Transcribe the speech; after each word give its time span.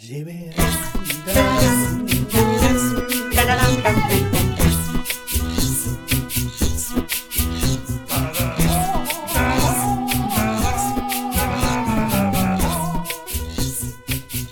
Ge 0.00 0.24
mig 0.24 0.54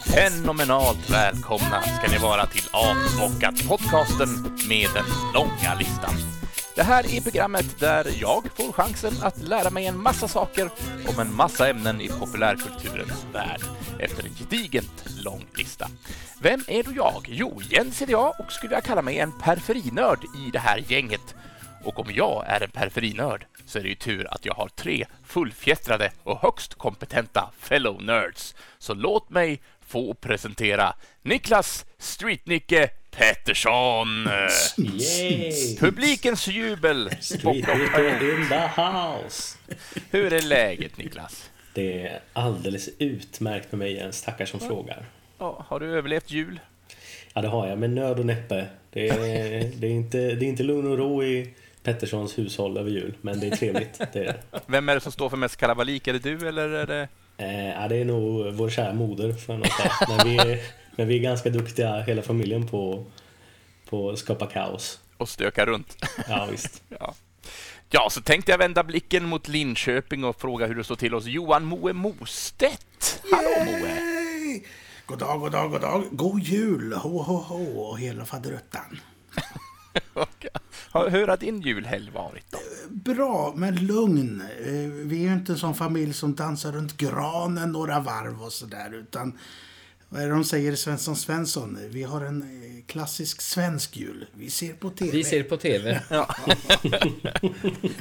Fenomenalt 0.04 1.10
välkomna 1.10 1.82
ska 1.82 2.10
ni 2.10 2.18
vara 2.18 2.46
till 2.46 2.68
Avbockat 2.70 3.68
podcasten 3.68 4.28
med 4.68 4.88
den 4.94 5.04
långa 5.34 5.74
listan. 5.78 6.35
Det 6.76 6.82
här 6.82 7.16
är 7.16 7.20
programmet 7.20 7.80
där 7.80 8.06
jag 8.20 8.44
får 8.56 8.72
chansen 8.72 9.12
att 9.22 9.42
lära 9.42 9.70
mig 9.70 9.86
en 9.86 10.02
massa 10.02 10.28
saker 10.28 10.70
om 11.08 11.20
en 11.20 11.34
massa 11.34 11.68
ämnen 11.68 12.00
i 12.00 12.08
populärkulturens 12.08 13.26
värld 13.32 13.60
efter 13.98 14.24
en 14.24 14.34
gedigent 14.34 15.04
lång 15.24 15.46
lista. 15.54 15.88
Vem 16.40 16.60
är 16.68 16.82
då 16.82 16.92
jag? 16.96 17.26
Jo, 17.28 17.60
Jens 17.70 18.02
är 18.02 18.10
jag 18.10 18.40
och 18.40 18.52
skulle 18.52 18.74
jag 18.74 18.84
kalla 18.84 19.02
mig 19.02 19.18
en 19.18 19.38
periferinörd 19.38 20.24
i 20.24 20.50
det 20.50 20.58
här 20.58 20.84
gänget. 20.88 21.34
Och 21.84 21.98
om 21.98 22.06
jag 22.14 22.44
är 22.46 22.60
en 22.60 22.70
periferinörd 22.70 23.46
så 23.66 23.78
är 23.78 23.82
det 23.82 23.88
ju 23.88 23.94
tur 23.94 24.34
att 24.34 24.44
jag 24.44 24.54
har 24.54 24.68
tre 24.68 25.06
fullfjättrade 25.24 26.12
och 26.22 26.38
högst 26.38 26.74
kompetenta 26.74 27.50
fellow 27.58 28.02
nerds. 28.02 28.54
Så 28.78 28.94
låt 28.94 29.30
mig 29.30 29.60
få 29.86 30.14
presentera 30.14 30.94
Niklas 31.22 31.86
Streetnicke 31.98 32.90
Pettersson. 33.16 34.28
Publikens 35.80 36.48
jubel. 36.48 37.10
In 37.44 38.48
the 38.48 38.82
house! 38.82 39.58
Hur 40.10 40.32
är 40.32 40.42
läget 40.42 40.98
Niklas? 40.98 41.50
Det 41.74 42.06
är 42.06 42.20
alldeles 42.32 42.88
utmärkt 42.98 43.72
med 43.72 43.78
mig 43.78 43.92
Jens, 43.92 44.22
tackar 44.22 44.46
som 44.46 44.60
frågar. 44.60 45.04
Ja, 45.38 45.64
har 45.68 45.80
du 45.80 45.86
överlevt 45.86 46.30
jul? 46.30 46.60
Ja, 47.34 47.42
det 47.42 47.48
har 47.48 47.66
jag, 47.66 47.78
med 47.78 47.90
nöd 47.90 48.18
och 48.18 48.26
näppe. 48.26 48.66
Det 48.90 49.08
är, 49.08 49.18
det 49.76 49.86
är, 49.86 49.90
inte, 49.90 50.18
det 50.18 50.44
är 50.44 50.48
inte 50.48 50.62
lugn 50.62 50.86
och 50.86 50.98
ro 50.98 51.24
i 51.24 51.54
Petterssons 51.82 52.38
hushåll 52.38 52.76
över 52.76 52.90
jul, 52.90 53.14
men 53.20 53.40
det 53.40 53.46
är 53.46 53.56
trevligt. 53.56 54.00
Det 54.12 54.18
är 54.18 54.24
det. 54.24 54.60
Vem 54.66 54.88
är 54.88 54.94
det 54.94 55.00
som 55.00 55.12
står 55.12 55.28
för 55.30 55.36
mest 55.36 55.56
kalabalik? 55.56 56.08
Är 56.08 56.12
det 56.12 56.18
du 56.18 56.48
eller 56.48 56.68
är 56.68 56.86
det... 56.86 57.08
Eh, 57.38 57.68
ja, 57.68 57.88
det 57.88 57.96
är 57.96 58.04
nog 58.04 58.54
vår 58.54 58.70
kära 58.70 58.92
moder, 58.92 59.32
får 59.32 59.54
jag 59.54 59.58
nog 59.58 59.72
säga. 59.72 59.92
Men 60.08 60.28
vi, 60.28 60.36
är, 60.36 60.60
men 60.96 61.08
vi 61.08 61.16
är 61.16 61.20
ganska 61.22 61.50
duktiga, 61.50 62.00
hela 62.02 62.22
familjen, 62.22 62.66
på, 62.66 63.06
på 63.88 64.10
att 64.10 64.18
skapa 64.18 64.46
kaos. 64.46 65.00
Och 65.16 65.28
stöka 65.28 65.66
runt? 65.66 65.96
Ja, 66.28 66.48
visst. 66.50 66.82
Ja. 66.98 67.14
ja, 67.90 68.08
så 68.10 68.20
tänkte 68.20 68.50
jag 68.50 68.58
vända 68.58 68.84
blicken 68.84 69.28
mot 69.28 69.48
Linköping 69.48 70.24
och 70.24 70.40
fråga 70.40 70.66
hur 70.66 70.74
det 70.74 70.84
står 70.84 70.96
till 70.96 71.12
hos 71.12 71.26
Johan 71.26 71.64
Moe 71.64 71.92
Mostedt. 71.92 73.22
Hallå 73.32 73.64
Moe! 73.64 73.88
Yay! 73.88 74.62
God 75.06 75.18
dag, 75.18 75.40
god 75.40 75.52
dag, 75.52 75.70
god 75.70 75.80
dag. 75.80 76.04
God 76.10 76.40
jul, 76.42 76.92
ho, 76.92 77.22
ho, 77.22 77.36
ho 77.36 77.80
och 77.80 77.98
hela 77.98 78.24
faderuttan. 78.24 79.00
Hur 81.10 81.26
har 81.26 81.36
din 81.36 81.60
julhelg 81.60 82.10
varit 82.10 82.44
då? 82.50 82.58
Bra, 82.90 83.52
men 83.56 83.86
lugn. 83.86 84.40
Eh, 84.60 84.72
Vi 84.92 85.16
är 85.24 85.28
ju 85.28 85.32
inte 85.32 85.52
en 85.52 85.58
sån 85.58 85.74
familj 85.74 86.12
som 86.14 86.34
dansar 86.34 86.72
runt 86.72 86.96
granen 86.96 87.72
några 87.72 88.00
varv 88.00 88.42
och 88.42 88.52
sådär, 88.52 88.94
utan 88.94 89.38
vad 90.08 90.22
är 90.22 90.26
det 90.26 90.32
de 90.34 90.44
säger 90.44 90.72
i 90.72 90.76
Svensson 90.76 91.16
Svensson? 91.16 91.78
Vi 91.90 92.02
har 92.02 92.20
en 92.20 92.42
eh, 92.42 92.75
klassisk 92.86 93.40
svensk 93.40 93.96
jul. 93.96 94.26
Vi 94.34 94.50
ser 94.50 94.72
på 94.72 94.90
TV. 94.90 95.12
Vi 95.12 95.24
ser 95.24 95.42
på 95.42 95.56
TV. 95.56 96.00
Ja. 96.10 96.34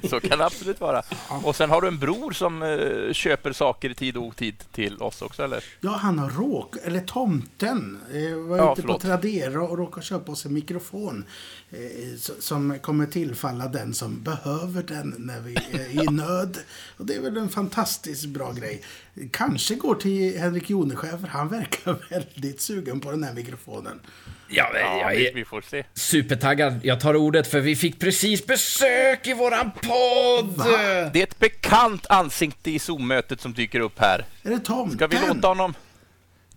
Så 0.09 0.19
kan 0.19 0.39
det 0.39 0.45
absolut 0.45 0.79
vara. 0.79 1.03
Och 1.43 1.55
sen 1.55 1.69
har 1.69 1.81
du 1.81 1.87
en 1.87 1.99
bror 1.99 2.31
som 2.31 2.63
eh, 2.63 3.13
köper 3.13 3.53
saker 3.53 3.89
i 3.89 3.93
tid 3.95 4.17
och 4.17 4.23
otid 4.23 4.63
till 4.71 4.97
oss 5.01 5.21
också, 5.21 5.43
eller? 5.43 5.63
Ja, 5.81 5.89
han 5.89 6.19
har 6.19 6.29
råk, 6.29 6.75
eller 6.83 6.99
tomten, 6.99 7.99
eh, 8.13 8.35
var 8.35 8.57
Ja, 8.57 8.73
ute 8.73 8.81
på 8.81 8.87
förlåt. 8.87 9.01
Tradera 9.01 9.61
och 9.61 9.77
råkade 9.77 10.05
köpa 10.05 10.31
oss 10.31 10.45
en 10.45 10.53
mikrofon 10.53 11.25
eh, 11.71 11.77
som 12.39 12.79
kommer 12.79 13.05
tillfalla 13.05 13.67
den 13.67 13.93
som 13.93 14.23
behöver 14.23 14.83
den 14.83 15.15
när 15.17 15.39
vi 15.39 15.55
är 15.55 16.03
i 16.03 16.05
nöd. 16.11 16.57
Och 16.97 17.05
det 17.05 17.15
är 17.15 17.21
väl 17.21 17.37
en 17.37 17.49
fantastiskt 17.49 18.25
bra 18.25 18.51
grej. 18.51 18.81
Kanske 19.31 19.75
går 19.75 19.95
till 19.95 20.39
Henrik 20.39 20.69
Joneskär, 20.69 21.17
för 21.17 21.27
han 21.27 21.49
verkar 21.49 21.97
väldigt 22.09 22.61
sugen 22.61 22.99
på 22.99 23.11
den 23.11 23.23
här 23.23 23.33
mikrofonen. 23.33 23.99
Ja, 24.47 24.67
jag 24.75 25.15
är 25.15 25.33
vi 25.33 25.45
får 25.45 25.61
se. 25.61 25.83
supertaggad. 25.93 26.79
Jag 26.83 26.99
tar 26.99 27.15
ordet 27.15 27.47
för 27.47 27.59
vi 27.59 27.75
fick 27.75 27.99
precis 27.99 28.45
besök 28.45 29.27
i 29.27 29.33
våran 29.33 29.71
podd! 29.71 30.57
Det 31.13 31.19
är 31.19 31.23
ett 31.23 31.39
bekant 31.39 32.05
ansikte 32.09 32.71
i 32.71 32.79
Zoom-mötet 32.79 33.41
som 33.41 33.53
dyker 33.53 33.79
upp 33.79 33.99
här. 33.99 34.25
Är 34.43 34.49
det 34.49 34.59
tomten? 34.59 34.97
Ska 34.97 35.07
vi 35.07 35.27
låta 35.27 35.47
honom... 35.47 35.73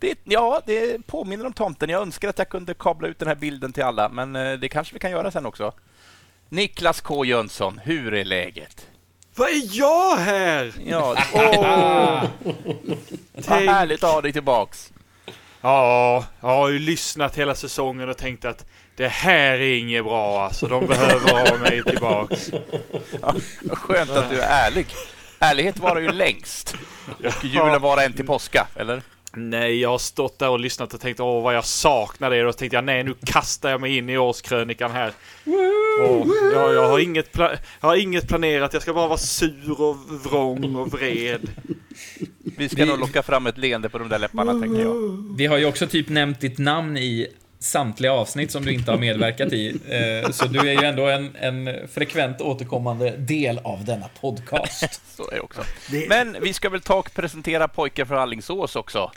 Det, 0.01 0.19
ja, 0.25 0.63
det 0.67 1.07
påminner 1.07 1.47
om 1.47 1.53
tomten. 1.53 1.91
Jag 1.91 2.03
önskar 2.03 2.29
att 2.29 2.39
jag 2.39 2.49
kunde 2.49 2.75
kabla 2.75 3.09
ut 3.09 3.19
den 3.19 3.29
här 3.29 3.35
bilden 3.35 3.73
till 3.73 3.83
alla, 3.83 4.09
men 4.09 4.37
eh, 4.37 4.53
det 4.53 4.69
kanske 4.69 4.95
vi 4.95 5.01
kan 5.01 5.11
göra 5.11 5.31
sen 5.31 5.47
också. 5.47 5.73
Niklas 6.49 7.01
K 7.01 7.25
Jönsson, 7.25 7.81
hur 7.85 8.15
är 8.15 8.25
läget? 8.25 8.87
Vad 9.35 9.49
är 9.49 9.79
jag 9.79 10.17
här? 10.17 10.73
Ja, 10.87 11.17
åh, 11.35 12.25
vad 13.49 13.59
härligt 13.59 14.05
att 14.05 14.13
ha 14.13 14.21
dig 14.21 14.33
tillbaks. 14.33 14.93
Ja, 15.61 16.25
jag 16.41 16.49
har 16.49 16.69
ju 16.69 16.79
lyssnat 16.79 17.39
hela 17.39 17.55
säsongen 17.55 18.09
och 18.09 18.17
tänkt 18.17 18.45
att 18.45 18.67
det 18.97 19.09
här 19.09 19.53
är 19.53 19.79
inget 19.79 20.05
bra 20.05 20.45
alltså. 20.45 20.67
De 20.67 20.87
behöver 20.87 21.31
ha 21.31 21.59
mig 21.59 21.83
tillbaks. 21.83 22.51
Ja, 23.23 23.35
skönt 23.73 24.11
att 24.11 24.31
du 24.31 24.41
är 24.41 24.67
ärlig. 24.67 24.87
Ärlighet 25.39 25.79
varar 25.79 26.01
ju 26.01 26.13
längst. 26.13 26.77
Och 27.25 27.45
julen 27.45 27.83
varar 27.83 28.03
en 28.03 28.13
till 28.13 28.27
påska, 28.27 28.67
eller? 28.77 29.03
Nej, 29.35 29.81
jag 29.81 29.89
har 29.89 29.99
stått 29.99 30.39
där 30.39 30.51
och 30.51 30.61
lyssnat 30.61 30.95
och 30.95 31.01
tänkt 31.01 31.21
åh 31.21 31.43
vad 31.43 31.55
jag 31.55 31.65
saknar 31.65 32.31
det. 32.31 32.47
Och 32.47 32.57
tänkte 32.57 32.77
jag 32.77 32.85
nej, 32.85 33.05
nu 33.05 33.15
kastar 33.25 33.71
jag 33.71 33.81
mig 33.81 33.97
in 33.97 34.11
i 34.11 34.19
årskrönikan 34.19 34.91
här. 34.91 35.13
Och, 36.09 36.27
ja, 36.55 36.73
jag, 36.73 36.89
har 36.89 36.99
inget 36.99 37.39
jag 37.39 37.59
har 37.81 37.97
inget 37.97 38.29
planerat. 38.29 38.73
Jag 38.73 38.83
ska 38.83 38.95
bara 38.95 39.09
vara 39.09 39.19
sur 39.19 39.81
och 39.81 39.97
vrång 40.25 40.77
och 40.77 40.93
vred. 40.93 41.51
Vi 42.57 42.69
ska 42.69 42.85
nog 42.85 42.99
locka 43.01 43.23
fram 43.23 43.47
ett 43.47 43.59
leende 43.59 43.89
på 43.89 43.99
de 43.99 44.09
där 44.09 44.19
läpparna, 44.19 44.61
tänker 44.61 44.83
jag. 44.83 45.25
Vi 45.37 45.47
har 45.47 45.59
ju 45.59 45.67
också 45.67 45.87
typ 45.87 46.09
nämnt 46.09 46.41
ditt 46.41 46.59
namn 46.59 46.97
i 46.97 47.29
samtliga 47.61 48.13
avsnitt 48.13 48.51
som 48.51 48.65
du 48.65 48.73
inte 48.73 48.91
har 48.91 48.99
medverkat 48.99 49.53
i. 49.53 49.69
Eh, 49.89 50.31
Så 50.31 50.47
du 50.47 50.59
är 50.59 50.81
ju 50.83 50.85
ändå 50.87 51.07
en, 51.09 51.37
en 51.41 51.89
frekvent 51.89 52.41
återkommande 52.41 53.11
del 53.17 53.59
av 53.59 53.85
denna 53.85 54.09
podcast. 54.21 55.01
Så 55.17 55.31
är 55.31 55.35
det 55.35 55.41
också. 55.41 55.63
Men 56.09 56.37
vi 56.43 56.53
ska 56.53 56.69
väl 56.69 56.81
ta 56.81 56.95
och 56.95 57.15
presentera 57.15 57.69
pojken 57.69 58.07
från 58.07 58.19
Alingsås 58.19 58.77
också. 58.77 59.11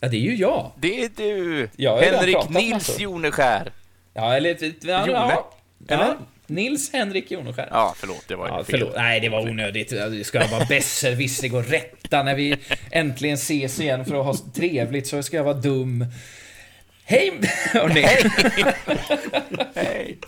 Ja, 0.00 0.08
det 0.08 0.16
är 0.16 0.20
ju 0.20 0.34
jag. 0.36 0.72
Det 0.76 1.04
är 1.04 1.10
du, 1.16 1.68
Jag 1.76 2.02
redan 2.02 2.18
Henrik 2.18 2.48
Nils. 2.48 3.00
Joneskär. 3.00 3.72
Ja, 4.14 4.34
eller... 4.36 4.56
Ja, 4.80 5.06
Jone? 5.06 5.12
ja, 5.12 5.50
Eller? 5.88 6.16
Nils 6.46 6.92
Henrik 6.92 7.30
Joneskär. 7.30 7.68
Ja, 7.70 7.94
förlåt, 7.96 8.24
det 8.28 8.36
var 8.36 8.48
Ja, 8.48 8.56
fel. 8.56 8.64
förlåt. 8.68 8.94
Nej, 8.96 9.20
det 9.20 9.28
var 9.28 9.40
onödigt. 9.50 9.88
Det 9.90 10.26
ska 10.26 10.46
vara 10.46 10.64
besserwissrig 10.64 11.54
och 11.54 11.64
rätta 11.68 12.22
när 12.22 12.34
vi 12.34 12.56
äntligen 12.90 13.34
ses 13.34 13.80
igen 13.80 14.04
för 14.04 14.20
att 14.20 14.26
ha 14.26 14.34
trevligt, 14.54 15.06
så 15.06 15.22
ska 15.22 15.36
jag 15.36 15.44
vara 15.44 15.54
dum. 15.54 16.04
Hej! 17.10 17.32
hörni. 17.72 18.00
Hej! 19.74 20.18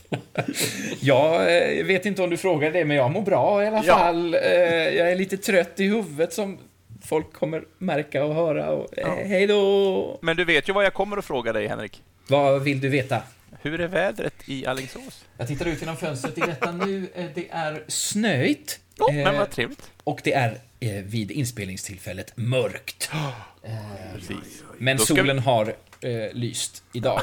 Jag 1.00 1.34
eh, 1.78 1.84
vet 1.84 2.06
inte 2.06 2.22
om 2.22 2.30
du 2.30 2.36
frågade 2.36 2.78
det, 2.78 2.84
men 2.84 2.96
jag 2.96 3.10
mår 3.10 3.22
bra 3.22 3.64
i 3.64 3.66
alla 3.66 3.82
Ja. 3.84 3.98
fall. 3.98 4.34
Eh, 4.34 4.40
Jag 4.40 5.10
är 5.12 5.16
lite 5.16 5.36
trött 5.36 5.80
i 5.80 5.84
huvudet 5.84 6.32
som 6.32 6.58
folk 7.04 7.32
kommer 7.32 7.62
märka 7.78 8.24
och 8.24 8.34
höra. 8.34 8.70
Och, 8.70 8.98
eh, 8.98 9.14
Hej 9.26 9.46
då! 9.46 10.18
Men 10.22 10.36
du 10.36 10.44
vet 10.44 10.68
ju 10.68 10.72
vad 10.72 10.84
jag 10.84 10.94
kommer 10.94 11.16
att 11.16 11.24
fråga 11.24 11.52
dig, 11.52 11.66
Henrik. 11.66 12.02
Vad 12.26 12.62
vill 12.62 12.80
du 12.80 12.88
veta? 12.88 13.22
Hur 13.62 13.80
är 13.80 13.86
vädret 13.88 14.34
i 14.46 14.66
Alingsås? 14.66 15.24
Jag 15.38 15.48
tittar 15.48 15.66
ut 15.66 15.80
genom 15.80 15.96
fönstret 15.96 16.38
i 16.38 16.40
detta 16.40 16.72
nu. 16.72 17.06
Det 17.34 17.48
är 17.50 17.84
snöigt. 17.88 18.80
Oh, 18.98 19.14
men 19.14 19.36
vad 19.38 19.50
trevligt. 19.50 19.90
Och 20.04 20.20
det 20.24 20.32
är 20.32 20.58
vid 21.02 21.30
inspelningstillfället 21.30 22.32
mörkt. 22.36 23.10
Precis. 24.14 24.62
Men 24.78 24.96
vi- 24.96 25.04
solen 25.06 25.38
har 25.38 25.74
eh, 26.00 26.32
lyst 26.32 26.82
idag. 26.92 27.22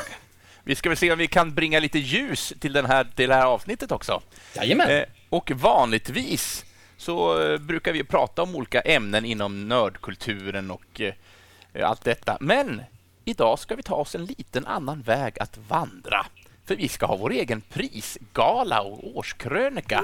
Vi 0.63 0.75
ska 0.75 0.89
väl 0.89 0.97
se 0.97 1.11
om 1.11 1.17
vi 1.17 1.27
kan 1.27 1.53
bringa 1.53 1.79
lite 1.79 1.99
ljus 1.99 2.53
till, 2.59 2.73
den 2.73 2.85
här, 2.85 3.07
till 3.15 3.29
det 3.29 3.35
här 3.35 3.45
avsnittet 3.45 3.91
också. 3.91 4.21
Jajamän! 4.55 4.89
Eh, 4.89 5.03
och 5.29 5.51
vanligtvis 5.51 6.65
så 6.97 7.41
eh, 7.41 7.57
brukar 7.57 7.93
vi 7.93 8.03
prata 8.03 8.43
om 8.43 8.55
olika 8.55 8.81
ämnen 8.81 9.25
inom 9.25 9.67
nördkulturen 9.67 10.71
och 10.71 11.01
eh, 11.01 11.89
allt 11.89 12.03
detta. 12.03 12.37
Men 12.39 12.81
idag 13.25 13.59
ska 13.59 13.75
vi 13.75 13.83
ta 13.83 13.95
oss 13.95 14.15
en 14.15 14.25
liten 14.25 14.65
annan 14.65 15.01
väg 15.01 15.39
att 15.39 15.57
vandra. 15.67 16.25
För 16.65 16.75
vi 16.75 16.87
ska 16.87 17.05
ha 17.05 17.15
vår 17.15 17.31
egen 17.31 17.61
prisgala 17.61 18.81
och 18.81 19.17
årskrönika. 19.17 20.01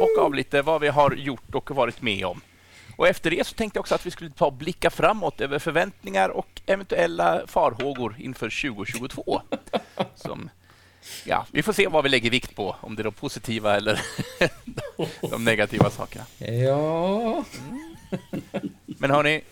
Bocka 0.00 0.20
av 0.20 0.34
lite 0.34 0.62
vad 0.62 0.80
vi 0.80 0.88
har 0.88 1.14
gjort 1.14 1.54
och 1.54 1.70
varit 1.70 2.02
med 2.02 2.26
om. 2.26 2.40
Och 3.02 3.08
efter 3.08 3.30
det 3.30 3.46
så 3.46 3.54
tänkte 3.54 3.76
jag 3.76 3.80
också 3.80 3.94
att 3.94 4.06
vi 4.06 4.10
skulle 4.10 4.30
ta 4.30 4.46
och 4.46 4.52
blicka 4.52 4.90
framåt 4.90 5.40
över 5.40 5.58
förväntningar 5.58 6.28
och 6.28 6.62
eventuella 6.66 7.46
farhågor 7.46 8.16
inför 8.18 8.72
2022. 8.72 9.42
Som 10.14 10.50
Ja, 11.24 11.46
vi 11.50 11.62
får 11.62 11.72
se 11.72 11.88
vad 11.88 12.04
vi 12.04 12.10
lägger 12.10 12.30
vikt 12.30 12.56
på, 12.56 12.76
om 12.80 12.96
det 12.96 13.02
är 13.02 13.04
de 13.04 13.12
positiva 13.12 13.76
eller 13.76 14.00
de 15.30 15.44
negativa 15.44 15.90
sakerna. 15.90 16.24
Ja... 16.38 17.44
Men 18.86 19.10
hörni, 19.10 19.42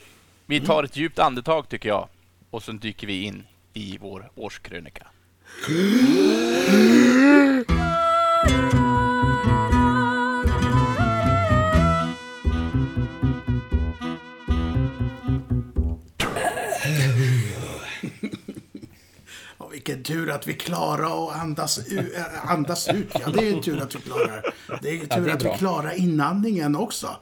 vi 0.46 0.60
tar 0.60 0.84
ett 0.84 0.96
djupt 0.96 1.18
andetag 1.18 1.68
tycker 1.68 1.88
jag. 1.88 2.08
och 2.50 2.62
så 2.62 2.72
dyker 2.72 3.06
vi 3.06 3.22
in 3.22 3.46
i 3.72 3.98
vår 4.00 4.30
årskrönika. 4.34 5.06
vilken 19.84 20.02
tur 20.02 20.30
att 20.30 20.46
vi 20.46 20.54
klarar 20.54 21.28
att 21.28 21.36
andas, 21.42 21.78
u- 21.88 22.12
äh, 22.16 22.50
andas 22.50 22.88
ut. 22.88 23.06
Ja, 23.20 23.30
det 23.30 23.38
är 23.38 23.54
ju 23.54 23.62
tur 23.62 23.82
att 23.82 23.94
vi 23.94 23.98
klarar. 24.00 24.54
Det 24.82 24.88
är 24.88 24.92
ju 24.92 25.06
tur 25.06 25.20
det 25.24 25.30
är 25.30 25.34
att 25.34 25.44
vi 25.44 25.58
klarar 25.58 25.92
inandningen 25.98 26.76
också. 26.76 27.16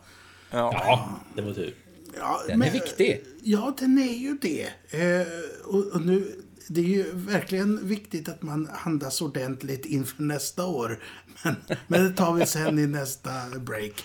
Ja, 0.50 1.08
det 1.34 1.42
var 1.42 1.52
tur. 1.54 1.74
Ja, 2.18 2.40
Den 2.48 2.62
är 2.62 2.70
viktig. 2.70 3.24
Ja, 3.42 3.76
den 3.78 3.98
är 3.98 4.12
ju 4.14 4.38
det. 4.42 4.62
Eh, 4.90 5.26
och, 5.64 5.86
och 5.86 6.00
nu, 6.06 6.32
det 6.68 6.80
är 6.80 6.84
ju 6.84 7.04
verkligen 7.12 7.88
viktigt 7.88 8.28
att 8.28 8.42
man 8.42 8.70
andas 8.84 9.20
ordentligt 9.20 9.84
inför 9.86 10.22
nästa 10.22 10.66
år. 10.66 10.98
Men, 11.44 11.56
men 11.86 12.04
det 12.04 12.10
tar 12.12 12.32
vi 12.34 12.46
sen 12.46 12.78
i 12.78 12.86
nästa 12.86 13.30
break. 13.58 14.04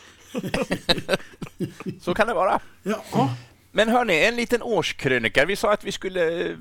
Så 2.02 2.14
kan 2.14 2.28
det 2.28 2.34
vara. 2.34 2.60
Ja, 2.84 3.36
Men 3.72 3.90
hörni, 3.90 4.26
en 4.26 4.36
liten 4.36 4.62
årskrönika. 4.62 5.46
Vi 5.46 5.56
sa 5.56 5.74
att 5.74 5.84
vi 5.84 5.92
skulle 5.92 6.50
eh, 6.50 6.56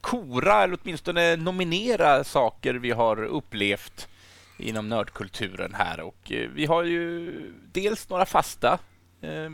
kora 0.00 0.62
eller 0.62 0.78
åtminstone 0.82 1.36
nominera 1.36 2.24
saker 2.24 2.74
vi 2.74 2.90
har 2.90 3.24
upplevt 3.24 4.08
inom 4.56 4.88
nördkulturen 4.88 5.74
här. 5.74 6.00
Och 6.00 6.32
eh, 6.32 6.50
vi 6.54 6.66
har 6.66 6.84
ju 6.84 7.32
dels 7.72 8.08
några 8.08 8.26
fasta 8.26 8.78
eh, 9.20 9.50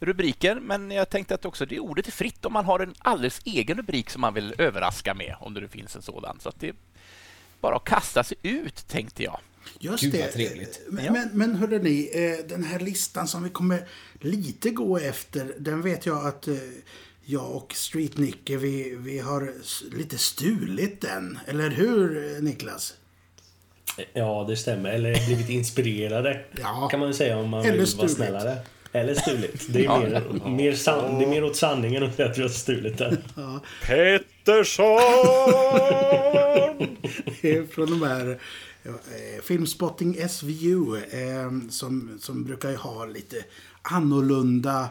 rubriker, 0.00 0.60
men 0.60 0.90
jag 0.90 1.10
tänkte 1.10 1.34
att 1.34 1.44
också 1.44 1.66
det 1.66 1.80
ordet 1.80 2.06
är 2.06 2.12
fritt 2.12 2.44
om 2.44 2.52
man 2.52 2.64
har 2.64 2.80
en 2.80 2.94
alldeles 2.98 3.40
egen 3.44 3.76
rubrik 3.76 4.10
som 4.10 4.20
man 4.20 4.34
vill 4.34 4.54
överraska 4.58 5.14
med, 5.14 5.36
om 5.40 5.54
det 5.54 5.60
nu 5.60 5.68
finns 5.68 5.96
en 5.96 6.02
sådan. 6.02 6.40
Så 6.40 6.48
att 6.48 6.60
det 6.60 6.68
är 6.68 6.74
bara 7.60 7.76
att 7.76 7.84
kasta 7.84 8.24
sig 8.24 8.36
ut, 8.42 8.88
tänkte 8.88 9.22
jag. 9.22 9.40
just 9.78 10.02
Gud, 10.02 10.12
det. 10.12 10.20
vad 10.20 10.32
trevligt. 10.32 10.80
Men, 10.88 11.12
men, 11.12 11.30
men 11.32 11.54
hörde 11.56 11.78
ni, 11.78 12.10
eh, 12.14 12.46
den 12.46 12.64
här 12.64 12.78
listan 12.78 13.28
som 13.28 13.42
vi 13.42 13.50
kommer 13.50 13.88
lite 14.20 14.70
gå 14.70 14.98
efter, 14.98 15.54
den 15.58 15.82
vet 15.82 16.06
jag 16.06 16.26
att 16.26 16.48
eh, 16.48 16.54
jag 17.26 17.50
och 17.56 17.72
Street 17.74 18.16
Nicke, 18.16 18.56
vi, 18.56 18.96
vi 18.98 19.18
har 19.18 19.52
lite 19.96 20.18
stulit 20.18 21.00
den. 21.00 21.38
Eller 21.46 21.70
hur, 21.70 22.40
Niklas? 22.40 22.94
Ja, 24.12 24.44
det 24.48 24.56
stämmer. 24.56 24.90
Eller 24.90 25.26
blivit 25.26 25.48
inspirerade. 25.48 26.44
Ja. 26.60 26.88
Kan 26.90 27.00
man 27.00 27.08
ju 27.08 27.14
säga 27.14 27.38
om 27.38 27.50
man 27.50 27.60
Eller 27.60 27.70
vill 27.70 27.78
vara 27.80 27.86
stulit. 27.88 28.12
snällare. 28.16 28.56
Eller 28.92 29.14
stulit. 29.14 29.66
Det 29.68 29.78
är, 29.78 29.84
Ja. 29.84 29.98
mer, 30.00 30.48
mer, 30.50 30.72
san, 30.72 31.18
det 31.18 31.24
är 31.24 31.28
mer 31.28 31.44
åt 31.44 31.56
sanningen 31.56 32.02
att 32.02 32.14
säga 32.16 32.28
att 32.30 32.38
vi 32.38 32.42
har 32.42 32.48
stulit 32.48 32.98
den. 32.98 33.18
Pettersson! 33.86 35.00
Från 37.70 37.90
de 37.90 38.02
här 38.02 38.38
eh, 38.84 39.42
Filmspotting 39.42 40.28
SVU 40.28 40.96
eh, 40.96 41.50
som, 41.70 42.18
som 42.20 42.44
brukar 42.44 42.70
ju 42.70 42.76
ha 42.76 43.04
lite 43.04 43.36
annorlunda 43.82 44.88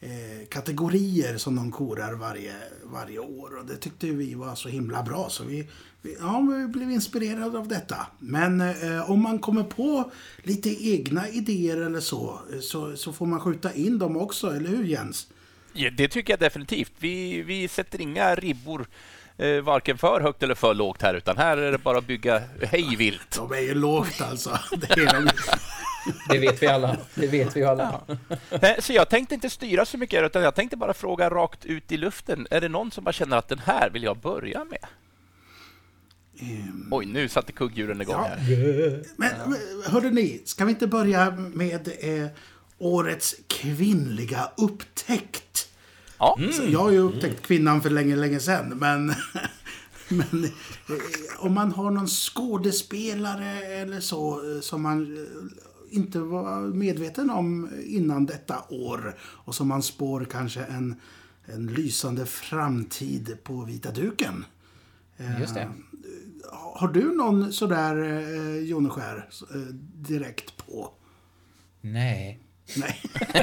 eh, 0.00 0.46
kategorier 0.48 1.36
som 1.36 1.56
de 1.56 1.72
korar 1.72 2.12
varje, 2.12 2.54
varje 2.84 3.18
år. 3.18 3.58
Och 3.58 3.66
det 3.66 3.76
tyckte 3.76 4.06
vi 4.06 4.34
var 4.34 4.54
så 4.54 4.68
himla 4.68 5.02
bra 5.02 5.28
så 5.30 5.44
vi, 5.44 5.68
vi, 6.02 6.16
ja, 6.20 6.40
vi 6.40 6.66
blev 6.66 6.90
inspirerade 6.90 7.58
av 7.58 7.68
detta. 7.68 8.06
Men 8.18 8.60
eh, 8.60 9.10
om 9.10 9.22
man 9.22 9.38
kommer 9.38 9.62
på 9.62 10.10
lite 10.42 10.88
egna 10.88 11.28
idéer 11.28 11.76
eller 11.76 12.00
så, 12.00 12.40
eh, 12.52 12.60
så, 12.60 12.96
så 12.96 13.12
får 13.12 13.26
man 13.26 13.40
skjuta 13.40 13.74
in 13.74 13.98
dem 13.98 14.16
också, 14.16 14.56
eller 14.56 14.68
hur 14.68 14.84
Jens? 14.84 15.26
Ja, 15.72 15.90
det 15.90 16.08
tycker 16.08 16.32
jag 16.32 16.40
definitivt. 16.40 16.92
Vi, 16.98 17.42
vi 17.42 17.68
sätter 17.68 18.00
inga 18.00 18.34
ribbor 18.34 18.86
eh, 19.38 19.60
varken 19.62 19.98
för 19.98 20.20
högt 20.20 20.42
eller 20.42 20.54
för 20.54 20.74
lågt 20.74 21.02
här, 21.02 21.14
utan 21.14 21.36
här 21.36 21.56
är 21.56 21.72
det 21.72 21.78
bara 21.78 21.98
att 21.98 22.06
bygga 22.06 22.42
hejvilt. 22.62 23.36
De 23.36 23.52
är 23.52 23.60
ju 23.60 23.74
lågt 23.74 24.20
alltså. 24.20 24.58
Det 24.76 24.90
är 24.90 25.12
de. 25.12 25.30
Det 26.28 26.38
vet 26.38 26.62
vi 26.62 26.66
alla. 26.66 26.96
Det 27.14 27.26
vet 27.26 27.56
vi 27.56 27.64
alla. 27.64 28.00
Eh, 28.50 28.70
Så 28.78 28.92
jag 28.92 29.08
tänkte 29.10 29.34
inte 29.34 29.50
styra 29.50 29.84
så 29.84 29.98
mycket, 29.98 30.22
utan 30.24 30.42
jag 30.42 30.54
tänkte 30.54 30.76
bara 30.76 30.94
fråga 30.94 31.30
rakt 31.30 31.64
ut 31.64 31.92
i 31.92 31.96
luften. 31.96 32.46
Är 32.50 32.60
det 32.60 32.68
någon 32.68 32.90
som 32.90 33.04
bara 33.04 33.12
känner 33.12 33.36
att 33.36 33.48
den 33.48 33.58
här 33.58 33.90
vill 33.90 34.02
jag 34.02 34.16
börja 34.18 34.64
med? 34.64 34.86
Oj, 36.90 37.06
nu 37.06 37.28
satte 37.28 37.52
kugghjulen 37.52 38.00
igång 38.00 38.14
Ja. 38.14 38.24
här. 38.24 39.02
Men 39.16 39.30
men, 39.46 39.58
hörde 39.92 40.10
ni, 40.10 40.42
ska 40.44 40.64
vi 40.64 40.70
inte 40.70 40.86
börja 40.86 41.30
med 41.30 41.88
eh, 42.00 42.26
årets 42.78 43.34
kvinnliga 43.48 44.50
upptäckt? 44.56 45.67
Ja, 46.18 46.38
Så 46.52 46.62
jag 46.62 46.78
har 46.78 46.90
ju 46.90 46.98
upptäckt 46.98 47.46
kvinnan 47.46 47.82
för 47.82 47.90
länge, 47.90 48.16
länge 48.16 48.40
sedan, 48.40 48.78
men... 48.78 49.06
men 50.08 50.44
eh, 50.44 50.50
om 51.38 51.54
man 51.54 51.72
har 51.72 51.90
någon 51.90 52.06
skådespelare 52.06 53.62
eller 53.62 54.00
så 54.00 54.54
eh, 54.54 54.60
som 54.60 54.82
man 54.82 55.16
eh, 55.16 55.96
inte 55.96 56.18
var 56.18 56.60
medveten 56.60 57.30
om 57.30 57.70
innan 57.84 58.26
detta 58.26 58.64
år 58.68 59.14
och 59.20 59.54
som 59.54 59.68
man 59.68 59.82
spår 59.82 60.26
kanske 60.30 60.64
en, 60.64 60.94
en 61.44 61.66
lysande 61.66 62.26
framtid 62.26 63.38
på 63.44 63.64
vita 63.64 63.90
duken. 63.90 64.44
Just 65.40 65.54
det. 65.54 65.68
Har 66.52 66.88
du 66.88 67.16
någon 67.16 67.52
sådär, 67.52 67.96
Joneskär, 68.60 69.28
direkt 69.94 70.56
på? 70.56 70.90
Nej. 71.80 72.47
Nej. 72.76 73.00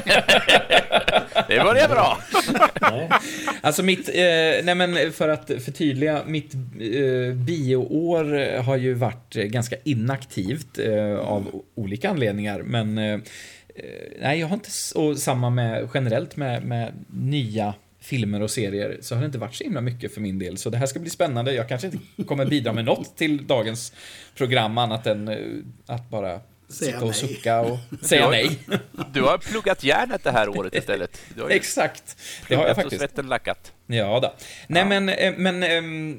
det 1.48 1.64
börjar 1.64 1.88
bra. 1.88 2.18
Nej. 2.80 3.10
Alltså 3.60 3.82
mitt, 3.82 4.08
eh, 4.08 4.14
nej 4.64 4.74
men 4.74 5.12
för 5.12 5.28
att 5.28 5.46
förtydliga, 5.46 6.22
mitt 6.26 6.54
eh, 6.54 7.34
bioår 7.34 8.58
har 8.62 8.76
ju 8.76 8.94
varit 8.94 9.34
ganska 9.34 9.76
inaktivt 9.84 10.78
eh, 10.78 11.18
av 11.18 11.62
olika 11.74 12.10
anledningar, 12.10 12.62
men 12.62 12.98
eh, 12.98 13.14
eh, 13.14 13.20
nej, 14.20 14.40
jag 14.40 14.46
har 14.46 14.54
inte, 14.54 14.70
och 14.94 15.18
samma 15.18 15.50
med 15.50 15.88
generellt 15.94 16.36
med, 16.36 16.64
med 16.64 16.92
nya 17.06 17.74
filmer 18.06 18.42
och 18.42 18.50
serier, 18.50 18.98
så 19.00 19.14
har 19.14 19.22
det 19.22 19.26
inte 19.26 19.38
varit 19.38 19.54
så 19.54 19.64
himla 19.64 19.80
mycket 19.80 20.14
för 20.14 20.20
min 20.20 20.38
del. 20.38 20.56
Så 20.56 20.70
det 20.70 20.76
här 20.76 20.86
ska 20.86 20.98
bli 20.98 21.10
spännande. 21.10 21.52
Jag 21.52 21.68
kanske 21.68 21.86
inte 21.86 22.24
kommer 22.26 22.46
bidra 22.46 22.72
med 22.72 22.84
något 22.84 23.16
till 23.16 23.46
dagens 23.46 23.92
program, 24.34 24.78
annat 24.78 25.06
än 25.06 25.28
eh, 25.28 25.36
att 25.86 26.10
bara 26.10 26.40
Säga 26.68 26.92
sitta 26.92 26.98
och 27.04 27.06
nej. 27.06 27.14
sucka 27.14 27.60
och 27.60 27.78
säga 28.02 28.20
Ja. 28.20 28.30
nej. 28.30 28.58
Du 29.12 29.22
har 29.22 29.38
pluggat 29.38 29.84
järnet 29.84 30.24
det 30.24 30.30
här 30.30 30.48
året 30.48 30.74
istället. 30.74 31.18
Du 31.34 31.42
har 31.42 31.50
ju 31.50 31.56
Exakt. 31.56 32.16
Det 32.48 32.54
har 32.54 32.66
jag 32.66 32.74
pluggat 32.74 32.76
och 32.76 32.82
faktiskt. 32.82 33.00
svetten 33.00 33.28
lackat. 33.28 33.72
Ja 33.86 34.20
då. 34.22 34.34
Nej 34.66 34.84
men, 34.84 35.08
eh, 35.08 35.34
men 35.36 35.62
ehm, 35.62 36.18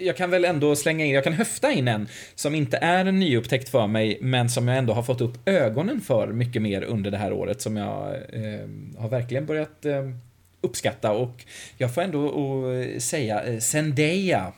jag 0.00 0.16
kan 0.16 0.30
väl 0.30 0.44
ändå 0.44 0.76
slänga 0.76 1.04
in, 1.04 1.12
jag 1.14 1.24
kan 1.24 1.32
höfta 1.32 1.72
in 1.72 1.88
en 1.88 2.08
som 2.34 2.54
inte 2.54 2.76
är 2.76 3.04
en 3.04 3.18
nyupptäckt 3.20 3.68
för 3.68 3.86
mig, 3.86 4.18
men 4.20 4.50
som 4.50 4.68
jag 4.68 4.78
ändå 4.78 4.92
har 4.92 5.02
fått 5.02 5.20
upp 5.20 5.48
ögonen 5.48 6.00
för 6.00 6.26
mycket 6.26 6.62
mer 6.62 6.82
under 6.82 7.10
det 7.10 7.18
här 7.18 7.32
året, 7.32 7.60
som 7.62 7.76
jag 7.76 8.16
ehm, 8.32 8.96
har 8.98 9.08
verkligen 9.08 9.46
börjat 9.46 9.84
ehm, 9.84 10.18
uppskatta 10.60 11.10
och 11.12 11.44
jag 11.78 11.94
får 11.94 12.02
ändå 12.02 12.72
eh, 12.72 12.98
säga 12.98 13.42
eh, 13.44 13.58
Zendaya. 13.58 14.52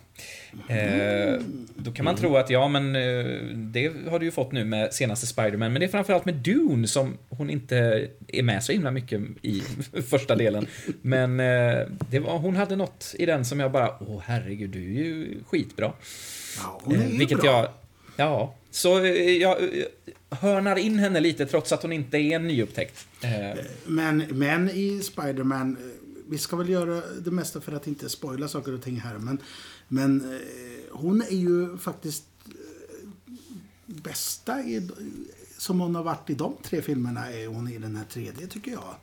Eh, 0.68 1.40
då 1.76 1.92
kan 1.92 2.04
man 2.04 2.16
tro 2.16 2.36
att 2.36 2.50
ja, 2.50 2.68
men 2.68 2.96
eh, 2.96 3.24
det 3.54 3.92
har 4.10 4.18
du 4.18 4.24
ju 4.24 4.30
fått 4.30 4.52
nu 4.52 4.64
med 4.64 4.94
senaste 4.94 5.26
Spider-Man, 5.26 5.72
men 5.72 5.80
det 5.80 5.86
är 5.86 5.88
framförallt 5.88 6.24
med 6.24 6.34
Dune 6.34 6.86
som 6.86 7.18
hon 7.28 7.50
inte 7.50 8.08
är 8.28 8.42
med 8.42 8.64
så 8.64 8.72
himla 8.72 8.90
mycket 8.90 9.20
i 9.42 9.62
första 10.08 10.36
delen. 10.36 10.66
Men 11.02 11.40
eh, 11.40 11.86
det 12.10 12.18
var, 12.18 12.38
hon 12.38 12.56
hade 12.56 12.76
något 12.76 13.14
i 13.18 13.26
den 13.26 13.44
som 13.44 13.60
jag 13.60 13.72
bara, 13.72 13.90
åh 14.00 14.22
herregud, 14.24 14.70
du 14.70 14.78
är 14.78 15.04
ju 15.04 15.38
skitbra. 15.46 15.92
Ja, 16.58 16.80
hon 16.84 16.96
är 16.96 17.00
Eh, 17.04 17.18
vilket 17.18 17.40
bra. 17.40 17.46
jag, 17.46 17.68
ja, 18.16 18.54
så 18.70 19.04
eh, 19.04 19.12
jag 19.30 19.62
eh, 19.62 19.84
hörnar 20.30 20.76
in 20.76 20.98
henne 20.98 21.20
lite 21.20 21.46
trots 21.46 21.72
att 21.72 21.82
hon 21.82 21.92
inte 21.92 22.18
är 22.18 22.36
en 22.36 22.48
nyupptäckt. 22.48 23.06
Men, 23.86 24.24
men 24.30 24.70
i 24.70 25.00
Spider-Man, 25.02 25.76
vi 26.28 26.38
ska 26.38 26.56
väl 26.56 26.68
göra 26.68 27.02
det 27.24 27.30
mesta 27.30 27.60
för 27.60 27.72
att 27.72 27.86
inte 27.86 28.08
spoila 28.08 28.48
saker 28.48 28.74
och 28.74 28.82
ting 28.82 29.00
här, 29.00 29.18
men, 29.18 29.38
men 29.92 30.34
eh, 30.34 30.40
hon 30.92 31.22
är 31.22 31.36
ju 31.36 31.78
faktiskt 31.78 32.24
eh, 32.46 32.52
bästa 33.86 34.60
i, 34.60 34.90
som 35.58 35.80
hon 35.80 35.94
har 35.94 36.02
varit 36.02 36.30
i 36.30 36.34
de 36.34 36.56
tre 36.62 36.82
filmerna 36.82 37.30
är 37.32 37.46
hon 37.46 37.68
i 37.68 37.78
den 37.78 37.96
här 37.96 38.04
tredje, 38.04 38.46
tycker 38.46 38.70
jag. 38.70 38.94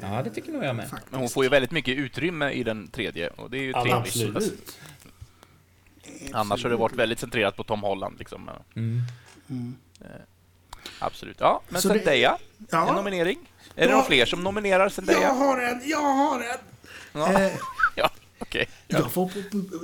ja, 0.00 0.22
det 0.22 0.30
tycker 0.30 0.52
nog 0.52 0.64
jag 0.64 0.76
med. 0.76 0.88
Faktiskt. 0.90 1.10
Men 1.12 1.20
hon 1.20 1.28
får 1.28 1.44
ju 1.44 1.50
väldigt 1.50 1.70
mycket 1.70 1.96
utrymme 1.98 2.50
i 2.50 2.62
den 2.62 2.88
tredje 2.88 3.28
och 3.28 3.50
det 3.50 3.58
är 3.58 3.62
ju 3.62 3.70
Ja, 3.70 3.82
trevligt. 3.82 4.06
absolut. 4.06 4.36
Absolut. 4.36 4.76
Annars 6.32 6.62
har 6.62 6.70
det 6.70 6.76
varit 6.76 6.94
väldigt 6.94 7.18
centrerat 7.20 7.56
på 7.56 7.64
Tom 7.64 7.80
Holland. 7.82 8.18
Liksom. 8.18 8.50
Mm. 8.74 9.02
Eh, 10.00 10.06
Absolut. 10.98 11.36
Ja, 11.40 11.62
men 11.68 11.82
Så 11.82 11.88
det- 11.88 11.94
Zendaya, 11.94 12.38
Ja. 12.70 12.88
en 12.88 12.94
nominering. 12.96 13.38
Är 13.74 13.86
det 13.86 13.92
några 13.92 14.04
fler 14.04 14.26
som 14.26 14.44
nominerar 14.44 14.82
Jag 14.82 14.92
Zendaya? 14.92 15.32
har 15.32 15.60
en, 15.60 15.80
jag 15.84 16.00
har 16.02 16.40
en! 16.40 16.58
Ja, 17.12 17.42
Eh, 17.42 17.52
okej. 18.38 18.68
Jag, 18.88 19.12
får 19.12 19.26
på, 19.26 19.32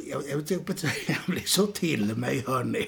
jag, 0.07 0.23
jag, 0.29 0.65
jag, 1.07 1.27
blir 1.27 1.47
så 1.47 1.67
till 1.67 2.17
mig, 2.17 2.45
hörni. 2.47 2.87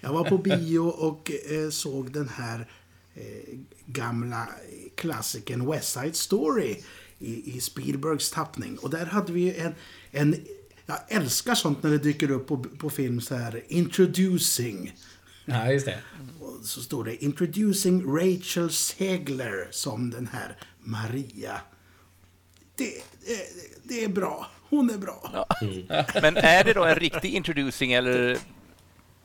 Jag 0.00 0.12
var 0.12 0.24
på 0.24 0.38
bio 0.38 0.78
och 0.78 1.30
eh, 1.50 1.70
såg 1.70 2.12
den 2.12 2.28
här 2.28 2.68
eh, 3.14 3.58
gamla 3.86 4.48
klassikern 4.96 5.70
West 5.70 5.92
Side 5.92 6.16
Story 6.16 6.76
i, 7.18 7.56
i 7.56 7.60
Spielbergs 7.60 8.30
tappning. 8.30 8.78
Och 8.78 8.90
där 8.90 9.06
hade 9.06 9.32
vi 9.32 9.56
en, 9.56 9.74
en... 10.10 10.36
Jag 10.86 10.98
älskar 11.08 11.54
sånt 11.54 11.82
när 11.82 11.90
det 11.90 11.98
dyker 11.98 12.30
upp 12.30 12.46
på, 12.46 12.58
på 12.58 12.90
film 12.90 13.20
så 13.20 13.34
här. 13.34 13.62
Introducing. 13.68 14.94
Ja, 15.44 15.72
just 15.72 15.86
det. 15.86 15.98
Och 16.40 16.64
så 16.64 16.80
står 16.80 17.04
det 17.04 17.24
Introducing 17.24 18.16
Rachel 18.16 18.70
Segler 18.70 19.68
som 19.70 20.10
den 20.10 20.26
här 20.26 20.56
Maria. 20.80 21.60
Det, 22.76 23.02
det, 23.26 23.46
det 23.82 24.04
är 24.04 24.08
bra. 24.08 24.50
Hon 24.70 24.90
är 24.90 24.98
bra. 24.98 25.46
Men 26.22 26.36
är 26.36 26.64
det 26.64 26.72
då 26.72 26.84
en 26.84 26.94
riktig 26.94 27.34
introducing 27.34 27.92
eller? 27.92 28.36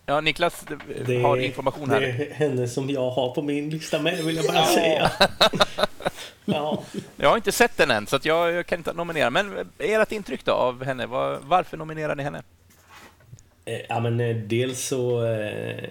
Ja, 0.06 0.22
Niklas 0.22 0.66
Det 1.06 1.22
har 1.22 1.38
information 1.38 1.90
Det 1.90 1.96
här. 1.96 2.02
är 2.02 2.34
henne 2.34 2.68
som 2.68 2.90
jag 2.90 3.10
har 3.10 3.34
på 3.36 3.42
min 3.42 3.70
lista 3.70 4.02
med, 4.02 4.24
vill 4.24 4.36
jag 4.36 4.46
bara 4.46 4.66
säga. 4.66 5.12
Ja. 6.48 6.84
Jag 7.18 7.30
har 7.30 7.36
inte 7.38 7.52
sett 7.52 7.78
den 7.78 7.92
än, 7.92 8.08
så 8.08 8.16
att 8.16 8.26
jag, 8.26 8.52
jag 8.52 8.66
kan 8.66 8.78
inte 8.80 8.94
nominera. 8.94 9.30
Men 9.30 9.70
ert 9.80 10.12
intryck 10.12 10.46
då 10.46 10.52
av 10.52 10.84
henne? 10.84 11.06
Var, 11.06 11.40
varför 11.44 11.78
nominerar 11.78 12.16
ni 12.16 12.24
henne? 12.24 12.44
Eh, 13.66 13.80
Ja, 13.90 14.00
men 14.00 14.20
eh, 14.20 14.36
dels 14.36 14.88
så... 14.88 15.26
eh, 15.26 15.84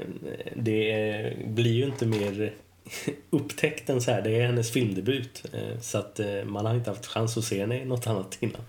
Det 0.57 0.93
eh, 0.93 1.33
blir 1.47 1.73
ju 1.73 1.85
inte 1.85 2.07
mer 2.07 2.53
upptäckt 3.31 3.89
än 3.91 4.01
så 4.03 4.11
här. 4.11 4.23
Det 4.23 4.31
är 4.41 4.47
hennes 4.47 4.71
filmdebut. 4.73 5.45
eh, 5.53 5.81
Så 5.81 5.99
att 5.99 6.21
eh, 6.21 6.45
man 6.45 6.67
har 6.67 6.75
inte 6.75 6.91
haft 6.91 7.07
chans 7.07 7.37
att 7.37 7.45
se 7.45 7.61
henne 7.61 7.81
i 7.81 7.85
något 7.85 8.07
annat 8.07 8.37
innan. 8.41 8.61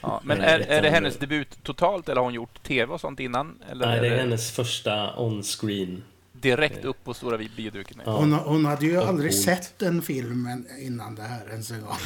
Ja, 0.00 0.20
men 0.24 0.38
Nej, 0.38 0.46
är, 0.48 0.60
är 0.60 0.82
det 0.82 0.90
hennes 0.90 1.16
debut 1.16 1.58
totalt 1.62 2.08
eller 2.08 2.16
har 2.20 2.24
hon 2.24 2.34
gjort 2.34 2.62
tv 2.62 2.92
och 2.92 3.00
sånt 3.00 3.20
innan? 3.20 3.58
Eller 3.70 3.86
Nej, 3.86 4.00
det 4.00 4.06
är 4.08 4.16
hennes 4.18 4.50
första 4.50 5.16
on-screen. 5.16 6.02
direkt 6.32 6.84
upp 6.84 7.04
på 7.04 7.14
stora 7.14 7.38
bioduken? 7.56 8.00
Ja. 8.06 8.12
Hon, 8.16 8.32
hon 8.32 8.64
hade 8.64 8.86
ju 8.86 8.96
aldrig 9.02 9.34
sett 9.34 9.82
en 9.82 10.02
film 10.02 10.46
än- 10.46 10.66
innan 10.80 11.14
det 11.14 11.22
här 11.22 11.48
ens 11.50 11.70
en 11.70 11.80
gång. 11.80 11.96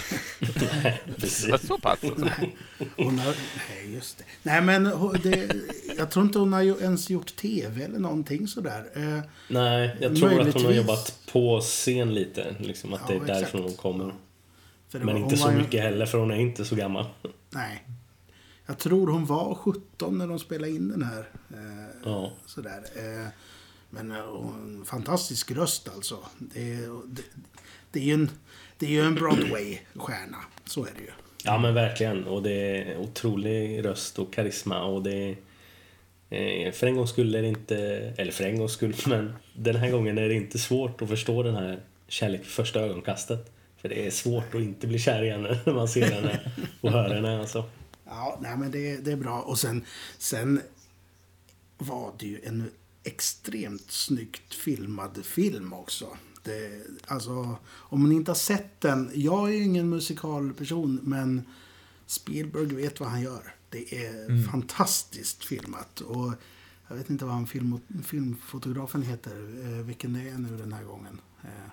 Precis. 1.16 1.66
Så 1.66 1.78
pass? 1.78 1.98
alltså. 2.04 2.28
Hon 2.96 3.18
har, 3.18 3.34
nej, 3.68 3.94
just 3.94 4.18
det. 4.18 4.24
Nej, 4.42 4.60
men 4.62 4.86
hon- 4.86 5.16
det, 5.22 5.56
jag 5.98 6.10
tror 6.10 6.24
inte 6.24 6.38
hon 6.38 6.52
har 6.52 6.62
ju 6.62 6.74
ens 6.80 7.10
gjort 7.10 7.36
tv 7.36 7.84
eller 7.84 7.98
någonting 7.98 8.48
sådär. 8.48 8.84
Eh, 8.94 9.20
Nej, 9.48 9.96
jag 10.00 10.16
tror 10.16 10.28
att 10.28 10.32
hon 10.32 10.38
har 10.38 10.44
Möjligtvis. 10.44 10.76
jobbat 10.76 11.18
på 11.32 11.60
scen 11.60 12.14
lite. 12.14 12.54
Liksom 12.60 12.94
att 12.94 13.00
Ja, 13.00 13.06
det 13.08 13.14
är 13.14 13.20
exakt. 13.20 13.40
därifrån 13.40 13.62
hon 13.62 13.74
kommer. 13.74 14.12
Men 14.92 15.16
inte 15.16 15.36
så 15.36 15.50
ju- 15.50 15.56
mycket 15.58 15.82
heller, 15.82 16.06
för 16.06 16.18
hon 16.18 16.30
är 16.30 16.36
inte 16.36 16.64
så 16.64 16.74
gammal. 16.76 17.04
Nej. 17.56 17.82
Jag 18.66 18.78
tror 18.78 19.06
hon 19.06 19.26
var 19.26 19.54
17 19.54 20.18
när 20.18 20.26
de 20.26 20.38
spelade 20.38 20.72
in 20.72 20.88
den 20.88 21.02
här. 21.02 21.28
Eh, 21.50 21.96
Ja. 22.04 22.32
Sådär. 22.46 22.82
Eh, 22.96 23.26
men 23.90 24.10
eh, 24.10 24.16
hon, 24.26 24.84
fantastisk 24.86 25.50
röst 25.50 25.88
alltså. 25.94 26.18
Det, 26.38 26.72
är- 26.74 27.06
det, 27.06 27.22
det 27.90 27.98
är 28.00 28.04
ju 28.04 28.12
en, 28.14 28.30
det 28.78 28.86
är 28.86 28.90
ju 28.90 29.00
en 29.00 29.14
Broadway-stjärna. 29.14 30.36
Så 30.64 30.82
är 30.84 30.90
det 30.96 31.00
ju. 31.02 31.10
Ja 31.44 31.58
men 31.58 31.74
verkligen. 31.74 32.24
Och 32.24 32.42
det 32.42 32.52
är 32.52 32.96
otrolig 32.98 33.84
röst 33.84 34.18
och 34.18 34.32
karisma 34.32 34.84
och 34.84 35.02
det 35.02 35.36
är... 36.30 36.66
eh, 36.66 36.72
För 36.72 36.86
en 36.86 36.96
gångs 36.96 37.10
skull 37.10 37.34
är 37.34 37.42
det 37.42 37.48
inte... 37.48 37.76
Eller 38.18 38.32
för 38.32 38.44
en 38.44 38.58
gångs 38.58 38.72
skull, 38.72 38.94
men 39.06 39.32
den 39.54 39.76
här 39.76 39.90
gången 39.90 40.18
är 40.18 40.28
det 40.28 40.34
inte 40.34 40.58
svårt 40.58 41.02
att 41.02 41.08
förstå 41.08 41.42
den 41.42 41.54
här 41.54 41.80
kärlek 42.08 42.40
vid 42.40 42.46
första 42.46 42.80
ögonkastet. 42.80 43.52
För 43.86 43.94
det 43.94 44.06
är 44.06 44.10
svårt 44.10 44.54
att 44.54 44.60
inte 44.60 44.86
bli 44.86 44.98
kär 44.98 45.22
i 45.22 45.30
henne 45.30 45.60
när 45.66 45.74
man 45.74 45.88
ser 45.88 46.10
henne 46.10 46.52
och 46.80 46.90
hör 46.90 47.14
henne 47.14 47.40
alltså. 47.40 47.64
Ja, 48.04 48.38
nej 48.42 48.56
men 48.56 48.70
det, 48.70 48.96
det 48.96 49.12
är 49.12 49.16
bra. 49.16 49.40
Och 49.40 49.58
sen, 49.58 49.84
sen 50.18 50.60
var 51.78 52.12
det 52.18 52.26
ju 52.26 52.40
en 52.44 52.70
extremt 53.02 53.90
snyggt 53.90 54.54
filmad 54.54 55.24
film 55.24 55.72
också. 55.72 56.06
Det, 56.42 56.86
alltså, 57.06 57.56
om 57.66 58.02
man 58.02 58.12
inte 58.12 58.30
har 58.30 58.36
sett 58.36 58.80
den. 58.80 59.10
Jag 59.14 59.48
är 59.48 59.52
ju 59.52 59.64
ingen 59.64 59.88
musikalperson, 59.88 61.00
men 61.02 61.42
Spielberg 62.06 62.74
vet 62.74 63.00
vad 63.00 63.08
han 63.08 63.22
gör. 63.22 63.54
Det 63.70 64.06
är 64.06 64.46
fantastiskt 64.50 65.44
filmat. 65.44 66.00
Och 66.00 66.32
jag 66.88 66.96
vet 66.96 67.10
inte 67.10 67.24
vad 67.24 67.34
han 67.34 67.46
film, 67.46 67.80
filmfotografen 68.04 69.02
heter, 69.02 69.36
eh, 69.64 69.84
vilken 69.84 70.12
det 70.12 70.28
är 70.28 70.38
nu 70.38 70.56
den 70.56 70.72
här 70.72 70.84
gången. 70.84 71.20
Eh, 71.42 71.70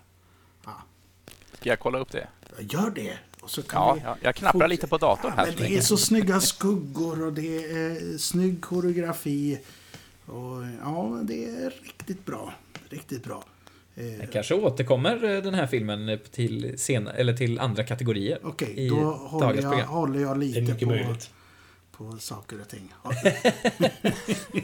ja, 0.65 0.83
Ska 1.63 1.69
jag 1.69 1.79
kolla 1.79 1.99
upp 1.99 2.11
det? 2.11 2.27
jag 2.57 2.73
gör 2.73 2.89
det. 2.89 3.17
Och 3.41 3.49
så 3.49 3.61
kan 3.63 3.81
Ja, 3.81 3.93
vi... 3.93 4.01
ja, 4.05 4.17
jag 4.21 4.35
knapprar 4.35 4.67
lite 4.67 4.87
på 4.87 4.97
datorn 4.97 5.31
Ja, 5.35 5.43
här. 5.43 5.45
men 5.45 5.53
så 5.57 5.63
det 5.63 5.77
är 5.77 5.81
så 5.81 5.97
snygga 5.97 6.39
skuggor 6.39 7.25
och 7.25 7.33
det 7.33 7.57
är 7.57 8.17
snygg 8.17 8.61
koreografi. 8.61 9.59
Och 10.25 10.63
ja, 10.83 11.19
det 11.23 11.45
är 11.45 11.73
riktigt 11.83 12.25
bra. 12.25 12.53
Riktigt 12.89 13.23
bra. 13.23 13.43
Eh, 13.95 14.29
Kanske 14.31 14.53
återkommer 14.55 15.23
eh, 15.35 15.41
den 15.43 15.53
här 15.53 15.67
filmen 15.67 16.19
till, 16.31 16.73
sen, 16.79 17.07
eller 17.07 17.33
till 17.33 17.59
andra 17.59 17.83
kategorier 17.83 18.39
Okej, 18.43 18.73
i 18.75 18.89
då 18.89 18.95
håller 19.13 19.61
jag, 19.61 19.85
håller 19.85 20.19
jag 20.19 20.37
lite 20.37 20.61
mycket 20.61 20.79
på, 20.79 20.85
möjligt. 20.85 21.29
på 21.97 22.17
saker 22.19 22.61
och 22.61 22.67
ting. 22.69 22.93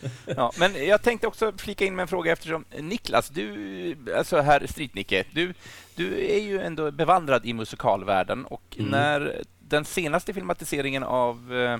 Ja, 0.36 0.52
men 0.58 0.86
jag 0.86 1.02
tänkte 1.02 1.26
också 1.26 1.52
flika 1.56 1.84
in 1.84 1.96
med 1.96 2.02
en 2.02 2.08
fråga 2.08 2.32
eftersom 2.32 2.64
Niklas, 2.78 3.28
du, 3.28 3.96
alltså 4.16 4.40
herr 4.40 4.66
Stritnicke, 4.66 5.24
du, 5.32 5.54
du 5.94 6.24
är 6.30 6.40
ju 6.40 6.60
ändå 6.60 6.90
bevandrad 6.90 7.46
i 7.46 7.52
musikalvärlden 7.52 8.44
och 8.44 8.76
Mm. 8.78 8.90
när 8.90 9.42
den 9.58 9.84
senaste 9.84 10.34
filmatiseringen 10.34 11.02
av 11.02 11.54
eh, 11.56 11.78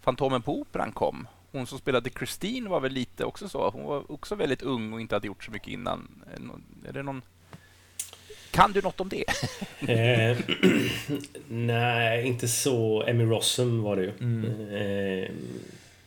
Fantomen 0.00 0.42
på 0.42 0.60
Operan 0.60 0.92
kom, 0.92 1.26
hon 1.52 1.66
som 1.66 1.78
spelade 1.78 2.10
Christine 2.10 2.68
var 2.68 2.80
väl 2.80 2.92
lite 2.92 3.24
också 3.24 3.48
så, 3.48 3.70
hon 3.70 3.84
var 3.84 4.12
också 4.12 4.34
väldigt 4.34 4.62
ung 4.62 4.92
och 4.92 5.00
inte 5.00 5.14
hade 5.14 5.26
gjort 5.26 5.44
så 5.44 5.50
mycket 5.50 5.68
innan. 5.68 6.24
Är 6.88 6.92
det 6.92 7.02
någon... 7.02 7.22
Kan 8.50 8.72
du 8.72 8.82
något 8.82 9.00
om 9.00 9.08
det? 9.08 9.24
Eh, 9.88 10.38
nej, 11.48 12.26
inte 12.26 12.48
så. 12.48 13.02
Emmy 13.06 13.24
Rossum 13.24 13.82
var 13.82 13.96
det 13.96 14.02
ju. 14.02 14.12
Mm. 14.20 14.44
Eh, 14.74 15.30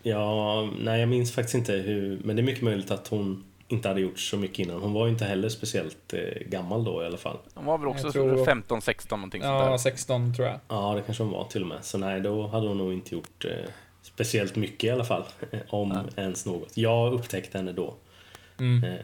ja, 0.09 0.69
nej, 0.79 0.99
jag 0.99 1.09
minns 1.09 1.31
faktiskt 1.35 1.55
inte 1.55 1.73
hur... 1.73 2.19
Men 2.23 2.35
det 2.35 2.41
är 2.41 2.43
mycket 2.43 2.63
möjligt 2.63 2.91
att 2.91 3.07
hon 3.07 3.43
inte 3.67 3.87
hade 3.87 4.01
gjort 4.01 4.19
så 4.19 4.37
mycket 4.37 4.59
innan. 4.59 4.81
Hon 4.81 4.93
var 4.93 5.05
ju 5.05 5.11
inte 5.11 5.25
heller 5.25 5.49
speciellt 5.49 6.13
eh, 6.13 6.19
gammal 6.45 6.83
då 6.83 7.03
i 7.03 7.05
alla 7.05 7.17
fall. 7.17 7.37
Hon 7.53 7.65
var 7.65 7.77
väl 7.77 7.87
också 7.87 8.05
Jag 8.07 8.13
tror- 8.13 8.45
15, 8.45 8.81
16 8.81 9.19
någonting 9.19 9.41
sånt 9.41 9.63
Ja, 9.63 9.69
där. 9.69 9.77
16 9.77 10.35
tror 10.35 10.47
jag. 10.47 10.59
Ja, 10.67 10.93
det 10.95 11.01
kanske 11.01 11.23
hon 11.23 11.31
var 11.33 11.43
till 11.45 11.61
och 11.61 11.67
med. 11.67 11.85
Så 11.85 11.97
nej, 11.97 12.21
då 12.21 12.47
hade 12.47 12.67
hon 12.67 12.77
nog 12.77 12.93
inte 12.93 13.15
gjort 13.15 13.45
eh, 13.45 13.51
speciellt 14.01 14.55
mycket 14.55 14.83
i 14.83 14.89
alla 14.89 15.03
fall. 15.05 15.23
Om 15.69 15.97
ens 16.15 16.45
något. 16.45 16.77
Jag 16.77 17.13
upptäckte 17.13 17.57
henne 17.57 17.71
då. 17.71 17.93
Mm. 18.59 18.83
Eh, 18.83 18.93
I 18.95 18.99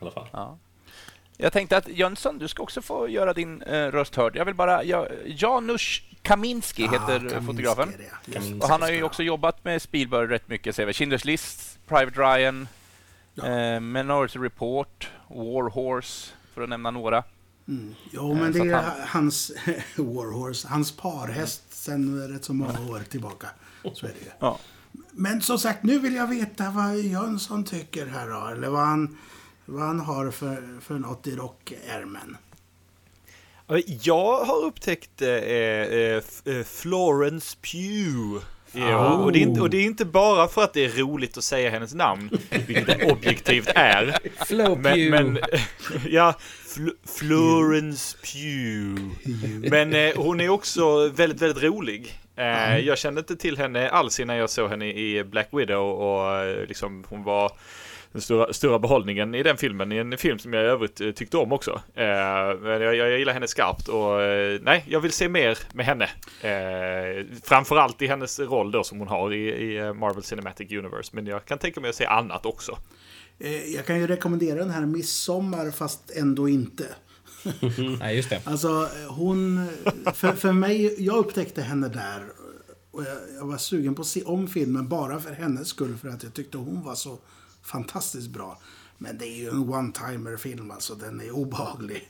alla 0.00 0.10
fall. 0.10 0.26
Ja. 0.32 0.58
Jag 1.36 1.52
tänkte 1.52 1.76
att 1.76 1.88
Jönsson, 1.88 2.38
du 2.38 2.48
ska 2.48 2.62
också 2.62 2.82
få 2.82 3.08
göra 3.08 3.32
din 3.32 3.62
eh, 3.62 3.86
röst 3.86 4.14
hörd. 4.16 4.36
Jag 4.36 4.44
vill 4.44 4.54
bara... 4.54 4.84
Ja, 4.84 5.06
Janusz 5.26 6.02
Kaminski 6.24 6.82
heter 6.82 6.98
Ah, 6.98 7.06
Kaminski 7.18 7.46
fotografen. 7.46 7.88
det, 7.98 8.32
Kaminski. 8.32 8.54
det. 8.54 8.60
Och 8.64 8.68
han 8.68 8.82
har 8.82 8.90
ju 8.90 9.02
också 9.02 9.22
jobbat 9.22 9.64
med 9.64 9.82
Spielberg 9.82 10.26
rätt 10.26 10.48
mycket. 10.48 10.76
Schindler's 10.76 11.26
List, 11.26 11.78
Private 11.88 12.20
Ryan, 12.20 12.68
Ja. 13.34 13.46
eh, 13.46 13.80
Minority 13.80 14.38
Report, 14.38 15.08
War 15.28 15.70
Horse, 15.70 16.30
för 16.54 16.62
att 16.62 16.68
nämna 16.68 16.90
några. 16.90 17.24
Mm. 17.68 17.94
Jo, 18.10 18.32
Eh, 18.32 18.38
men 18.40 18.52
det 18.52 18.58
så 18.58 18.64
är 18.64 18.72
han- 18.74 18.84
hans 19.08 19.52
Warhorse, 19.96 20.68
hans 20.68 20.92
parhäst 20.96 21.62
sen 21.68 22.28
rätt 22.28 22.44
så 22.44 22.54
många 22.54 22.80
år 22.90 23.00
tillbaka. 23.10 23.48
Så 23.94 24.06
är 24.06 24.10
det 24.10 24.20
ju. 24.24 24.30
Ja. 24.38 24.58
Men 25.12 25.40
som 25.42 25.58
sagt, 25.58 25.82
nu 25.82 25.98
vill 25.98 26.14
jag 26.14 26.26
veta 26.26 26.70
vad 26.70 26.96
Jönsson 26.98 27.64
tycker 27.64 28.06
här 28.06 28.28
då. 28.28 28.46
Eller 28.46 28.68
vad 28.68 28.86
han, 28.86 29.18
vad 29.64 29.86
han 29.86 30.00
har 30.00 30.30
för, 30.30 30.80
för 30.80 30.94
något 30.98 31.26
i 31.26 31.36
rockärmen. 31.36 32.36
Jag 34.02 34.44
har 34.44 34.64
upptäckt 34.64 35.22
eh, 35.22 35.28
eh, 35.28 36.16
F- 36.16 36.42
eh, 36.46 36.62
Florence 36.64 37.56
Pugh. 37.72 38.42
Ja, 38.76 39.14
och, 39.14 39.32
det 39.32 39.38
är 39.38 39.40
inte, 39.40 39.60
och 39.60 39.70
det 39.70 39.76
är 39.76 39.82
inte 39.84 40.04
bara 40.04 40.48
för 40.48 40.64
att 40.64 40.72
det 40.72 40.84
är 40.84 40.88
roligt 40.88 41.38
att 41.38 41.44
säga 41.44 41.70
hennes 41.70 41.94
namn, 41.94 42.30
vilket 42.66 42.86
det 42.86 43.12
objektivt 43.12 43.68
är. 43.74 44.18
Flow 44.46 44.78
Men, 44.78 45.10
men 45.10 45.38
ja, 46.08 46.34
Fl- 46.68 46.96
Florence 47.18 48.16
Pugh. 48.22 49.02
Men 49.70 49.94
eh, 49.94 50.12
hon 50.16 50.40
är 50.40 50.48
också 50.48 51.08
väldigt, 51.08 51.42
väldigt 51.42 51.62
rolig. 51.64 52.18
Eh, 52.36 52.78
jag 52.78 52.98
kände 52.98 53.18
inte 53.18 53.36
till 53.36 53.58
henne 53.58 53.88
alls 53.88 54.20
innan 54.20 54.36
jag 54.36 54.50
såg 54.50 54.70
henne 54.70 54.86
i 54.86 55.24
Black 55.24 55.48
Widow 55.52 55.90
och 55.90 56.36
eh, 56.36 56.66
liksom 56.68 57.04
hon 57.08 57.22
var 57.24 57.52
den 58.14 58.22
stora, 58.22 58.52
stora 58.52 58.78
behållningen 58.78 59.34
i 59.34 59.42
den 59.42 59.56
filmen, 59.56 59.92
i 59.92 59.96
en 59.96 60.18
film 60.18 60.38
som 60.38 60.52
jag 60.52 60.64
i 60.64 60.66
övrigt 60.66 61.00
eh, 61.00 61.10
tyckte 61.10 61.36
om 61.36 61.52
också. 61.52 61.70
Eh, 61.94 62.04
men 62.60 62.80
jag, 62.80 62.94
jag 62.96 63.18
gillar 63.18 63.32
henne 63.32 63.48
skarpt 63.48 63.88
och 63.88 64.22
eh, 64.22 64.60
nej, 64.62 64.84
jag 64.88 65.00
vill 65.00 65.12
se 65.12 65.28
mer 65.28 65.58
med 65.72 65.86
henne. 65.86 66.04
Eh, 66.40 67.26
framförallt 67.42 68.02
i 68.02 68.06
hennes 68.06 68.40
roll 68.40 68.70
då 68.70 68.84
som 68.84 68.98
hon 68.98 69.08
har 69.08 69.32
i, 69.32 69.48
i 69.48 69.78
eh, 69.78 69.92
Marvel 69.94 70.22
Cinematic 70.22 70.72
Universe, 70.72 71.10
men 71.14 71.26
jag 71.26 71.44
kan 71.44 71.58
tänka 71.58 71.80
mig 71.80 71.90
att 71.90 71.96
se 71.96 72.06
annat 72.06 72.46
också. 72.46 72.78
Eh, 73.38 73.74
Jag 73.74 73.86
kan 73.86 74.00
ju 74.00 74.06
rekommendera 74.06 74.58
den 74.58 74.70
här 74.70 74.86
Midsommar 74.86 75.70
fast 75.70 76.10
ändå 76.16 76.48
inte. 76.48 76.84
Nej, 77.98 78.16
just 78.16 78.30
det. 78.30 78.40
Alltså 78.44 78.88
hon, 79.08 79.68
för, 80.14 80.32
för 80.32 80.52
mig, 80.52 81.04
jag 81.04 81.16
upptäckte 81.16 81.62
henne 81.62 81.88
där 81.88 82.24
och 82.90 83.02
jag, 83.02 83.16
jag 83.38 83.46
var 83.46 83.56
sugen 83.56 83.94
på 83.94 84.02
att 84.02 84.08
se 84.08 84.22
om 84.22 84.48
filmen 84.48 84.88
bara 84.88 85.20
för 85.20 85.32
hennes 85.32 85.68
skull 85.68 85.96
för 85.96 86.08
att 86.08 86.22
jag 86.22 86.34
tyckte 86.34 86.58
hon 86.58 86.82
var 86.82 86.94
så 86.94 87.18
fantastiskt 87.64 88.28
bra. 88.28 88.58
Men 88.98 89.18
det 89.18 89.26
är 89.26 89.36
ju 89.36 89.48
en 89.48 89.68
one-timer 89.68 90.36
film 90.36 90.70
alltså, 90.70 90.94
den 90.94 91.20
är 91.20 91.30
obehaglig. 91.30 92.08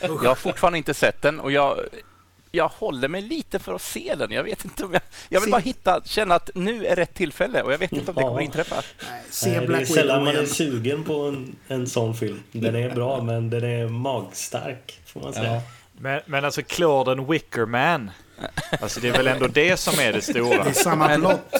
Jag 0.00 0.18
har 0.18 0.34
fortfarande 0.34 0.78
inte 0.78 0.94
sett 0.94 1.22
den 1.22 1.40
och 1.40 1.52
jag, 1.52 1.78
jag 2.50 2.68
håller 2.68 3.08
mig 3.08 3.22
lite 3.22 3.58
för 3.58 3.74
att 3.74 3.82
se 3.82 4.14
den. 4.18 4.30
Jag 4.30 4.44
vet 4.44 4.64
inte 4.64 4.84
om 4.84 4.92
jag... 4.92 5.02
Jag 5.28 5.40
vill 5.40 5.46
Se- 5.46 5.50
bara 5.50 5.60
hitta, 5.60 6.00
känna 6.04 6.34
att 6.34 6.50
nu 6.54 6.86
är 6.86 6.96
rätt 6.96 7.14
tillfälle 7.14 7.62
och 7.62 7.72
jag 7.72 7.78
vet 7.78 7.92
inte 7.92 8.10
om 8.10 8.14
det 8.14 8.22
kommer 8.22 8.40
inträffa. 8.40 8.82
Nej, 9.10 9.22
se 9.30 9.48
Nej, 9.48 9.58
det 9.58 9.64
är 9.64 9.66
Black 9.66 9.86
sällan 9.86 10.20
Widow 10.20 10.34
man 10.34 10.44
är 10.44 10.46
sugen 10.46 11.04
på 11.04 11.22
en, 11.22 11.56
en 11.68 11.86
sån 11.86 12.14
film. 12.14 12.42
Den 12.52 12.74
är 12.76 12.94
bra, 12.94 13.22
men 13.22 13.50
den 13.50 13.64
är 13.64 13.88
magstark, 13.88 15.00
får 15.06 15.20
man 15.20 15.32
säga. 15.32 15.54
Ja. 15.54 15.62
Men, 16.00 16.20
men 16.26 16.44
alltså 16.44 16.62
Clauden 16.62 17.26
Wickerman. 17.26 18.10
Alltså 18.80 19.00
det 19.00 19.08
är 19.08 19.12
väl 19.12 19.26
ändå 19.26 19.46
det 19.46 19.76
som 19.76 19.98
är 20.00 20.12
det 20.12 20.22
stora. 20.22 20.64
Det 20.64 20.70
är 20.70 20.74
samma 20.74 21.16
plott. 21.16 21.54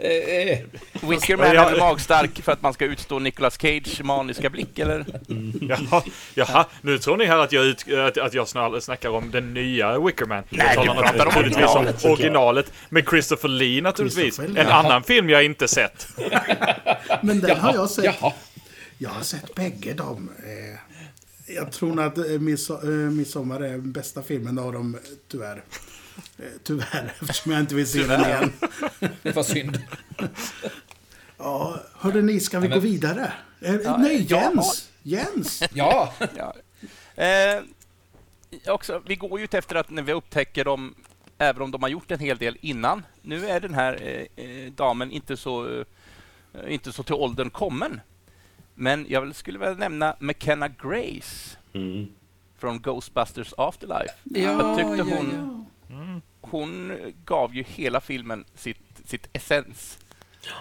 Eh, 0.00 0.10
eh, 0.10 0.58
Wickerman 1.02 1.46
är 1.46 1.54
väl 1.70 1.78
magstark 1.78 2.42
för 2.42 2.52
att 2.52 2.62
man 2.62 2.72
ska 2.72 2.84
utstå 2.84 3.18
Nicolas 3.18 3.58
Cage 3.60 4.00
maniska 4.04 4.50
blick, 4.50 4.78
eller? 4.78 5.04
Jaha, 5.68 6.02
jaha, 6.34 6.66
nu 6.82 6.98
tror 6.98 7.16
ni 7.16 7.24
här 7.24 7.38
att 7.38 7.52
jag, 7.52 7.64
ut, 7.66 7.92
att, 7.92 8.18
att 8.18 8.34
jag 8.34 8.48
snackar 8.82 9.08
om 9.10 9.30
den 9.30 9.54
nya 9.54 9.98
Wickerman. 9.98 10.42
Nej, 10.50 10.72
jag 10.74 10.84
du 10.84 10.88
talar 10.88 11.02
pratar 11.02 11.26
om 11.26 11.28
naturligtvis 11.28 11.64
om 11.66 11.70
originalet, 11.76 12.04
originalet 12.04 12.72
med 12.88 13.08
Christopher 13.08 13.48
Lee 13.48 13.82
naturligtvis. 13.82 14.22
Christopher 14.36 14.48
En 14.60 14.66
Lee. 14.66 14.72
annan 14.74 15.02
film 15.02 15.30
jag 15.30 15.44
inte 15.44 15.68
sett. 15.68 16.08
Men 17.22 17.40
den 17.40 17.56
har 17.60 17.74
jag 17.74 17.90
sett. 17.90 18.04
Jaha. 18.04 18.32
Jag 18.98 19.10
har 19.10 19.22
sett 19.22 19.54
bägge 19.54 19.92
dem. 19.92 20.30
Eh, 20.38 21.54
Jag 21.56 21.72
tror 21.72 21.94
nog 21.94 22.04
att 22.04 22.18
eh, 22.18 22.24
Midsommar 23.10 23.60
är 23.60 23.70
den 23.70 23.92
bästa 23.92 24.22
filmen 24.22 24.58
av 24.58 24.72
dem, 24.72 24.96
tyvärr. 25.30 25.62
Eh, 26.38 26.44
Tyvärr, 26.62 27.12
eftersom 27.20 27.52
jag 27.52 27.60
inte 27.60 27.74
vill 27.74 27.86
se 27.86 28.02
den 28.06 28.20
igen. 28.20 28.52
Det 29.22 29.36
var 29.36 29.42
synd. 29.42 29.82
Ja, 31.38 31.80
hörde 31.94 32.22
ni, 32.22 32.40
ska 32.40 32.60
vi 32.60 32.68
men- 32.68 32.78
gå 32.78 32.82
vidare? 32.82 33.32
Eh, 33.60 33.74
Ja, 33.74 33.96
Nej, 33.96 34.26
ja. 34.28 34.40
Jens! 34.42 34.90
Jens! 35.02 35.62
Ja, 35.74 36.12
Ja. 36.36 36.54
Eh, 37.24 37.62
också, 38.66 39.02
vi 39.06 39.16
går 39.16 39.38
ju 39.38 39.44
ut 39.44 39.54
efter 39.54 39.74
att 39.76 39.90
när 39.90 40.02
vi 40.02 40.12
upptäcker 40.12 40.64
dem, 40.64 40.94
även 41.38 41.62
om 41.62 41.70
de 41.70 41.82
har 41.82 41.88
gjort 41.88 42.10
en 42.10 42.18
hel 42.18 42.38
del 42.38 42.56
innan. 42.60 43.02
Nu 43.22 43.48
är 43.48 43.60
den 43.60 43.74
här 43.74 43.98
eh, 44.36 44.44
eh, 44.44 44.72
damen 44.72 45.10
inte 45.10 45.36
så, 45.36 45.78
eh, 45.80 45.84
inte 46.68 46.92
så 46.92 47.02
till 47.02 47.14
åldern 47.14 47.50
kommen. 47.50 48.00
Men 48.74 49.06
jag 49.08 49.34
skulle 49.34 49.58
väl 49.58 49.76
nämna 49.78 50.16
McKenna 50.20 50.68
Grace 50.68 51.56
Mm. 51.72 52.06
från 52.58 52.80
Ghostbusters 52.80 53.54
Afterlife. 53.56 54.14
Ja, 54.24 54.40
jag 54.40 54.76
tyckte 54.78 55.10
ja, 55.10 55.16
hon, 55.16 55.66
hon 56.50 56.92
gav 57.24 57.54
ju 57.54 57.62
hela 57.68 58.00
filmen 58.00 58.44
sitt, 58.54 58.80
sitt 59.04 59.28
essens. 59.32 59.98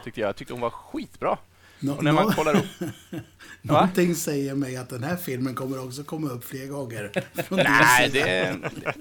Tyckte 0.03 0.19
jag. 0.21 0.27
jag 0.27 0.35
tyckte 0.35 0.53
hon 0.53 0.61
var 0.61 0.69
skitbra. 0.69 1.37
Nå- 1.79 1.93
Och 1.95 2.03
när 2.03 2.11
man 2.11 2.25
nå- 2.25 2.31
kollar 2.31 2.55
upp... 2.57 2.65
Va? 2.81 3.19
Någonting 3.61 4.15
säger 4.15 4.55
mig 4.55 4.77
att 4.77 4.89
den 4.89 5.03
här 5.03 5.15
filmen 5.15 5.55
kommer 5.55 5.85
också 5.85 6.03
komma 6.03 6.29
upp 6.29 6.43
fler 6.43 6.65
gånger. 6.67 7.11
Nej, 7.49 8.09
det, 8.09 8.55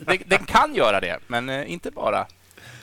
det, 0.06 0.16
den 0.26 0.44
kan 0.46 0.74
göra 0.74 1.00
det, 1.00 1.18
men 1.26 1.48
eh, 1.48 1.72
inte 1.72 1.90
bara. 1.90 2.26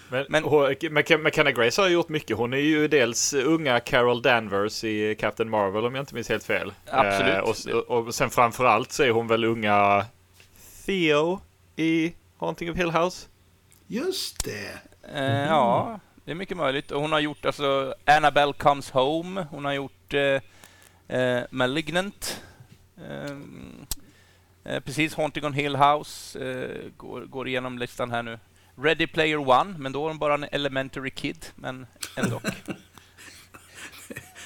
Men, 0.10 0.26
Men- 0.30 0.44
hon- 0.44 0.66
McK- 0.70 1.18
McKenna 1.24 1.52
Grace 1.52 1.82
har 1.82 1.90
gjort 1.90 2.10
mycket. 2.10 2.38
Hon 2.38 2.54
är 2.54 2.58
ju 2.58 2.88
dels 2.88 3.34
unga 3.34 3.80
Carol 3.80 4.22
Danvers 4.22 4.84
i 4.84 5.16
Captain 5.20 5.50
Marvel 5.50 5.86
om 5.86 5.96
jag 5.96 6.02
inte 6.02 6.16
minns 6.16 6.30
helt 6.30 6.44
fel. 6.44 6.74
Absolut. 6.92 7.68
Eh, 7.68 7.74
och, 7.74 8.08
och 8.08 8.16
sen 8.16 8.30
framförallt 8.30 8.92
så 8.92 9.04
är 9.04 9.12
hon 9.12 9.28
väl 9.28 9.44
unga 9.44 10.06
Theo 10.86 11.40
i 11.76 12.14
Haunting 12.38 12.72
of 12.72 12.78
Hill 12.78 12.92
House. 12.92 13.28
Just 13.94 14.44
det. 14.44 14.80
Eh, 15.14 15.46
Ja, 15.48 16.00
det 16.26 16.32
är 16.32 16.36
mycket 16.36 16.58
möjligt. 16.58 16.92
Och 16.92 17.02
hon 17.02 17.12
har 17.12 17.20
gjort 17.20 17.46
alltså 17.46 17.96
Annabelle 18.06 18.54
Comes 18.54 18.90
Home. 18.92 19.48
Hon 19.52 19.66
har 19.66 19.74
gjort 19.74 20.14
eh, 20.14 21.18
eh, 21.18 21.44
Malignant. 21.52 22.42
Eh, 22.98 23.38
eh, 24.74 24.80
precis, 24.80 25.16
Haunting 25.16 25.46
on 25.46 25.54
Hill 25.54 25.76
House. 25.76 26.40
Eh, 26.40 26.92
går, 26.98 27.22
går 27.22 27.48
igenom 27.48 27.78
listan 27.78 28.12
här 28.12 28.24
nu. 28.24 28.40
Ready 28.76 29.08
Player 29.08 29.50
One, 29.50 29.76
men 29.78 29.92
då 29.92 30.04
är 30.06 30.08
hon 30.08 30.18
bara 30.20 30.34
en 30.34 30.44
elementary 30.52 31.10
kid. 31.10 31.46
Men 31.56 31.88
ändå. 32.16 32.42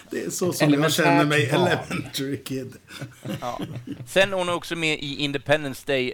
Det 0.10 0.24
är 0.24 0.30
så 0.30 0.54
som 0.54 0.74
jag 0.74 0.94
känner 0.94 1.26
mig, 1.26 1.52
barn. 1.52 1.62
elementary 1.68 2.44
kid. 2.44 2.76
Ja. 3.42 3.60
Sen 4.08 4.34
är 4.34 4.38
hon 4.38 4.50
också 4.50 4.76
med 4.76 5.00
i 5.00 5.16
Independence 5.16 5.84
Day 5.88 6.14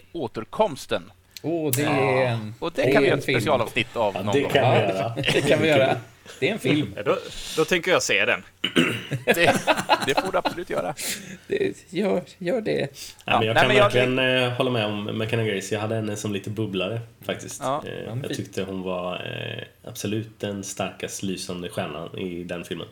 Åh, 1.43 1.71
det 1.75 1.83
är 1.83 2.27
en... 2.27 2.55
Och 2.59 2.71
det 2.75 2.81
är 2.81 2.93
kan 2.93 3.01
vi 3.03 3.07
en 3.07 3.09
göra 3.11 3.17
ett 3.19 3.25
film. 3.25 3.39
specialavsnitt 3.39 3.95
av 3.95 4.13
Ja, 4.15 4.21
någon 4.23 4.33
det 4.35 4.41
gång. 4.41 4.51
kan 4.51 4.71
vi 4.71 4.77
göra. 4.79 5.13
Det 5.33 5.41
kan 5.49 5.61
vi 5.61 5.67
göra. 5.67 5.97
Det 6.39 6.49
är 6.49 6.53
en 6.53 6.59
film. 6.59 6.93
Ja, 6.95 7.03
Då, 7.03 7.17
då 7.57 7.65
tänker 7.65 7.91
jag 7.91 8.03
se 8.03 8.25
den. 8.25 8.43
Det, 9.25 9.53
det 10.07 10.21
får 10.21 10.31
du 10.31 10.37
absolut 10.37 10.69
göra. 10.69 10.93
Det, 11.47 11.73
gör, 11.89 12.21
gör 12.37 12.61
det. 12.61 12.79
Ja, 12.81 12.87
Ja, 13.25 13.37
men 13.39 13.47
jag 13.47 13.53
nej, 13.53 13.61
kan 13.61 13.67
men 13.67 13.77
jag- 13.77 13.83
verkligen 13.83 14.19
eh, 14.19 14.49
hålla 14.49 14.71
med 14.71 14.85
om 14.85 15.17
McKenna 15.17 15.43
Grace. 15.43 15.75
Jag 15.75 15.81
hade 15.81 15.95
henne 15.95 16.15
som 16.15 16.33
lite 16.33 16.49
bubblare 16.49 17.01
faktiskt. 17.25 17.61
Ja, 17.63 17.83
eh, 17.87 18.17
jag 18.23 18.33
tyckte 18.37 18.63
hon 18.63 18.81
var 18.81 19.13
eh, 19.15 19.89
absolut 19.89 20.39
den 20.39 20.63
starkast 20.63 21.23
lysande 21.23 21.69
stjärnan 21.69 22.17
i 22.17 22.43
den 22.43 22.63
filmen. 22.63 22.87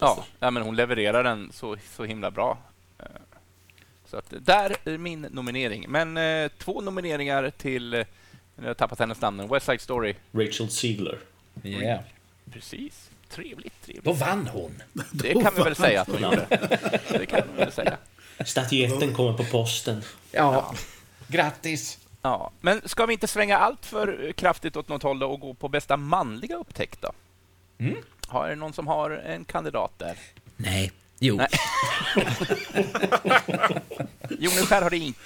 Ja, 0.00 0.24
ja, 0.38 0.50
men 0.50 0.62
hon 0.62 0.76
levererar 0.76 1.24
den 1.24 1.50
så, 1.52 1.76
så 1.96 2.04
himla 2.04 2.30
bra. 2.30 2.58
Så 4.12 4.18
att 4.18 4.34
där 4.38 4.76
är 4.84 4.98
min 4.98 5.20
nominering. 5.20 5.86
Men 5.88 6.16
eh, 6.16 6.50
två 6.58 6.80
nomineringar 6.80 7.50
till, 7.50 7.94
eh, 7.94 8.04
nu 8.56 8.62
har 8.62 8.68
jag 8.68 8.76
tappat 8.76 8.98
hennes 8.98 9.20
namn, 9.20 9.48
West 9.48 9.66
Side 9.66 9.80
Story. 9.80 10.14
Rachel 10.32 10.70
Ziegler. 10.70 11.18
Yeah. 11.62 12.00
Precis. 12.52 13.10
Trevligt, 13.28 13.82
trevligt. 13.84 14.04
Då 14.04 14.12
vann 14.12 14.46
hon. 14.46 14.82
Det 15.12 15.32
kan 15.32 15.54
vi 15.56 15.62
väl 15.62 15.76
säga 15.76 16.00
att 16.00 16.08
hon 16.08 16.22
gjorde. 16.22 16.46
Det 17.10 17.26
kan 17.26 17.40
vi 17.52 17.58
väl 17.64 17.72
säga. 17.72 17.96
Statyetten 18.44 19.14
kommer 19.14 19.32
på 19.32 19.44
posten. 19.44 20.02
Ja. 20.30 20.74
Grattis. 21.28 21.98
Ja, 22.22 22.50
men 22.60 22.88
ska 22.88 23.06
vi 23.06 23.12
inte 23.12 23.26
svänga 23.26 23.58
allt 23.58 23.86
för 23.86 24.32
kraftigt 24.32 24.76
åt 24.76 24.88
något 24.88 25.02
håll 25.02 25.18
då 25.18 25.26
och 25.26 25.40
gå 25.40 25.54
på 25.54 25.68
bästa 25.68 25.96
manliga 25.96 26.56
upptäckt 26.56 27.02
då? 27.02 27.12
Mm. 27.78 27.96
Har 28.26 28.48
det 28.48 28.56
någon 28.56 28.72
som 28.72 28.86
har 28.86 29.10
en 29.10 29.44
kandidat 29.44 29.98
där? 29.98 30.18
Nej. 30.56 30.92
Jo. 31.24 31.36
Nej. 31.36 31.46
Joneskär 34.38 34.82
har 34.82 34.90
det 34.90 34.96
inte. 34.96 35.18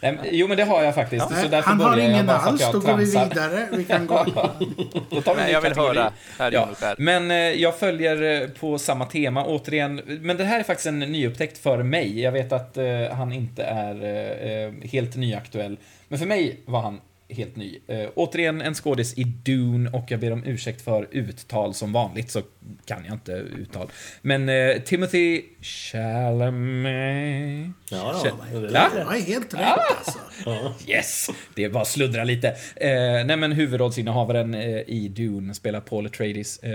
Nej, 0.00 0.12
men- 0.12 0.18
jo, 0.30 0.48
men 0.48 0.56
det 0.56 0.64
har 0.64 0.82
jag 0.82 0.94
faktiskt. 0.94 1.28
Så 1.28 1.34
Nej, 1.34 1.48
därför 1.48 1.70
han 1.70 1.80
har 1.80 1.90
börjar 1.90 2.04
jag 2.04 2.12
ingen 2.14 2.26
bara 2.26 2.38
för 2.38 2.44
att 2.46 2.52
alls, 2.52 2.60
jag 2.60 2.72
då 2.72 2.78
går 2.80 2.96
vi 2.96 3.12
tramsar. 3.12 3.28
vidare. 3.28 3.68
Vi 3.72 3.84
kan 3.84 4.06
gå... 4.06 4.24
Då 5.10 5.20
tar 5.22 5.24
vi 5.24 5.30
en 5.30 5.36
Nej, 5.36 5.46
ny 5.46 5.52
jag 5.52 5.60
vill 5.60 5.70
kategori. 5.74 5.98
höra 5.98 6.12
herr 6.38 6.52
Ja, 6.52 6.68
men 6.98 7.30
eh, 7.30 7.36
jag 7.36 7.78
följer 7.78 8.42
eh, 8.42 8.48
på 8.48 8.78
samma 8.78 9.04
tema 9.06 9.44
återigen. 9.44 10.00
Men 10.06 10.36
det 10.36 10.44
här 10.44 10.58
är 10.60 10.64
faktiskt 10.64 10.86
en 10.86 10.98
nyupptäckt 10.98 11.58
för 11.58 11.82
mig. 11.82 12.20
Jag 12.20 12.32
vet 12.32 12.52
att 12.52 12.76
eh, 12.76 12.84
han 13.12 13.32
inte 13.32 13.62
är 13.62 14.04
eh, 14.04 14.66
eh, 14.66 14.72
helt 14.92 15.16
nyaktuell. 15.16 15.76
Men 16.08 16.18
för 16.18 16.26
mig 16.26 16.60
var 16.64 16.80
han 16.82 17.00
helt 17.32 17.56
ny. 17.56 17.78
Eh, 17.86 18.08
återigen 18.14 18.60
en 18.60 18.74
skådis 18.74 19.18
i 19.18 19.24
Dune 19.24 19.90
och 19.90 20.04
jag 20.08 20.20
ber 20.20 20.32
om 20.32 20.44
ursäkt 20.46 20.82
för 20.82 21.08
uttal 21.10 21.74
som 21.74 21.92
vanligt 21.92 22.30
så 22.30 22.42
kan 22.84 23.04
jag 23.04 23.14
inte 23.14 23.32
uttal. 23.32 23.90
Men 24.22 24.48
eh, 24.48 24.76
Timothy 24.84 25.42
Chalamet. 25.62 27.70
Ja. 27.90 28.20
Det 28.22 28.28
Ja. 28.72 28.90
är 28.92 28.98
Det 28.98 29.04
var 29.04 29.26
helt 29.26 29.54
rätt 29.54 29.78
alltså. 29.96 30.18
ja. 30.44 30.74
Yes! 30.88 31.26
Det 31.54 31.64
är 31.64 31.70
bara 31.70 31.84
sluddra 31.84 32.24
lite. 32.24 32.48
Eh, 32.76 33.24
nej 33.26 33.36
men 33.36 33.52
huvudrollsinnehavaren 33.52 34.54
eh, 34.54 34.80
i 34.86 35.08
Dune 35.08 35.54
spelar 35.54 35.80
Paul 35.80 36.06
Atreides. 36.06 36.58
Eh, 36.58 36.72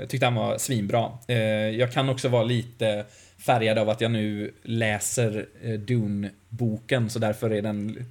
jag 0.00 0.08
tyckte 0.08 0.26
han 0.26 0.34
var 0.34 0.58
svinbra. 0.58 1.12
Eh, 1.28 1.36
jag 1.70 1.92
kan 1.92 2.08
också 2.08 2.28
vara 2.28 2.44
lite 2.44 3.04
färgad 3.38 3.78
av 3.78 3.88
att 3.90 4.00
jag 4.00 4.10
nu 4.10 4.54
läser 4.62 5.46
eh, 5.62 5.72
Dune-boken, 5.72 7.10
så 7.10 7.18
därför 7.18 7.50
är 7.50 7.62
den, 7.62 8.04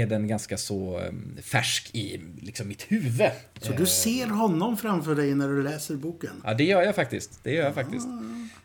är 0.00 0.06
den 0.06 0.28
ganska 0.28 0.56
så 0.56 0.98
eh, 0.98 1.42
färsk 1.42 1.90
i 1.94 2.20
liksom, 2.40 2.68
mitt 2.68 2.82
huvud. 2.82 3.30
Så 3.60 3.72
du 3.72 3.86
ser 3.86 4.26
honom 4.26 4.76
framför 4.76 5.14
dig 5.14 5.34
när 5.34 5.48
du 5.48 5.62
läser 5.62 5.94
boken? 5.94 6.42
Ja, 6.44 6.54
det 6.54 6.64
gör 6.64 6.82
jag 6.82 6.94
faktiskt. 6.94 7.40
Det 7.42 7.52
gör 7.52 7.64
jag 7.64 7.74
faktiskt. 7.74 8.06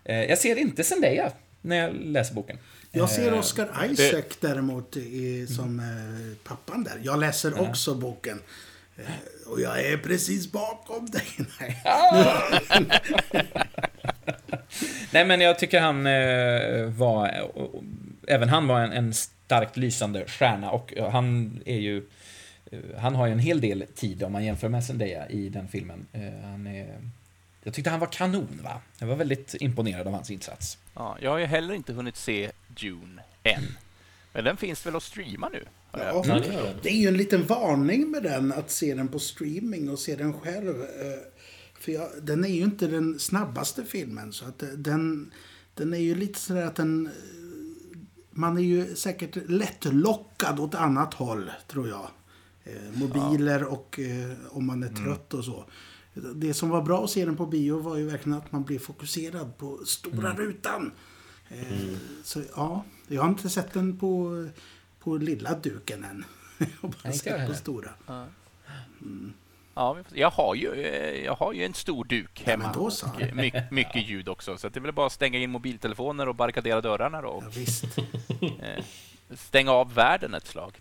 Eh, 0.04 0.24
jag 0.24 0.38
ser 0.38 0.56
inte 0.56 0.84
Zendaya 0.84 1.32
när 1.62 1.76
jag 1.76 1.93
läser 1.96 2.36
boken. 2.36 2.58
Jag 2.91 3.10
ser 3.10 3.32
Eh, 3.32 3.39
Oscar 3.39 3.86
Isaac 3.91 4.24
däremot 4.39 4.98
i, 4.98 5.48
som 5.48 5.80
eh, 5.80 5.86
pappan 6.43 6.84
där. 6.84 7.00
Jag 7.04 7.19
läser 7.19 7.62
också 7.62 7.96
boken. 7.96 8.39
Eh, 8.98 9.04
och 9.48 9.62
jag 9.62 9.86
är 9.86 9.98
precis 9.98 10.52
bakom 10.52 11.06
dig. 11.06 11.26
Nej. 11.60 11.84
Nej, 15.12 15.26
men 15.26 15.41
jag 15.41 15.60
tycker 15.60 15.80
han 15.80 16.08
eh, 16.08 16.86
var... 16.86 17.50
Även 18.28 18.50
han 18.50 18.67
var 18.67 18.80
en, 18.82 18.91
en 18.91 19.13
starkt 19.53 19.77
lysande 19.77 20.25
stjärna 20.27 20.71
och 20.71 20.93
eh, 20.97 21.09
han 21.11 21.59
är 21.65 21.79
ju... 21.79 22.05
eh, 22.71 22.79
Han 22.97 23.15
har 23.15 23.27
ju 23.27 23.33
en 23.33 23.39
hel 23.39 23.61
del 23.61 23.85
tid 23.95 24.23
om 24.23 24.31
man 24.31 24.45
jämför 24.45 24.69
med 24.69 24.83
Zendaya 24.85 25.29
i 25.29 25.49
den 25.49 25.67
filmen. 25.67 26.05
Eh, 26.13 26.21
Han 26.51 26.67
är... 26.67 26.99
Jag 27.63 27.73
tyckte 27.73 27.89
han 27.89 27.99
var 27.99 28.07
kanon, 28.07 28.59
va? 28.63 28.81
Jag 28.99 29.07
var 29.07 29.15
väldigt 29.15 29.55
imponerad 29.59 30.07
av 30.07 30.13
hans 30.13 30.31
insats. 30.31 30.77
Ja, 30.95 31.17
jag 31.21 31.31
har 31.31 31.37
ju 31.37 31.45
heller 31.45 31.73
inte 31.73 31.93
hunnit 31.93 32.17
se 32.17 32.51
Dune 32.67 33.21
än. 33.43 33.63
Men 34.33 34.43
den 34.43 34.57
finns 34.57 34.85
väl 34.85 34.95
att 34.95 35.03
streama 35.03 35.49
nu? 35.49 35.63
Ja, 35.91 36.23
det 36.81 36.89
är 36.89 37.01
ju 37.01 37.07
en 37.07 37.17
liten 37.17 37.45
varning 37.45 38.11
med 38.11 38.23
den, 38.23 38.51
att 38.53 38.71
se 38.71 38.93
den 38.95 39.07
på 39.07 39.19
streaming 39.19 39.89
och 39.89 39.99
se 39.99 40.15
den 40.15 40.33
själv. 40.33 40.73
För 41.79 41.91
jag, 41.91 42.09
den 42.21 42.43
är 42.43 42.49
ju 42.49 42.63
inte 42.63 42.87
den 42.87 43.19
snabbaste 43.19 43.83
filmen, 43.85 44.33
så 44.33 44.45
att 44.45 44.63
den, 44.77 45.31
den 45.75 45.93
är 45.93 45.97
ju 45.97 46.15
lite 46.15 46.39
sådär 46.39 46.65
att 46.65 46.75
den... 46.75 47.09
man 48.34 48.58
är 48.58 48.62
ju 48.62 48.96
säkert 48.96 49.38
lättlockad 49.50 50.60
åt 50.60 50.76
annat 50.76 51.13
håll, 51.13 51.52
tror 51.67 51.88
jag. 51.88 52.08
Eh, 52.63 52.74
mobiler 53.00 53.63
och 53.63 54.00
eh, 54.00 54.32
om 54.50 54.65
man 54.65 54.84
är 54.84 54.89
trött 54.89 55.34
och 55.34 55.46
så. 55.46 55.65
Det 56.36 56.54
som 56.54 56.69
var 56.69 56.82
bra 56.82 57.04
att 57.04 57.10
se 57.10 57.26
den 57.26 57.36
på 57.38 57.46
bio 57.46 57.80
var 57.80 57.98
ju 57.98 58.06
verkligen 58.06 58.38
att 58.38 58.52
man 58.52 58.63
blev 58.63 58.80
fokuserad 58.80 59.58
på 59.58 59.80
stora 59.86 60.34
rutan. 60.34 60.91
Eh, 61.50 61.98
Så 62.24 62.43
ja, 62.56 62.86
jag 63.08 63.22
har 63.22 63.30
inte 63.30 63.50
sett 63.50 63.74
den 63.74 63.98
på, 64.00 64.48
på 65.00 65.17
lilla 65.17 65.56
duken 65.60 66.04
än. 66.04 66.26
Jag 66.58 66.67
har 66.82 66.89
bara 66.89 66.96
jag 67.04 67.15
sett 67.15 67.48
på 67.48 67.54
stora. 67.54 67.89
Ja, 68.08 68.26
vi 69.00 69.34
får- 69.73 70.17
jag 70.17 70.29
har 70.29 70.55
ju, 70.55 70.73
eh, 70.86 71.25
jag 71.25 71.36
har 71.36 71.53
ju 71.53 71.65
en 71.65 71.73
stor 71.73 72.05
duk 72.05 72.43
hemma. 72.45 72.73
så. 72.91 73.07
och 73.07 73.21
eh, 73.21 73.33
mycket, 73.33 73.71
ljud 74.09 74.29
också. 74.29 74.57
Så 74.57 74.69
det 74.69 74.79
är 74.79 74.81
väl 74.81 74.91
bara 74.91 75.05
att 75.05 75.12
stänga 75.12 75.39
in 75.39 75.49
mobiltelefoner 75.51 76.27
och 76.29 76.36
barrikadera 76.36 76.81
dörrarna 76.81 77.21
då. 77.21 77.27
Och 77.27 77.43
Ja, 77.43 77.49
visst. 77.53 77.83
eh, 78.41 78.83
stänga 79.36 79.71
av 79.71 79.93
världen 79.93 80.33
ett 80.33 80.47
slag. 80.47 80.73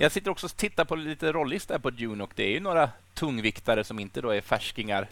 Jag 0.00 0.12
sitter 0.12 0.30
också 0.30 0.46
och 0.46 0.56
tittar 0.56 0.84
på 0.84 0.96
lite 0.96 1.32
rolllistor 1.32 1.78
på 1.78 1.90
Dune 1.90 2.24
och 2.24 2.32
det 2.34 2.44
är 2.44 2.50
ju 2.52 2.60
några 2.60 2.90
tungviktare 3.14 3.84
som 3.84 3.98
inte 3.98 4.20
då 4.20 4.30
är 4.30 4.40
färskingar. 4.40 5.08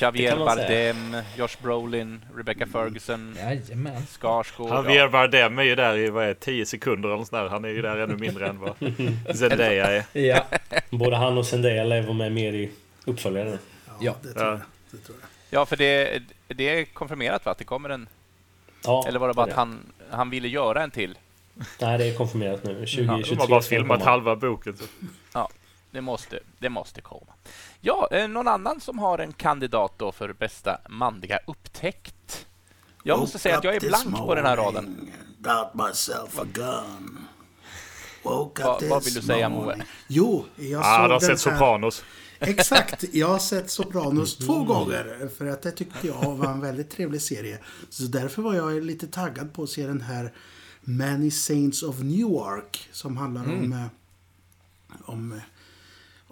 Javier 0.00 0.36
man 0.36 0.56
säga. 0.56 0.94
Bardem, 0.94 1.22
Josh 1.36 1.56
Brolin, 1.62 2.24
Rebecca 2.36 2.66
Ferguson, 2.66 3.36
Jajamän. 3.38 4.02
Skarsgård. 4.06 4.70
Javier 4.70 4.98
ja. 5.00 5.08
Bardem 5.08 5.58
är 5.58 5.62
ju 5.62 5.74
där 5.74 5.98
i 5.98 6.10
vad 6.10 6.24
är, 6.24 6.28
det, 6.28 6.34
10 6.34 6.66
sekunder 6.66 7.08
eller 7.08 7.16
sånt 7.18 7.30
där. 7.30 7.48
Han 7.48 7.64
är 7.64 7.68
ju 7.68 7.82
där 7.82 7.96
ännu 7.96 8.16
mindre 8.16 8.48
än 8.48 8.58
vad 8.58 8.74
Zendaya 9.36 9.86
är. 9.86 10.04
Ja. 10.18 10.44
Både 10.90 11.16
han 11.16 11.38
och 11.38 11.46
Zendaya 11.46 12.02
vara 12.02 12.12
med 12.12 12.32
mer 12.32 12.52
i 12.52 12.70
uppföljaren. 13.04 13.58
Ja, 13.86 13.92
Ja. 14.00 14.14
Det, 14.22 14.32
tror 14.32 14.44
Ja. 14.46 14.50
jag. 14.50 14.60
det 14.90 14.98
tror 14.98 15.16
jag. 15.20 15.60
ja, 15.60 15.66
för 15.66 15.76
det, 15.76 16.22
det 16.48 16.68
är 16.68 16.84
konfirmerat 16.84 17.46
va? 17.46 17.52
Att 17.52 17.58
det 17.58 17.64
kommer 17.64 17.88
en... 17.90 18.08
Ja, 18.84 19.04
Eller 19.08 19.18
var 19.18 19.28
det 19.28 19.34
bara 19.34 19.46
att 19.46 19.52
han, 19.56 19.78
han 20.10 20.30
ville 20.30 20.48
göra 20.48 20.82
en 20.82 20.90
till? 20.90 21.18
Nej, 21.80 21.98
det 21.98 22.04
är 22.04 22.14
konfirmerat 22.14 22.64
nu. 22.64 22.74
2023 22.74 23.34
De 23.34 23.40
har 23.40 23.48
bara 23.48 23.62
filmat 23.62 24.02
halva 24.02 24.36
boken. 24.36 24.76
Så. 24.76 24.84
Det 25.90 26.00
måste, 26.00 26.38
det 26.58 26.68
måste 26.68 27.00
komma. 27.00 27.32
Ja, 27.84 28.08
eh, 28.10 28.28
någon 28.28 28.48
annan 28.48 28.80
som 28.80 28.98
har 28.98 29.18
en 29.18 29.32
kandidat 29.32 29.92
då 29.96 30.12
för 30.12 30.32
bästa 30.32 30.78
manliga 30.88 31.38
upptäckt? 31.46 32.46
Jag 33.02 33.18
måste 33.18 33.38
säga 33.38 33.58
att 33.58 33.64
jag 33.64 33.74
är 33.76 33.80
blank 33.80 34.16
på 34.16 34.34
den 34.34 34.44
här 34.46 34.56
raden. 34.56 35.10
Got 35.38 35.74
myself 35.74 36.38
a 36.38 36.44
gun. 36.52 37.18
Woke 38.22 38.62
up 38.62 38.90
Vad- 38.90 39.04
vill 39.04 39.14
du 39.14 39.22
säga. 39.22 39.48
Moe? 39.48 39.76
Jo, 40.08 40.44
jag 40.56 40.82
Ah, 40.84 40.98
såg 40.98 41.08
du 41.08 41.12
har 41.12 41.20
sett 41.20 41.40
Sopranos. 41.40 42.04
Exakt, 42.38 43.04
jag 43.12 43.28
har 43.28 43.38
sett 43.38 43.70
Sopranos 43.70 44.36
två 44.36 44.64
gånger. 44.64 45.28
För 45.38 45.46
att 45.46 45.62
det 45.62 45.70
tyckte 45.70 46.06
jag 46.06 46.36
var 46.36 46.46
en 46.52 46.60
väldigt 46.60 46.90
trevlig 46.90 47.22
serie. 47.22 47.58
Så 47.90 48.02
därför 48.02 48.42
var 48.42 48.54
jag 48.54 48.82
lite 48.82 49.06
taggad 49.06 49.52
på 49.54 49.62
att 49.62 49.68
se 49.70 49.86
den 49.86 50.00
här 50.00 50.32
Many 50.80 51.30
Saints 51.30 51.82
of 51.82 51.98
Newark. 51.98 52.88
Som 52.92 53.16
handlar 53.16 53.42
om, 53.42 53.72
eh, 53.72 53.86
om, 55.04 55.32
eh, 55.32 55.38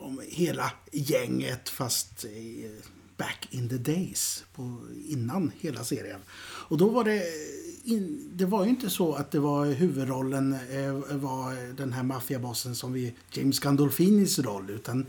om 0.00 0.20
hela 0.28 0.72
gänget 0.92 1.68
fast 1.68 2.24
eh, 2.24 2.70
back 3.16 3.48
in 3.50 3.68
the 3.68 3.76
days. 3.76 4.44
På, 4.54 4.78
innan 5.08 5.52
hela 5.60 5.84
serien. 5.84 6.20
Och 6.68 6.78
då 6.78 6.88
var 6.88 7.04
det... 7.04 7.16
Eh, 7.16 7.24
in, 7.84 8.30
det 8.34 8.44
var 8.44 8.64
ju 8.64 8.70
inte 8.70 8.90
så 8.90 9.14
att 9.14 9.30
det 9.30 9.38
var 9.38 9.66
huvudrollen 9.66 10.52
eh, 10.52 11.16
var 11.16 11.72
den 11.76 11.92
här 11.92 12.02
maffiabossen 12.02 12.74
som 12.74 12.92
vi... 12.92 13.14
James 13.30 13.58
Gandolfinis 13.58 14.38
roll. 14.38 14.70
Utan 14.70 15.06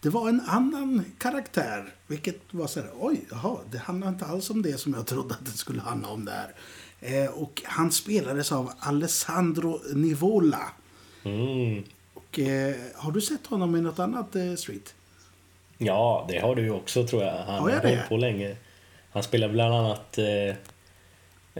det 0.00 0.10
var 0.10 0.28
en 0.28 0.40
annan 0.40 1.04
karaktär. 1.18 1.94
Vilket 2.06 2.40
var 2.50 2.66
så 2.66 2.80
här, 2.80 2.90
oj, 3.00 3.26
jaha, 3.30 3.58
det 3.70 3.78
handlar 3.78 4.08
inte 4.08 4.24
alls 4.24 4.50
om 4.50 4.62
det 4.62 4.78
som 4.80 4.94
jag 4.94 5.06
trodde 5.06 5.34
att 5.34 5.44
det 5.44 5.50
skulle 5.50 5.80
handla 5.80 6.08
om 6.08 6.24
där. 6.24 6.54
Eh, 7.00 7.30
och 7.30 7.62
han 7.64 7.92
spelades 7.92 8.52
av 8.52 8.72
Alessandro 8.78 9.80
Nivola. 9.94 10.72
Mm. 11.24 11.84
Och, 12.34 12.38
eh, 12.40 12.74
har 12.94 13.12
du 13.12 13.20
sett 13.20 13.46
honom 13.46 13.76
i 13.76 13.80
något 13.80 13.98
annat 13.98 14.36
eh, 14.36 14.54
Street? 14.54 14.94
Ja, 15.78 16.26
det 16.28 16.38
har 16.38 16.54
du 16.54 16.62
ju 16.62 16.70
också 16.70 17.06
tror 17.06 17.22
jag. 17.24 17.32
Han 17.32 17.54
Har 17.54 17.60
har 17.60 17.70
jag 17.70 17.82
det? 17.82 17.88
hållit 17.88 18.08
på 18.08 18.16
länge. 18.16 18.56
Han 19.12 19.22
spelar 19.22 19.48
bland 19.48 19.74
annat, 19.74 20.18
eh, 20.18 20.56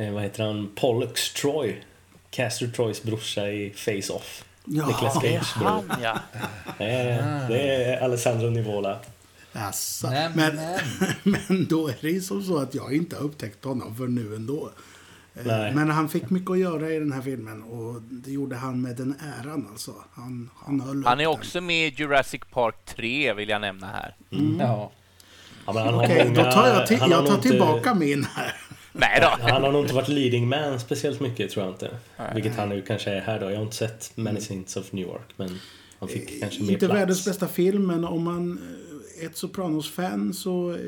eh, 0.05 0.13
vad 0.13 0.23
heter 0.23 0.45
han, 0.45 0.71
Pollux 0.75 1.33
Troy. 1.33 1.83
Castor 2.31 2.67
Troys 2.67 3.03
brorsa 3.03 3.49
i 3.49 3.71
Face-Off. 3.77 4.45
Ja. 4.65 4.89
Är 4.89 5.21
Cage 5.21 5.59
bror. 5.59 5.67
han 5.69 6.03
ja. 6.03 6.19
Det 6.79 6.85
är, 6.91 7.49
det 7.49 7.85
är 7.85 8.01
Alessandro 8.05 8.51
Nivola. 8.51 8.99
Nej, 9.53 10.31
men, 10.35 10.57
men- 10.57 10.81
men 11.49 11.67
då 11.69 11.89
är 11.89 11.95
det 12.01 12.11
ju 12.11 12.21
som 12.21 12.43
så 12.43 12.59
att 12.59 12.75
jag 12.75 12.97
inte 12.97 13.17
har 13.17 13.23
upptäckt 13.23 13.65
honom 13.65 13.97
för 13.97 14.07
nu 14.07 14.35
ändå. 14.35 14.71
Nej. 15.43 15.75
Men 15.75 15.91
han 15.91 16.09
fick 16.09 16.31
mycket 16.31 16.51
att 16.51 16.59
göra 16.59 16.91
i 16.93 16.99
den 16.99 17.13
här 17.13 17.23
filmen 17.23 17.63
och 17.63 18.03
det 18.03 18.31
gjorde 18.31 18.57
han 18.57 18.83
med 18.83 18.97
den 18.97 19.15
äran 19.41 19.67
alltså. 19.71 19.95
Han, 20.13 20.51
han 20.57 20.81
höll 20.81 21.05
Han 21.05 21.21
är 21.21 21.27
också 21.27 21.61
med 21.61 21.87
i 21.89 21.95
Jurassic 21.97 22.41
Park 22.51 22.75
3 22.85 23.35
vill 23.35 23.49
jag 23.49 23.61
nämna 23.61 23.87
här. 23.87 24.17
Ja. 24.59 24.93
Ja, 25.67 25.73
den. 25.73 25.95
Okej, 25.95 26.25
många- 26.29 26.45
då 26.45 26.51
tar 26.53 26.69
jag, 26.69 26.87
till, 26.87 26.99
jag 27.01 27.11
tar 27.11 27.23
nog 27.23 27.35
inte- 27.35 27.49
tillbaka 27.49 27.95
min 27.95 28.25
här. 28.25 28.53
Nej 28.93 29.19
då. 29.21 29.49
Han 29.53 29.63
har 29.63 29.73
nog 29.73 29.85
inte 29.85 29.95
varit 29.95 30.09
leading 30.09 30.49
man 30.49 30.81
speciellt 30.81 31.21
mycket 31.21 31.51
tror 31.51 31.65
jag 31.65 31.75
inte. 31.75 31.91
Vilket 32.35 32.57
han 32.57 32.69
nu 32.69 32.83
kanske 32.83 33.11
är 33.11 33.21
här 33.21 33.41
då. 33.41 33.51
Jag 33.51 33.57
har 33.57 33.63
inte 33.63 33.77
sett 33.77 34.13
Many 34.17 34.41
Saints 34.41 34.77
of 34.77 34.93
New 34.93 35.05
York 35.07 35.29
men 35.37 35.59
han 35.99 36.09
fick 36.09 36.41
kanske 36.41 36.61
mer 36.61 36.69
Eh, 36.69 36.73
Inte 36.73 36.87
plats. 36.87 37.01
världens 37.01 37.25
bästa 37.25 37.49
film, 37.49 37.87
men 37.87 38.05
om 38.05 38.25
man 38.25 38.59
är 39.23 39.27
ett 39.27 39.37
Sopranos-fan 39.37 40.35
så 40.35 40.71
eh, 40.73 40.79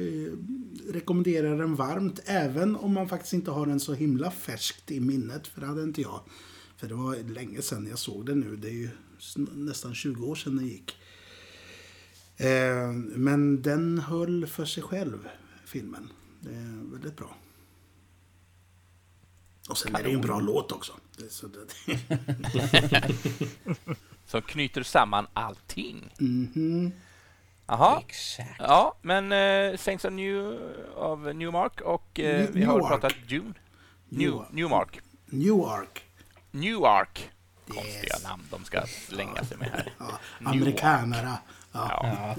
rekommenderar 0.88 1.58
den 1.58 1.74
varmt. 1.74 2.20
Även 2.24 2.76
om 2.76 2.94
man 2.94 3.08
faktiskt 3.08 3.32
inte 3.32 3.50
har 3.50 3.66
den 3.66 3.80
så 3.80 3.94
himla 3.94 4.30
färskt 4.30 4.90
i 4.90 5.00
minnet, 5.00 5.46
för 5.46 5.60
det 5.60 5.66
hade 5.66 5.82
inte 5.82 6.00
jag. 6.00 6.20
För 6.76 6.88
det 6.88 6.94
var 6.94 7.16
länge 7.16 7.62
sedan 7.62 7.86
jag 7.90 7.98
såg 7.98 8.26
den 8.26 8.40
nu. 8.40 8.56
Det 8.56 8.68
är 8.68 8.72
ju 8.72 8.90
nästan 9.54 9.94
20 9.94 10.26
år 10.26 10.34
sedan 10.34 10.56
den 10.56 10.66
gick. 10.66 10.96
Eh, 12.36 12.92
men 13.16 13.62
den 13.62 13.98
höll 13.98 14.46
för 14.46 14.64
sig 14.64 14.82
själv, 14.82 15.28
filmen. 15.64 16.08
Det 16.40 16.54
är 16.54 16.92
väldigt 16.92 17.16
bra. 17.16 17.36
Och 19.68 19.78
sen 19.78 19.96
är 19.96 20.02
det 20.02 20.08
ju 20.08 20.14
en 20.14 20.20
bra 20.20 20.40
låt 20.40 20.72
också. 20.72 20.92
Så 21.28 21.46
det, 21.46 21.98
Som 24.26 24.42
knyter 24.42 24.82
samman 24.82 25.26
allting. 25.32 26.14
Mhm. 26.18 26.92
Jaha. 27.66 28.00
Exakt. 28.08 28.50
Ja, 28.58 28.94
men 29.02 29.32
uh, 29.32 29.76
Saints 29.76 30.04
of 30.04 30.12
New 30.12 30.58
av 30.96 31.34
Newmark 31.34 31.80
och 31.80 32.20
eh, 32.20 32.40
New- 32.40 32.52
vi 32.52 32.64
har 32.64 32.74
Newark. 32.76 32.90
pratat 33.00 33.12
June. 33.26 33.54
New, 34.08 34.32
Newark. 34.50 34.50
Newmark. 34.50 35.00
Newark. 35.26 36.04
Newark. 36.50 37.30
Konstiga 37.68 38.14
Yes. 38.14 38.22
namn 38.24 38.42
de 38.50 38.64
ska 38.64 38.86
slänga 38.86 39.44
sig 39.44 39.56
med 39.56 39.68
här. 39.70 39.92
Ja, 39.98 40.06
amerikanerna. 40.50 41.38
Ja. 41.72 42.00
Ja. 42.02 42.36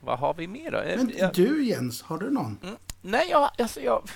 Vad 0.00 0.18
har 0.18 0.34
vi 0.34 0.46
mer 0.46 0.70
då? 0.70 0.78
Eh, 0.78 0.96
Men 0.96 1.12
jag- 1.18 1.34
du 1.34 1.64
Jens, 1.66 2.02
har 2.02 2.18
du 2.18 2.30
någon? 2.30 2.58
Mm. 2.62 2.76
Nej, 3.00 3.28
jag, 3.30 3.50
alltså 3.58 3.80
jag, 3.80 4.08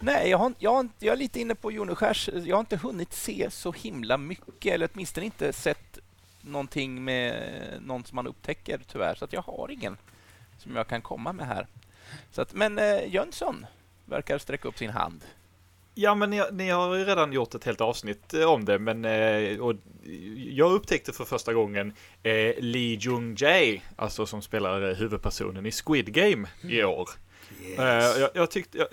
nej 0.00 0.30
jag, 0.30 0.38
har, 0.38 0.52
jag, 0.58 0.74
har, 0.74 0.88
jag 0.98 1.12
är 1.12 1.16
lite 1.18 1.40
inne 1.40 1.54
på 1.54 1.72
Joneskärs. 1.72 2.28
Jag 2.44 2.56
har 2.56 2.60
inte 2.60 2.76
hunnit 2.76 3.12
se 3.12 3.50
så 3.50 3.72
himla 3.72 4.16
mycket, 4.18 4.74
eller 4.74 4.88
åtminstone 4.94 5.24
inte 5.26 5.52
sett 5.52 5.93
någonting 6.44 7.04
med 7.04 7.42
någon 7.80 8.04
som 8.04 8.16
man 8.16 8.26
upptäcker 8.26 8.80
tyvärr. 8.86 9.14
Så 9.14 9.24
att 9.24 9.32
jag 9.32 9.42
har 9.42 9.70
ingen 9.70 9.96
som 10.58 10.76
jag 10.76 10.88
kan 10.88 11.02
komma 11.02 11.32
med 11.32 11.46
här. 11.46 11.66
Så 12.30 12.42
att, 12.42 12.52
men 12.52 12.78
eh, 12.78 13.14
Jönsson 13.14 13.66
verkar 14.04 14.38
sträcka 14.38 14.68
upp 14.68 14.78
sin 14.78 14.90
hand. 14.90 15.24
Ja, 15.94 16.14
men 16.14 16.30
ni, 16.30 16.42
ni 16.52 16.70
har 16.70 16.94
ju 16.94 17.04
redan 17.04 17.32
gjort 17.32 17.54
ett 17.54 17.64
helt 17.64 17.80
avsnitt 17.80 18.34
eh, 18.34 18.44
om 18.44 18.64
det, 18.64 18.78
men 18.78 19.04
eh, 19.04 19.60
och 19.60 19.74
jag 20.36 20.72
upptäckte 20.72 21.12
för 21.12 21.24
första 21.24 21.52
gången 21.52 21.92
eh, 22.22 22.54
Lee 22.58 22.98
Jung-jae, 23.00 23.80
alltså 23.96 24.26
som 24.26 24.42
spelar 24.42 24.94
huvudpersonen 24.94 25.66
i 25.66 25.70
Squid 25.70 26.12
Game 26.12 26.48
i 26.62 26.84
år. 26.84 27.08
Eh, 27.78 27.84
jag, 28.20 28.30
jag 28.34 28.50
tyckte, 28.50 28.78
jag, 28.78 28.88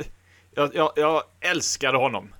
jag, 0.52 0.76
jag, 0.76 0.92
jag 0.96 1.24
älskade 1.40 1.98
honom. 1.98 2.34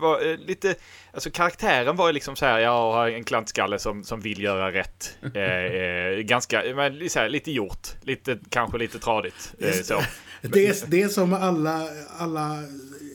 Var, 0.00 0.30
eh, 0.30 0.38
lite, 0.38 0.74
alltså 1.12 1.30
karaktären 1.30 1.96
var 1.96 2.06
ju 2.06 2.12
liksom 2.12 2.36
så 2.36 2.46
här, 2.46 2.58
jag 2.58 2.92
har 2.92 3.08
en 3.08 3.24
klantskalle 3.24 3.78
som, 3.78 4.04
som 4.04 4.20
vill 4.20 4.42
göra 4.42 4.72
rätt. 4.72 5.18
Eh, 5.34 5.42
eh, 5.42 6.18
ganska, 6.18 6.62
men 6.76 7.10
så 7.10 7.18
här, 7.18 7.28
lite 7.28 7.52
gjort, 7.52 7.88
lite, 8.02 8.38
kanske 8.50 8.78
lite 8.78 8.98
tradigt. 8.98 9.54
Eh, 9.58 9.72
så. 9.72 10.02
Det 10.42 10.66
är, 10.66 10.76
det 10.86 11.02
är 11.02 11.08
som 11.08 11.32
alla, 11.32 11.88
alla 12.18 12.62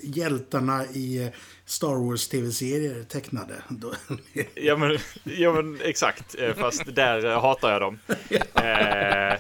hjältarna 0.04 0.86
i 0.86 1.32
Star 1.72 2.08
Wars 2.08 2.28
tv-serier 2.28 3.04
tecknade. 3.04 3.54
Ja 4.56 4.78
men, 4.78 4.98
ja 5.24 5.54
men 5.54 5.82
exakt, 5.84 6.36
Eh, 6.40 6.54
fast 6.54 6.96
där 6.96 7.26
eh, 7.26 7.42
hatar 7.42 7.72
jag 7.72 7.82
dem. 7.82 8.00
Eh, 8.56 9.38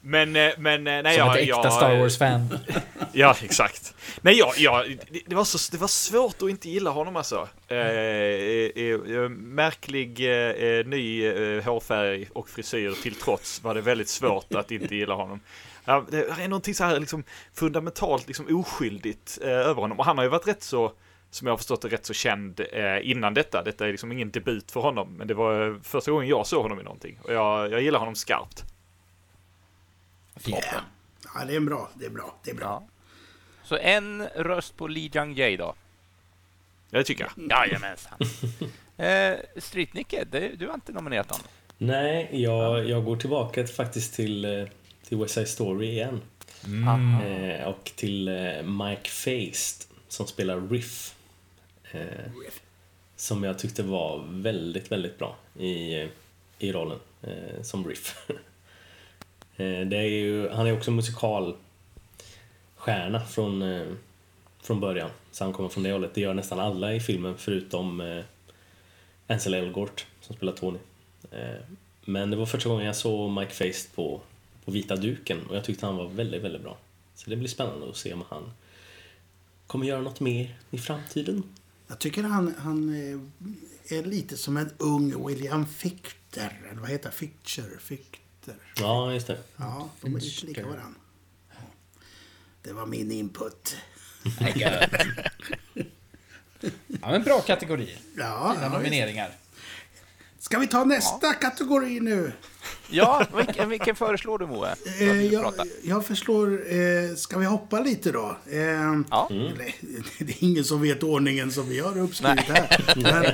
Men, 0.00 0.32
men 0.58 0.84
nej, 0.84 1.02
Som 1.02 1.26
jag, 1.26 1.36
ett 1.36 1.42
äkta 1.42 1.60
jag, 1.62 1.72
Star 1.72 1.98
Wars-fan. 1.98 2.58
Ja, 3.12 3.36
exakt. 3.42 3.94
Nej, 4.20 4.38
jag, 4.38 4.58
jag, 4.58 4.98
det, 5.26 5.34
var 5.34 5.44
så, 5.44 5.72
det 5.72 5.78
var 5.78 5.88
svårt 5.88 6.42
att 6.42 6.48
inte 6.48 6.70
gilla 6.70 6.90
honom 6.90 7.16
alltså. 7.16 7.48
Eh, 7.68 7.76
eh, 7.76 8.70
eh, 8.76 9.28
märklig 9.28 10.18
ny 10.86 11.26
eh, 11.26 11.64
hårfärg 11.64 12.28
och 12.32 12.48
frisyr 12.48 13.02
till 13.02 13.14
trots 13.14 13.62
var 13.62 13.74
det 13.74 13.80
väldigt 13.80 14.08
svårt 14.08 14.54
att 14.54 14.70
inte 14.70 14.94
gilla 14.96 15.14
honom. 15.14 15.40
Det 16.10 16.42
är 16.42 16.48
någonting 16.48 16.74
så 16.74 16.84
här 16.84 17.00
liksom 17.00 17.24
fundamentalt 17.54 18.26
liksom 18.26 18.46
oskyldigt 18.50 19.38
över 19.38 19.80
honom. 19.80 19.98
Och 19.98 20.04
han 20.04 20.16
har 20.18 20.24
ju 20.24 20.30
varit 20.30 20.48
rätt 20.48 20.62
så 20.62 20.92
som 21.30 21.46
jag 21.46 21.52
har 21.52 21.58
förstått 21.58 21.84
är 21.84 21.88
rätt 21.88 22.06
så 22.06 22.14
känd 22.14 22.60
eh, 22.72 23.10
innan 23.10 23.34
detta. 23.34 23.62
Detta 23.62 23.86
är 23.86 23.90
liksom 23.90 24.12
ingen 24.12 24.30
debut 24.30 24.70
för 24.70 24.80
honom, 24.80 25.16
men 25.16 25.28
det 25.28 25.34
var 25.34 25.68
eh, 25.68 25.76
första 25.82 26.10
gången 26.10 26.28
jag 26.28 26.46
såg 26.46 26.62
honom 26.62 26.80
i 26.80 26.82
någonting. 26.82 27.18
Och 27.22 27.32
jag, 27.32 27.72
jag 27.72 27.82
gillar 27.82 27.98
honom 27.98 28.14
skarpt. 28.14 28.64
Yeah. 30.46 30.82
Ja, 31.34 31.44
det 31.44 31.56
är 31.56 31.60
bra. 31.60 31.90
Det 31.94 32.06
är 32.06 32.10
bra. 32.10 32.34
Det 32.44 32.50
är 32.50 32.54
bra. 32.54 32.64
Ja. 32.64 32.88
Så 33.64 33.76
en 33.76 34.26
röst 34.26 34.76
på 34.76 34.88
Lee 34.88 35.10
Jung 35.14 35.34
Jae 35.34 35.56
då? 35.56 35.74
Ja, 36.90 36.98
det 36.98 37.04
tycker 37.04 37.28
jag. 37.36 37.50
Jajamensan. 37.50 38.18
eh, 38.96 39.36
Streetnicke, 39.56 40.24
du, 40.30 40.56
du 40.56 40.66
har 40.66 40.74
inte 40.74 40.92
nominerat 40.92 41.30
honom. 41.30 41.46
Nej, 41.78 42.28
jag, 42.32 42.88
jag 42.88 43.04
går 43.04 43.16
tillbaka 43.16 43.66
faktiskt 43.66 44.14
till, 44.14 44.44
eh, 44.44 44.66
till 45.08 45.18
West 45.18 45.34
Side 45.34 45.48
Story 45.48 45.88
igen. 45.88 46.20
Mm. 46.64 47.20
Eh, 47.20 47.68
och 47.68 47.92
till 47.96 48.28
eh, 48.28 48.62
Mike 48.62 49.10
Feist 49.10 49.92
som 50.08 50.26
spelar 50.26 50.60
Riff. 50.60 51.15
Eh, 51.92 52.30
som 53.16 53.44
jag 53.44 53.58
tyckte 53.58 53.82
var 53.82 54.24
väldigt, 54.28 54.92
väldigt 54.92 55.18
bra 55.18 55.36
i, 55.58 56.08
i 56.58 56.72
rollen 56.72 56.98
eh, 57.22 57.62
som 57.62 57.88
Riff. 57.88 58.28
Eh, 59.58 59.80
det 59.80 59.96
är 59.96 60.02
ju, 60.02 60.48
han 60.48 60.66
är 60.66 60.76
också 60.76 60.90
musikalstjärna 60.90 63.20
från, 63.28 63.62
eh, 63.62 63.86
från 64.62 64.80
början. 64.80 65.10
Så 65.30 65.44
han 65.44 65.52
kommer 65.52 65.68
från 65.68 65.82
det 65.82 65.92
hållet. 65.92 66.14
Det 66.14 66.20
gör 66.20 66.34
nästan 66.34 66.60
alla 66.60 66.94
i 66.94 67.00
filmen 67.00 67.34
förutom 67.38 68.00
eh, 68.00 68.24
Ansel 69.26 69.54
Elgort 69.54 70.06
som 70.20 70.36
spelar 70.36 70.52
Tony. 70.52 70.78
Eh, 71.30 71.60
men 72.04 72.30
det 72.30 72.36
var 72.36 72.46
första 72.46 72.68
gången 72.68 72.86
jag 72.86 72.96
såg 72.96 73.30
Mike 73.30 73.52
Feist 73.52 73.96
på, 73.96 74.20
på 74.64 74.70
vita 74.70 74.96
duken 74.96 75.46
och 75.46 75.56
jag 75.56 75.64
tyckte 75.64 75.86
han 75.86 75.96
var 75.96 76.08
väldigt, 76.08 76.42
väldigt 76.42 76.62
bra. 76.62 76.76
Så 77.14 77.30
det 77.30 77.36
blir 77.36 77.48
spännande 77.48 77.88
att 77.88 77.96
se 77.96 78.12
om 78.12 78.24
han 78.28 78.52
kommer 79.66 79.86
göra 79.86 80.00
något 80.00 80.20
mer 80.20 80.54
i 80.70 80.78
framtiden. 80.78 81.42
Jag 81.86 81.98
tycker 81.98 82.22
han, 82.22 82.54
han 82.58 82.88
eh, 82.88 83.98
är 83.98 84.02
lite 84.04 84.36
som 84.36 84.56
en 84.56 84.70
ung 84.78 85.26
William 85.26 85.66
Fichter. 85.66 86.60
Eller 86.70 86.80
vad 86.80 86.90
heter 86.90 87.10
Fichter? 87.10 87.78
Fichter. 87.80 88.54
Ja, 88.76 89.12
just 89.12 89.26
det. 89.26 89.38
Ja, 89.56 89.88
de 90.00 90.16
är 90.16 90.20
lite 90.20 90.46
lika 90.46 90.66
varandra. 90.66 91.00
Ja. 91.50 91.56
Det 92.62 92.72
var 92.72 92.86
min 92.86 93.12
input. 93.12 93.76
Ja, 97.00 97.10
men 97.10 97.22
bra 97.22 97.40
kategori. 97.40 97.98
Ja, 98.16 98.52
Fina 98.54 98.66
ja, 98.66 98.78
nomineringar. 98.78 99.32
Ska 100.46 100.58
vi 100.58 100.66
ta 100.66 100.84
nästa 100.84 101.34
kategori 101.34 102.00
nu? 102.00 102.32
Ja, 102.88 103.26
vilken, 103.36 103.68
vilken 103.68 103.96
föreslår 103.96 104.38
du 104.38 104.46
Moe? 104.46 104.74
Eh, 105.00 105.24
jag, 105.26 105.54
jag 105.82 106.06
förslår, 106.06 106.52
eh, 106.74 107.14
ska 107.16 107.38
vi 107.38 107.46
hoppa 107.46 107.80
lite 107.80 108.12
då? 108.12 108.36
Eh, 108.50 108.60
Ja. 109.10 109.28
eller, 109.30 109.74
det 110.24 110.32
är 110.32 110.44
ingen 110.44 110.64
som 110.64 110.82
vet 110.82 111.02
ordningen 111.02 111.52
som 111.52 111.68
vi 111.68 111.80
har 111.80 111.98
uppskrivit 111.98 112.40
här. 112.40 112.94
Men, 112.96 113.24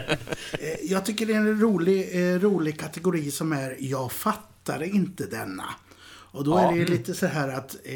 eh, 0.60 0.76
jag 0.82 1.04
tycker 1.06 1.26
det 1.26 1.32
är 1.32 1.36
en 1.36 1.60
rolig, 1.60 2.10
eh, 2.32 2.38
rolig 2.40 2.80
kategori 2.80 3.30
som 3.30 3.52
är 3.52 3.76
Jag 3.80 4.12
fattar 4.12 4.82
inte 4.82 5.26
denna. 5.26 5.64
Och 6.08 6.44
då 6.44 6.58
är 6.58 6.72
det 6.72 6.84
lite 6.84 7.14
så 7.14 7.26
här 7.26 7.48
att 7.48 7.74
eh, 7.84 7.94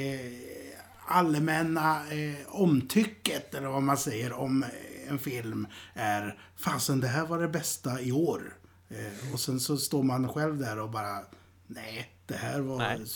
allmänna 1.07 1.97
eh, 2.11 2.47
omtycket, 2.49 3.55
eller 3.55 3.69
vad 3.69 3.83
man 3.83 3.99
säger, 3.99 4.33
om 4.33 4.65
en 5.09 5.19
film 5.19 5.67
är 5.95 6.39
Fasen, 6.57 7.01
det 7.01 7.09
här 7.09 7.27
var 7.27 7.39
det 7.39 7.49
bästa 7.49 8.01
i 8.01 8.13
år. 8.13 8.53
Eh, 8.89 9.33
och 9.33 9.41
sen 9.41 9.61
så 9.61 9.77
står 9.77 10.03
man 10.03 10.29
själv 10.29 10.59
där 10.59 10.79
och 10.79 10.91
bara 10.91 11.19
Nej, 11.67 12.11
det 12.27 12.35
här 12.35 12.61
var 12.61 12.79
Nej. 12.79 13.07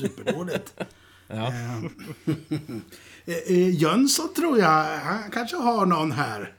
superdåligt. 0.00 0.74
Ja. 1.28 1.52
Eh, 3.28 3.34
eh, 3.34 3.74
Jönsson 3.74 4.34
tror 4.34 4.58
jag, 4.58 4.98
han 4.98 5.30
kanske 5.30 5.56
har 5.56 5.86
någon 5.86 6.12
här. 6.12 6.54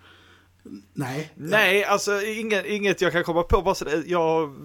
Nej. 0.94 1.32
Nej, 1.36 1.84
alltså 1.84 2.22
inget, 2.22 2.66
inget 2.66 3.02
jag 3.02 3.12
kan 3.12 3.24
komma 3.24 3.44
på. 3.44 3.62
Bara 3.62 3.76
så 3.76 3.86
det, 3.86 4.04
jag, 4.06 4.56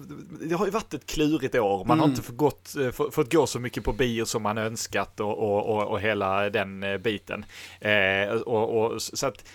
det 0.41 0.55
har 0.55 0.65
ju 0.65 0.71
varit 0.71 0.93
ett 0.93 1.05
klurigt 1.05 1.55
år. 1.55 1.85
Man 1.85 1.99
har 1.99 2.07
inte 2.07 2.21
fått, 2.21 2.37
gått, 2.37 2.75
eh, 2.75 2.91
fått, 2.91 3.33
gå 3.33 3.47
så 3.47 3.59
mycket 3.59 3.83
på 3.83 3.93
bio 3.93 4.25
som 4.25 4.43
man 4.43 4.57
önskat 4.57 5.19
och, 5.19 5.37
och, 5.37 5.65
och, 5.65 5.87
och 5.87 6.01
hela 6.01 6.49
den 6.49 6.83
eh, 6.83 6.97
biten. 6.97 7.45
Eh, 7.79 8.35
och, 8.35 8.93
och, 8.93 9.01
så 9.01 9.27
att 9.27 9.45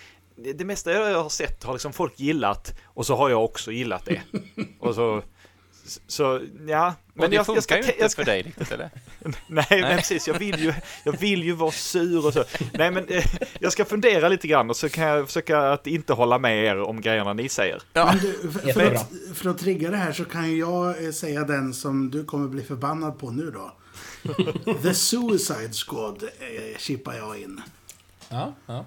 det 0.45 0.53
det 0.53 0.65
mesta 0.65 0.93
jag 0.93 1.23
har 1.23 1.29
sett 1.29 1.65
har 1.65 1.73
liksom 1.73 1.93
folk 1.93 2.21
gillat 2.21 2.75
och 2.85 3.07
så 3.07 3.17
har 3.17 3.31
jag 3.31 3.45
också 3.45 3.73
gillat 3.73 4.05
det. 4.05 4.21
Och 4.81 4.95
så, 4.95 5.23
så 6.07 6.41
ja. 6.69 6.95
Men 7.15 7.31
det 7.31 7.37
jag, 7.37 7.47
funkar 7.47 7.57
jag 7.57 7.65
ska, 7.65 7.77
ju 7.77 7.83
te- 7.83 7.89
inte 7.89 8.03
jag 8.03 8.11
ska, 8.11 8.23
för 8.23 8.31
dig 8.31 8.43
riktigt, 8.43 8.73
eller? 8.73 8.91
Nej, 9.49 9.67
men 9.71 9.97
precis. 9.97 10.29
Jag 10.29 10.39
vill 10.39 10.61
ju, 10.61 10.73
jag 11.05 11.19
vill 11.19 11.43
ju 11.43 11.53
vara 11.53 11.71
sur 11.71 12.27
och 12.27 12.33
så. 12.33 12.45
Nej, 12.73 12.91
men 12.91 13.09
eh, 13.09 13.25
jag 13.61 13.73
ska 13.73 13.85
fundera 13.85 14.29
lite 14.29 14.49
grann 14.49 14.71
och 14.71 14.77
så 14.77 14.89
kan 14.89 15.05
jag 15.05 15.27
försöka 15.27 15.73
att 15.73 15.87
inte 15.87 16.13
hålla 16.13 16.39
med 16.39 16.65
er 16.65 16.81
om 16.81 17.01
grejerna 17.01 17.33
ni 17.33 17.49
säger. 17.49 17.83
Ja. 17.93 18.07
Men 18.07 18.19
du, 18.19 18.51
för, 18.51 18.73
för, 18.73 18.95
att, 18.95 19.13
för 19.35 19.51
att 19.51 19.59
trigga 19.59 19.91
det 19.91 19.97
här 19.97 20.13
så 20.13 20.25
kan 20.25 20.59
jag 20.59 21.05
eh, 21.05 21.11
säga 21.11 21.45
den 21.45 21.75
som 21.75 22.11
du 22.11 22.25
kommer 22.25 22.49
bli 22.49 22.63
förbannad 22.63 23.19
på 23.19 23.31
nu 23.31 23.51
då. 23.51 23.73
The 24.83 24.95
Suicide 24.95 25.73
Squad 25.73 26.23
eh, 26.23 26.79
chippar 26.79 27.15
jag 27.15 27.39
in. 27.39 27.61
Ja, 28.29 28.55
ja. 28.67 28.87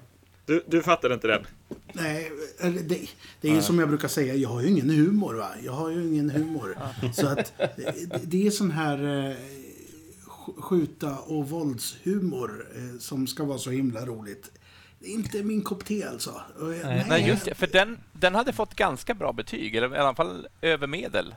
Du, 0.51 0.63
du 0.67 0.81
fattade 0.83 1.13
inte 1.13 1.27
den? 1.27 1.47
Nej, 1.93 2.31
det, 2.61 3.07
det 3.41 3.49
är 3.49 3.55
ju 3.55 3.61
som 3.61 3.79
jag 3.79 3.87
brukar 3.89 4.07
säga, 4.07 4.35
jag 4.35 4.49
har 4.49 4.61
ju 4.61 4.67
ingen 4.67 4.89
humor 4.89 5.33
va. 5.33 5.49
Jag 5.63 5.71
har 5.71 5.89
ju 5.89 6.07
ingen 6.07 6.29
humor. 6.29 6.77
Så 7.13 7.27
att 7.27 7.53
det, 7.57 8.21
det 8.23 8.47
är 8.47 8.51
sån 8.51 8.71
här 8.71 8.97
eh, 9.29 9.35
sk- 10.27 10.61
skjuta 10.61 11.17
och 11.17 11.49
våldshumor 11.49 12.65
eh, 12.75 12.99
som 12.99 13.27
ska 13.27 13.43
vara 13.43 13.57
så 13.57 13.69
himla 13.69 14.05
roligt. 14.05 14.51
Det 14.99 15.05
är 15.07 15.13
inte 15.13 15.43
min 15.43 15.61
kopp 15.61 15.85
te 15.85 16.03
alltså. 16.03 16.41
Nej, 16.59 17.05
Nej, 17.09 17.27
just 17.27 17.45
det. 17.45 17.55
För 17.55 17.67
den, 17.67 17.97
den 18.13 18.35
hade 18.35 18.53
fått 18.53 18.75
ganska 18.75 19.13
bra 19.13 19.33
betyg, 19.33 19.75
eller 19.75 19.95
i 19.95 19.97
alla 19.97 20.15
fall 20.15 20.47
över 20.61 20.87
medel. 20.87 21.35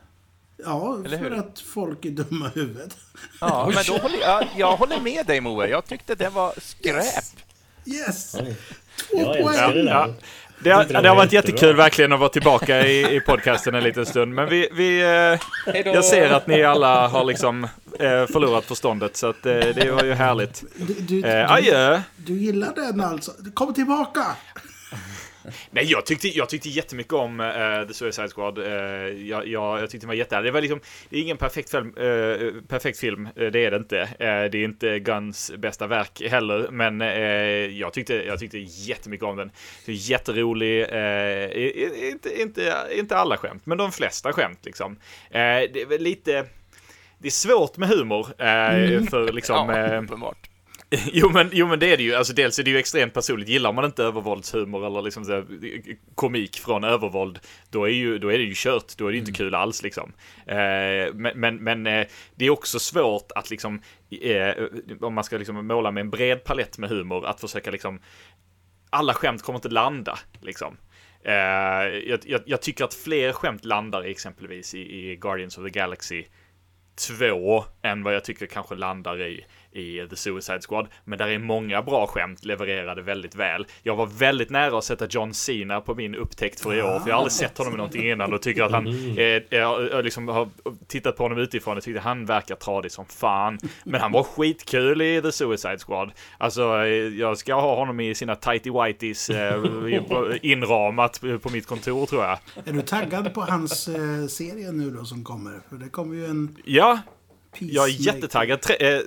Ja, 0.56 0.98
Eller 1.04 1.18
för 1.18 1.30
hur? 1.30 1.36
att 1.38 1.58
folk 1.60 2.04
är 2.04 2.10
dumma 2.10 2.46
i 2.54 2.58
huvudet. 2.58 2.96
Ja, 3.40 3.70
men 3.74 3.84
då 3.86 3.96
håller 4.02 4.18
jag, 4.20 4.46
jag 4.56 4.76
håller 4.76 5.00
med 5.00 5.26
dig 5.26 5.40
Moe. 5.40 5.68
Jag 5.68 5.84
tyckte 5.86 6.14
det 6.14 6.28
var 6.28 6.54
skräp. 6.60 7.24
Yes! 7.86 8.34
Oj. 8.40 8.56
Två 9.10 9.18
Jag 9.20 9.36
älskar 9.36 9.66
poäng! 9.66 9.76
det 9.76 9.82
där. 9.84 9.90
Ja. 9.90 10.08
Det 10.58 10.70
har, 10.70 10.84
det 10.84 10.88
det 10.92 10.96
har 10.98 11.02
var 11.02 11.14
varit 11.16 11.32
jättekul 11.32 11.76
verkligen 11.76 12.12
att 12.12 12.18
vara 12.20 12.28
tillbaka 12.28 12.86
i, 12.86 13.16
i 13.16 13.20
podcasten 13.20 13.74
en 13.74 13.82
liten 13.84 14.06
stund. 14.06 14.34
Men 14.34 14.48
vi, 14.48 14.68
vi, 14.72 15.00
eh, 15.02 15.82
jag 15.84 16.04
ser 16.04 16.30
att 16.30 16.46
ni 16.46 16.62
alla 16.64 17.08
har 17.08 17.24
liksom 17.24 17.64
eh, 17.64 18.26
förlorat 18.32 18.64
förståndet 18.64 19.16
så 19.16 19.26
att, 19.26 19.46
eh, 19.46 19.52
det 19.52 19.90
var 19.90 20.04
ju 20.04 20.12
härligt. 20.12 20.62
Du, 20.76 20.94
du, 20.94 21.28
Eh, 21.28 21.46
du, 21.46 21.52
adjö! 21.54 22.00
du 22.16 22.32
gillar 22.32 22.74
den 22.74 23.00
alltså? 23.00 23.32
Kom 23.54 23.74
tillbaka! 23.74 24.24
Nej, 25.70 25.84
jag 25.84 26.06
tyckte, 26.06 26.28
jag 26.28 26.48
tyckte 26.48 26.68
jättemycket 26.68 27.12
om 27.12 27.40
eh, 27.40 27.86
The 27.88 27.94
Suicide 27.94 28.28
Squad. 28.28 28.58
Eh, 28.58 28.72
jag, 29.28 29.46
jag, 29.48 29.80
jag 29.80 29.90
tyckte 29.90 30.06
det 30.06 30.08
var 30.08 30.14
jättehärligt. 30.14 30.48
Det 30.48 30.52
var 30.52 30.60
liksom, 30.60 30.80
det 31.08 31.16
är 31.16 31.20
ingen 31.20 31.36
perfekt 31.36 31.70
film, 31.70 31.96
eh, 31.96 32.62
perfekt 32.68 32.98
film 32.98 33.28
det 33.34 33.64
är 33.64 33.70
det 33.70 33.76
inte. 33.76 34.08
Det 34.18 34.58
är 34.58 34.64
inte 34.64 34.98
Guns 34.98 35.52
bästa 35.58 35.86
verk 35.86 36.22
heller, 36.30 36.68
men 36.70 37.00
jag, 37.78 37.92
tyckte, 37.92 38.14
jag 38.14 38.38
tyckte 38.38 38.58
jättemycket 38.58 39.26
om 39.26 39.36
den. 39.36 39.50
Är 39.86 39.92
jätterolig, 39.92 40.80
inte, 42.10 42.40
inte, 42.40 42.86
inte 42.92 43.16
alla 43.16 43.36
skämt, 43.36 43.66
men 43.66 43.78
de 43.78 43.92
flesta 43.92 44.32
skämt 44.32 44.64
liksom. 44.64 44.96
Det 45.30 45.38
är 45.38 45.98
lite, 45.98 46.46
det 47.18 47.28
är 47.28 47.30
svårt 47.30 47.76
med 47.76 47.88
humor, 47.88 48.26
eh, 48.38 49.02
för 49.10 49.32
liksom... 49.32 49.68
Ja, 49.68 49.98
uppenbart. 49.98 50.50
Jo 51.12 51.30
men, 51.30 51.50
jo 51.52 51.66
men 51.66 51.78
det 51.78 51.92
är 51.92 51.96
det 51.96 52.02
ju, 52.02 52.14
alltså 52.14 52.32
dels 52.32 52.58
är 52.58 52.62
det 52.62 52.70
ju 52.70 52.78
extremt 52.78 53.14
personligt, 53.14 53.48
gillar 53.48 53.72
man 53.72 53.84
inte 53.84 54.04
övervåldshumor 54.04 54.86
eller 54.86 55.02
liksom 55.02 55.24
så 55.24 55.32
här, 55.32 55.46
komik 56.14 56.58
från 56.58 56.84
övervåld, 56.84 57.38
då 57.70 57.84
är, 57.84 57.92
ju, 57.92 58.18
då 58.18 58.32
är 58.32 58.38
det 58.38 58.44
ju 58.44 58.52
kört, 58.54 58.96
då 58.96 59.06
är 59.06 59.10
det 59.10 59.14
ju 59.14 59.20
inte 59.20 59.32
kul 59.32 59.54
alls 59.54 59.82
liksom. 59.82 60.12
Eh, 60.46 61.14
men 61.14 61.32
men, 61.34 61.56
men 61.56 61.86
eh, 61.86 62.06
det 62.34 62.46
är 62.46 62.50
också 62.50 62.78
svårt 62.78 63.32
att 63.34 63.50
liksom, 63.50 63.82
eh, 64.20 64.54
om 65.00 65.14
man 65.14 65.24
ska 65.24 65.38
liksom 65.38 65.66
måla 65.66 65.90
med 65.90 66.00
en 66.00 66.10
bred 66.10 66.44
palett 66.44 66.78
med 66.78 66.90
humor, 66.90 67.26
att 67.26 67.40
försöka 67.40 67.70
liksom, 67.70 68.00
alla 68.90 69.14
skämt 69.14 69.42
kommer 69.42 69.58
inte 69.58 69.68
landa 69.68 70.18
liksom. 70.40 70.76
Eh, 71.24 71.34
jag, 72.08 72.20
jag, 72.24 72.40
jag 72.46 72.62
tycker 72.62 72.84
att 72.84 72.94
fler 72.94 73.32
skämt 73.32 73.64
landar 73.64 74.02
exempelvis 74.02 74.74
i, 74.74 75.10
i 75.10 75.16
Guardians 75.16 75.58
of 75.58 75.64
the 75.64 75.70
Galaxy 75.70 76.24
2 76.96 77.64
än 77.82 78.02
vad 78.02 78.14
jag 78.14 78.24
tycker 78.24 78.46
kanske 78.46 78.74
landar 78.74 79.22
i, 79.22 79.46
i 79.74 80.06
The 80.10 80.16
Suicide 80.16 80.60
Squad. 80.68 80.88
Men 81.04 81.18
där 81.18 81.28
är 81.28 81.38
många 81.38 81.82
bra 81.82 82.06
skämt 82.06 82.44
levererade 82.44 83.02
väldigt 83.02 83.34
väl. 83.34 83.66
Jag 83.82 83.96
var 83.96 84.06
väldigt 84.06 84.50
nära 84.50 84.78
att 84.78 84.84
sätta 84.84 85.06
John 85.06 85.34
Cena 85.34 85.80
på 85.80 85.94
min 85.94 86.14
upptäckt 86.14 86.60
för 86.60 86.74
i 86.74 86.82
år, 86.82 87.00
för 87.00 87.08
jag 87.08 87.14
har 87.14 87.18
aldrig 87.18 87.32
sett 87.32 87.58
honom 87.58 87.74
i 87.74 87.76
någonting 87.76 88.10
innan 88.10 88.32
och 88.32 88.42
tycker 88.42 88.62
att 88.62 88.72
han, 88.72 88.86
eh, 89.18 89.24
jag, 89.50 89.88
jag 89.90 90.04
liksom 90.04 90.28
har 90.28 90.48
tittat 90.86 91.16
på 91.16 91.22
honom 91.22 91.38
utifrån 91.38 91.76
och 91.76 91.82
tyckte 91.82 92.00
han 92.00 92.26
verkar 92.26 92.54
tradig 92.54 92.92
som 92.92 93.06
fan. 93.06 93.58
Men 93.84 94.00
han 94.00 94.12
var 94.12 94.22
skitkul 94.22 95.02
i 95.02 95.22
The 95.22 95.32
Suicide 95.32 95.78
Squad. 95.78 96.12
Alltså, 96.38 96.62
eh, 96.62 96.86
jag 97.18 97.38
ska 97.38 97.54
ha 97.54 97.76
honom 97.76 98.00
i 98.00 98.14
sina 98.14 98.36
tighty 98.36 98.70
whities 98.70 99.30
eh, 99.30 99.62
inramat 100.42 101.20
på 101.42 101.50
mitt 101.50 101.66
kontor 101.66 102.06
tror 102.06 102.24
jag. 102.24 102.38
Är 102.64 102.72
du 102.72 102.82
taggad 102.82 103.34
på 103.34 103.40
hans 103.40 103.88
eh, 103.88 104.26
serie 104.26 104.72
nu 104.72 104.90
då 104.90 105.04
som 105.04 105.24
kommer? 105.24 105.60
För 105.68 105.76
det 105.76 105.88
kommer 105.88 106.14
ju 106.14 106.26
en 106.26 106.56
Ja, 106.64 106.98
Peacemaker. 107.54 107.74
Jag 107.74 107.88
är 107.88 108.14
jättetaggad. 108.14 108.60
Tra 108.60 108.76
eh, 108.76 109.00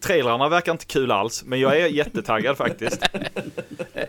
trailrarna 0.00 0.48
verkar 0.48 0.72
inte 0.72 0.86
kul 0.86 1.10
alls, 1.10 1.44
men 1.44 1.60
jag 1.60 1.80
är 1.80 1.86
jättetaggad 1.86 2.56
faktiskt. 2.56 3.02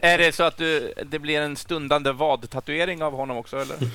är 0.02 0.18
det 0.18 0.32
så 0.36 0.44
att 0.44 0.58
du, 0.58 0.94
det 1.06 1.20
blir 1.20 1.42
en 1.42 1.56
stundande 1.56 2.12
vad-tatuering 2.12 3.04
av 3.04 3.14
honom 3.14 3.38
också, 3.38 3.58
eller? 3.58 3.76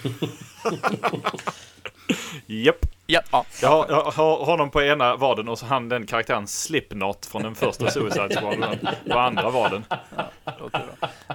Japp. 2.47 2.87
Ja, 3.07 3.23
ja. 3.33 3.45
Jag 3.63 3.69
har, 3.69 3.87
jag 3.89 4.03
har 4.11 4.45
honom 4.45 4.71
på 4.71 4.83
ena 4.83 5.17
vaden 5.17 5.49
och 5.49 5.59
så 5.59 5.67
han 5.67 5.89
den 5.89 6.07
karaktären 6.07 6.47
Slipknot 6.47 7.27
från 7.27 7.43
den 7.43 7.55
första 7.55 7.91
Suicide 7.91 8.29
Squad 8.41 8.79
på 9.11 9.19
andra 9.19 9.51
vaden. 9.51 9.85
bra. 10.45 10.81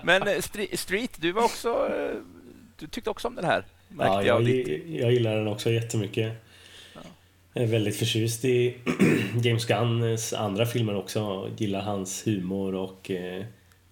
Men 0.04 0.22
eh, 0.22 0.28
Stre- 0.36 0.76
Street, 0.78 1.12
du 1.16 1.32
var 1.32 1.44
också... 1.44 1.70
eh, 1.70 2.18
Du 2.80 2.88
tyckte 2.88 3.10
också 3.10 3.28
om 3.28 3.36
den 3.36 3.46
här, 3.46 3.64
märkte 3.88 4.14
Ja, 4.14 4.24
jag. 4.24 4.42
jag, 4.50 4.68
jag 4.88 5.12
gillar 5.14 5.36
den 5.36 5.48
också 5.48 5.70
jättemycket. 5.70 6.45
Jag 7.58 7.64
är 7.64 7.68
väldigt 7.68 7.96
förtjust 7.98 8.46
i 8.46 8.78
James 9.44 9.66
Gunns 9.66 10.34
andra 10.34 10.66
filmer 10.66 10.96
också. 10.96 11.50
Gillar 11.58 11.82
hans 11.82 12.28
humor 12.28 12.76
och 12.76 13.12
eh, 13.12 13.46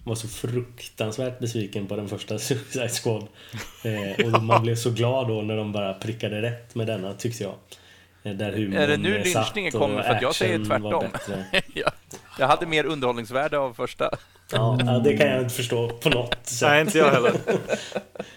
var 0.04 0.16
så 0.16 0.28
fruktansvärt 0.28 1.40
besviken 1.40 1.88
på 1.88 1.96
den 1.96 2.10
första 2.10 2.40
Suicide 2.40 2.90
Squad. 2.90 3.28
Eh, 3.84 4.26
och 4.26 4.44
man 4.44 4.64
blev 4.64 4.76
så 4.76 4.90
glad 4.90 5.28
då 5.28 5.42
när 5.42 5.58
de 5.58 5.72
bara 5.72 5.94
prickade 5.94 6.42
rätt 6.42 6.76
med 6.76 6.88
denna 6.88 7.14
tyckte 7.14 7.44
jag. 7.44 7.54
Eh, 8.24 8.34
Där 8.34 8.52
humorn 8.52 8.74
Är 8.74 8.88
det 8.88 8.98
nu 8.98 9.24
lynchningen 9.24 9.72
kommer? 9.72 10.04
För 10.04 10.14
att 10.14 10.22
jag 10.22 10.36
säger 10.36 10.66
tvärtom. 10.66 11.06
jag 12.40 12.48
hade 12.48 12.66
mer 12.66 12.86
underhållningsvärde 12.86 13.58
av 13.58 13.74
första. 13.74 14.10
Ja, 14.52 15.02
det 15.04 15.18
kan 15.18 15.28
jag 15.28 15.42
inte 15.42 15.56
förstå 15.56 15.90
på 15.90 16.10
något 16.10 16.38
sätt. 16.44 16.70
Nej, 16.70 16.82
inte 16.82 16.98
jag 16.98 17.12
heller. 17.12 17.34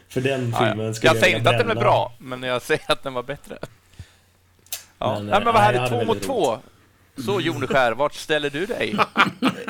För 0.09 0.21
den 0.21 0.41
filmen 0.41 0.87
ja. 0.87 0.95
skulle 0.95 1.13
Jag 1.13 1.17
säger 1.17 1.37
vilja 1.37 1.39
inte 1.39 1.51
att 1.51 1.69
den 1.69 1.77
är 1.77 1.81
bra, 1.81 2.13
men 2.19 2.43
jag 2.43 2.63
säger 2.63 2.93
att 2.93 3.03
den 3.03 3.15
var 3.15 3.23
bättre. 3.23 3.59
Ja, 5.07 5.19
Men, 5.19 5.29
ja, 5.29 5.41
men 5.41 5.45
vad 5.45 5.57
eh, 5.57 5.61
härligt. 5.61 5.89
Två 5.89 6.05
mot 6.05 6.23
två. 6.23 6.59
Så 7.25 7.41
Joneskär, 7.41 7.93
vart 7.93 8.15
ställer 8.15 8.51
du 8.51 8.67
dig? 8.67 8.97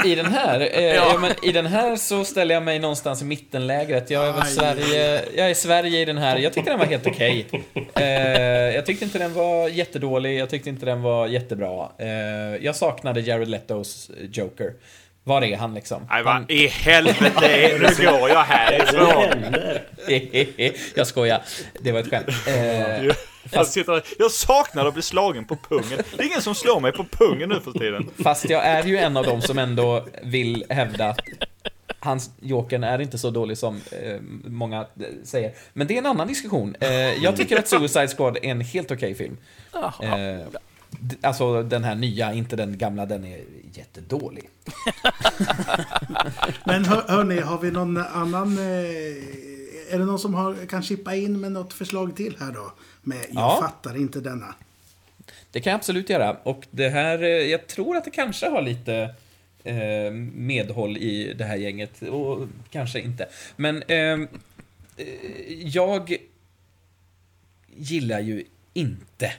I 0.04 0.14
den 0.14 0.26
här? 0.26 0.60
Eh, 0.60 0.84
ja. 0.84 1.18
men 1.20 1.32
I 1.42 1.52
den 1.52 1.66
här 1.66 1.96
så 1.96 2.24
ställer 2.24 2.54
jag 2.54 2.62
mig 2.62 2.78
någonstans 2.78 3.22
i 3.22 3.24
mittenlägret. 3.24 4.10
Jag 4.10 4.26
är 4.28 4.32
väl. 4.32 4.46
Sverige, 4.46 5.24
jag 5.36 5.50
är 5.50 5.54
Sverige 5.54 6.00
i 6.00 6.04
den 6.04 6.18
här. 6.18 6.36
Jag 6.36 6.52
tycker 6.52 6.70
den 6.70 6.78
var 6.78 6.86
helt 6.86 7.06
okej. 7.06 7.46
Eh, 7.94 8.04
jag 8.74 8.86
tyckte 8.86 9.04
inte 9.04 9.18
den 9.18 9.34
var 9.34 9.68
jättedålig, 9.68 10.38
jag 10.38 10.50
tyckte 10.50 10.68
inte 10.68 10.86
den 10.86 11.02
var 11.02 11.26
jättebra. 11.26 11.88
Eh, 11.98 12.08
jag 12.60 12.76
saknade 12.76 13.20
Jared 13.20 13.48
Letos 13.48 14.10
Joker. 14.32 14.72
Var 15.24 15.42
är 15.42 15.56
han 15.56 15.74
liksom? 15.74 16.06
Nej, 16.10 16.22
Han, 16.24 16.42
vad 16.42 16.50
i 16.50 16.66
helvete 16.66 17.46
är 17.46 17.78
Nu 17.78 18.06
går 18.06 18.28
jag 18.28 18.44
Det 18.46 18.54
härifrån. 18.54 19.54
jag 20.94 21.06
skojar. 21.06 21.42
Det 21.80 21.92
var 21.92 22.00
ett 22.00 22.10
skämt. 22.10 22.26
Jag, 23.52 23.66
sitter, 23.66 24.02
jag 24.18 24.30
saknar 24.30 24.86
att 24.86 24.94
bli 24.94 25.02
slagen 25.02 25.44
på 25.44 25.56
pungen. 25.56 25.98
Det 26.16 26.22
är 26.22 26.26
ingen 26.26 26.42
som 26.42 26.54
slår 26.54 26.80
mig 26.80 26.92
på 26.92 27.04
pungen 27.04 27.48
nu 27.48 27.60
för 27.60 27.72
tiden. 27.72 28.10
Fast 28.22 28.50
jag 28.50 28.64
är 28.64 28.82
ju 28.82 28.96
en 28.96 29.16
av 29.16 29.24
dem 29.24 29.42
som 29.42 29.58
ändå 29.58 30.06
vill 30.22 30.64
hävda 30.68 31.08
att 31.08 31.20
hans 31.98 32.30
Jokern 32.40 32.84
är 32.84 33.00
inte 33.00 33.18
så 33.18 33.30
dålig 33.30 33.58
som 33.58 33.76
eh, 33.76 34.20
många 34.44 34.80
eh, 34.80 35.06
säger. 35.24 35.54
Men 35.72 35.86
det 35.86 35.94
är 35.94 35.98
en 35.98 36.06
annan 36.06 36.28
diskussion. 36.28 36.76
Eh, 36.80 36.90
jag 36.90 37.36
tycker 37.36 37.58
att 37.58 37.68
Suicide 37.68 38.08
Squad 38.08 38.36
är 38.36 38.50
en 38.50 38.60
helt 38.60 38.90
okej 38.90 39.14
film. 39.14 39.36
Eh, 40.02 40.46
alltså 41.20 41.62
den 41.62 41.84
här 41.84 41.94
nya, 41.94 42.32
inte 42.32 42.56
den 42.56 42.78
gamla, 42.78 43.06
den 43.06 43.24
är 43.24 43.40
jättedålig. 43.72 44.48
Men 46.64 46.84
hör, 46.84 47.04
hörni, 47.08 47.40
har 47.40 47.58
vi 47.58 47.70
någon 47.70 47.96
annan... 47.96 48.58
Eh, 48.58 49.46
är 49.90 49.98
det 49.98 50.04
någon 50.04 50.18
som 50.18 50.34
har, 50.34 50.66
kan 50.66 50.82
chippa 50.82 51.14
in 51.14 51.40
med 51.40 51.52
något 51.52 51.72
förslag 51.72 52.16
till 52.16 52.36
här 52.40 52.52
då? 52.52 52.72
Med 53.06 53.16
Jag 53.18 53.42
Ja. 53.42 53.58
fattar 53.60 53.96
inte 53.96 54.20
denna. 54.20 54.54
Det 55.50 55.60
kan 55.60 55.70
jag 55.70 55.78
absolut 55.78 56.10
göra. 56.10 56.36
Och 56.42 56.66
det 56.70 56.88
här, 56.88 57.22
eh, 57.22 57.28
jag 57.28 57.66
tror 57.66 57.96
att 57.96 58.04
det 58.04 58.10
kanske 58.10 58.48
har 58.48 58.62
lite 58.62 59.14
eh, 59.64 60.10
medhåll 60.34 60.96
i 60.96 61.34
det 61.34 61.44
här 61.44 61.56
gänget. 61.56 62.02
Och 62.02 62.48
kanske 62.70 63.00
inte. 63.00 63.28
Men 63.56 63.82
ehm, 63.88 64.28
eh, 64.96 65.06
jag 65.48 66.16
gillar 67.76 68.20
ju 68.20 68.44
inte 68.74 69.32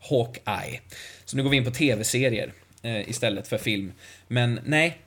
Hawkeye. 0.00 0.80
Så 1.24 1.36
nu 1.36 1.42
går 1.42 1.50
vi 1.50 1.56
in 1.56 1.64
på 1.64 1.70
tv-serier 1.70 2.52
eh, 2.82 3.08
istället 3.08 3.48
för 3.48 3.58
film. 3.58 3.92
Men 4.28 4.60
nej, 4.64 4.98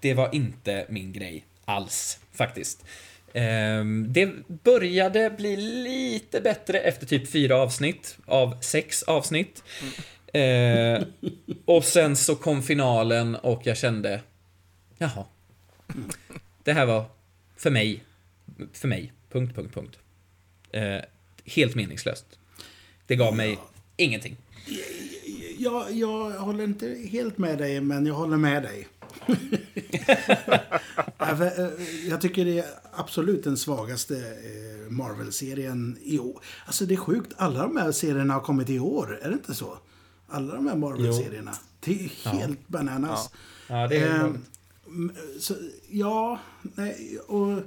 det 0.00 0.14
var 0.14 0.34
inte 0.34 0.86
min 0.88 1.12
grej 1.12 1.44
alls, 1.64 2.18
faktiskt. 2.32 2.84
Ehm, 3.32 4.12
det 4.12 4.32
började 4.46 5.30
bli 5.30 5.56
lite 5.56 6.40
bättre 6.40 6.80
efter 6.80 7.06
typ 7.06 7.30
fyra 7.30 7.56
avsnitt 7.56 8.18
av 8.26 8.60
sex 8.60 9.02
avsnitt. 9.02 9.62
Eh, 10.32 11.02
och 11.64 11.84
sen 11.84 12.16
så 12.16 12.36
kom 12.36 12.62
finalen 12.62 13.36
och 13.36 13.60
jag 13.64 13.76
kände, 13.76 14.20
jaha. 14.98 15.24
Det 16.64 16.72
här 16.72 16.86
var 16.86 17.04
för 17.56 17.70
mig, 17.70 18.02
för 18.72 18.88
mig, 18.88 19.12
punkt, 19.30 19.54
punkt, 19.54 19.74
punkt. 19.74 19.98
Eh, 20.72 20.98
helt 21.44 21.74
meningslöst. 21.74 22.26
Det 23.06 23.16
gav 23.16 23.36
mig 23.36 23.58
ingenting. 23.96 24.36
Jag, 25.58 25.92
jag 25.92 26.30
håller 26.30 26.64
inte 26.64 26.98
helt 27.10 27.38
med 27.38 27.58
dig, 27.58 27.80
men 27.80 28.06
jag 28.06 28.14
håller 28.14 28.36
med 28.36 28.62
dig. 28.62 28.86
Ja, 31.18 31.44
eh, 31.44 31.68
jag 32.08 32.20
tycker 32.20 32.44
det 32.44 32.58
är 32.58 32.66
absolut 32.92 33.44
den 33.44 33.56
svagaste 33.56 34.16
eh, 34.16 34.90
Marvel-serien 34.90 35.98
i 36.02 36.18
år. 36.18 36.44
Alltså 36.66 36.86
det 36.86 36.94
är 36.94 36.96
sjukt, 36.96 37.32
alla 37.36 37.62
de 37.62 37.76
här 37.76 37.92
serierna 37.92 38.34
har 38.34 38.40
kommit 38.40 38.70
i 38.70 38.78
år, 38.78 39.18
är 39.22 39.28
det 39.28 39.34
inte 39.34 39.54
så? 39.54 39.78
Alla 40.28 40.54
de 40.54 40.66
här 40.66 40.76
Marvel-serierna. 40.76 41.52
Det 41.80 42.04
är 42.04 42.30
helt 42.30 42.68
bananas. 42.68 43.30
Ja, 43.68 43.88
det 43.88 43.96
är 43.96 44.24
Ehm, 44.24 45.12
så, 45.38 45.54
ja, 45.88 46.40
nej, 46.62 47.18
och... 47.26 47.62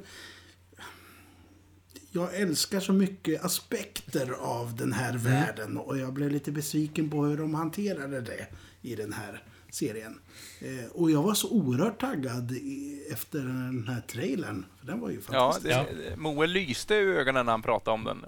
Jag 2.16 2.36
älskar 2.36 2.80
så 2.80 2.94
mycket 2.94 3.46
aspekter 3.46 4.32
av 4.32 4.76
den 4.76 4.94
här 4.94 5.18
världen 5.18 5.78
och 5.78 5.98
jag 5.98 6.14
blev 6.14 6.32
lite 6.32 6.52
besviken 6.52 7.10
på 7.10 7.26
hur 7.26 7.38
de 7.38 7.54
hanterade 7.54 8.22
det 8.22 8.48
i 8.82 8.96
den 8.96 9.14
här 9.14 9.44
serien. 9.74 10.20
Eh, 10.62 10.92
och 10.92 11.12
jag 11.12 11.24
var 11.24 11.34
så 11.34 11.50
oerhört 11.50 12.02
taggad 12.02 12.52
i, 12.52 13.04
efter 13.12 13.40
den 13.40 13.86
här 13.88 14.02
trailern. 14.02 14.66
För 14.80 14.88
den 14.88 15.00
var 15.00 15.10
ju 15.10 15.16
Ja, 15.32 15.52
fantastisk. 15.52 15.76
det, 16.10 16.16
Moe 16.18 16.48
lyste 16.48 16.96
i 16.96 16.98
ögonen 16.98 17.46
när 17.46 17.54
han 17.54 17.62
pratade 17.62 17.94
om 17.96 18.04
den. 18.04 18.26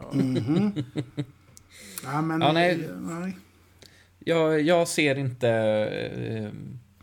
Ja, 2.04 2.22
men, 2.22 2.42
Ja, 2.42 2.52
nej. 2.52 2.72
eh, 2.86 2.96
nej. 3.00 3.38
Jag, 4.20 4.62
jag 4.62 4.88
ser 4.88 5.16
inte... 5.18 5.50
eh, 5.50 6.50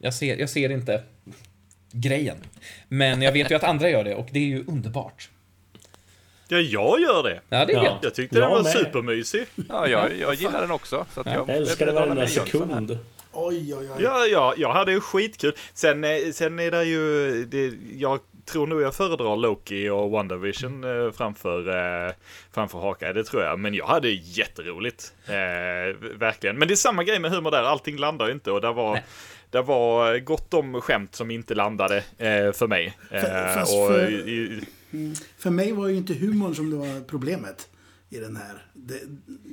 Jag 0.00 0.14
ser, 0.14 0.36
jag 0.36 0.50
ser 0.50 0.70
inte 0.70 1.02
grejen. 1.92 2.36
Men 2.88 3.22
jag 3.22 3.32
vet 3.32 3.50
ju 3.50 3.54
att 3.54 3.64
andra 3.64 3.90
gör 3.90 4.04
det 4.04 4.14
och 4.14 4.28
det 4.32 4.38
är 4.38 4.44
ju 4.46 4.64
underbart. 4.66 5.30
Ja, 6.48 6.58
jag 6.58 7.00
gör 7.00 7.22
det. 7.22 7.40
Ja, 7.48 7.64
det 7.66 7.72
är 7.72 7.84
Ja. 7.84 7.98
Jag 8.02 8.14
tyckte 8.14 8.40
den 8.40 8.50
var 8.50 8.62
med. 8.62 8.72
supermysig. 8.72 9.46
Ja, 9.68 9.88
jag, 9.88 10.16
jag 10.18 10.34
gillar 10.34 10.60
den 10.60 10.70
också. 10.70 11.06
Så 11.14 11.20
att 11.20 11.26
jag, 11.26 11.48
Jag 11.48 11.66
betalar 11.66 11.92
varenda 11.92 12.26
sekund. 12.26 12.98
Oj, 13.32 13.74
oj, 13.74 13.88
oj. 13.96 14.02
Ja, 14.02 14.26
ja, 14.26 14.54
jag 14.56 14.72
hade 14.72 14.92
ju 14.92 15.00
skitkul. 15.00 15.52
Sen, 15.74 16.04
eh, 16.04 16.18
sen 16.32 16.58
är 16.58 16.70
det 16.70 16.84
ju, 16.84 17.30
det, 17.44 17.72
jag 17.98 18.20
tror 18.44 18.66
nog 18.66 18.82
jag 18.82 18.94
föredrar 18.94 19.36
Loki 19.36 19.88
och 19.88 20.10
WandaVision 20.10 20.84
eh, 20.84 21.12
framför, 21.12 21.68
eh, 22.08 22.12
framför 22.54 22.78
Hawkeye, 22.78 23.12
det 23.12 23.24
tror 23.24 23.42
jag. 23.42 23.58
Men 23.58 23.74
jag 23.74 23.86
hade 23.86 24.08
jätteroligt. 24.10 25.12
Eh, 25.26 25.96
verkligen. 26.18 26.58
Men 26.58 26.68
det 26.68 26.74
är 26.74 26.76
samma 26.76 27.04
grej 27.04 27.18
med 27.18 27.30
humor 27.30 27.50
där, 27.50 27.62
allting 27.62 27.96
landar 27.96 28.26
ju 28.26 28.32
inte 28.32 28.50
och 28.50 28.60
det 28.60 28.72
var 28.72 29.00
det 29.50 29.62
var 29.62 30.18
gott 30.18 30.54
om 30.54 30.80
skämt 30.80 31.14
som 31.14 31.30
inte 31.30 31.54
landade 31.54 31.96
eh, 31.96 32.52
för 32.52 32.66
mig. 32.66 32.96
Eh, 33.10 33.22
fast 33.54 33.74
och, 33.78 33.88
för- 33.88 34.28
i, 34.28 34.60
i, 34.92 35.14
För 35.38 35.50
mig 35.50 35.72
var 35.72 35.88
ju 35.88 35.96
inte 35.96 36.14
humorn 36.14 36.54
som 36.54 36.70
det 36.70 36.76
var 36.76 37.00
problemet 37.08 37.68
i 38.12 38.18
den 38.18 38.36
här. 38.36 38.66
Det, 38.74 39.00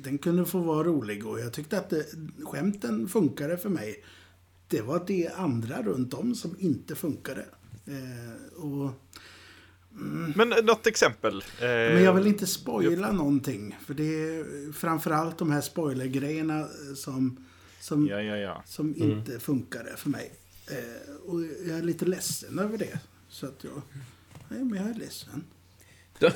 den 0.04 0.17
kunde 0.17 0.45
få 0.45 0.60
vara 0.60 0.84
rolig 0.84 1.28
och 1.28 1.39
jag 1.39 1.54
tyckte 1.54 1.78
att 1.78 1.89
det, 1.89 2.06
skämten 2.43 3.08
funkade 3.08 3.58
för 3.58 3.69
mig. 3.69 4.04
Det 4.67 4.82
var 4.82 5.04
det 5.08 5.30
andra 5.36 5.82
runt 5.82 6.13
om 6.13 6.36
som 6.36 6.56
inte 6.60 6.95
funkade. 6.95 7.45
Eh, 7.86 8.63
och, 8.63 8.91
men 10.36 10.50
något 10.50 10.88
exempel? 10.88 11.36
Eh, 11.36 11.67
men 11.67 12.03
jag 12.03 12.14
vill 12.14 12.28
inte 12.28 12.47
spoila 12.47 13.12
någonting. 13.12 13.78
För 13.86 13.93
det 13.93 14.03
är 14.03 14.72
framförallt 14.72 15.38
de 15.38 15.51
här 15.51 15.62
spoilergrejerna 15.62 16.68
som, 16.95 17.45
som, 17.80 18.07
Ja, 18.07 18.22
ja, 18.22 18.38
ja. 18.38 18.64
som 18.66 18.95
inte 18.95 19.39
funkade 19.39 19.97
för 19.97 20.10
mig. 20.10 20.32
Eh, 20.68 21.12
och 21.26 21.41
jag 21.68 21.78
är 21.78 21.84
lite 21.84 22.05
ledsen 22.05 22.60
över 22.60 22.78
det. 22.78 22.99
Så 23.30 23.45
att 23.45 23.64
jag... 23.64 23.82
Nej, 24.49 24.64
men 24.64 24.82
jag 24.82 24.89
är 24.89 24.93
ledsen. 24.99 25.43
Ja, 26.20 26.32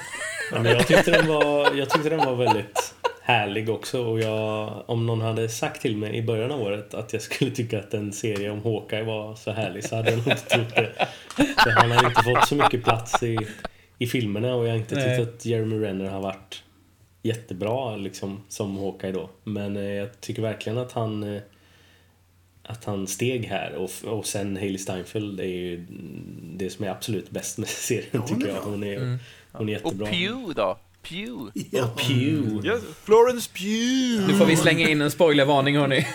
men 0.52 0.66
jag, 0.66 0.88
tyckte 0.88 1.12
den 1.12 1.28
var, 1.28 1.76
jag 1.76 1.90
tyckte 1.90 2.10
den 2.10 2.26
var 2.26 2.36
väldigt 2.36 2.94
härlig 3.22 3.70
också. 3.70 4.06
Och 4.06 4.20
jag, 4.20 4.84
om 4.90 5.06
någon 5.06 5.22
hade 5.22 5.50
sagt 5.50 5.82
till 5.82 5.98
mig 5.98 6.16
i 6.16 6.22
början 6.22 6.52
av 6.52 6.62
året 6.62 6.94
att 6.94 7.14
jag 7.14 7.22
skulle 7.22 7.52
tycka 7.52 7.80
att 7.80 7.94
en 7.94 8.14
serie 8.14 8.52
om 8.52 8.64
Hawkeye 8.64 9.04
var 9.04 9.36
så 9.36 9.52
härlig 9.52 9.84
så 9.84 9.96
hade 9.96 10.10
jag 10.10 10.18
nog 10.18 10.28
inte 10.28 10.50
trott 10.50 10.76
det. 10.76 11.08
För 11.36 11.70
han 11.70 11.92
har 11.92 12.06
inte 12.08 12.24
fått 12.24 12.48
så 12.48 12.56
mycket 12.56 12.84
plats 12.84 13.24
i, 13.24 13.38
i 13.98 14.08
filmerna 14.08 14.56
och 14.56 14.66
jag 14.66 14.72
har 14.72 14.78
inte 14.78 14.96
Nej. 14.96 15.18
tyckt 15.18 15.30
att 15.30 15.46
Jeremy 15.46 15.76
Renner 15.86 16.06
har 16.10 16.22
varit 16.22 16.64
jättebra 17.22 17.96
liksom, 17.96 18.44
som 18.50 18.78
Hawkeye 18.78 19.12
då. 19.12 19.30
Men 19.44 19.78
eh, 19.78 19.84
jag 19.84 20.22
tycker 20.22 20.42
verkligen 20.42 20.78
att 20.78 20.92
han 20.92 21.36
eh, 21.36 21.42
att 22.64 22.86
han 22.86 23.08
steg 23.08 23.46
här 23.46 23.76
och, 23.76 23.92
och 24.06 24.26
sen 24.26 24.58
Hailey 24.58 24.78
Steinfeld 24.78 25.40
är 25.40 25.44
ju 25.44 25.86
det 26.58 26.70
som 26.70 26.86
är 26.86 26.90
absolut 26.90 27.30
bäst 27.30 27.58
med 27.58 27.68
serien 27.70 28.26
tycker 28.26 28.48
jag. 28.48 28.62
Hon 28.62 28.84
är, 28.84 28.98
Mm. 28.98 29.20
Hon 29.54 29.70
är 29.70 29.76
Och 29.86 29.92
jättebra. 29.92 30.08
Pew 30.08 30.54
då? 30.56 30.78
Pew. 31.02 31.52
Ja. 31.72 31.84
Och 31.86 31.98
Pew. 31.98 32.68
Ja, 32.70 32.78
Florence 33.04 33.50
Pugh! 33.54 34.28
Nu 34.28 34.34
får 34.34 34.46
vi 34.46 34.56
slänga 34.56 34.90
in 34.90 35.02
en 35.02 35.12
spoilervarning 35.12 35.78
hörni. 35.78 36.08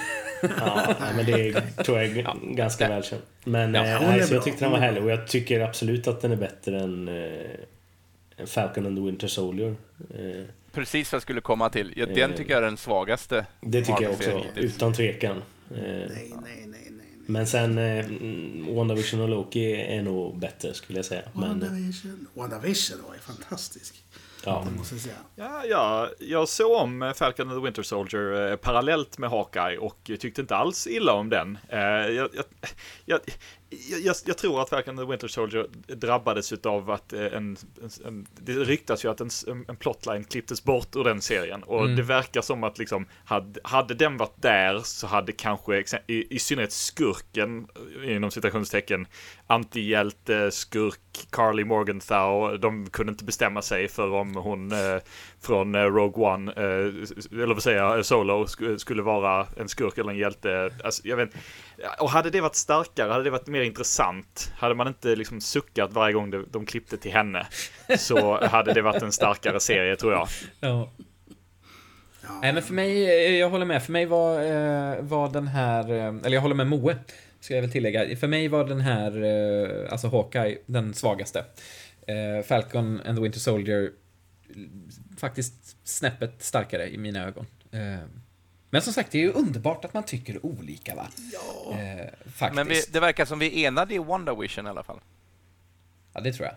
Ja, 0.42 0.94
men 1.16 1.26
det 1.26 1.48
är, 1.48 1.82
tror 1.84 1.98
jag 1.98 2.06
är 2.16 2.34
ganska 2.54 2.88
välkänt. 2.88 3.22
Men 3.44 3.74
Ja, 3.74 3.82
nej, 3.82 4.20
är 4.20 4.24
så 4.26 4.34
jag 4.34 4.44
tyckte 4.44 4.64
den 4.64 4.72
var 4.72 4.78
härlig 4.78 5.02
och 5.04 5.10
jag 5.10 5.28
tycker 5.28 5.60
absolut 5.60 6.08
att 6.08 6.20
den 6.20 6.32
är 6.32 6.36
bättre 6.36 6.80
än 6.80 7.08
eh, 7.08 8.46
Falcon 8.46 8.86
and 8.86 8.96
the 8.96 9.02
Winter 9.02 9.28
Soldier. 9.28 9.74
Eh, 10.14 10.44
Precis 10.72 11.12
vad 11.12 11.16
jag 11.16 11.22
skulle 11.22 11.40
komma 11.40 11.68
till. 11.70 11.92
Ja, 11.96 12.06
den 12.06 12.34
tycker 12.34 12.50
jag 12.52 12.58
är 12.62 12.66
den 12.66 12.76
svagaste. 12.76 13.46
det 13.60 13.82
tycker 13.82 14.02
jag 14.02 14.12
också, 14.12 14.44
utan 14.56 14.92
tvekan. 14.92 15.42
Nej, 15.68 16.08
nej. 16.08 16.64
nej. 16.66 16.87
Men 17.30 17.46
sen 17.46 17.78
eh, 17.78 18.06
WandaVision 18.74 19.20
och 19.20 19.28
Loki 19.28 19.72
är 19.72 20.02
nog 20.02 20.38
bättre 20.38 20.74
skulle 20.74 20.98
jag 20.98 21.06
säga. 21.06 21.22
Men, 21.32 21.42
eh, 21.42 21.48
WandaVision. 21.48 22.26
WandaVision 22.34 22.98
var 23.06 23.14
ju 23.14 23.20
fantastisk. 23.20 24.04
ja. 24.44 24.66
Det 24.70 24.78
måste 24.78 24.94
jag 24.94 25.02
säga. 25.02 25.14
Ja, 25.36 25.64
ja, 25.64 26.10
jag 26.18 26.48
såg 26.48 26.72
om 26.72 27.12
Falcon 27.16 27.50
and 27.50 27.60
the 27.60 27.64
Winter 27.64 27.82
Soldier 27.82 28.50
eh, 28.50 28.56
parallellt 28.56 29.18
med 29.18 29.30
Hawkeye 29.30 29.78
och 29.78 30.10
tyckte 30.18 30.40
inte 30.40 30.56
alls 30.56 30.86
illa 30.86 31.12
om 31.12 31.28
den. 31.28 31.58
Eh, 31.68 31.80
jag, 31.80 32.28
jag, 32.34 32.44
jag, 33.04 33.20
jag, 34.04 34.16
jag 34.26 34.38
tror 34.38 34.62
att 34.62 34.88
and 34.88 34.98
the 34.98 35.04
Winter 35.04 35.28
Soldier 35.28 35.66
drabbades 35.86 36.52
av 36.52 36.90
att 36.90 37.12
eh, 37.12 37.24
en, 37.24 37.56
en, 38.06 38.26
det 38.40 38.52
ryktas 38.52 39.04
ju 39.04 39.08
att 39.10 39.20
en, 39.20 39.30
en 39.68 39.76
plotline 39.76 40.24
klipptes 40.24 40.64
bort 40.64 40.96
ur 40.96 41.04
den 41.04 41.20
serien 41.20 41.62
och 41.62 41.84
Mm. 41.84 41.96
det 41.96 42.02
verkar 42.02 42.40
som 42.40 42.64
att 42.64 42.78
liksom 42.78 43.06
hade, 43.24 43.60
hade 43.64 43.94
den 43.94 44.16
varit 44.16 44.42
där 44.42 44.78
så 44.84 45.06
hade 45.06 45.32
kanske 45.32 45.84
i, 46.06 46.34
i 46.36 46.38
synnerhet 46.38 46.72
skurken 46.72 47.66
eh, 48.04 48.16
inom 48.16 48.30
citationstecken 48.30 49.06
antihjälte, 49.46 50.50
skurk, 50.50 51.00
Carly 51.30 51.64
Morgenthau, 51.64 52.56
de 52.56 52.86
kunde 52.90 53.10
inte 53.10 53.24
bestämma 53.24 53.62
sig 53.62 53.88
för 53.88 54.10
om 54.12 54.34
hon 54.36 54.72
eh, 54.72 54.96
från 55.40 55.74
eh, 55.74 55.80
Rogue 55.82 56.24
One, 56.26 56.52
eh, 56.52 57.42
eller 57.42 57.54
vad 57.54 57.62
säger 57.62 57.78
jag, 57.78 58.06
Solo, 58.06 58.44
sk- 58.44 58.78
skulle 58.78 59.02
vara 59.02 59.46
en 59.56 59.68
skurk 59.68 59.98
eller 59.98 60.10
en 60.10 60.18
hjälte. 60.18 60.70
Alltså, 60.84 61.08
jag 61.08 61.16
vet, 61.16 61.30
och 61.98 62.10
hade 62.10 62.30
det 62.30 62.40
varit 62.40 62.54
starkare, 62.54 63.12
hade 63.12 63.24
det 63.24 63.30
varit 63.30 63.46
mer 63.46 63.62
intressant, 63.62 64.52
hade 64.56 64.74
man 64.74 64.88
inte 64.88 65.16
liksom 65.16 65.40
suckat 65.40 65.92
varje 65.92 66.14
gång 66.14 66.30
de, 66.30 66.46
de 66.50 66.66
klippte 66.66 66.96
till 66.96 67.12
henne, 67.12 67.46
så 67.98 68.44
hade 68.46 68.72
det 68.72 68.82
varit 68.82 69.02
en 69.02 69.12
starkare 69.12 69.60
serie 69.60 69.96
tror 69.96 70.12
jag. 70.12 70.28
Ja. 70.60 70.90
Nej 72.42 72.52
men 72.52 72.62
för 72.62 72.74
mig, 72.74 73.04
eh, 73.04 73.36
jag 73.36 73.50
håller 73.50 73.66
med, 73.66 73.82
för 73.82 73.92
mig 73.92 74.06
var, 74.06 74.42
eh, 74.42 75.02
var 75.02 75.30
den 75.30 75.48
här, 75.48 75.92
eh, 75.92 76.06
eller 76.06 76.30
jag 76.30 76.40
håller 76.40 76.54
med 76.54 76.66
Moe, 76.66 76.96
ska 77.40 77.54
jag 77.54 77.62
väl 77.62 77.72
tillägga. 77.72 78.16
För 78.16 78.26
mig 78.26 78.48
var 78.48 78.64
den 78.64 78.80
här, 78.80 79.88
alltså 79.90 80.08
Hawkeye, 80.08 80.58
den 80.66 80.94
svagaste. 80.94 81.44
Falcon 82.44 83.00
and 83.06 83.16
the 83.16 83.22
Winter 83.22 83.40
Soldier, 83.40 83.90
faktiskt 85.18 85.76
snäppet 85.84 86.34
starkare 86.38 86.88
i 86.88 86.98
mina 86.98 87.26
ögon. 87.26 87.46
Men 88.70 88.82
som 88.82 88.92
sagt, 88.92 89.12
det 89.12 89.18
är 89.18 89.22
ju 89.22 89.32
underbart 89.32 89.84
att 89.84 89.94
man 89.94 90.02
tycker 90.02 90.46
olika 90.46 90.94
va? 90.94 91.08
Ja. 91.32 91.78
Eh, 91.78 92.06
faktiskt. 92.34 92.54
Men 92.54 92.68
vi, 92.68 92.82
det 92.92 93.00
verkar 93.00 93.24
som 93.24 93.38
vi 93.38 93.64
är 93.64 93.68
enade 93.68 93.94
i 93.94 93.98
WandaVision 93.98 94.66
i 94.66 94.68
alla 94.68 94.82
fall. 94.82 95.00
Ja, 96.12 96.20
det 96.20 96.32
tror 96.32 96.46
jag. 96.46 96.54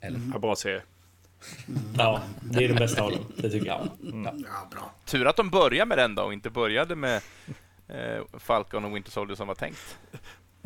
Eller? 0.00 0.20
Ja, 0.32 0.38
bra 0.38 0.56
serie. 0.56 0.82
ja, 1.96 2.22
det 2.40 2.64
är 2.64 2.68
den 2.68 2.76
bästa 2.76 3.02
av 3.02 3.10
dem. 3.10 3.32
Det 3.36 3.50
tycker 3.50 3.66
jag. 3.66 3.88
ja, 4.24 4.68
bra. 4.70 4.90
Tur 5.04 5.26
att 5.26 5.36
de 5.36 5.50
började 5.50 5.88
med 5.88 5.98
den 5.98 6.14
då 6.14 6.22
och 6.22 6.32
inte 6.32 6.50
började 6.50 6.96
med 6.96 7.22
eh, 7.88 8.22
Falcon 8.38 8.84
och 8.84 8.96
Winter 8.96 9.10
Soldier 9.10 9.36
som 9.36 9.48
var 9.48 9.54
tänkt. 9.54 9.98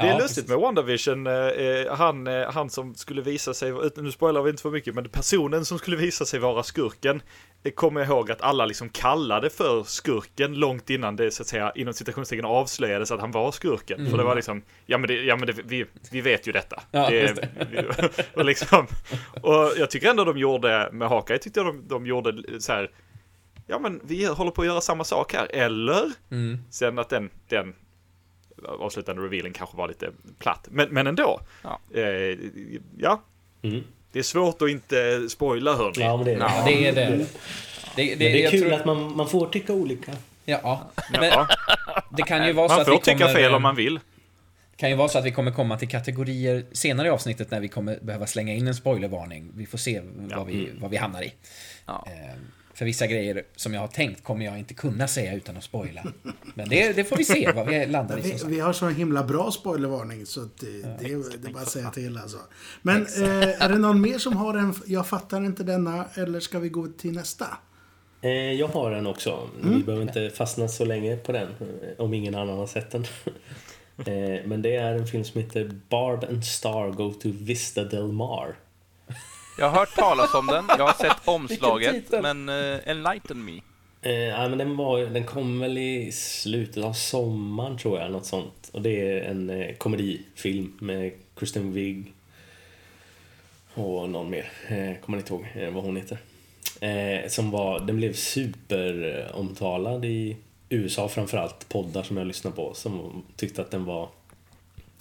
Det 0.02 0.08
är 0.08 0.12
Ja, 0.12 0.18
lustigt 0.18 0.34
precis. 0.34 0.48
med 0.50 0.58
WandaVision, 0.58 1.26
eh, 1.26 1.32
eh, 1.34 1.94
han, 1.96 2.26
eh, 2.26 2.50
han 2.52 2.70
som 2.70 2.94
skulle 2.94 3.22
visa 3.22 3.54
sig, 3.54 3.72
nu 3.96 4.12
spoilar 4.12 4.42
vi 4.42 4.50
inte 4.50 4.62
för 4.62 4.70
mycket, 4.70 4.94
men 4.94 5.08
personen 5.08 5.64
som 5.64 5.78
skulle 5.78 5.96
visa 5.96 6.24
sig 6.24 6.40
vara 6.40 6.62
skurken, 6.62 7.22
eh, 7.62 7.72
kommer 7.72 8.00
jag 8.00 8.08
ihåg 8.08 8.30
att 8.30 8.42
alla 8.42 8.66
liksom 8.66 8.88
kallade 8.88 9.50
för 9.50 9.82
skurken 9.82 10.54
långt 10.54 10.90
innan 10.90 11.16
det 11.16 11.30
så 11.30 11.42
att 11.42 11.46
säga 11.48 11.72
inom 11.74 11.94
citationstecken 11.94 12.44
avslöjades 12.44 13.10
att 13.10 13.20
han 13.20 13.30
var 13.30 13.52
skurken. 13.52 14.10
För 14.10 14.18
det 14.18 14.24
var 14.24 14.34
liksom, 14.34 14.62
ja 14.86 14.98
men, 14.98 15.08
det, 15.08 15.14
ja, 15.14 15.36
men 15.36 15.46
det, 15.46 15.52
vi, 15.64 15.86
vi 16.10 16.20
vet 16.20 16.48
ju 16.48 16.52
detta. 16.52 16.82
Ja, 16.90 17.10
det, 17.10 17.20
just 17.20 17.40
och, 18.34 18.44
liksom, 18.44 18.86
och 19.42 19.72
jag 19.78 19.90
tycker 19.90 20.10
ändå 20.10 20.24
de 20.24 20.38
gjorde, 20.38 20.88
med 20.92 21.26
tyckte 21.26 21.60
jag 21.60 21.66
de, 21.66 21.88
de 21.88 22.06
gjorde 22.06 22.60
så 22.60 22.72
här, 22.72 22.90
ja 23.66 23.78
men 23.78 24.00
vi 24.04 24.24
håller 24.24 24.50
på 24.50 24.62
att 24.62 24.66
göra 24.66 24.80
samma 24.80 25.04
sak 25.04 25.34
här, 25.34 25.46
eller? 25.52 26.12
Mm. 26.30 26.58
Sen 26.70 26.98
att 26.98 27.08
den, 27.08 27.30
den 27.48 27.74
avslutande 28.68 29.22
revealen 29.22 29.52
kanske 29.52 29.76
var 29.76 29.88
lite 29.88 30.10
platt. 30.38 30.68
Men, 30.70 30.88
men 30.88 31.06
ändå. 31.06 31.40
Ja. 31.62 31.80
Eh, 31.94 32.38
ja, 32.98 33.22
Mm. 33.64 33.84
det 34.12 34.18
är 34.18 34.22
svårt 34.22 34.62
att 34.62 34.68
inte 34.68 35.28
spoila 35.28 35.74
hörni. 35.76 35.94
Ja, 36.04 36.16
men 36.16 36.24
det 36.26 36.32
är 36.32 36.36
det. 36.38 36.44
Ja, 36.44 36.62
det 36.66 36.88
är 36.88 36.92
det. 36.94 37.26
Det, 37.96 38.02
det, 38.02 38.08
Men 38.10 38.18
det 38.18 38.44
är 38.44 38.50
kul 38.50 38.60
tror- 38.60 38.72
att 38.72 38.84
man, 38.84 39.16
man 39.16 39.28
får 39.28 39.46
tycka 39.46 39.72
olika. 39.72 40.12
Ja, 40.44 40.90
men 41.12 41.24
Ja, 41.24 41.48
det 42.16 42.22
kan 42.22 42.46
ju 42.46 42.52
vara 42.52 42.68
så 42.68 42.72
man 42.74 42.80
att 42.80 42.86
får 42.86 42.92
vi 42.92 42.98
tycka 43.00 43.18
kommer, 43.18 43.34
fel 43.34 43.54
om 43.54 43.62
man 43.62 43.76
vill. 43.76 44.00
kan 44.76 44.90
ju 44.90 44.96
vara 44.96 45.08
så 45.08 45.18
att 45.18 45.24
vi 45.24 45.30
kommer 45.32 45.50
komma 45.50 45.78
till 45.78 45.88
kategorier 45.88 46.64
senare 46.72 47.06
i 47.06 47.10
avsnittet 47.10 47.50
när 47.50 47.60
vi 47.60 47.68
kommer 47.68 47.98
behöva 48.02 48.26
slänga 48.26 48.54
in 48.54 48.66
en 48.68 48.74
spoilervarning. 48.74 49.52
Vi 49.56 49.66
får 49.66 49.78
se 49.78 50.00
vad, 50.36 50.46
vi, 50.46 50.70
vad 50.80 50.90
vi 50.90 50.96
hamnar 50.96 51.22
i. 51.22 51.34
Ja. 51.86 52.06
Eh, 52.72 52.76
För 52.78 52.84
vissa 52.84 53.06
grejer 53.06 53.42
som 53.56 53.74
jag 53.74 53.80
har 53.80 53.88
tänkt 53.88 54.24
kommer 54.24 54.44
jag 54.44 54.58
inte 54.58 54.74
kunna 54.74 55.08
säga 55.08 55.34
utan 55.34 55.56
att 55.56 55.64
spoila. 55.64 56.02
Men 56.54 56.68
det, 56.68 56.92
det 56.92 57.04
får 57.04 57.16
vi 57.16 57.24
se 57.24 57.52
vad 57.52 57.66
vi 57.68 57.86
landar 57.86 58.18
i. 58.18 58.20
Vi, 58.22 58.38
vi 58.46 58.60
har 58.60 58.72
så 58.72 58.88
himla 58.88 59.24
bra 59.24 59.50
spoilervarning 59.50 60.26
så 60.26 60.40
att 60.42 60.58
det, 60.60 60.66
det, 60.82 61.12
är- 61.12 61.38
det 61.42 61.48
är 61.48 61.52
bara 61.52 61.62
att 61.62 61.70
säga 61.70 61.90
till 61.90 62.18
alltså. 62.18 62.38
Men 62.82 63.02
eh, 63.02 63.62
är 63.62 63.68
det 63.68 63.78
någon 63.78 64.00
mer 64.00 64.18
som 64.18 64.36
har 64.36 64.54
en, 64.54 64.74
jag 64.86 65.06
fattar 65.06 65.44
inte 65.44 65.62
denna, 65.64 66.04
eller 66.14 66.40
ska 66.40 66.58
vi 66.58 66.68
gå 66.68 66.86
till 66.86 67.12
nästa? 67.12 67.46
Eh, 68.22 68.30
jag 68.30 68.68
har 68.68 68.90
den 68.90 69.06
också. 69.06 69.48
Vi 69.62 69.82
behöver 69.82 70.02
inte 70.02 70.30
fastna 70.30 70.68
så 70.68 70.84
länge 70.84 71.16
på 71.16 71.32
den, 71.32 71.48
eh, 71.48 72.04
om 72.04 72.14
ingen 72.14 72.34
annan 72.34 72.58
har 72.58 72.66
sett 72.66 72.90
den. 72.90 73.02
eh, 74.06 74.46
men 74.46 74.62
det 74.62 74.76
är 74.76 74.94
en 74.94 75.06
film 75.06 75.24
som 75.24 75.40
heter 75.40 75.70
Barb 75.88 76.24
and 76.24 76.44
Star 76.44 76.90
Go 76.90 77.12
to 77.12 77.28
Vista 77.40 77.84
Del 77.84 78.12
Mar. 78.12 78.54
Jag 79.58 79.70
har 79.70 79.78
hört 79.78 79.94
talas 79.96 80.34
om 80.34 80.46
den, 80.46 80.64
jag 80.68 80.86
har 80.86 80.92
sett 80.92 81.16
omslaget, 81.28 82.10
men 82.22 82.48
uh, 82.48 82.78
enlighten 82.84 83.44
me. 83.44 83.60
Eh, 84.02 84.12
ja, 84.12 84.48
men 84.48 84.58
den, 84.58 84.76
var, 84.76 85.00
den 85.00 85.24
kom 85.24 85.60
väl 85.60 85.78
i 85.78 86.12
slutet 86.12 86.84
av 86.84 86.92
sommaren 86.92 87.78
tror 87.78 87.98
jag, 87.98 88.12
något 88.12 88.26
sånt. 88.26 88.70
Och 88.72 88.82
det 88.82 89.00
är 89.00 89.22
en 89.22 89.50
eh, 89.50 89.74
komedifilm 89.74 90.76
med 90.80 91.12
Kristen 91.36 91.72
Wiig 91.72 92.12
och 93.74 94.10
någon 94.10 94.30
mer. 94.30 94.52
Eh, 94.68 95.00
kommer 95.00 95.18
inte 95.18 95.32
ihåg 95.32 95.46
eh, 95.54 95.70
vad 95.70 95.84
hon 95.84 95.96
heter. 95.96 96.18
Eh, 96.80 97.28
som 97.28 97.50
var, 97.50 97.80
den 97.80 97.96
blev 97.96 98.12
superomtalad 98.12 100.04
i 100.04 100.36
USA 100.68 101.08
framförallt, 101.08 101.68
poddar 101.68 102.02
som 102.02 102.16
jag 102.16 102.26
lyssnar 102.26 102.50
på 102.50 102.74
som 102.74 103.22
tyckte 103.36 103.62
att 103.62 103.70
den 103.70 103.84
var 103.84 104.08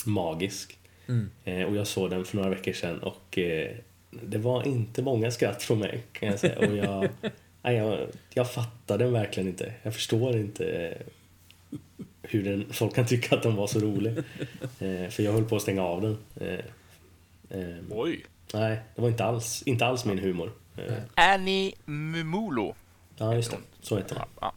magisk. 0.05 0.77
Mm. 1.07 1.29
Eh, 1.43 1.63
och 1.63 1.75
jag 1.75 1.87
såg 1.87 2.09
den 2.09 2.25
för 2.25 2.37
några 2.37 2.49
veckor 2.49 2.73
sedan 2.73 2.99
och 2.99 3.37
eh, 3.37 3.71
det 4.11 4.37
var 4.37 4.67
inte 4.67 5.01
många 5.01 5.31
skratt 5.31 5.63
från 5.63 5.79
mig 5.79 6.03
kan 6.11 6.29
jag 6.29 6.39
säga. 6.39 6.69
Och 6.69 6.77
jag, 6.77 7.09
nej, 7.61 7.75
jag, 7.75 8.07
jag 8.33 8.51
fattar 8.51 8.97
den 8.97 9.13
verkligen 9.13 9.49
inte. 9.49 9.73
Jag 9.83 9.93
förstår 9.93 10.35
inte 10.35 10.65
eh, 10.65 10.97
hur 12.21 12.43
den, 12.43 12.73
folk 12.73 12.95
kan 12.95 13.05
tycka 13.05 13.35
att 13.35 13.43
den 13.43 13.55
var 13.55 13.67
så 13.67 13.79
rolig. 13.79 14.17
Eh, 14.79 15.09
för 15.09 15.23
jag 15.23 15.31
höll 15.31 15.45
på 15.45 15.55
att 15.55 15.61
stänga 15.61 15.83
av 15.83 16.01
den. 16.01 16.17
Eh, 16.35 17.59
eh, 17.59 17.75
Oj. 17.89 18.25
nej, 18.53 18.79
det 18.95 19.01
var 19.01 19.09
inte 19.09 19.23
alls, 19.23 19.63
inte 19.65 19.85
alls 19.85 20.05
min 20.05 20.19
humor. 20.19 20.51
Eh, 20.77 20.93
Annie 21.15 21.73
Mumulo. 21.85 22.75
ja, 23.17 23.35
just 23.35 23.51
det. 23.51 23.57
Så 23.81 23.97
heter 23.97 24.15
den. 24.15 24.25
Ja. 24.41 24.53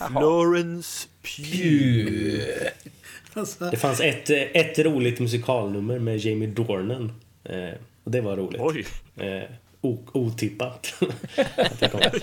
Jaha. 0.00 0.20
Lawrence 0.20 1.08
Pugh. 1.22 2.70
Det 3.70 3.76
fanns 3.76 4.00
ett, 4.00 4.30
eh, 4.30 4.42
ett 4.42 4.78
roligt 4.78 5.20
musikalnummer 5.20 5.98
med 5.98 6.18
Jamie 6.18 6.48
Dornan. 6.48 7.12
Och 8.08 8.12
det 8.12 8.20
var 8.20 8.36
roligt. 8.36 8.60
Oj. 8.60 8.86
Eh, 9.16 9.42
otippat. 10.12 10.94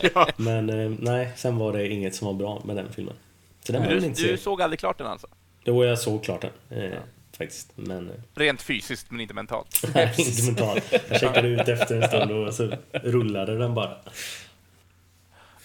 Ja. 0.14 0.28
Men 0.38 0.70
eh, 0.70 0.92
nej, 1.00 1.32
sen 1.36 1.58
var 1.58 1.74
det 1.74 1.88
inget 1.88 2.16
som 2.16 2.28
var 2.28 2.34
bra 2.34 2.62
med 2.66 2.76
den 2.76 2.94
filmen. 2.94 3.14
Så 3.64 3.72
den 3.72 3.90
Du, 3.90 4.06
inte 4.06 4.22
du 4.22 4.38
såg 4.38 4.62
aldrig 4.62 4.80
klart 4.80 4.98
den 4.98 5.08
alltså? 5.08 5.28
Jo, 5.64 5.86
jag 5.86 6.00
såg 6.00 6.24
klart 6.24 6.42
den. 6.42 6.84
Eh, 6.84 7.00
Faktiskt. 7.38 7.72
Men 7.76 8.10
eh, 8.10 8.16
Rent 8.36 8.62
fysiskt, 8.62 9.12
men 9.12 9.22
inte 9.22 9.34
mentalt. 9.34 9.82
nej, 9.94 10.14
inte 10.18 10.44
mentalt. 10.46 10.94
Jag 11.10 11.20
checkade 11.20 11.48
ut 11.48 11.68
efter 11.68 12.02
en 12.02 12.08
stund 12.08 12.32
och 12.32 12.54
så 12.54 12.74
rullade 12.92 13.58
den 13.58 13.74
bara. 13.74 13.98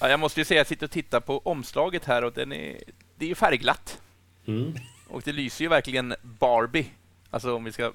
Ja, 0.00 0.08
jag 0.08 0.20
måste 0.20 0.40
ju 0.40 0.44
säga, 0.44 0.60
jag 0.60 0.66
sitter 0.66 0.86
och 0.86 0.90
tittar 0.90 1.20
på 1.20 1.40
omslaget 1.44 2.04
här 2.04 2.24
och 2.24 2.32
den 2.32 2.52
är, 2.52 2.76
det 3.16 3.24
är 3.24 3.28
ju 3.28 3.34
färgglatt. 3.34 4.00
Mm. 4.46 4.74
Och 5.08 5.22
det 5.24 5.32
lyser 5.32 5.64
ju 5.64 5.68
verkligen 5.68 6.14
Barbie. 6.22 6.86
Alltså 7.30 7.54
om 7.54 7.64
vi 7.64 7.72
ska 7.72 7.92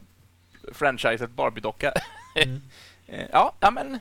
franchiset 0.73 1.29
Barbie-docka. 1.29 1.93
Eh, 3.07 3.25
ja, 3.31 3.55
ja, 3.59 3.71
men... 3.71 3.99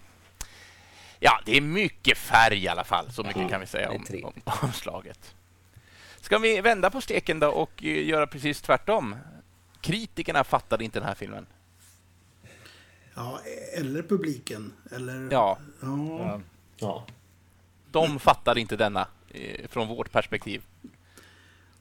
Ja, 1.21 1.41
det 1.45 1.57
är 1.57 1.61
mycket 1.61 2.19
färg 2.19 2.59
i 2.59 2.69
alla 2.69 2.85
fall. 2.85 3.13
Så 3.13 3.23
mycket 3.23 3.43
Ja, 3.43 3.49
kan 3.49 3.61
vi 3.61 3.67
säga 3.67 3.91
om, 3.91 4.05
om 4.25 4.33
omslaget. 4.63 5.35
Ska 6.21 6.39
vi 6.39 6.61
vända 6.61 6.91
på 6.91 7.01
steken 7.01 7.41
då 7.41 7.49
och 7.49 7.85
eh, 7.85 8.07
göra 8.07 8.27
precis 8.27 8.63
tvärtom? 8.63 9.17
Kritikerna 9.81 10.45
fattade 10.45 10.85
inte 10.85 10.99
den 10.99 11.09
här 11.09 11.15
filmen. 11.15 11.47
Ja, 13.15 13.41
eller 13.79 14.03
publiken. 14.03 14.73
Eller... 14.91 15.29
Ja, 15.33 15.59
ja. 15.81 16.41
Ja. 16.77 17.07
de 17.91 18.19
fattade 18.19 18.61
inte 18.61 18.77
denna 18.77 19.09
eh, 19.29 19.69
från 19.69 19.89
vårt 19.89 20.13
perspektiv. 20.13 20.63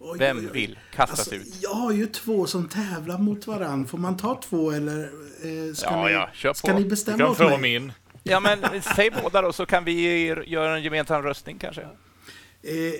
Oj, 0.05 0.19
Vem 0.19 0.37
oj, 0.37 0.43
oj. 0.45 0.51
vill 0.53 0.79
kastas 0.95 1.19
Alltså, 1.19 1.35
ut? 1.35 1.47
jag 1.61 1.73
har 1.73 1.91
ju 1.91 2.07
två 2.07 2.47
som 2.47 2.67
tävlar 2.69 3.17
mot 3.17 3.47
varann. 3.47 3.87
Får 3.87 3.97
man 3.97 4.17
ta 4.17 4.41
två 4.43 4.71
eller 4.71 5.03
eh, 5.03 5.73
ska, 5.75 5.89
Ja, 5.91 6.05
ni, 6.05 6.11
ja, 6.13 6.29
kör 6.33 6.53
ska 6.53 6.67
på. 6.67 6.77
ni 6.77 6.83
Du 6.83 6.89
bestämma 6.89 7.17
kan 7.17 7.27
åt 7.27 7.39
mig? 7.39 7.57
min. 7.57 7.91
Ja, 8.23 8.39
men 8.39 8.81
säg 8.95 9.11
båda 9.23 9.41
då 9.41 9.53
så 9.53 9.65
kan 9.65 9.83
vi 9.85 10.23
göra 10.47 10.77
en 10.77 10.83
gemensam 10.83 11.23
röstning 11.23 11.57
kanske. 11.59 11.81
Eh, 11.81 12.93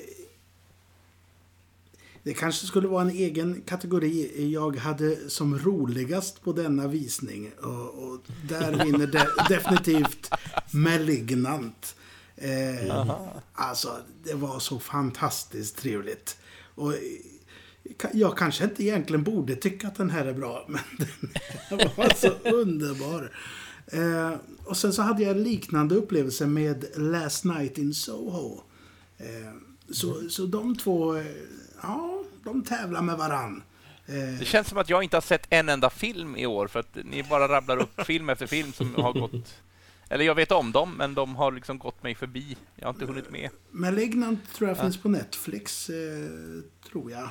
det 2.24 2.34
kanske 2.34 2.66
skulle 2.68 2.88
vara 2.88 3.02
en 3.02 3.10
egen 3.10 3.62
kategori 3.66 4.52
jag 4.54 4.78
hade 4.78 5.30
som 5.30 5.60
roligast 5.60 6.44
på 6.44 6.52
denna 6.54 6.88
visning. 6.88 7.52
Och, 7.62 8.04
och 8.04 8.20
där 8.50 8.72
vinner 8.86 9.08
de, 9.08 9.26
definitivt 9.56 10.30
Malignant. 10.72 11.96
Eh, 12.36 13.10
alltså, 13.54 13.98
det 14.24 14.34
var 14.34 14.60
så 14.60 14.80
fantastiskt 14.80 15.78
trevligt. 15.78 16.38
Och, 16.76 16.94
eh, 16.94 17.00
jag 18.14 18.38
kanske 18.38 18.64
inte 18.64 18.84
egentligen 18.84 19.24
borde 19.24 19.56
tycka 19.56 19.88
att 19.88 19.96
den 19.96 20.10
här 20.10 20.26
är 20.26 20.34
bra, 20.34 20.66
men 20.70 20.82
den 21.70 21.90
var 21.98 22.14
så 22.16 22.50
underbar. 22.50 23.32
Eh, 23.88 24.32
och 24.66 24.78
sen 24.78 24.94
så 24.94 25.02
hade 25.02 25.24
jag 25.24 25.32
en 25.32 25.44
liknande 25.44 25.96
upplevelse 25.96 26.48
med 26.48 26.86
Last 26.96 27.44
Night 27.46 27.78
in 27.78 27.94
Soho. 27.94 28.62
Eh, 29.18 29.54
så, 29.92 30.30
så 30.30 30.46
de 30.46 30.78
två, 30.78 31.24
ja, 31.82 32.24
de 32.44 32.64
tävlar 32.64 33.02
med 33.02 33.18
varann. 33.18 33.64
Eh, 34.06 34.40
Det 34.40 34.46
känns 34.46 34.68
som 34.68 34.78
att 34.78 34.90
jag 34.90 35.04
inte 35.04 35.16
har 35.16 35.22
sett 35.22 35.48
en 35.50 35.70
enda 35.70 35.90
film 35.90 36.36
i 36.36 36.46
år 36.46 36.68
för 36.68 36.80
att 36.80 36.98
ni 37.04 37.24
bara 37.24 37.48
rabblar 37.48 37.78
upp 37.78 38.06
film 38.06 38.30
efter 38.30 38.48
film 38.48 38.74
som 38.74 38.96
har 38.96 39.14
gått... 39.14 39.54
Eller 40.14 40.26
jag 40.26 40.36
vet 40.36 40.52
om 40.52 40.72
dem, 40.72 40.96
men 40.98 41.14
de 41.14 41.36
har 41.36 41.52
liksom 41.52 41.78
gått 41.78 42.04
mig 42.04 42.16
förbi. 42.16 42.58
Jag 42.76 42.88
har 42.88 42.94
inte 42.94 43.06
hunnit 43.06 43.32
med. 43.32 43.50
Malignant 43.72 44.40
tror 44.54 44.70
jag 44.70 44.80
finns 44.80 44.98
på 44.98 45.10
Netflix, 45.10 45.90
eh, 45.90 45.96
tror 46.92 47.12
jag. 47.12 47.30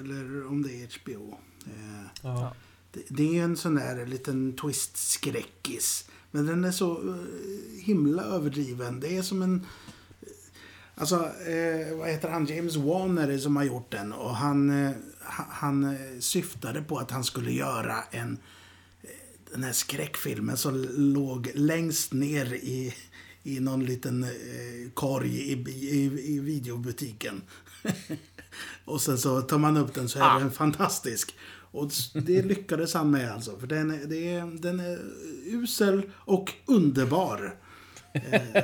Eller 0.00 0.46
om 0.46 0.62
det 0.62 0.70
är 0.82 0.88
HBO. 1.02 1.38
Eh, 1.66 2.06
Ja. 2.22 2.54
det, 2.92 3.00
det 3.08 3.38
är 3.38 3.42
en 3.44 3.56
sån 3.56 3.74
där 3.74 4.06
liten 4.06 4.52
twist-skräckis. 4.56 6.08
Men 6.30 6.46
den 6.46 6.64
är 6.64 6.72
så 6.72 6.92
eh, 7.08 7.82
himla 7.84 8.22
överdriven. 8.22 9.00
Det 9.00 9.16
är 9.16 9.22
som 9.22 9.42
en... 9.42 9.66
Alltså, 10.94 11.16
eh, 11.26 11.96
vad 11.96 12.08
heter 12.08 12.28
han? 12.30 12.46
James 12.46 12.76
Wan 12.76 13.18
är 13.18 13.28
det 13.28 13.38
som 13.38 13.56
har 13.56 13.64
gjort 13.64 13.90
den. 13.92 14.12
Och 14.12 14.36
han, 14.36 14.84
eh, 14.86 14.90
ha- 15.20 15.46
han 15.50 15.84
eh, 15.84 16.18
syftade 16.20 16.82
på 16.82 16.98
att 16.98 17.10
han 17.10 17.24
skulle 17.24 17.52
göra 17.52 17.96
en... 18.10 18.38
Den 19.54 19.64
här 19.64 19.72
skräckfilmen 19.72 20.56
som 20.56 20.86
låg 20.96 21.50
längst 21.54 22.12
ner 22.12 22.54
i, 22.54 22.94
i 23.42 23.60
någon 23.60 23.84
liten 23.84 24.22
eh, 24.24 24.90
korg 24.94 25.52
i, 25.52 25.52
i, 25.70 26.34
i 26.34 26.40
videobutiken. 26.40 27.42
och 28.84 29.00
sen 29.00 29.18
så 29.18 29.42
tar 29.42 29.58
man 29.58 29.76
upp 29.76 29.94
den 29.94 30.08
så 30.08 30.18
är 30.18 30.40
den 30.40 30.50
fantastisk. 30.50 31.34
Och 31.46 31.90
det 32.12 32.42
lyckades 32.42 32.94
han 32.94 33.10
med 33.10 33.32
alltså. 33.32 33.56
För 33.58 33.66
den 33.66 33.90
är, 33.90 34.06
det 34.06 34.34
är, 34.34 34.58
den 34.58 34.80
är 34.80 34.98
usel 35.46 36.02
och 36.14 36.52
underbar. 36.66 37.56
Eh, 38.14 38.62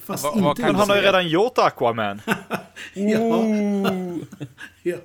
fast 0.00 0.24
Vad- 0.24 0.32
inte 0.34 0.44
vad 0.44 0.56
kan 0.56 0.66
Men 0.66 0.74
han 0.74 0.88
har 0.88 0.96
ju 0.96 1.02
redan 1.02 1.28
gjort 1.28 1.58
Aquaman. 1.58 2.20
Ja. 2.94 3.44
ja. 4.82 5.00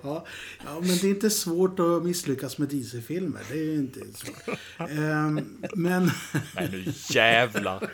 ja, 0.66 0.80
men 0.80 0.98
det 0.98 1.04
är 1.04 1.10
inte 1.10 1.30
svårt 1.30 1.80
att 1.80 2.04
misslyckas 2.04 2.58
med 2.58 2.68
DC-filmer. 2.70 3.42
Det 3.50 3.54
är 3.54 3.64
ju 3.64 3.76
inte 3.76 4.00
svårt. 4.00 4.58
Ehm, 4.90 5.64
men 5.74 6.12
Nej 6.56 6.70
nu 6.72 6.84
jävlar. 7.10 7.90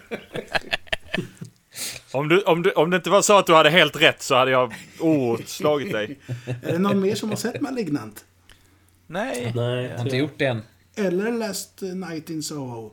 Om, 2.11 2.27
du, 2.27 2.41
om, 2.41 2.61
du, 2.63 2.71
om 2.71 2.89
det 2.89 2.97
inte 2.97 3.09
var 3.09 3.21
så 3.21 3.37
att 3.37 3.45
du 3.45 3.53
hade 3.53 3.69
helt 3.69 4.01
rätt 4.01 4.21
så 4.21 4.35
hade 4.35 4.51
jag 4.51 4.73
oh, 4.99 5.39
slagit 5.45 5.91
dig. 5.91 6.19
är 6.63 6.71
det 6.71 6.79
någon 6.79 6.99
mer 6.99 7.15
som 7.15 7.29
har 7.29 7.37
sett 7.37 7.61
Malignant? 7.61 8.25
Nej. 9.07 9.51
Nej, 9.55 9.85
Jag 9.85 9.97
har 9.97 10.05
inte 10.05 10.17
gjort 10.17 10.37
det 10.37 10.45
än. 10.45 10.61
Eller 10.95 11.31
Last 11.31 11.81
Night 11.81 12.29
in 12.29 12.43
Soho? 12.43 12.91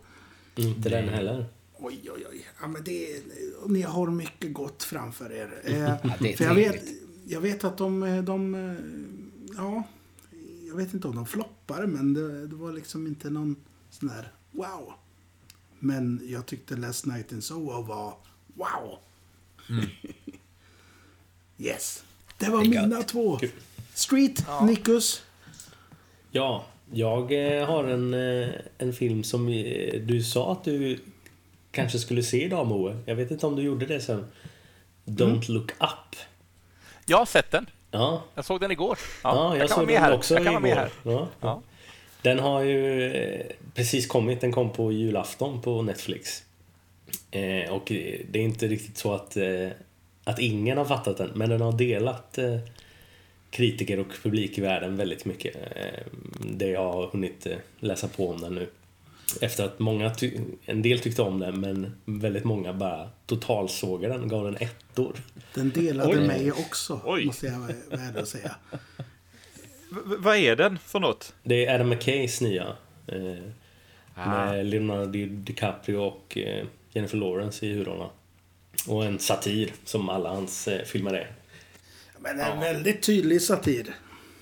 inte 0.56 0.88
den 0.88 1.08
heller. 1.08 1.46
Oj, 1.86 2.10
oj, 2.14 2.26
oj. 2.30 2.46
Ja, 2.60 2.66
men 2.68 2.84
det 2.84 3.22
ni 3.66 3.82
har 3.82 4.10
mycket 4.10 4.52
gott 4.52 4.82
framför 4.82 5.32
er. 5.32 5.60
Eh, 5.64 5.90
är 6.22 6.36
för 6.36 6.44
jag 6.44 6.54
vet, 6.54 6.84
jag 7.26 7.40
vet 7.40 7.64
att 7.64 7.78
de, 7.78 8.22
de... 8.24 8.54
eh, 8.54 8.76
Ja, 9.56 9.82
jag 10.68 10.76
vet 10.76 10.94
inte 10.94 11.08
om 11.08 11.16
de 11.16 11.26
floppar, 11.26 11.86
men 11.86 12.14
det, 12.14 12.46
det 12.46 12.56
var 12.56 12.72
liksom 12.72 13.06
inte 13.06 13.30
någon 13.30 13.56
sån 13.90 14.08
här 14.08 14.32
wow. 14.50 14.92
Men 15.78 16.20
jag 16.24 16.46
tyckte 16.46 16.76
Last 16.76 17.06
Night 17.06 17.32
in 17.32 17.42
Soho 17.42 17.82
var 17.82 18.14
wow. 18.54 18.98
yes. 21.58 22.04
Det 22.38 22.50
var 22.50 22.64
mina 22.64 22.96
gött. 22.96 23.08
två. 23.08 23.38
Street, 23.94 24.46
Nikus. 24.62 25.22
Ja, 26.30 26.66
jag 26.92 27.56
eh, 27.58 27.66
har 27.66 27.84
en, 27.84 28.14
eh, 28.14 28.48
en 28.78 28.92
film 28.92 29.24
som 29.24 29.48
eh, 29.48 30.00
du 30.00 30.22
sa 30.22 30.52
att 30.52 30.64
du 30.64 30.98
kanske 31.74 31.98
skulle 31.98 32.22
se 32.22 32.44
idag 32.44 32.66
Moe. 32.66 32.96
Jag 33.06 33.14
vet 33.14 33.30
inte 33.30 33.46
om 33.46 33.56
du 33.56 33.62
gjorde 33.62 33.86
det 33.86 34.00
sen. 34.00 34.26
Don't 35.04 35.50
look 35.50 35.70
up. 35.70 36.16
Jag 37.06 37.18
har 37.18 37.26
sett 37.26 37.50
den. 37.50 37.66
Ja, 37.90 38.22
Jag 38.34 38.44
såg 38.44 38.60
den 38.60 38.70
igår. 38.70 38.98
ja, 39.24 39.48
jag, 39.56 39.62
jag 39.62 39.68
kan 39.68 39.78
såg 39.78 39.88
den 39.88 40.02
här. 40.02 40.12
också 40.14 40.34
jag 40.34 40.44
kan 40.44 40.52
igår. 40.52 40.60
vara 40.60 40.74
med 40.74 40.76
här. 40.76 40.90
Ja. 41.02 41.28
Ja. 41.40 41.62
Den 42.22 42.38
har 42.38 42.60
ju 42.62 43.12
eh, 43.12 43.46
precis 43.74 44.06
kommit. 44.06 44.40
Den 44.40 44.52
kom 44.52 44.70
på 44.72 44.92
julafton 44.92 45.60
på 45.62 45.82
Netflix. 45.82 46.42
Eh, 47.30 47.70
och 47.72 47.92
eh, 47.92 48.20
det 48.30 48.38
är 48.38 48.42
inte 48.42 48.66
riktigt 48.68 48.96
så 48.98 49.12
att, 49.14 49.36
eh, 49.36 49.68
att 50.24 50.38
ingen 50.38 50.78
har 50.78 50.84
fattat 50.84 51.16
den, 51.16 51.30
men 51.34 51.50
den 51.50 51.60
har 51.60 51.72
delat 51.72 52.38
eh, 52.38 52.58
kritiker 53.50 53.98
och 53.98 54.06
publik 54.22 54.58
i 54.58 54.60
världen 54.60 54.96
väldigt 54.96 55.24
mycket. 55.24 55.56
Eh, 55.56 56.04
det 56.40 56.68
jag 56.68 56.92
har 56.92 57.06
hunnit 57.06 57.46
läsa 57.80 58.08
på 58.08 58.28
om 58.30 58.40
den 58.40 58.54
nu. 58.54 58.68
Efter 59.40 59.64
att 59.64 59.78
många, 59.78 60.14
ty- 60.14 60.38
en 60.64 60.82
del 60.82 60.98
tyckte 61.00 61.22
om 61.22 61.38
den, 61.40 61.60
men 61.60 61.94
väldigt 62.04 62.44
många 62.44 62.72
bara 62.72 63.10
totalsågade 63.26 64.14
den, 64.18 64.28
gav 64.28 64.44
den 64.44 64.56
ettor. 64.56 65.16
Den 65.54 65.70
delade 65.70 66.10
Oj. 66.18 66.26
mig 66.26 66.52
också, 66.52 67.00
Oj. 67.04 67.24
måste 67.26 67.46
jag 67.46 67.58
vara 67.58 67.70
ärlig 67.90 68.20
att 68.20 68.28
säga. 68.28 68.54
V- 69.90 70.16
vad 70.18 70.36
är 70.36 70.56
den 70.56 70.78
för 70.78 71.00
något? 71.00 71.34
Det 71.42 71.66
är 71.66 71.74
Adam 71.74 71.88
McKays 71.88 72.40
nya. 72.40 72.66
Eh, 73.06 73.44
Ah. 74.16 74.30
Med 74.30 74.66
Leonardo 74.66 75.10
Di- 75.10 75.26
DiCaprio 75.26 75.96
och 75.96 76.38
eh, 76.38 76.66
Jennifer 76.92 77.16
Lawrence 77.18 77.66
i 77.66 77.68
huvudrollerna. 77.68 78.10
Och 78.88 79.04
en 79.04 79.18
satir, 79.18 79.72
som 79.84 80.08
alla 80.08 80.28
hans 80.30 80.68
eh, 80.68 80.84
filmer 80.84 81.14
är. 81.14 81.32
Men 82.18 82.40
en 82.40 82.60
väldigt 82.60 83.02
tydlig 83.02 83.42
satir. 83.42 83.86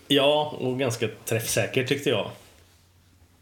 Ja, 0.09 0.57
och 0.61 0.79
ganska 0.79 1.09
träffsäker 1.25 1.85
tyckte 1.85 2.11
jag. 2.11 2.31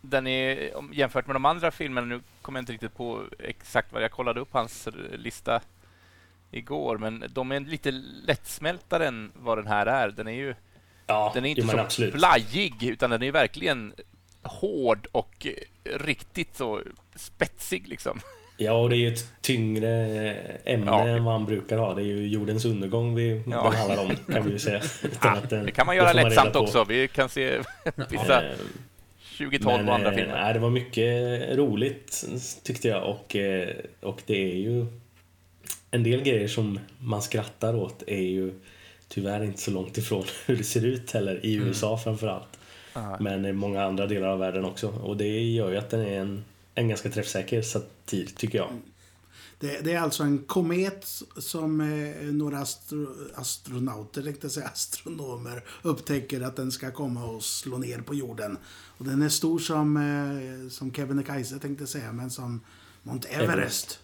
Den 0.01 0.27
är, 0.27 0.71
jämfört 0.93 1.27
med 1.27 1.37
de 1.37 1.45
andra 1.45 1.71
filmerna, 1.71 2.07
nu 2.07 2.21
kommer 2.43 2.59
jag 2.59 2.63
inte 2.63 2.73
riktigt 2.73 2.95
på 2.97 3.23
exakt 3.39 3.93
vad 3.93 4.03
jag 4.03 4.11
kollade 4.11 4.41
upp 4.41 4.53
hans 4.53 4.87
eh, 4.87 4.93
lista 5.19 5.61
igår, 6.51 6.99
men 6.99 7.25
de 7.29 7.53
är 7.53 7.61
lite 7.61 7.91
lättsmältare 8.27 9.07
än 9.07 9.33
vad 9.35 9.59
den 9.59 9.67
här 9.67 9.87
är. 9.87 10.09
Den 10.11 10.29
är 10.29 10.33
ju 10.33 10.55
Ja, 11.07 11.31
den 11.35 11.45
är 11.45 11.49
inte 11.51 11.63
så 11.63 11.79
absolut. 11.79 12.15
blajig, 12.15 12.83
utan 12.83 13.11
den 13.11 13.23
är 13.23 13.33
verkligen 13.33 13.93
hård 14.43 15.07
och 15.13 15.47
eh, 15.47 15.99
riktigt 15.99 16.57
så 16.57 16.81
spetsig 17.15 17.89
liksom. 17.89 18.21
Ja, 18.63 18.73
och 18.73 18.91
det 18.91 18.97
är 18.97 18.99
ju 18.99 19.13
ett 19.13 19.33
tyngre 19.43 19.91
ämne 20.65 20.87
Ja. 20.91 21.09
än 21.09 21.25
vad 21.25 21.35
han 21.35 21.45
brukar 21.47 21.79
ha. 21.79 21.95
Det 21.95 22.03
är 22.03 22.07
ju 22.07 22.29
jordens 22.29 22.65
undergång 22.65 23.15
vi, 23.15 23.43
Ja. 23.51 23.63
den 23.71 23.81
handlar 23.81 24.05
om, 24.05 24.35
kan 24.35 24.45
vi 24.47 24.51
ju 24.53 24.59
säga. 24.59 24.83
Att 25.21 25.51
den- 25.51 25.65
Det 25.67 25.71
kan 25.73 25.87
man 25.87 25.97
göra 25.97 26.13
lättsamt 26.13 26.57
också. 26.57 26.85
Vi 26.85 27.09
kan 27.09 27.29
se 27.29 27.63
vissa 28.11 28.43
Eh, 28.45 28.53
2012 29.45 29.89
och 29.89 29.95
andra 29.95 30.11
eh, 30.11 30.17
filmer. 30.17 30.43
nej, 30.43 30.55
det 30.55 30.61
var 30.61 30.71
mycket 30.71 31.59
roligt 31.59 32.25
tyckte 32.63 32.89
jag 32.89 33.11
och, 33.11 33.37
eh, 33.37 33.77
och 34.01 34.23
det 34.27 34.53
är 34.53 34.57
ju 34.57 34.87
en 35.91 36.03
del 36.03 36.23
grejer 36.23 36.49
som 36.49 36.79
man 36.99 37.23
skrattar 37.23 37.75
åt 37.75 38.03
är 38.07 38.23
ju 38.23 38.53
tyvärr 39.09 39.45
inte 39.45 39.61
så 39.61 39.71
långt 39.71 39.99
ifrån 39.99 40.25
hur 40.47 40.57
det 40.57 40.65
ser 40.65 40.85
ut 40.85 41.11
heller 41.11 41.47
i 41.47 41.55
USA 41.55 41.99
framförallt. 41.99 42.59
Ja. 42.93 43.17
Men 43.21 43.47
i 43.47 43.53
många 43.53 43.85
andra 43.85 44.07
delar 44.07 44.29
av 44.29 44.39
världen 44.39 44.65
också 44.65 44.89
och 44.89 45.17
det 45.17 45.41
gör 45.41 45.71
ju 45.71 45.77
att 45.77 45.91
den 45.91 46.01
är 46.01 46.21
en, 46.21 46.45
en 46.75 46.89
ganska 46.89 47.11
träffsäker 47.11 47.63
satir 47.63 48.27
tycker 48.37 48.59
jag. 48.59 48.69
Det, 49.61 49.81
det 49.85 49.93
är 49.93 50.01
alltså 50.01 50.23
en 50.23 50.39
komet 50.39 51.07
som 51.37 51.81
eh, 51.81 52.33
några 52.33 52.59
astro, 52.59 53.07
astronauter, 53.35 54.23
tänkte 54.23 54.45
jag 54.45 54.53
säga, 54.53 54.67
astronomer, 54.73 55.65
upptäcker 55.83 56.41
att 56.41 56.57
den 56.57 56.73
ska 56.73 56.91
komma 56.91 57.25
och 57.25 57.45
slå 57.45 57.79
ner 57.79 57.99
på 57.99 58.15
jorden. 58.15 58.59
Och 59.01 59.07
den 59.07 59.23
är 59.23 59.29
stor 59.29 59.59
som, 59.59 59.97
eh, 59.97 60.69
som 60.71 60.93
Kebnekaise 60.93 61.59
tänkte 61.59 61.87
säga, 61.87 62.13
men 62.13 62.31
som 62.31 62.61
Mount 63.03 63.29
Everest. 63.29 63.99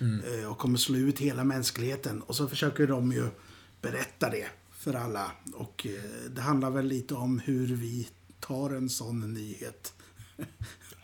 Eh, 0.00 0.50
och 0.50 0.58
kommer 0.58 0.78
slå 0.78 0.96
ut 0.96 1.18
hela 1.18 1.44
mänskligheten. 1.44 2.22
Och 2.22 2.36
så 2.36 2.48
försöker 2.48 2.86
de 2.86 3.12
ju 3.12 3.28
berätta 3.80 4.30
det 4.30 4.46
för 4.78 4.94
alla. 4.94 5.32
Och 5.54 5.86
eh, 5.86 6.30
det 6.30 6.40
handlar 6.40 6.70
väl 6.70 6.86
lite 6.86 7.14
om 7.14 7.38
hur 7.38 7.66
vi 7.66 8.08
tar 8.40 8.70
en 8.70 8.88
sån 8.88 9.34
nyhet. 9.34 9.94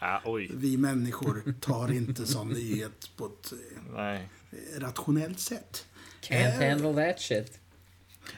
Ja, 0.00 0.22
oj. 0.24 0.50
Vi 0.54 0.76
människor 0.76 1.54
tar 1.60 1.92
inte 1.92 2.26
sån 2.26 2.48
nyhet 2.48 3.10
på 3.16 3.26
ett 3.26 3.52
Nej. 3.94 4.28
eh, 4.50 4.80
rationellt 4.80 5.40
sätt. 5.40 5.86
Can't 6.22 6.70
handle 6.70 7.06
that 7.06 7.20
shit. 7.20 7.58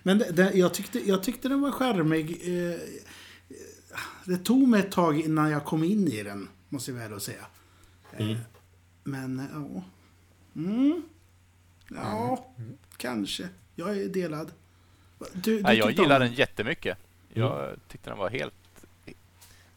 Men 0.02 0.18
det, 0.18 0.30
det, 0.30 0.52
jag, 0.54 0.74
tyckte, 0.74 1.08
jag 1.08 1.22
tyckte 1.22 1.48
den 1.48 1.60
var 1.60 1.70
charmig. 1.70 2.40
Eh, 2.44 2.80
det 4.30 4.38
tog 4.44 4.68
mig 4.68 4.80
ett 4.80 4.92
tag 4.92 5.20
innan 5.20 5.50
jag 5.50 5.64
kom 5.64 5.84
in 5.84 6.08
i 6.08 6.22
den, 6.22 6.48
måste 6.68 6.90
jag 6.90 7.08
väl 7.08 7.20
säga. 7.20 7.46
Eh, 8.12 8.36
men, 9.04 9.40
eh, 9.40 9.46
ja. 9.54 9.82
Mm. 10.56 11.02
Ja, 11.88 12.46
kanske. 12.96 13.48
Jag 13.74 13.96
är 13.98 14.08
delad. 14.08 14.52
Du, 15.18 15.56
du 15.56 15.62
Nej, 15.62 15.78
jag 15.78 15.86
om 15.88 15.92
gillar 15.92 16.20
den 16.20 16.32
jättemycket. 16.32 16.98
Jag 17.32 17.76
tyckte 17.88 18.10
den 18.10 18.18
var 18.18 18.30
helt 18.30 18.54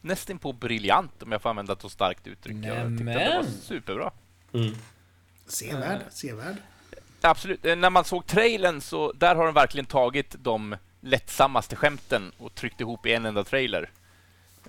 nästan 0.02 0.40
på 0.40 0.54
briljant 0.54 1.24
om 1.24 1.32
jag 1.32 1.42
får 1.42 1.50
använda 1.50 1.74
ett 1.74 1.82
så 1.82 1.90
starkt 1.90 2.28
uttryck. 2.28 2.56
Jag 2.56 2.64
tyckte 2.64 2.76
att 2.84 2.98
den 2.98 3.06
var 3.06 3.14
Nämen. 3.14 3.52
superbra. 3.62 4.12
Mm. 4.54 4.74
Sevärd, 5.48 6.02
sevärd. 6.10 6.56
Absolut. 7.22 7.66
Eh, 7.66 7.76
När 7.76 7.90
man 7.90 8.06
såg 8.06 8.26
trailern 8.26 8.82
så 8.82 9.12
där 9.12 9.36
har 9.36 9.46
de 9.46 9.54
verkligen 9.54 9.86
tagit 9.86 10.36
de 10.40 10.76
lättsammaste 11.02 11.76
skämten 11.76 12.32
och 12.38 12.56
tryckt 12.56 12.82
ihop 12.82 13.06
i 13.06 13.14
en 13.14 13.26
enda 13.26 13.44
trailer. 13.44 13.90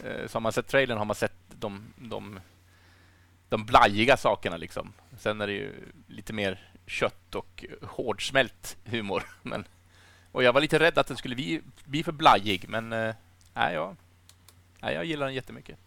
Eh, 0.04 0.26
Så 0.28 0.36
har 0.36 0.40
man 0.40 0.52
sett 0.52 0.66
trailern 0.68 0.98
har 0.98 1.04
man 1.04 1.16
sett 1.16 1.34
de, 1.48 1.82
de, 1.96 2.40
de 3.48 3.64
blajiga 3.64 4.16
sakerna 4.16 4.56
liksom. 4.56 4.92
Sen 5.18 5.40
är 5.40 5.46
det 5.46 5.52
ju 5.52 5.72
lite 6.08 6.32
mer 6.32 6.68
kött 6.86 7.34
och 7.34 7.64
hårdsmält 7.82 8.76
humor. 8.84 9.22
Men, 9.42 9.64
och 10.32 10.42
jag 10.44 10.52
var 10.52 10.60
lite 10.60 10.78
rädd 10.78 10.98
att 10.98 11.06
den 11.06 11.16
skulle 11.16 11.34
bli, 11.34 11.60
bli 11.84 12.02
för 12.04 12.12
blajig, 12.12 12.64
men 12.68 12.88
nej, 12.88 13.14
jag, 13.74 13.96
nej, 14.80 14.94
jag 14.94 15.04
gillar 15.04 15.26
den 15.26 15.34
jättemycket. 15.34 15.78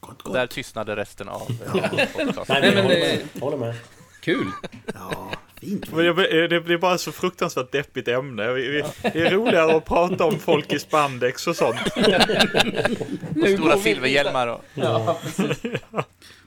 Gott, 0.00 0.22
Och 0.22 0.32
där 0.32 0.42
gott. 0.46 0.50
tystnade 0.50 0.96
resten 0.96 1.28
av 1.28 1.42
eh, 1.50 1.74
Nej, 1.74 2.08
podcasten. 2.14 2.56
men 2.60 2.76
håller 2.76 2.88
med. 2.88 3.28
Håller 3.42 3.56
med. 3.56 3.74
Kul. 4.20 4.50
Ja, 4.94 5.32
fint. 5.60 5.92
Men 5.92 6.04
jag- 6.04 6.16
Det 6.50 6.60
blir 6.60 6.78
bara 6.78 6.98
så 6.98 7.12
fruktansvärt 7.12 7.72
deppigt 7.72 8.08
ämne. 8.08 8.52
Vi- 8.52 8.68
vi- 8.68 9.10
Det 9.12 9.20
är 9.20 9.30
roligare 9.30 9.76
att 9.76 9.84
prata 9.84 10.24
om 10.24 10.38
folk 10.38 10.72
i 10.72 10.78
spandex 10.78 11.46
och 11.46 11.56
sånt. 11.56 11.76
Stora 13.56 13.76
silverhjälmar 13.78 14.46
och... 14.48 14.64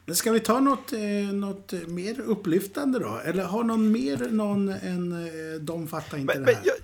Men 0.05 0.15
ska 0.15 0.31
vi 0.31 0.39
ta 0.39 0.59
något, 0.59 0.93
eh, 0.93 1.33
något 1.33 1.71
mer 1.87 2.19
upplyftande 2.21 2.99
då? 2.99 3.21
Eller 3.25 3.43
har 3.43 3.63
någon 3.63 3.91
mer 3.91 4.17
någon 4.31 4.69
än 4.69 5.11
eh, 5.25 5.59
de 5.61 5.87
fattar 5.87 6.17
inte 6.17 6.33
Men, 6.33 6.45
det 6.45 6.51
men 6.51 6.55
här? 6.55 6.63
jag, 6.65 6.75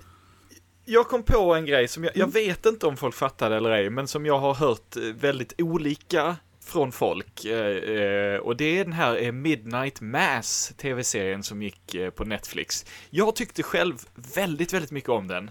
jag 0.84 1.08
kom 1.08 1.22
på 1.22 1.54
en 1.54 1.66
grej 1.66 1.88
som 1.88 2.04
jag, 2.04 2.16
jag 2.16 2.32
vet 2.32 2.66
inte 2.66 2.86
om 2.86 2.96
folk 2.96 3.14
fattade 3.14 3.56
eller 3.56 3.70
ej, 3.70 3.90
men 3.90 4.08
som 4.08 4.26
jag 4.26 4.38
har 4.38 4.54
hört 4.54 4.96
eh, 4.96 5.02
väldigt 5.02 5.52
olika 5.58 6.36
från 6.68 6.92
folk. 6.92 7.44
Eh, 7.44 7.76
eh, 7.76 8.38
och 8.38 8.56
det 8.56 8.78
är 8.78 8.84
den 8.84 8.92
här 8.92 9.22
eh, 9.22 9.32
Midnight 9.32 10.00
Mass, 10.00 10.72
tv-serien 10.76 11.42
som 11.42 11.62
gick 11.62 11.96
på 12.14 12.24
Netflix. 12.24 12.86
Jag 13.10 13.36
tyckte 13.36 13.62
själv 13.62 13.94
väldigt, 14.34 14.72
väldigt 14.72 14.90
mycket 14.90 15.10
om 15.10 15.28
den. 15.28 15.50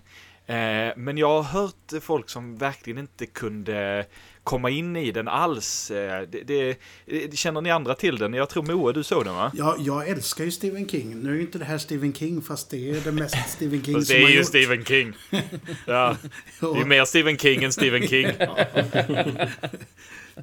Men 0.95 1.17
jag 1.17 1.41
har 1.41 1.43
hört 1.43 2.03
folk 2.03 2.29
som 2.29 2.57
verkligen 2.57 2.97
inte 2.99 3.25
kunde 3.25 4.05
komma 4.47 4.69
in 4.69 4.95
i 4.95 5.11
den 5.11 5.27
alls. 5.27 5.91
Eh, 5.91 6.27
det, 6.29 6.43
det, 6.43 6.77
det, 7.05 7.37
känner 7.37 7.61
ni 7.61 7.71
andra 7.71 7.95
till 7.95 8.17
den? 8.17 8.33
Jag 8.33 8.49
tror 8.49 8.63
Moa, 8.63 8.91
du 8.93 9.03
såg 9.03 9.25
den 9.25 9.35
va? 9.35 9.51
Ja, 9.55 9.75
jag 9.79 10.07
älskar 10.09 10.43
ju 10.43 10.51
Stephen 10.51 10.89
King. 10.89 11.19
Nu 11.19 11.29
är 11.29 11.35
ju 11.35 11.41
inte 11.41 11.57
det 11.57 11.65
här 11.65 11.77
Stephen 11.77 12.13
King, 12.13 12.41
fast 12.41 12.69
det 12.69 12.89
är 12.89 13.01
det 13.01 13.11
mest 13.11 13.35
Stephen 13.49 13.83
King 13.83 13.95
Fast 13.95 14.07
som 14.07 14.13
det 14.15 14.19
är 14.19 14.23
har 14.23 14.29
ju 14.29 14.37
gjort. 14.37 14.45
Stephen 14.47 14.85
King. 14.85 15.13
Ja, 15.85 16.17
det 16.59 16.65
är 16.81 16.85
mer 16.85 17.05
Stephen 17.05 17.37
King 17.37 17.63
än 17.63 17.71
Stephen 17.71 18.07
King. 18.07 18.27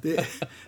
det, 0.01 0.25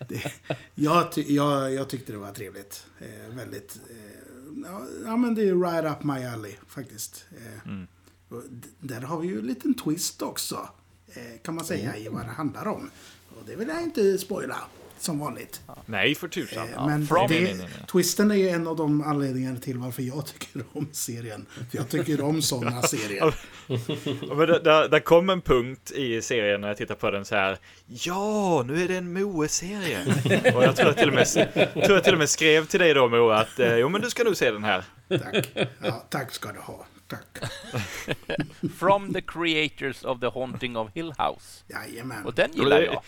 det, 0.09 0.31
jag, 0.75 1.11
ty, 1.11 1.25
jag, 1.35 1.73
jag 1.73 1.89
tyckte 1.89 2.11
det 2.11 2.17
var 2.17 2.31
trevligt. 2.31 2.85
Eh, 2.99 3.35
väldigt... 3.35 3.79
Eh, 3.89 4.67
ja, 5.05 5.17
men 5.17 5.35
det 5.35 5.41
är 5.49 5.55
right 5.71 5.97
up 5.97 6.03
my 6.03 6.25
alley, 6.25 6.53
faktiskt. 6.67 7.25
Eh, 7.31 7.71
Mm. 7.71 7.87
där 8.79 9.01
har 9.01 9.19
vi 9.19 9.27
ju 9.27 9.39
en 9.39 9.45
liten 9.47 9.73
twist 9.73 10.21
också, 10.21 10.69
eh, 11.07 11.41
kan 11.43 11.55
man 11.55 11.65
säga, 11.65 11.97
i 11.97 12.07
vad 12.09 12.25
det 12.25 12.31
handlar 12.31 12.67
om. 12.67 12.89
Det 13.47 13.55
vill 13.55 13.67
jag 13.67 13.81
inte 13.83 14.17
spoila, 14.17 14.55
som 14.99 15.19
vanligt. 15.19 15.61
Nej, 15.85 16.15
för 16.15 16.27
tusan. 16.27 16.67
Eh, 16.73 16.85
men 16.87 17.07
from- 17.07 17.27
det, 17.29 17.33
Nej, 17.41 17.43
nej, 17.53 17.55
nej. 17.77 17.87
twisten 17.91 18.31
är 18.31 18.35
ju 18.35 18.49
en 18.49 18.67
av 18.67 18.75
de 18.75 19.01
anledningarna 19.01 19.59
till 19.59 19.77
varför 19.77 20.01
jag 20.03 20.25
tycker 20.25 20.63
om 20.73 20.87
serien. 20.91 21.45
För 21.71 21.77
jag 21.77 21.89
tycker 21.89 22.21
om 22.21 22.41
sådana 22.41 22.81
serier. 22.81 23.17
Ja, 23.17 23.31
Men 24.35 24.37
där, 24.37 24.59
där, 24.63 24.89
där 24.89 24.99
kom 24.99 25.29
en 25.29 25.41
punkt 25.41 25.91
i 25.91 26.21
serien 26.21 26.61
när 26.61 26.67
jag 26.67 26.77
tittade 26.77 26.99
på 26.99 27.11
den 27.11 27.25
så 27.25 27.35
här. 27.35 27.57
Ja, 27.87 28.63
nu 28.67 28.83
är 28.83 28.87
det 28.87 28.95
en 28.97 29.13
Moe-serie. 29.13 29.99
Och 30.55 30.63
jag 30.63 30.75
tror 30.75 30.87
jag, 30.87 30.97
till 30.97 31.07
och 31.07 31.13
med, 31.15 31.27
tror 31.73 31.91
jag 31.91 32.03
till 32.03 32.13
och 32.13 32.19
med 32.19 32.29
skrev 32.29 32.65
till 32.65 32.79
dig 32.79 32.93
då 32.93 33.07
Moe 33.09 33.35
att 33.35 33.59
eh, 33.59 33.75
jo 33.77 33.89
men 33.89 34.01
du 34.01 34.09
ska 34.09 34.23
nog 34.23 34.37
se 34.37 34.51
den 34.51 34.63
här. 34.63 34.83
Tack. 35.09 35.49
Ja, 35.83 36.05
tack 36.09 36.31
ska 36.33 36.51
du 36.51 36.59
ha. 36.59 36.85
Tack. 37.07 37.51
From 38.79 39.13
the 39.13 39.21
creators 39.21 40.03
of 40.03 40.19
The 40.19 40.27
Haunting 40.27 40.77
of 40.77 40.89
Hill 40.93 41.13
House. 41.17 41.63
Jajamän. 41.67 42.25
Och 42.25 42.33
den 42.33 42.53
gillar 42.53 42.79
det- 42.79 42.85
jag. 42.85 43.01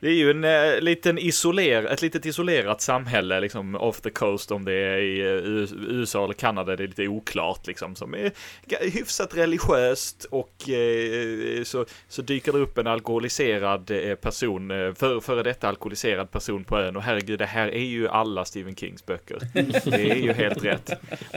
Det 0.00 0.08
är 0.08 0.14
ju 0.14 0.30
en 0.30 0.44
eh, 0.44 0.80
liten 0.80 1.18
isoler, 1.18 1.84
ett 1.84 2.02
litet 2.02 2.26
isolerat 2.26 2.80
samhälle 2.80 3.40
liksom 3.40 3.74
off 3.74 4.00
the 4.00 4.10
coast 4.10 4.50
om 4.50 4.64
det 4.64 4.72
är 4.72 4.98
i 4.98 5.20
eh, 5.20 5.88
USA 5.88 6.24
eller 6.24 6.34
Kanada, 6.34 6.76
det 6.76 6.82
är 6.84 6.88
lite 6.88 7.08
oklart 7.08 7.66
liksom. 7.66 7.96
Som 7.96 8.14
är 8.14 8.32
hyfsat 8.80 9.36
religiöst 9.36 10.24
och 10.30 10.68
eh, 10.68 11.62
så, 11.64 11.86
så 12.08 12.22
dyker 12.22 12.52
det 12.52 12.58
upp 12.58 12.78
en 12.78 12.86
alkoholiserad 12.86 13.90
eh, 13.90 14.14
person, 14.14 14.70
eh, 14.70 14.94
för, 14.94 15.20
före 15.20 15.42
detta 15.42 15.68
alkoholiserad 15.68 16.30
person 16.30 16.64
på 16.64 16.78
ön 16.78 16.96
och 16.96 17.02
herregud, 17.02 17.38
det 17.38 17.46
här 17.46 17.68
är 17.68 17.84
ju 17.84 18.08
alla 18.08 18.44
Stephen 18.44 18.76
Kings 18.76 19.06
böcker. 19.06 19.38
Det 19.90 20.10
är 20.10 20.14
ju 20.14 20.32
helt 20.32 20.64
rätt. 20.64 20.90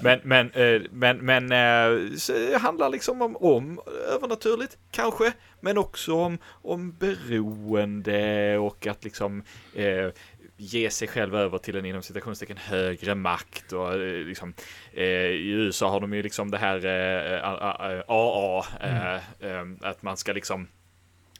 Men, 0.03 0.19
men, 0.23 0.51
eh, 0.51 0.81
men, 0.91 1.17
men 1.17 1.51
eh, 1.51 2.15
så 2.17 2.33
det 2.33 2.57
handlar 2.57 2.89
liksom 2.89 3.21
om, 3.21 3.35
om 3.35 3.79
övernaturligt, 4.15 4.77
kanske, 4.91 5.33
men 5.64 5.78
också 5.78 6.14
om, 6.14 6.38
om 6.45 6.91
beroende 6.91 8.57
och 8.57 8.88
att 8.88 9.03
liksom 9.03 9.43
eh, 9.76 10.09
ge 10.57 10.89
sig 10.89 11.07
själv 11.07 11.36
över 11.36 11.57
till 11.57 11.76
en 11.76 11.86
inom 11.86 12.01
citationstecken 12.01 12.57
högre 12.57 13.16
makt 13.16 13.74
och 13.74 13.93
eh, 13.93 14.26
liksom 14.26 14.53
eh, 14.93 15.05
i 15.05 15.49
USA 15.49 15.89
har 15.89 15.99
de 15.99 16.14
ju 16.14 16.24
liksom 16.24 16.51
det 16.51 16.57
här 16.57 16.86
eh, 16.86 18.03
AA 18.07 18.66
eh, 18.82 19.16
eh, 19.16 19.66
att 19.82 20.03
man 20.03 20.18
ska 20.18 20.34
liksom 20.34 20.68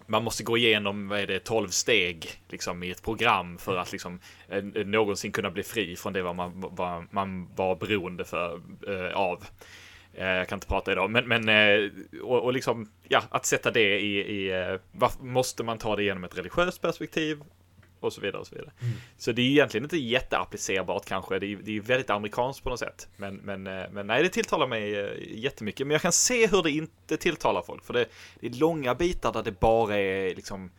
man 0.08 0.24
måste 0.24 0.44
gå 0.44 0.58
igenom, 0.58 1.08
vad 1.08 1.20
är 1.20 1.28
det, 1.28 1.40
12 1.40 1.68
steg 1.68 2.42
liksom 2.50 2.84
i 2.84 2.92
ett 2.92 3.04
program 3.04 3.58
för 3.58 3.78
att 3.78 3.92
liksom 3.92 4.20
någonsin 4.86 5.32
kunna 5.32 5.52
bli 5.52 5.64
fri 5.64 5.96
från 5.96 6.14
det 6.14 6.22
vad 6.22 6.36
man, 6.36 6.52
vad 6.56 7.06
man 7.12 7.56
var 7.56 7.76
beroende 7.76 8.26
för, 8.26 8.62
eh, 8.88 9.16
av. 9.16 9.44
Eh, 10.14 10.28
Jag 10.28 10.48
kan 10.48 10.58
inte 10.58 10.68
prata 10.68 10.92
idag, 10.92 11.10
men, 11.10 11.28
men 11.28 11.50
eh, 11.50 11.90
och, 12.22 12.44
och 12.44 12.54
liksom, 12.54 12.92
ja, 13.08 13.24
att 13.30 13.46
sätta 13.46 13.72
det 13.72 14.00
i, 14.00 14.20
i 14.20 14.52
eh, 14.52 14.80
varför 14.92 15.24
måste 15.24 15.64
man 15.64 15.78
ta 15.78 15.96
det 15.96 16.04
genom 16.04 16.24
ett 16.24 16.38
religiöst 16.38 16.82
perspektiv? 16.82 17.42
Och 18.00 18.14
så 18.14 18.22
vidare 18.22 18.40
och 18.42 18.48
så 18.48 18.56
vidare. 18.56 18.72
Så 19.18 19.32
det 19.32 19.42
är 19.42 19.46
egentligen 19.46 19.84
inte 19.84 19.98
jätteapplicerbart 19.98 21.06
kanske. 21.06 21.40
Det 21.40 21.46
är, 21.46 21.58
det 21.64 21.78
är 21.78 21.82
väldigt 21.82 22.10
amerikanskt 22.10 22.64
på 22.64 22.70
något 22.70 22.80
sätt. 22.80 23.08
Men, 23.18 23.36
men, 23.36 23.64
men 23.64 24.08
nej, 24.08 24.24
det 24.24 24.30
tilltalar 24.30 24.68
mig 24.68 24.92
jättemycket. 25.44 25.88
Men 25.88 25.92
jag 25.92 26.02
kan 26.02 26.12
se 26.12 26.48
hur 26.48 26.64
det 26.64 26.72
inte 26.72 27.18
tilltalar 27.18 27.62
folk. 27.62 27.86
För 27.86 27.94
det, 27.94 28.06
det 28.40 28.48
är 28.48 28.52
långa 28.52 28.96
bitar 28.96 29.34
där 29.34 29.44
det 29.44 29.60
bara 29.60 29.98
är 29.98 30.36
liksom 30.36 30.72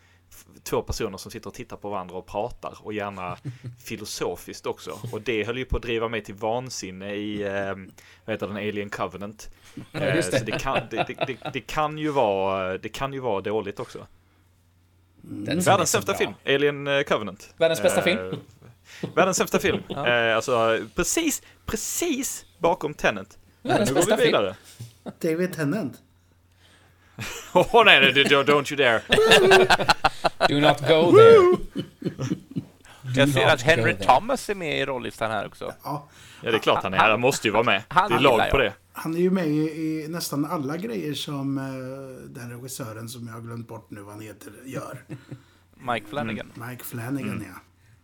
två 0.62 0.82
personer 0.82 1.18
som 1.18 1.30
sitter 1.30 1.48
och 1.48 1.54
tittar 1.54 1.76
på 1.76 1.90
varandra 1.90 2.16
och 2.16 2.26
pratar 2.26 2.78
och 2.80 2.92
gärna 2.92 3.36
filosofiskt 3.84 4.66
också. 4.66 4.98
Och 5.12 5.20
det 5.20 5.44
höll 5.46 5.58
ju 5.58 5.64
på 5.64 5.76
att 5.76 5.82
driva 5.82 6.08
mig 6.08 6.24
till 6.24 6.34
vansinne 6.34 7.14
i, 7.14 7.42
eh, 7.42 7.74
vad 8.24 8.34
heter 8.34 8.46
den, 8.46 8.56
Alien 8.56 8.90
Covenant. 8.90 9.50
Eh, 9.92 10.00
det. 10.00 10.22
Så 10.22 10.44
det 10.44 10.58
kan, 10.58 10.80
det, 10.90 11.04
det, 11.06 11.26
det, 11.26 11.50
det 11.52 11.60
kan 11.60 11.98
ju 11.98 12.08
vara, 12.10 12.78
det 12.78 12.88
kan 12.88 13.12
ju 13.12 13.20
vara 13.20 13.40
dåligt 13.40 13.80
också. 13.80 14.06
Den 15.20 15.44
som 15.46 15.70
är 15.70 15.72
Världens 15.72 15.90
sämsta 15.90 16.14
film, 16.14 16.32
Alien 16.46 16.86
eh, 16.86 17.02
Covenant. 17.02 17.54
Världens 17.56 17.82
bästa 17.82 17.98
Eh, 18.00 18.04
film? 18.04 18.40
Världens 19.14 19.36
sämsta 19.36 19.58
film. 19.58 19.82
Eh, 19.90 20.36
alltså 20.36 20.78
precis, 20.94 21.42
precis 21.66 22.44
bakom 22.58 22.94
Tenet. 22.94 23.38
Världens 23.62 23.90
Nu 23.90 23.94
går 23.94 24.00
bästa 24.00 24.16
vi 24.16 24.22
film. 24.22 24.32
vidare. 24.32 24.56
David 25.20 25.52
Tennant. 25.54 25.98
Åh 27.52 27.82
nej, 27.84 28.00
nej, 28.00 28.12
nej, 28.14 28.24
don't 28.24 28.72
you 28.72 28.76
dare. 28.76 29.02
Do 30.48 30.60
not 30.60 30.80
go 30.80 31.12
there. 31.16 31.56
Jag 33.16 33.28
ser 33.28 33.46
att 33.46 33.62
Henry. 33.62 33.94
Thomas 33.96 34.50
är 34.50 34.54
med 34.54 34.80
i 34.80 34.84
rollistan 34.86 35.30
här 35.30 35.46
också. 35.46 35.74
Ja, 35.84 36.08
Ja, 36.42 36.50
det 36.50 36.56
är 36.56 36.60
klart 36.60 36.82
han 36.82 36.94
är. 36.94 36.98
Han 36.98 37.20
måste 37.20 37.48
ju 37.48 37.52
vara 37.52 37.62
med. 37.62 37.82
Han 37.88 38.10
Det 38.10 38.16
är 38.16 38.20
lag 38.20 38.50
på 38.50 38.58
det. 38.58 38.72
han 38.92 39.14
är 39.14 39.18
ju 39.18 39.30
med 39.30 39.46
i, 39.46 39.60
i 40.04 40.06
nästan 40.08 40.44
alla 40.44 40.76
grejer 40.76 41.14
som 41.14 41.58
eh, 41.58 41.64
den 42.28 42.50
regissören 42.50 43.08
som 43.08 43.26
jag 43.26 43.34
har 43.34 43.40
glömt 43.40 43.68
bort 43.68 43.90
nu 43.90 44.00
vad 44.00 44.14
han 44.14 44.22
heter 44.22 44.52
gör. 44.64 44.98
Mike 45.74 46.06
Flanagan. 46.08 46.52
Mike 46.68 46.84
Flanagan, 46.84 47.28
Mm. 47.30 47.44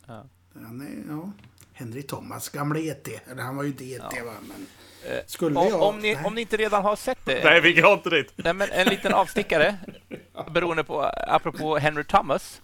ja. 0.07 0.25
Han 0.67 0.81
är, 0.81 1.13
ja. 1.15 1.33
Henry 1.73 2.03
Thomas, 2.03 2.49
gamle 2.49 2.81
ET. 2.91 3.09
Eller 3.31 3.43
han 3.43 3.57
var 3.57 3.63
ju 3.63 3.69
inte 3.71 3.85
ET 3.85 4.03
va, 4.03 4.33
men... 4.49 4.67
Eh, 5.07 5.19
Skulle 5.27 5.59
om, 5.59 5.69
jag... 5.69 5.83
om, 5.83 5.99
ni, 5.99 6.17
om 6.25 6.35
ni 6.35 6.41
inte 6.41 6.57
redan 6.57 6.83
har 6.83 6.97
sett 6.97 7.19
det. 7.25 7.45
Nej, 7.45 7.61
vi 7.61 7.73
går 7.73 7.93
inte 7.93 8.11
dit. 8.11 8.33
Nej, 8.37 8.55
men 8.55 8.71
en 8.71 8.89
liten 8.89 9.15
avstickare, 9.15 9.77
beroende 10.51 10.85
på, 10.85 11.03
apropå 11.27 11.79
Henry 11.79 12.05
Thomas. 12.05 12.61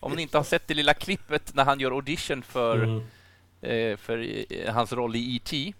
Om 0.00 0.12
ni 0.12 0.22
inte 0.22 0.36
har 0.36 0.44
sett 0.44 0.68
det 0.68 0.74
lilla 0.74 0.94
klippet 0.94 1.54
när 1.54 1.64
han 1.64 1.80
gör 1.80 1.90
audition 1.90 2.42
för, 2.42 2.76
Mm. 2.82 3.02
eh, 3.62 3.96
för 3.96 4.26
eh, 4.52 4.72
hans 4.74 4.92
roll 4.92 5.16
i 5.16 5.36
E.T. 5.36 5.72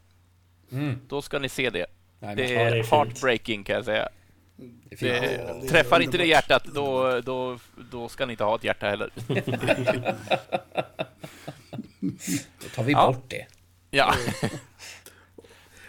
Mm. 0.73 1.01
Då 1.09 1.23
ska 1.23 1.39
ni 1.39 1.49
se 1.49 1.71
det. 1.71 1.87
Nej, 2.21 2.37
Det 2.37 2.43
Ja, 2.43 2.49
det 2.49 2.55
är 2.55 2.67
är 2.67 2.83
fint. 2.83 2.91
heartbreaking 2.93 3.65
kan 3.65 3.77
jag 3.77 3.85
säga. 3.85 4.09
det 4.57 5.11
är. 5.11 5.21
Det, 5.21 5.33
Ja, 5.47 5.55
det 5.55 5.67
är 5.67 5.69
träffar 5.71 6.01
inte 6.01 6.19
det 6.19 6.27
hjärtat, 6.27 6.65
då, 6.65 7.21
då, 7.21 7.59
då 7.91 8.09
ska 8.09 8.27
ni 8.27 8.33
inte 8.33 8.45
ha 8.45 8.57
ett 8.57 8.65
hjärta 8.65 8.87
heller. 8.87 9.11
Då 12.61 12.69
tar 12.75 12.83
vi 12.83 12.93
Ja. 12.93 13.07
bort 13.07 13.25
det. 13.31 13.47
Ja, 13.91 14.15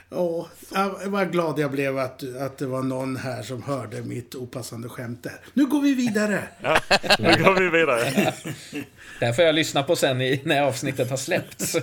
Ja, 0.09 0.47
jag 0.71 1.09
var 1.09 1.25
glad 1.25 1.59
jag 1.59 1.71
blev 1.71 1.97
att, 1.97 2.23
att 2.35 2.57
det 2.57 2.65
var 2.65 2.83
någon 2.83 3.15
här 3.15 3.43
som 3.43 3.63
hörde 3.63 4.01
mitt 4.01 4.35
opassande 4.35 4.89
skämt 4.89 5.23
där. 5.23 5.39
Nu 5.53 5.65
går 5.65 5.81
vi 5.81 5.93
vidare! 5.93 6.43
Ja, 6.61 6.79
nu 7.19 7.43
går 7.43 7.59
vi 7.59 7.69
vidare. 7.69 8.33
Det 9.19 9.25
här 9.25 9.33
får 9.33 9.43
jag 9.43 9.55
lyssna 9.55 9.83
på 9.83 9.95
sen 9.95 10.21
i, 10.21 10.41
när 10.45 10.61
avsnittet 10.61 11.09
har 11.09 11.17
släppts. 11.17 11.75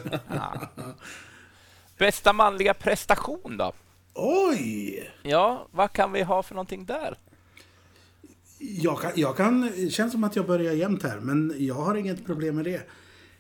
bästa 1.98 2.32
manliga 2.32 2.74
prestation 2.74 3.56
då? 3.56 3.72
Oj! 4.14 5.10
Ja, 5.22 5.68
vad 5.70 5.92
kan 5.92 6.12
vi 6.12 6.22
ha 6.22 6.42
för 6.42 6.54
någonting 6.54 6.84
där? 6.84 7.18
Jag 8.58 9.00
kan, 9.00 9.12
jag 9.14 9.36
kan... 9.36 9.72
Det 9.76 9.90
känns 9.90 10.12
som 10.12 10.24
att 10.24 10.36
jag 10.36 10.46
börjar 10.46 10.72
jämnt 10.72 11.02
här, 11.02 11.20
men 11.20 11.54
jag 11.58 11.74
har 11.74 11.94
inget 11.94 12.26
problem 12.26 12.56
med 12.56 12.64
det. 12.64 12.82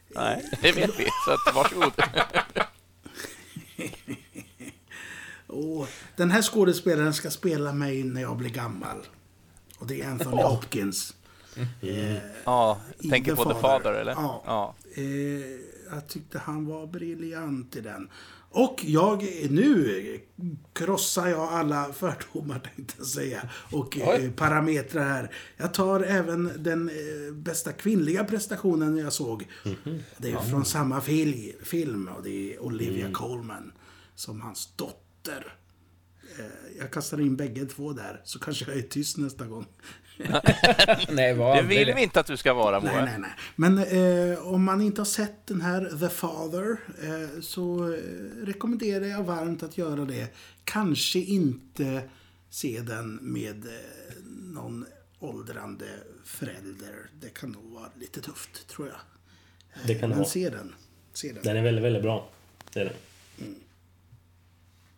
Nej, 0.08 0.44
det 0.62 0.72
vet 0.72 0.90
vi, 0.98 1.06
så 1.26 1.32
att, 1.32 1.54
varsågod. 1.54 1.92
Och 5.52 5.88
den 6.16 6.30
här 6.30 6.42
skådespelaren 6.42 7.14
ska 7.14 7.30
spela 7.30 7.72
mig 7.72 8.04
när 8.04 8.20
jag 8.20 8.36
blir 8.36 8.50
gammal. 8.50 8.96
Och 9.78 9.86
det 9.86 10.02
är 10.02 10.10
Anthony 10.10 10.42
Hopkins. 10.42 11.14
Ja, 12.44 12.80
I 12.98 13.10
tänker 13.10 13.36
The 13.36 13.44
på 13.44 13.54
The 13.54 13.60
Father. 13.60 13.92
Eller? 13.92 14.12
Ja. 14.12 14.42
ja. 14.46 14.74
Eh, 14.94 15.04
jag 15.90 16.08
tyckte 16.08 16.38
han 16.38 16.66
var 16.66 16.86
briljant 16.86 17.76
i 17.76 17.80
den. 17.80 18.08
Och 18.54 18.84
jag, 18.84 19.22
nu 19.50 20.20
krossar 20.72 21.28
jag 21.28 21.40
alla 21.52 21.92
fördomar 21.92 22.58
tänkte 22.76 22.94
jag 22.98 23.06
säga. 23.06 23.48
Och 23.70 23.98
eh, 23.98 24.08
Oj. 24.08 24.32
parametrar 24.36 25.04
här. 25.04 25.34
Jag 25.56 25.74
tar 25.74 26.00
även 26.00 26.52
den 26.58 26.88
eh, 26.88 27.34
bästa 27.34 27.72
kvinnliga 27.72 28.24
prestationen 28.24 28.96
jag 28.96 29.12
såg. 29.12 29.48
Det 30.16 30.30
är 30.30 30.38
från 30.38 30.64
samma 30.64 31.00
fil, 31.00 31.52
film 31.62 32.08
och 32.16 32.22
det 32.22 32.54
är 32.54 32.62
Olivia 32.62 33.12
Colman. 33.12 33.72
Som 34.14 34.40
hans 34.40 34.72
dotter. 34.76 35.01
Eh, 35.28 36.44
jag 36.78 36.90
kastar 36.90 37.20
in 37.20 37.36
bägge 37.36 37.66
två 37.66 37.92
där, 37.92 38.20
så 38.24 38.38
kanske 38.38 38.64
jag 38.64 38.76
är 38.78 38.82
tyst 38.82 39.16
nästa 39.18 39.46
gång. 39.46 39.66
Nej, 41.10 41.34
vad 41.34 41.56
Det 41.56 41.62
vill 41.62 41.92
vi 41.94 42.02
inte 42.02 42.20
att 42.20 42.26
du 42.26 42.36
ska 42.36 42.54
vara, 42.54 42.80
Nej, 42.80 42.94
Moa. 42.94 43.04
nej, 43.04 43.18
nej. 43.18 43.30
Men 43.56 43.78
eh, 43.78 44.46
om 44.46 44.64
man 44.64 44.80
inte 44.80 45.00
har 45.00 45.06
sett 45.06 45.46
den 45.46 45.60
här 45.60 45.98
The 46.00 46.08
Father 46.08 46.76
eh, 47.02 47.40
så 47.40 47.92
eh, 47.92 47.98
rekommenderar 48.46 49.04
jag 49.06 49.22
varmt 49.24 49.62
att 49.62 49.78
göra 49.78 50.04
det. 50.04 50.28
Kanske 50.64 51.18
inte 51.18 52.02
se 52.50 52.80
den 52.80 53.18
med 53.22 53.66
eh, 53.66 53.72
någon 54.26 54.86
åldrande 55.18 55.86
förälder. 56.24 57.10
Det 57.20 57.28
kan 57.28 57.50
nog 57.50 57.72
vara 57.72 57.88
lite 58.00 58.20
tufft, 58.20 58.68
tror 58.68 58.88
jag. 58.88 58.98
Det 59.86 59.94
kan 59.94 60.10
Men 60.10 60.24
se 60.24 60.50
den. 60.50 60.74
Se 61.12 61.32
den. 61.32 61.42
Den 61.42 61.56
är 61.56 61.62
väldigt, 61.62 61.84
väldigt 61.84 62.02
bra. 62.02 62.28
Det 62.72 62.80
är 62.80 62.84
den. 62.84 62.94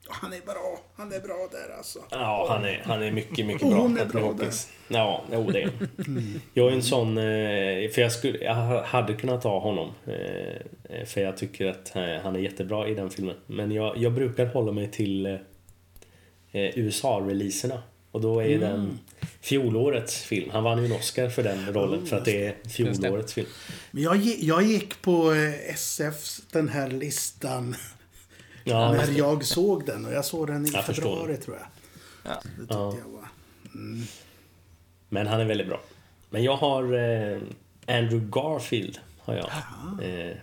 Han 0.09 0.33
är 0.33 0.41
bra. 0.41 0.81
Han 0.97 1.13
är 1.13 1.21
bra 1.21 1.49
där 1.53 1.77
alltså. 1.77 1.99
Ja, 2.11 2.47
han 2.49 2.65
är, 2.65 2.83
han 2.85 3.03
är 3.03 3.11
mycket, 3.11 3.47
mycket 3.47 3.69
bra. 3.69 3.79
hon 3.81 3.99
är 3.99 4.05
bra 4.05 4.21
Hopkins. 4.23 4.69
Ja, 4.89 5.25
jo, 5.33 5.51
det 5.51 5.63
är 5.63 5.71
han. 6.07 6.41
Jag 6.55 6.69
är 6.69 6.73
en 6.73 6.83
sån... 6.83 7.19
eh, 7.19 7.91
För 7.91 8.01
jag, 8.01 8.13
skulle, 8.13 8.39
jag 8.39 8.55
hade 8.83 9.15
kunnat 9.15 9.43
ta 9.43 9.59
honom. 9.59 9.93
eh, 10.07 11.05
För 11.07 11.21
jag 11.21 11.37
tycker 11.37 11.67
att 11.67 11.97
eh, 11.97 12.03
han 12.23 12.37
är 12.37 12.41
jättebra 12.41 12.89
i 12.89 12.95
den 12.95 13.11
filmen. 13.11 13.37
Men 13.47 13.73
jag, 13.73 13.97
jag 13.97 14.13
brukar 14.13 14.47
hålla 14.47 14.73
mig 14.73 14.91
till 14.91 15.27
eh, 15.27 15.33
eh, 16.53 16.79
USA-releaserna. 16.79 17.83
Och 18.11 18.21
då 18.21 18.43
är 18.43 18.59
den 18.59 18.99
fjolårets 19.41 20.23
film. 20.23 20.51
Han 20.53 20.65
vann 20.65 20.79
ju 20.79 20.85
en 20.87 20.93
Oscar 20.93 21.29
för 21.29 21.43
den 21.43 21.73
rollen. 21.75 22.07
För 22.07 22.17
att 22.17 22.25
det 22.25 22.47
är 22.47 22.55
fjolårets 22.69 23.35
film. 23.35 23.47
Men 23.91 24.03
jag, 24.03 24.17
jag 24.23 24.63
gick 24.63 25.03
på 25.03 25.33
eh, 25.33 25.71
SFs, 25.75 26.43
den 26.53 26.69
här 26.69 26.91
listan, 26.91 27.77
Ja, 28.65 28.93
när 28.93 29.19
jag 29.19 29.45
såg 29.45 29.87
den. 29.87 30.07
Och 30.07 30.13
jag 30.13 30.25
såg 30.25 30.47
den 30.47 30.67
i 30.67 30.71
Jag 30.73 30.85
förstår. 30.87 31.03
februari, 31.17 31.37
tror 31.37 31.57
jag. 31.57 31.67
Ja. 32.33 32.41
Det 32.45 32.59
tyckte 32.61 32.75
Ja. 32.75 32.95
jag 33.05 33.11
var... 33.13 33.29
Men 35.09 35.27
han 35.27 35.41
är 35.41 35.45
väldigt 35.45 35.67
bra. 35.69 35.81
Men 36.31 36.43
jag 36.45 36.57
har 36.57 36.83
eh, 36.83 37.39
Andrew 37.87 38.27
Garfield. 38.31 38.99
Har 39.19 39.35
jag. 39.35 39.51
Eh, 40.09 40.37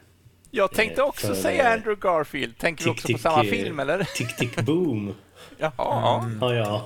Jag 0.52 0.72
tänkte 0.72 1.02
också 1.04 1.28
För, 1.28 1.36
säga 1.36 1.68
eh, 1.68 1.74
Andrew 1.74 2.02
Garfield. 2.02 2.58
Tänker 2.58 2.84
vi 2.84 2.90
Tick, 2.90 2.94
också 2.98 3.08
på 3.08 3.14
tick, 3.14 3.22
samma 3.22 3.44
eh, 3.44 3.50
film, 3.50 3.80
eller? 3.80 4.04
Tick 4.16 4.36
Tick 4.38 4.56
Boom 4.62 5.14
Jaha, 5.58 5.72
ja. 5.78 6.26
har 6.40 6.54
jag. 6.54 6.82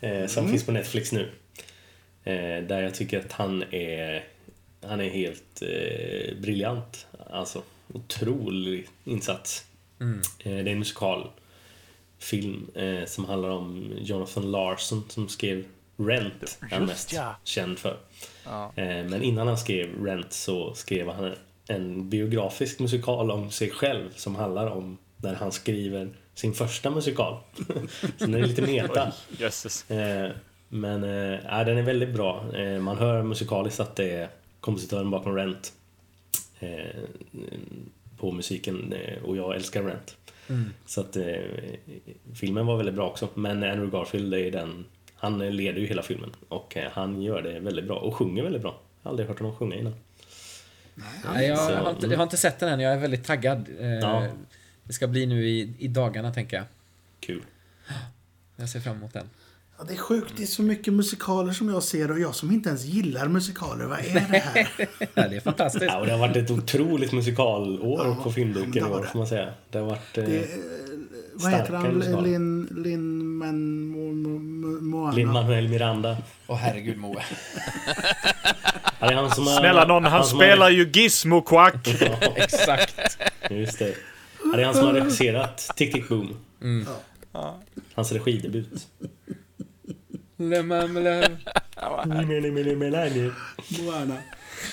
Eh, 0.00 0.26
som 0.26 0.48
finns 0.48 0.66
på 0.66 0.72
Netflix 0.72 1.12
nu. 1.12 1.30
Eh, 2.24 2.62
där 2.66 2.82
jag 2.82 2.94
tycker 2.94 3.18
att 3.20 3.32
han 3.32 3.62
är, 3.70 4.24
han 4.86 5.00
är 5.00 5.08
helt 5.08 5.62
eh, 5.62 6.38
briljant. 6.40 7.06
Alltså, 7.30 7.62
otrolig 7.92 8.88
insats. 9.04 9.64
Eh, 10.00 10.16
det 10.38 10.50
är 10.50 10.66
en 10.68 10.78
musikalfilm 10.78 12.70
eh, 12.74 13.04
som 13.06 13.24
handlar 13.24 13.48
om 13.48 13.92
Jonathan 13.98 14.50
Larson 14.50 15.04
som 15.08 15.28
skrev 15.28 15.64
Rent. 15.96 16.58
är 16.70 16.74
han 16.76 16.86
mest 16.86 17.12
ja. 17.12 17.36
känd 17.44 17.78
för. 17.78 17.96
Ja. 18.44 18.72
Eh, 18.76 19.04
men 19.04 19.22
innan 19.22 19.48
han 19.48 19.58
skrev 19.58 20.04
Rent 20.04 20.32
så 20.32 20.74
skrev 20.74 21.08
han 21.08 21.34
en 21.66 22.08
biografisk 22.08 22.78
musikal 22.78 23.30
om 23.30 23.50
sig 23.50 23.70
själv 23.70 24.10
som 24.16 24.34
handlar 24.34 24.66
om 24.66 24.98
när 25.16 25.34
han 25.34 25.52
skriver 25.52 26.08
sin 26.34 26.54
första 26.54 26.90
musikal. 26.90 27.36
så 28.18 28.24
den 28.24 28.34
är 28.34 28.42
lite 28.42 28.62
meta. 28.62 29.12
Men 30.68 31.02
ja, 31.44 31.64
den 31.64 31.78
är 31.78 31.82
väldigt 31.82 32.14
bra. 32.14 32.44
Man 32.80 32.98
hör 32.98 33.22
musikaliskt 33.22 33.80
att 33.80 33.96
det 33.96 34.10
är 34.10 34.28
kompositören 34.60 35.10
bakom 35.10 35.36
Rent 35.36 35.72
på 38.18 38.32
musiken 38.32 38.92
eh, 38.92 39.22
och 39.24 39.36
jag 39.36 39.56
älskar 39.56 39.82
Rent. 39.82 40.16
Så 40.86 41.00
att 41.00 41.16
eh, 41.16 41.24
filmen 42.34 42.66
var 42.66 42.76
väldigt 42.76 42.94
bra 42.94 43.10
också. 43.10 43.28
Men 43.34 43.56
Andrew 43.62 43.98
Garfield 43.98 44.34
är 44.34 44.50
den, 44.50 44.84
han 45.14 45.38
leder 45.56 45.80
ju 45.80 45.86
hela 45.86 46.02
filmen 46.02 46.30
och 46.48 46.76
eh, 46.76 46.90
han 46.92 47.22
gör 47.22 47.42
det 47.42 47.60
väldigt 47.60 47.84
bra 47.84 47.96
och 47.98 48.14
sjunger 48.16 48.42
väldigt 48.42 48.62
bra. 48.62 48.80
Jag 49.02 49.08
har 49.08 49.10
aldrig 49.10 49.28
hört 49.28 49.38
honom 49.38 49.56
sjunga 49.56 49.76
innan. 49.76 49.94
Nej, 51.34 51.46
jag, 51.48 51.58
Så, 51.58 51.74
har 51.74 51.90
inte, 51.90 52.06
jag 52.06 52.16
har 52.16 52.22
inte 52.22 52.36
sett 52.36 52.58
den 52.58 52.68
än. 52.68 52.80
Jag 52.80 52.92
är 52.92 52.98
väldigt 52.98 53.24
taggad. 53.24 53.68
Eh, 53.80 53.88
Ja. 53.88 54.26
Det 54.84 54.92
ska 54.92 55.06
bli 55.06 55.26
nu 55.26 55.48
i, 55.48 55.74
i 55.78 55.88
dagarna, 55.88 56.34
tänker 56.34 56.56
jag. 56.56 56.66
Kul. 57.20 57.42
Jag 58.56 58.68
ser 58.68 58.80
fram 58.80 58.96
emot 58.96 59.12
den. 59.12 59.30
Ja, 59.78 59.84
det 59.88 59.92
är 59.94 59.98
sjukt, 59.98 60.32
det 60.36 60.42
är 60.42 60.46
så 60.46 60.62
mycket 60.62 60.92
musikaler 60.94 61.52
som 61.52 61.68
jag 61.68 61.82
ser 61.82 62.10
och 62.10 62.20
jag 62.20 62.34
som 62.34 62.50
inte 62.52 62.68
ens 62.68 62.84
gillar 62.84 63.28
musikaler. 63.28 63.84
Vad 63.84 63.98
är 63.98 64.14
det 64.14 64.20
här? 64.20 64.68
Ja, 65.14 65.28
det 65.28 65.36
är 65.36 65.40
fantastiskt. 65.40 65.84
Ja, 65.88 65.98
och 66.00 66.06
det 66.06 66.12
har 66.12 66.18
varit 66.18 66.36
ett 66.36 66.50
otroligt 66.50 67.12
musikalår 67.12 68.06
Ja, 68.06 68.16
på 68.22 68.32
filmduken 68.32 68.76
i 68.86 68.90
år 68.90 69.02
får 69.12 69.18
man 69.18 69.26
säga. 69.28 69.52
Det 69.70 69.78
har 69.78 69.86
varit... 69.86 70.18
Eh, 70.18 70.24
Det, 70.24 70.36
eh, 70.38 70.48
vad 71.34 71.52
heter 71.52 71.72
han? 71.74 72.22
Lin, 72.24 72.68
Lin 72.84 73.26
Man, 73.36 73.82
Mo, 73.88 74.12
Mo, 74.12 74.38
Mo, 74.38 74.80
Moana? 74.80 75.12
Lin-Manuel 75.16 75.68
Miranda. 75.68 76.16
Åh 76.46 76.56
herregud 76.56 76.96
Moe. 76.98 77.22
Ja, 79.00 79.10
är 79.10 79.14
han 79.14 79.30
som 79.30 79.46
har, 79.46 79.58
Snälla 79.60 79.84
någon, 79.86 80.04
han 80.04 80.24
som 80.24 80.38
har- 80.38 80.44
spelar 80.46 80.70
ju 80.70 80.90
Gizmo 80.92 81.40
Quack. 81.42 81.88
Ja, 82.00 82.32
Exakt. 82.36 83.18
just 83.50 83.78
det. 83.78 83.94
Ja, 84.44 84.56
det 84.56 84.62
är 84.62 84.66
han 84.66 84.74
som 84.74 84.84
har 84.86 84.92
regisserat 84.92 85.70
Tick 85.76 85.92
Tick 85.92 86.08
Boom. 86.08 86.36
Ja. 87.32 87.58
Hans 87.94 88.12
regidebut. 88.12 88.86
Le 90.40 90.46
Lemamle. 90.46 91.36
Moana. 93.78 94.16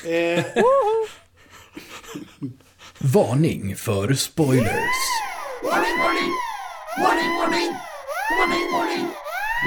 Eh, 0.05 0.45
Varning 2.99 3.76
för 3.76 4.13
spoilers. 4.13 4.72
Warning, 5.63 5.97
warning! 5.99 6.32
Warning, 7.01 7.30
warning! 7.39 7.76
Warning, 8.39 8.72
warning! 8.74 9.07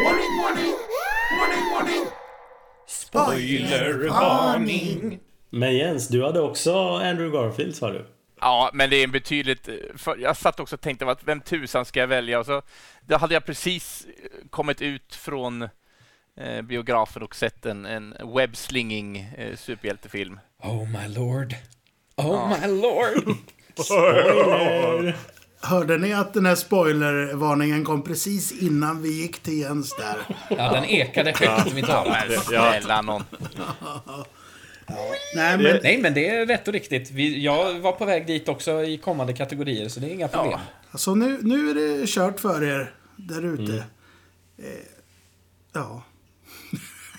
Warning, 0.05 0.32
warning! 0.42 0.74
Warning, 1.40 1.64
warning! 1.72 2.05
Spoilervarning. 2.86 5.18
Men 5.51 5.76
Jens, 5.76 6.09
du 6.09 6.24
hade 6.24 6.40
också 6.40 6.74
Andrew 6.94 7.38
Garfield 7.38 7.76
sa 7.76 7.90
du? 7.90 8.07
Ja, 8.40 8.70
men 8.72 8.90
det 8.90 8.96
är 8.96 9.05
en 9.05 9.12
betydligt... 9.12 9.68
För 9.96 10.16
jag 10.16 10.36
satt 10.36 10.61
också 10.61 10.76
och 10.76 10.80
tänkte, 10.80 11.16
vem 11.24 11.40
tusan 11.40 11.84
ska 11.84 12.01
jag 12.01 12.07
välja? 12.07 12.38
Och 12.38 12.46
så 12.46 12.62
då 13.01 13.16
hade 13.16 13.34
jag 13.34 13.44
precis 13.44 14.07
kommit 14.51 14.82
ut 14.82 15.14
från 15.14 15.68
eh, 16.41 16.62
biografen 16.62 17.22
och 17.22 17.34
sett 17.34 17.66
en, 17.66 17.86
en 17.86 18.14
webslinging 18.34 19.16
eh, 19.36 19.57
superhjältefilm. 19.57 20.41
Oh 20.62 20.89
my 20.89 21.14
lord. 21.14 21.55
Oh 22.16 22.61
my 22.61 22.66
lord! 22.66 23.36
Spoiler! 23.84 25.16
Hörde 25.61 25.99
ni 25.99 26.12
att 26.12 26.34
den 26.34 26.47
här 26.47 26.55
spoilervarningen 26.55 27.84
kom 27.84 28.03
precis 28.03 28.53
innan 28.53 29.03
vi 29.03 29.22
gick 29.22 29.39
till 29.39 29.59
Jens 29.59 29.97
där? 29.97 30.36
Ja, 30.51 30.72
den 30.72 30.84
ekade 30.84 31.30
högt 31.30 31.70
i 31.70 31.74
mitt. 31.74 31.89
Men 31.89 32.41
snälla 32.41 33.03
någon. 33.03 33.24
Nej, 35.34 35.59
men 35.59 35.80
Nej, 35.82 35.99
men 35.99 36.14
det 36.14 36.28
är 36.28 36.47
rätt 36.47 36.68
och 36.68 36.74
riktigt. 36.74 37.11
Vi, 37.11 37.45
jag 37.45 37.80
var 37.80 37.93
på 37.93 38.05
väg 38.05 38.26
dit 38.26 38.49
också 38.49 38.84
i 38.84 38.99
kommande 38.99 39.32
kategorier, 39.32 39.89
så 39.89 40.01
det 40.01 40.07
är 40.07 40.14
inga 40.14 40.28
problem. 40.28 40.59
alltså 40.91 41.14
nu, 41.14 41.39
nu 41.43 41.70
är 41.70 41.74
det 41.74 42.07
kört 42.07 42.41
för 42.41 42.64
er 42.64 42.95
där 43.16 43.45
ute. 43.55 43.72
Mm. 43.72 43.82
Eh, 44.59 44.84
ja. 45.72 46.03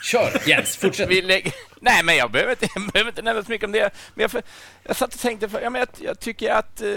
Kör, 0.01 0.41
Jens, 0.47 0.77
fortsätt. 0.77 1.09
Vi 1.09 1.21
lägger... 1.21 1.53
Nej, 1.79 2.03
men 2.03 2.15
jag 2.15 2.31
behöver 2.31 2.51
inte, 2.51 2.67
jag 2.75 2.91
behöver 2.91 3.11
inte 3.11 3.21
nämna 3.21 3.43
så 3.43 3.51
mycket 3.51 3.65
om 3.65 3.71
det. 3.71 3.93
Men 4.15 4.29
jag, 4.31 4.43
jag 4.83 4.95
satt 4.95 5.13
och 5.13 5.19
tänkte, 5.19 5.49
för, 5.49 5.61
ja, 5.61 5.69
men 5.69 5.79
jag, 5.79 5.89
jag 6.07 6.19
tycker 6.19 6.51
att 6.51 6.81
eh, 6.81 6.87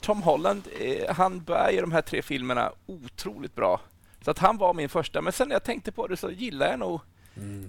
Tom 0.00 0.22
Holland, 0.22 0.62
eh, 0.80 1.14
han 1.14 1.40
bär 1.44 1.70
ju 1.70 1.80
de 1.80 1.92
här 1.92 2.02
tre 2.02 2.22
filmerna 2.22 2.72
otroligt 2.86 3.54
bra. 3.54 3.80
Så 4.24 4.30
att 4.30 4.38
han 4.38 4.56
var 4.56 4.74
min 4.74 4.88
första. 4.88 5.20
Men 5.22 5.32
sen 5.32 5.48
när 5.48 5.54
jag 5.54 5.64
tänkte 5.64 5.92
på 5.92 6.06
det 6.06 6.16
så 6.16 6.30
gillar 6.30 6.70
jag 6.70 6.78
nog 6.78 7.00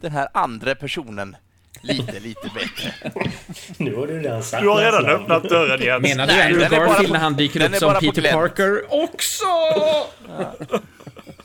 den 0.01 0.11
här 0.11 0.27
andra 0.33 0.75
personen 0.75 1.35
lite, 1.81 2.19
lite 2.19 2.51
bättre. 2.53 3.11
Nu 3.77 3.95
har 3.95 4.07
du 4.07 4.19
redan 4.19 4.43
sagt 4.43 4.63
Du 4.63 4.69
har 4.69 4.81
redan 4.81 5.05
öppnat 5.05 5.43
dörren 5.43 5.81
Jens. 5.81 6.01
Menar 6.01 6.27
du 6.27 6.41
Andrew 6.41 6.75
Garfield 6.75 7.13
när 7.13 7.19
han 7.19 7.33
dyker 7.33 7.69
upp 7.69 7.75
som 7.75 7.93
Peter. 7.99 8.31
Parker 8.31 8.83
också? 8.89 9.45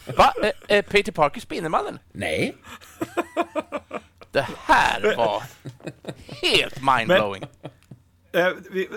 Va? 0.06 0.32
Eh, 0.42 0.76
eh, 0.76 0.84
Peter 0.84 1.12
Parker, 1.12 1.40
Spindelmannen? 1.40 1.98
Nej. 2.12 2.54
Det 4.30 4.46
här 4.66 5.16
var 5.16 5.42
helt 6.42 6.76
mindblowing. 6.82 7.42
Vi, 7.62 7.68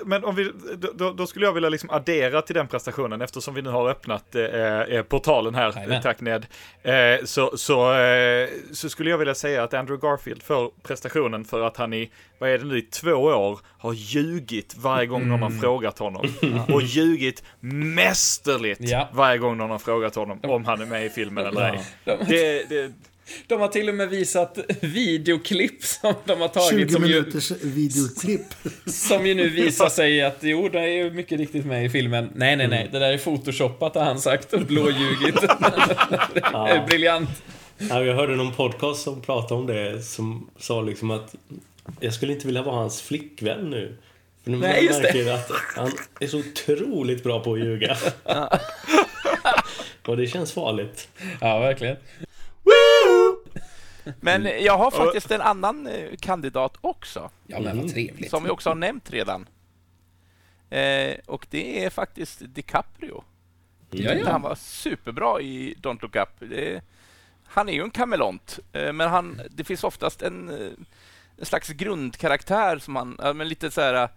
men 0.05 0.23
om 0.23 0.35
vi, 0.35 0.51
då- 0.93 1.11
då, 1.11 1.27
skulle 1.27 1.45
jag 1.45 1.53
vilja 1.53 1.69
liksom 1.69 1.89
addera 1.89 2.41
till 2.41 2.55
den 2.55 2.67
prestationen 2.67 3.21
eftersom 3.21 3.53
vi 3.53 3.61
nu 3.61 3.69
har 3.69 3.89
öppnat 3.89 4.35
eh, 4.35 4.43
eh, 4.43 5.03
portalen 5.03 5.55
här. 5.55 5.73
Jajamän. 5.75 6.01
Tack 6.01 6.21
Ned. 6.21 6.45
Eh, 6.83 7.25
så, 7.25 7.57
så, 7.57 7.93
eh, 7.99 8.49
så 8.71 8.89
skulle 8.89 9.09
jag 9.09 9.17
vilja 9.17 9.35
säga 9.35 9.63
att 9.63 9.73
Andrew 9.73 10.07
Garfield 10.07 10.43
får 10.43 10.71
prestationen 10.83 11.45
för 11.45 11.61
att 11.61 11.77
han 11.77 11.93
i, 11.93 12.11
vad 12.39 12.49
är 12.49 12.57
det 12.57 12.65
nu, 12.65 12.77
i 12.77 12.81
två 12.81 13.11
år 13.13 13.59
har 13.77 13.93
ljugit 13.93 14.75
varje 14.77 15.05
gång 15.07 15.27
någon 15.27 15.41
har 15.41 15.49
frågat 15.61 15.99
honom. 15.99 16.25
Och 16.73 16.81
ljugit 16.81 17.43
mästerligt 17.59 18.81
Ja. 18.83 19.09
varje 19.13 19.37
gång 19.37 19.57
någon 19.57 19.69
har 19.69 19.79
frågat 19.79 20.15
honom 20.15 20.39
om 20.43 20.65
han 20.65 20.81
är 20.81 20.85
med 20.85 21.05
i 21.05 21.09
filmen 21.09 21.45
eller 21.45 21.61
ej. 21.73 21.85
Det, 22.27 22.69
det, 22.69 22.91
De 23.47 23.61
har 23.61 23.67
till 23.67 23.89
och 23.89 23.95
med 23.95 24.09
visat 24.09 24.59
videoklipp 24.81 25.83
som 25.83 26.13
de 26.25 26.41
har 26.41 26.47
tagit 26.47 26.69
20 26.69 26.89
som 26.89 27.05
ju, 27.05 27.15
minuters 27.21 27.51
videoklipp. 27.51 28.45
som 28.85 29.25
ju 29.27 29.33
nu 29.33 29.49
visar 29.49 29.89
sig 29.89 30.21
att 30.21 30.37
jo, 30.41 30.69
det 30.69 30.79
är 30.79 30.87
ju 30.87 31.11
mycket 31.11 31.39
riktigt 31.39 31.65
med 31.65 31.85
i 31.85 31.89
filmen. 31.89 32.29
Nej, 32.35 32.55
nej, 32.55 32.67
nej, 32.67 32.89
det 32.91 32.99
där 32.99 33.13
är 33.13 33.17
photoshoppat 33.17 33.95
har 33.95 34.03
han 34.03 34.19
sagt 34.21 34.53
och 34.53 34.61
blåljugit. 34.61 35.35
det 36.33 36.41
är 36.43 36.87
briljant. 36.87 37.29
Ja, 37.77 38.03
jag 38.03 38.15
hörde 38.15 38.35
någon 38.35 38.53
podcast 38.53 39.03
som 39.03 39.21
pratade 39.21 39.53
om 39.59 39.67
det 39.67 40.01
som 40.03 40.49
sa 40.59 40.81
liksom 40.81 41.11
att 41.11 41.35
jag 41.99 42.13
skulle 42.13 42.33
inte 42.33 42.45
vilja 42.45 42.61
vara 42.61 42.75
hans 42.75 43.01
flickvän 43.01 43.69
nu. 43.69 43.97
För 44.43 44.51
nu 44.51 44.57
Nej, 44.57 44.85
just 44.85 45.01
det. 45.01 45.13
märker 45.13 45.33
att 45.33 45.51
han 45.75 45.91
är 46.19 46.27
så 46.27 46.39
otroligt 46.39 47.23
bra 47.23 47.43
på 47.43 47.53
att 47.53 47.59
ljuga. 47.59 47.97
Och 50.07 50.17
det 50.17 50.27
känns 50.27 50.51
farligt. 50.51 51.07
Ja, 51.41 51.59
verkligen. 51.59 51.97
Men 54.21 54.43
jag 54.63 54.77
har 54.77 54.91
faktiskt 54.91 55.31
en 55.31 55.41
annan 55.41 55.87
eh, 55.87 56.09
kandidat 56.19 56.77
också. 56.81 57.29
Ja, 57.47 57.59
men 57.59 57.77
vad 57.81 57.93
trevligt. 57.93 58.29
Som 58.29 58.43
vi 58.43 58.49
också 58.49 58.69
har 58.69 58.75
nämnt 58.75 59.11
redan. 59.11 59.47
Eh, 60.69 61.15
och 61.25 61.47
det 61.49 61.85
är 61.85 61.89
faktiskt 61.89 62.41
DiCaprio. 62.45 63.23
Ja, 63.89 64.31
Han 64.31 64.41
var 64.41 64.55
superbra 64.55 65.41
i 65.41 65.75
Don't 65.81 66.01
Look 66.01 66.15
Up. 66.15 66.29
Det, 66.39 66.81
han 67.45 67.69
är 67.69 67.73
ju 67.73 67.81
en 67.81 67.91
kameleont, 67.91 68.59
eh, 68.73 68.93
men 68.93 69.09
han, 69.09 69.41
det 69.49 69.63
finns 69.63 69.83
oftast 69.83 70.21
en, 70.21 70.49
eh, 70.49 70.71
en 71.37 71.45
slags 71.45 71.69
grundkaraktär 71.69 72.77
som 72.77 72.95
han, 72.95 73.17
men 73.37 73.47
lite 73.47 73.71
så 73.71 73.81
här 73.81 73.93
eh, 74.03 74.09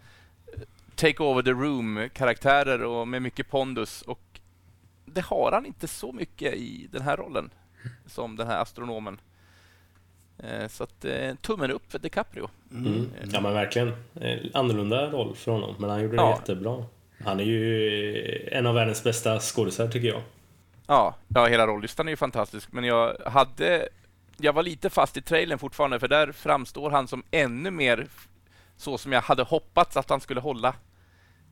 take 0.94 1.22
over 1.22 1.42
the 1.42 1.50
room-karaktärer 1.50 2.82
och 2.82 3.08
med 3.08 3.22
mycket 3.22 3.50
pondus. 3.50 4.02
Och 4.02 4.40
det 5.04 5.20
har 5.20 5.52
han 5.52 5.66
inte 5.66 5.88
så 5.88 6.12
mycket 6.12 6.54
i 6.54 6.88
den 6.92 7.02
här 7.02 7.16
rollen 7.16 7.50
som 8.06 8.36
den 8.36 8.46
här 8.46 8.62
astronomen. 8.62 9.20
Eh, 10.38 10.68
Så 10.68 10.84
att 10.84 11.04
eh, 11.04 11.34
tummen 11.34 11.70
upp 11.70 11.92
för 11.92 11.98
DiCaprio. 11.98 12.48
Mm. 12.72 13.10
Ja 13.32 13.40
men 13.40 13.52
verkligen. 13.54 13.88
Eh, 14.20 14.38
Annorlunda 14.54 15.10
roll 15.10 15.36
för 15.36 15.52
honom, 15.52 15.74
men 15.78 15.90
han 15.90 16.02
gjorde 16.02 16.16
det 16.16 16.22
Ja. 16.22 16.36
jättebra. 16.40 16.84
Han 17.24 17.40
är 17.40 17.44
ju 17.44 18.16
eh, 18.16 18.58
en 18.58 18.66
av 18.66 18.74
världens 18.74 19.04
bästa 19.04 19.40
skådisar 19.40 19.88
tycker 19.88 20.08
jag. 20.08 20.22
Ja, 20.86 21.14
ja 21.28 21.46
hela 21.46 21.66
rollistan 21.66 22.08
är 22.08 22.12
ju 22.12 22.16
fantastisk, 22.16 22.72
men 22.72 22.84
jag 22.84 23.16
hade... 23.26 23.88
Jag 24.40 24.52
var 24.52 24.62
lite 24.62 24.90
fast 24.90 25.16
i 25.16 25.22
trailern 25.22 25.58
fortfarande, 25.58 26.00
för 26.00 26.08
där 26.08 26.32
framstår 26.32 26.90
han 26.90 27.08
som 27.08 27.22
ännu 27.30 27.70
mer 27.70 28.06
så 28.76 28.98
som 28.98 29.12
jag 29.12 29.20
hade 29.22 29.42
hoppats 29.42 29.96
att 29.96 30.10
han 30.10 30.20
skulle 30.20 30.40
hålla 30.40 30.74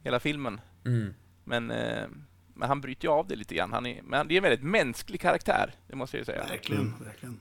hela 0.05 0.21
filmen. 0.21 0.61
Mm. 0.85 1.15
Men, 1.45 1.71
eh, 1.71 2.05
men 2.55 2.69
han 2.69 2.81
bryter 2.81 3.05
ju 3.09 3.13
av 3.13 3.29
det 3.29 3.37
lite 3.37 3.55
grann. 3.55 3.73
Han 3.73 3.87
är, 3.87 4.03
men 4.03 4.29
det 4.29 4.35
är 4.35 4.37
en 4.37 4.43
väldigt 4.43 4.63
mänsklig 4.63 5.21
karaktär, 5.21 5.75
det 5.87 5.97
måste 5.97 6.17
jag 6.17 6.21
ju 6.21 6.25
säga. 6.25 6.45
Verkligen, 6.49 6.95
verkligen. 7.05 7.41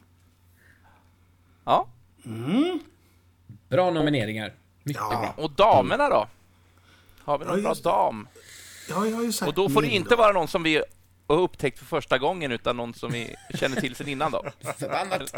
Ja, 1.66 1.88
Bra 3.70 3.92
nomineringar. 3.92 4.54
Mycket 4.84 5.02
Ja. 5.12 5.34
bra. 5.36 5.44
och 5.44 5.52
damerna 5.52 6.10
då? 6.10 6.28
Har 7.24 7.38
vi 7.38 7.46
någon 7.46 7.62
bra 7.64 7.74
dam? 7.74 8.28
Ja, 8.90 9.06
jag 9.08 9.16
har 9.16 9.24
ju 9.24 9.32
sagt 9.32 9.48
Och 9.50 9.54
då 9.54 9.70
får 9.70 9.82
det 9.82 9.88
inte 9.88 10.10
då. 10.10 10.16
vara 10.16 10.32
någon 10.32 10.48
som 10.48 10.64
vi 10.64 10.76
har 11.28 11.38
upptäckt 11.38 11.80
för 11.80 11.86
första 11.86 12.18
gången, 12.18 12.52
utan 12.52 12.78
någon 12.78 12.94
som 12.94 13.12
vi 13.12 13.36
känner 13.54 13.82
till 13.82 13.96
sedan 13.96 14.08
innan 14.08 14.32
då. 14.32 14.44
Förbannat. 14.78 15.34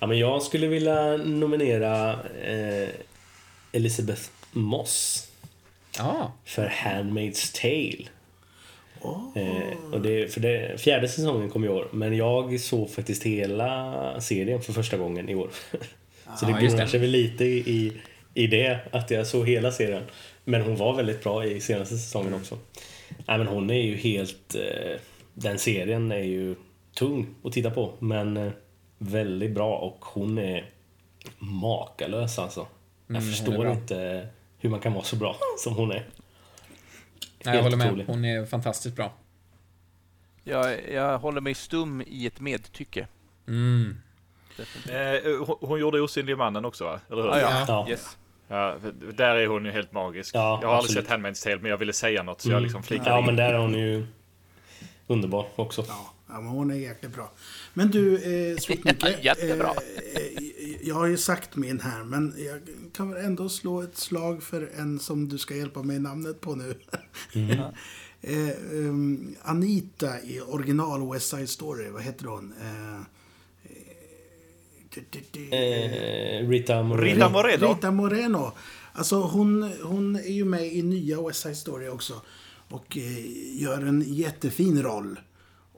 Ja, 0.00 0.06
men 0.06 0.18
jag 0.18 0.42
skulle 0.42 0.66
vilja 0.66 1.16
nominera 1.16 2.12
eh, 2.22 2.88
Elizabeth 3.72 4.22
Moss 4.52 5.28
Ja. 5.98 6.32
för 6.44 6.68
Handmaid's 6.68 7.60
Tale. 7.60 8.08
Eh, 9.34 9.92
och 9.92 10.00
det, 10.00 10.32
för 10.32 10.40
det, 10.40 10.80
fjärde 10.80 11.08
säsongen 11.08 11.50
kom 11.50 11.64
i 11.64 11.68
år, 11.68 11.88
men 11.92 12.16
jag 12.16 12.60
såg 12.60 12.90
faktiskt 12.90 13.22
hela 13.22 14.20
serien 14.20 14.62
för 14.62 14.72
första 14.72 14.96
gången 14.96 15.28
i 15.28 15.34
år. 15.34 15.50
Så 16.36 16.46
det 16.46 16.52
grundar 16.52 16.84
det. 16.84 16.88
sig 16.88 17.00
väl 17.00 17.10
lite 17.10 17.44
i, 17.44 17.92
i, 18.34 18.46
det, 18.46 18.78
att 18.90 19.10
jag 19.10 19.26
såg 19.26 19.48
hela 19.48 19.72
serien. 19.72 20.02
Men 20.44 20.62
hon 20.62 20.76
var 20.76 20.94
väldigt 20.94 21.22
bra 21.22 21.44
i 21.44 21.60
senaste 21.60 21.96
säsongen 21.96 22.34
också. 22.34 22.58
Nej, 23.26 23.38
men 23.38 23.46
hon 23.46 23.70
är 23.70 23.82
ju 23.82 23.96
helt... 23.96 24.54
Eh, 24.54 25.00
den 25.34 25.58
serien 25.58 26.12
är 26.12 26.22
ju 26.22 26.54
tung 26.94 27.26
att 27.44 27.52
titta 27.52 27.70
på, 27.70 27.92
men 27.98 28.36
eh, 28.36 28.52
väldigt 28.98 29.50
bra 29.50 29.76
och 29.78 30.04
hon 30.04 30.38
är 30.38 30.70
makalös 31.38 32.38
alltså. 32.38 32.66
Jag 33.06 33.16
Mm, 33.16 33.28
förstår 33.28 33.70
inte 33.70 34.28
hur 34.58 34.70
man 34.70 34.80
kan 34.80 34.92
vara 34.92 35.04
så 35.04 35.16
bra 35.16 35.36
som 35.58 35.74
hon 35.74 35.90
är. 35.90 36.04
Nej, 37.46 37.56
jag 37.56 37.62
håller 37.62 37.76
med. 37.76 37.86
otrolig. 37.86 38.04
Hon 38.06 38.24
är 38.24 38.44
fantastiskt 38.46 38.96
bra. 38.96 39.12
Jag, 40.44 40.90
jag 40.90 41.18
håller 41.18 41.40
mig 41.40 41.54
stum 41.54 42.02
i 42.06 42.26
ett 42.26 42.40
medtycke. 42.40 43.06
Mm. 43.48 43.96
eh, 44.88 45.46
hon, 45.46 45.56
hon 45.60 45.80
gjorde 45.80 46.00
Osynlig 46.00 46.38
mannen 46.38 46.64
också 46.64 46.84
va? 46.84 47.00
Eller 47.10 47.22
hur? 47.22 47.30
Ah, 47.30 47.40
ja. 47.40 47.64
Ja. 47.68 47.86
Yes. 47.88 48.16
Ja, 48.48 48.76
där 49.14 49.36
är 49.36 49.46
hon 49.46 49.64
ju 49.64 49.70
helt 49.70 49.92
magisk. 49.92 50.34
Ja, 50.34 50.58
jag 50.62 50.68
har 50.68 50.74
aldrig 50.76 50.96
sett 50.96 51.08
Handmaid's 51.10 51.44
Tale, 51.44 51.58
men 51.58 51.70
jag 51.70 51.78
ville 51.78 51.92
säga 51.92 52.22
något 52.22 52.40
så 52.40 52.50
jag 52.50 52.62
liksom 52.62 52.82
flikade 52.82 53.10
Ja, 53.10 53.18
in. 53.18 53.26
men 53.26 53.36
där 53.36 53.54
är 53.54 53.58
hon 53.58 53.74
ju 53.74 54.06
underbar 55.06 55.46
också. 55.56 55.84
Ja, 55.88 56.12
ja, 56.28 56.34
men 56.34 56.46
hon 56.46 56.70
är 56.70 56.74
jäkligt 56.74 57.14
bra. 57.14 57.30
Men 57.76 57.90
du, 57.90 58.14
eh, 58.14 58.56
Sweet-Micke, 58.56 59.16
Jättebra. 59.22 59.74
Eh, 60.14 60.22
eh, 60.22 60.88
jag 60.88 60.94
har 60.94 61.06
ju 61.06 61.16
sagt 61.16 61.56
min 61.56 61.80
här, 61.80 62.04
men 62.04 62.34
jag 62.38 62.60
kan 62.92 63.10
väl 63.10 63.24
ändå 63.24 63.48
slå 63.48 63.82
ett 63.82 63.96
slag 63.96 64.42
för 64.42 64.70
en 64.76 64.98
som 64.98 65.28
du 65.28 65.38
ska 65.38 65.56
hjälpa 65.56 65.82
mig 65.82 65.98
namnet 65.98 66.40
på 66.40 66.54
nu. 66.54 66.74
eh, 68.20 68.48
um, 68.72 69.36
Anita 69.42 70.20
i 70.20 70.40
original 70.40 71.12
West 71.12 71.28
Side 71.28 71.48
Story, 71.48 71.90
vad 71.90 72.02
heter 72.02 72.26
hon? 72.26 72.54
Eh, 72.60 72.94
eh, 72.94 73.00
Eh, 75.50 76.48
Rita 76.48 76.82
Moreno. 76.82 77.14
Rita 77.14 77.28
Moreno. 77.28 77.74
Rita 77.74 77.90
Moreno. 77.90 78.52
Alltså 78.92 79.16
hon, 79.16 79.72
hon 79.82 80.16
är 80.16 80.32
ju 80.32 80.44
med 80.44 80.66
i 80.66 80.82
nya 80.82 81.22
West 81.22 81.42
Side 81.42 81.56
Story 81.56 81.88
också. 81.88 82.20
Och 82.68 82.96
eh, 82.96 83.62
gör 83.62 83.82
en 83.82 84.04
jättefin 84.06 84.82
roll. 84.82 85.18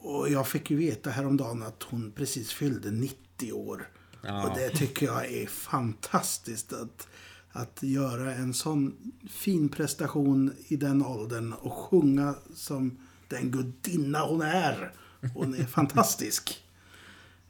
Och 0.01 0.31
jag 0.31 0.49
fick 0.49 0.71
ju 0.71 0.77
veta 0.77 1.11
häromdagen 1.11 1.63
att 1.63 1.83
hon 1.83 2.13
precis 2.17 2.53
fyllde 2.53 2.91
90 2.91 3.53
år. 3.53 3.89
Ja. 4.23 4.49
Och 4.49 4.57
det 4.59 4.69
tycker 4.71 5.07
jag 5.07 5.33
är 5.33 5.47
fantastiskt. 5.47 6.73
Att, 6.73 7.09
att 7.53 7.83
göra 7.83 8.35
en 8.35 8.55
sån 8.55 9.13
fin 9.31 9.69
prestation 9.69 10.53
i 10.69 10.77
den 10.77 11.05
åldern 11.07 11.53
och 11.53 11.73
sjunga 11.73 12.35
som 12.55 12.99
den 13.29 13.51
gudinna 13.51 14.21
hon 14.21 14.43
är. 14.43 14.93
Hon 15.35 15.55
är 15.55 15.65
fantastisk. 15.67 16.63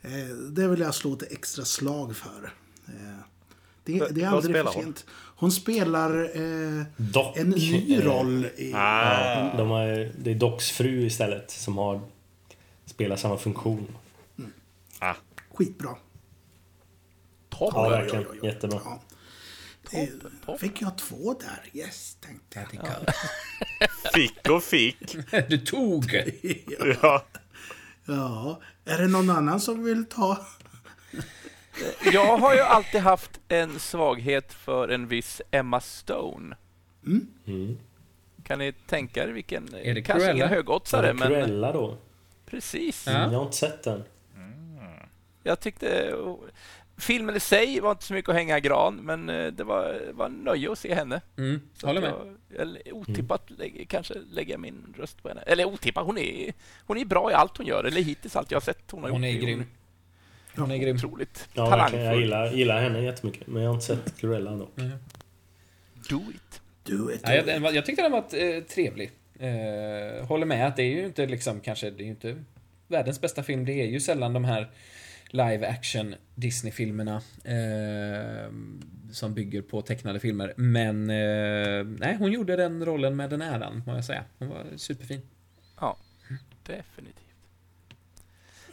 Eh, 0.03 0.37
det 0.51 0.69
vill 0.69 0.81
jag 0.81 0.95
slå 0.95 1.13
ett 1.15 1.33
extra 1.33 1.65
slag 1.65 2.17
för. 2.17 2.53
Eh, 2.87 3.19
Det, 3.85 4.09
det 4.15 4.23
är 4.23 4.29
aldrig 4.29 4.57
för 4.57 4.65
hon? 4.65 4.73
sent. 4.73 5.05
Hon 5.37 5.53
spelar 5.53 6.21
eh, 6.37 6.85
Dock. 6.97 7.37
en 7.37 7.51
ny 7.51 8.01
roll 8.05 8.45
i... 8.57 8.71
Ja, 8.71 9.55
de 9.57 9.69
har, 9.71 10.13
det 10.19 10.31
är 10.31 10.35
Docs 10.35 10.71
fru 10.71 11.07
istället 11.07 11.51
som 11.51 11.79
har 11.79 12.01
spelar 12.99 13.17
samma 13.17 13.37
funktion. 13.39 13.97
Ah, 14.99 15.15
Skitbra. 15.55 15.97
Topp. 17.49 17.73
Ja, 17.75 17.89
verkligen. 17.89 18.25
oj, 18.31 18.39
oj. 18.43 18.49
Jättebra. 18.49 18.81
Ja. 18.85 19.01
Eh, 19.93 20.57
Fick 20.59 20.83
jag 20.83 20.99
två 20.99 21.35
där? 21.35 21.81
Yes, 21.81 22.17
tänkte 22.21 22.67
jag. 22.73 22.85
fick 24.15 24.49
och 24.51 24.63
fick. 24.63 25.17
Du 25.49 25.59
tog! 25.59 26.05
Ja. 27.03 27.25
Ja, 28.05 28.61
är 28.85 28.99
det 28.99 29.09
någon 29.09 29.31
annan 29.31 29.61
som 29.61 29.85
vill 29.85 30.05
ta? 30.07 30.47
Jag 32.13 32.37
har 32.39 32.55
ju 32.55 32.61
alltid 32.61 33.01
haft 33.01 33.41
en 33.49 33.79
svaghet 33.79 34.53
för 34.53 34.89
en 34.89 35.09
viss 35.09 35.43
Emma 35.51 35.81
Stone. 35.81 36.57
Mm. 37.07 37.79
Kan 38.45 38.59
ni 38.59 38.73
tänka 38.73 39.25
er 39.25 39.29
vilken, 39.29 39.75
Är 39.75 39.95
det 39.95 40.03
kanske 40.03 40.13
Cruella? 40.25 40.33
ingen 40.35 40.47
Är 40.47 40.55
högoddsare, 40.55 41.07
det 41.07 41.15
men 41.15 41.29
Cruella 41.29 41.73
då? 41.73 41.99
Precis. 42.51 43.05
Ja. 43.07 43.13
Jag 43.13 43.29
har 43.39 43.45
inte 43.45 43.57
sett 43.57 43.83
den. 43.83 44.05
Jag 45.43 45.61
tyckte 45.61 46.15
filmen 46.97 47.37
i 47.37 47.41
sig 47.41 47.81
var 47.81 47.91
inte 47.91 48.05
så 48.05 48.15
mycket 48.15 48.29
att 48.29 48.35
hänga 48.35 48.59
i 48.59 48.61
gran, 48.61 48.97
men 48.97 49.29
eh, 49.31 49.47
det 49.53 49.65
var, 49.65 50.01
var 50.13 50.27
en 50.27 50.33
nöje 50.33 50.73
att 50.73 50.79
se 50.79 50.95
henne. 50.95 51.21
Mm, 51.37 51.61
Så 51.75 51.87
håller 51.87 52.03
att 52.03 52.25
med. 52.27 52.37
Jag, 52.49 52.61
eller, 52.61 52.93
otippat 52.95 53.51
lägger, 53.51 53.85
kanske 53.85 54.15
lägga 54.31 54.59
min 54.59 54.95
röst 54.99 55.23
på 55.23 55.29
henne. 55.29 55.41
Eller 55.41 55.65
otippat, 55.65 56.07
hon 56.07 56.19
är, 56.19 56.53
hon 56.87 56.99
är 56.99 57.05
bra 57.05 57.31
i 57.31 57.35
allt 57.35 57.57
hon 57.57 57.67
gör, 57.67 57.85
eller 57.85 58.01
hittills 58.03 58.37
allt 58.37 58.51
jag 58.51 58.57
har 58.57 58.61
sett 58.65 58.91
hon 58.91 59.03
har 59.03 59.11
Hon 59.11 59.25
är 59.25 59.31
gjort. 59.31 59.43
grym. 59.43 59.65
Hon 60.57 60.71
är 60.71 60.77
grym. 60.77 60.97
Otroligt 60.97 61.49
Ja, 61.53 61.71
verkligen. 61.71 62.05
Jag 62.05 62.11
talangfull. 62.13 62.23
gillar, 62.23 62.51
gillar 62.53 62.81
henne 62.81 63.01
jättemycket. 63.03 63.47
Men 63.47 63.63
jag 63.63 63.69
har 63.71 63.75
inte 63.75 63.87
sett 63.87 64.17
Cruella 64.21 64.51
dock. 64.51 64.75
Do 66.11 66.21
it. 66.35 66.61
Do 66.85 67.11
it. 67.13 67.21
Ja, 67.25 67.35
jag, 67.35 67.47
den 67.47 67.63
var- 67.63 67.73
jag 67.73 67.87
tyckte 67.87 68.03
den 68.03 68.13
var 68.13 68.25
eh, 68.35 68.63
trevlig. 68.63 69.11
Eh, 69.39 70.27
håller 70.27 70.47
med 70.47 70.67
att 70.67 70.77
det 70.77 70.83
är 70.83 70.91
ju 70.91 71.07
inte 71.07 71.27
liksom 71.27 71.61
kanske, 71.61 71.91
det 71.91 72.03
är 72.03 72.05
ju 72.05 72.11
inte 72.11 72.45
världens 72.89 73.21
bästa 73.21 73.43
film. 73.43 73.65
Det 73.65 73.73
är 73.73 73.87
ju 73.87 74.01
sällan 74.01 74.33
de 74.33 74.45
här 74.45 74.71
live 75.31 75.67
action 75.67 76.15
Disney-filmerna 76.35 77.23
eh, 77.45 78.53
som 79.13 79.35
bygger 79.35 79.63
på 79.63 79.83
tecknade 79.83 80.21
filmer. 80.21 80.55
Men 80.57 81.11
eh, 81.11 81.85
nej, 81.99 82.17
hon 82.19 82.33
gjorde 82.33 82.57
den 82.57 82.85
rollen 82.85 83.17
med 83.17 83.31
den 83.31 83.43
äran, 83.43 83.83
må 83.87 83.95
jag 83.95 84.05
säga. 84.05 84.25
Hon 84.39 84.49
var 84.49 84.65
superfin. 84.77 85.21
Ja, 85.81 85.97
definitivt. 86.67 87.28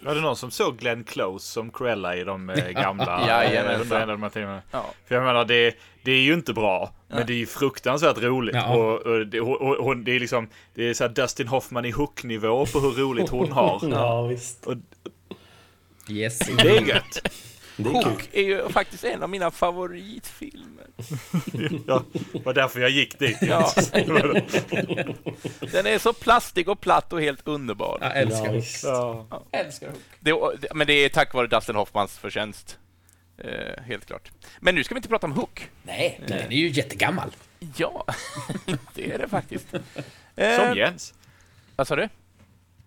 Var 0.05 0.15
det 0.15 0.21
någon 0.21 0.35
som 0.35 0.51
såg 0.51 0.77
Glenn 0.77 1.03
Close 1.03 1.51
som 1.51 1.71
Cruella 1.71 2.15
i 2.15 2.23
de 2.23 2.49
eh, 2.49 2.69
gamla 2.69 3.43
eh, 3.45 4.07
de 4.07 4.23
här 4.23 4.29
timmarna? 4.29 4.61
Ja. 4.71 4.85
För 5.07 5.15
jag 5.15 5.23
menar, 5.23 5.45
det, 5.45 5.75
det 6.03 6.11
är 6.11 6.21
ju 6.21 6.33
inte 6.33 6.53
bra, 6.53 6.93
men 7.07 7.27
det 7.27 7.33
är 7.33 7.37
ju 7.37 7.45
fruktansvärt 7.45 8.17
roligt. 8.17 8.55
Ja. 8.55 8.75
Och, 8.75 9.01
och, 9.01 9.27
det, 9.27 9.41
och, 9.41 9.77
och, 9.87 9.97
det 9.97 10.15
är 10.15 10.19
liksom, 10.19 10.49
det 10.73 10.89
är 10.89 10.93
så 10.93 11.03
här 11.03 11.11
Dustin 11.11 11.47
Hoffman 11.47 11.85
i 11.85 11.91
Hook-nivå 11.91 12.65
på 12.65 12.79
hur 12.79 12.91
roligt 12.91 13.29
hon 13.29 13.51
har. 13.51 13.81
Ja, 13.91 14.21
visst. 14.21 14.65
Och 14.65 14.75
Yes. 16.09 16.39
det 16.39 16.77
är 16.77 16.81
gött. 16.81 17.21
Det 17.77 17.89
är 17.89 17.93
kul. 18.01 18.11
Hook 18.11 18.29
är 18.33 18.41
ju 18.43 18.69
faktiskt 18.69 19.03
en 19.03 19.23
av 19.23 19.29
mina 19.29 19.51
favoritfilmer. 19.51 20.85
Ja, 21.87 22.03
det 22.33 22.45
var 22.45 22.53
därför 22.53 22.79
jag 22.79 22.89
gick 22.89 23.19
dit. 23.19 23.37
Ja. 23.41 23.71
Den 25.71 25.85
är 25.85 25.97
så 25.99 26.13
plastig 26.13 26.69
och 26.69 26.79
platt 26.81 27.13
och 27.13 27.21
helt 27.21 27.47
underbar. 27.47 27.97
Jag 28.01 28.17
älskar 28.17 28.53
Hook. 28.53 28.63
Ja. 28.83 29.43
Älskar 29.51 29.87
Hook. 29.87 30.01
Det, 30.19 30.33
men 30.75 30.87
det 30.87 30.93
är 30.93 31.09
tack 31.09 31.33
vare 31.33 31.47
Dustin 31.47 31.75
Hoffmans 31.75 32.17
förtjänst. 32.17 32.77
Eh, 33.37 33.83
helt 33.83 34.05
klart. 34.05 34.31
Men 34.59 34.75
nu 34.75 34.83
ska 34.83 34.95
vi 34.95 34.99
inte 34.99 35.09
prata 35.09 35.27
om 35.27 35.33
Hook. 35.33 35.69
Nej, 35.83 36.21
den 36.27 36.37
är 36.51 36.51
ju 36.51 36.67
jättegammal. 36.67 37.35
Ja, 37.75 38.05
det 38.93 39.11
är 39.11 39.17
det 39.17 39.27
faktiskt. 39.27 39.69
Som 39.69 39.79
Eh, 40.35 40.73
Jens. 40.77 41.13
vad 41.75 41.87
sa 41.87 41.95
du? 41.95 42.09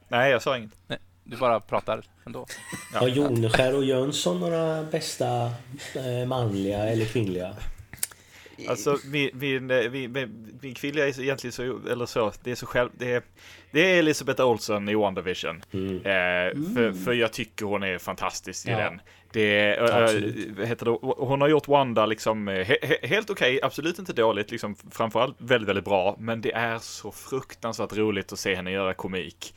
Nej, 0.09 0.31
jag 0.31 0.43
sa 0.43 0.57
inget. 0.57 0.71
Nej, 0.87 0.99
du 1.29 1.37
bara 1.37 1.61
pratar 1.61 2.03
ändå. 2.27 2.47
Har 2.95 3.09
Joneskär 3.09 3.77
och 3.77 3.85
Jönsson 3.85 4.41
några 4.41 4.83
bästa 4.83 5.53
eh, 5.95 6.27
manliga 6.27 6.79
eller 6.79 7.05
kvinnliga? 7.05 7.55
Alltså 8.69 8.99
min, 9.05 9.31
min, 9.33 9.71
eh, 9.71 9.91
min, 9.91 10.13
min, 10.61 10.75
kvinnliga 10.75 11.09
är 11.09 11.21
egentligen 11.21 11.53
så, 11.53 11.81
eller 11.91 12.07
så, 12.07 12.33
det 12.43 12.51
är 12.51 12.55
så 12.55 12.67
själv, 12.67 12.91
det 12.99 13.13
är, 13.13 13.23
det 13.71 13.81
är 13.81 13.99
Elisabeth 13.99 14.43
Olsen 14.43 14.89
i 14.89 14.95
WandaVision. 14.95 15.63
Mm. 15.73 15.97
Eh, 15.97 16.75
för, 16.75 17.05
för 17.05 17.13
jag 17.13 17.33
tycker 17.33 17.67
hon 17.67 17.83
är 17.83 17.99
fantastisk 17.99 18.69
i 18.69 18.71
Ja. 18.71 18.79
den. 18.79 19.01
Det 19.33 19.77
vad 20.57 20.67
heter 20.67 20.85
det, 20.85 20.99
hon 21.03 21.41
har 21.41 21.49
gjort 21.49 21.69
Wanda 21.69 22.07
liksom 22.07 22.49
he, 22.49 22.79
he, 22.83 22.99
helt 23.03 23.31
okej, 23.31 23.61
absolut 23.63 23.99
inte 23.99 24.13
dåligt, 24.13 24.51
liksom 24.51 24.77
framförallt 24.91 25.37
väldigt, 25.39 25.69
väldigt 25.69 25.85
bra. 25.85 26.17
Men 26.19 26.41
det 26.41 26.53
är 26.53 26.79
så 26.79 27.13
fruktansvärt 27.13 27.93
roligt 27.93 28.33
att 28.33 28.39
se 28.39 28.55
henne 28.55 28.71
göra 28.71 28.95
komik. 28.95 29.55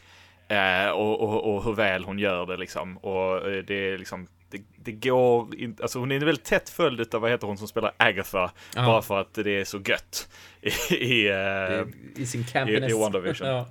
Eh, 0.52 0.90
och, 0.90 1.22
och, 1.22 1.56
och 1.56 1.64
hur 1.64 1.74
väl 1.74 2.04
hon 2.04 2.20
gör 2.20 2.46
det 2.46 2.58
liksom. 2.58 2.98
Och 2.98 3.50
eh, 3.52 3.64
det 3.64 3.74
är 3.74 3.98
liksom, 3.98 4.28
det, 4.50 4.62
det 4.76 4.92
går 4.92 5.56
inte, 5.56 5.84
alltså 5.84 6.00
hon 6.00 6.12
är 6.12 6.16
en 6.16 6.26
väldigt 6.26 6.46
tätt 6.46 6.70
följd 6.70 7.16
av, 7.16 7.22
vad 7.22 7.32
heter 7.32 7.48
hon 7.48 7.58
som 7.58 7.68
spelar 7.68 7.92
Agatha, 7.98 8.52
Ja. 8.76 8.86
bara 8.86 9.02
för 9.02 9.22
att 9.22 9.34
det 9.34 9.60
är 9.60 9.66
så 9.66 9.78
gött. 9.86 10.30
I, 10.62 10.96
i, 10.96 11.30
eh, 11.30 12.22
I 12.22 12.26
sin 12.26 12.44
campiness. 12.46 12.92
i 12.92 12.94
WandaVision. 12.94 13.48
Ja. 13.48 13.68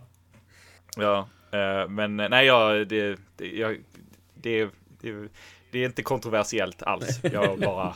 Ja, 0.96 1.28
eh, 1.58 1.88
men 1.88 2.20
eh, 2.20 2.28
nej, 2.28 2.46
jag, 2.46 2.88
det, 2.88 3.16
det, 3.36 3.46
jag, 3.46 3.76
det, 4.34 4.68
det, 5.00 5.28
det 5.70 5.78
är 5.78 5.86
inte 5.86 6.02
kontroversiellt 6.02 6.82
alls. 6.82 7.20
Jag 7.32 7.58
bara, 7.58 7.94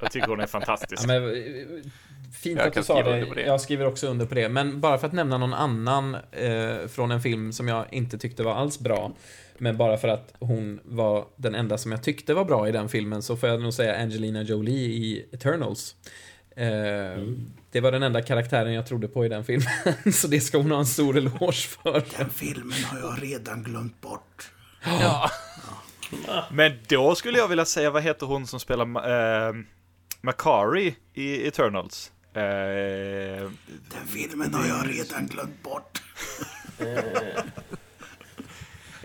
jag 0.00 0.12
tycker 0.12 0.28
hon 0.28 0.40
är 0.40 0.46
fantastisk. 0.46 1.02
Ja, 1.02 1.06
men, 1.06 1.22
fint 2.32 2.58
Jag 2.58 2.68
att 2.68 2.74
du 2.74 2.82
sa 2.82 3.02
det. 3.02 3.42
Jag 3.46 3.60
skriver 3.60 3.86
också 3.86 4.06
under 4.06 4.26
på 4.26 4.34
det. 4.34 4.48
Men 4.48 4.80
bara 4.80 4.98
för 4.98 5.06
att 5.06 5.12
nämna 5.12 5.38
någon 5.38 5.54
annan 5.54 6.14
eh, 6.32 6.86
från 6.88 7.10
en 7.10 7.20
film 7.22 7.52
som 7.52 7.68
jag 7.68 7.86
inte 7.90 8.18
tyckte 8.18 8.42
var 8.42 8.54
alls 8.54 8.78
bra. 8.78 9.12
Men 9.58 9.76
bara 9.76 9.96
för 9.96 10.08
att 10.08 10.34
hon 10.38 10.80
var 10.84 11.24
den 11.36 11.54
enda 11.54 11.78
som 11.78 11.92
jag 11.92 12.02
tyckte 12.02 12.34
var 12.34 12.44
bra 12.44 12.68
i 12.68 12.72
den 12.72 12.88
filmen 12.88 13.22
så 13.22 13.36
får 13.36 13.48
jag 13.48 13.60
nog 13.62 13.74
säga 13.74 13.96
Angelina 13.96 14.42
Jolie 14.42 14.86
i 14.86 15.26
Eternals. 15.32 15.94
Eh, 16.56 16.66
Det 17.70 17.80
var 17.80 17.92
den 17.92 18.02
enda 18.02 18.22
karaktären 18.22 18.72
jag 18.72 18.86
trodde 18.86 19.08
på 19.08 19.26
i 19.26 19.28
den 19.28 19.44
filmen. 19.44 19.68
så 20.12 20.28
det 20.28 20.40
ska 20.40 20.58
hon 20.58 20.70
ha 20.70 20.78
en 20.78 20.86
stor 20.86 21.16
eloge 21.18 21.52
för. 21.52 22.02
Den 22.18 22.30
filmen 22.30 22.84
har 22.84 22.98
jag 22.98 23.22
redan 23.22 23.62
glömt 23.62 24.00
bort. 24.00 24.50
Ja. 24.84 25.30
Men 26.50 26.72
då 26.88 27.14
skulle 27.14 27.38
jag 27.38 27.48
vilja 27.48 27.64
säga, 27.64 27.90
vad 27.90 28.02
heter 28.02 28.26
hon 28.26 28.46
som 28.46 28.60
spelar 28.60 28.84
eh, 29.48 29.54
Makari 30.20 30.94
i 31.14 31.46
Eternals? 31.48 32.12
Eh, 32.34 32.42
Den 33.90 34.06
filmen 34.08 34.54
har 34.54 34.66
jag 34.66 34.88
redan 34.98 35.26
glömt 35.26 35.62
bort. 35.62 36.02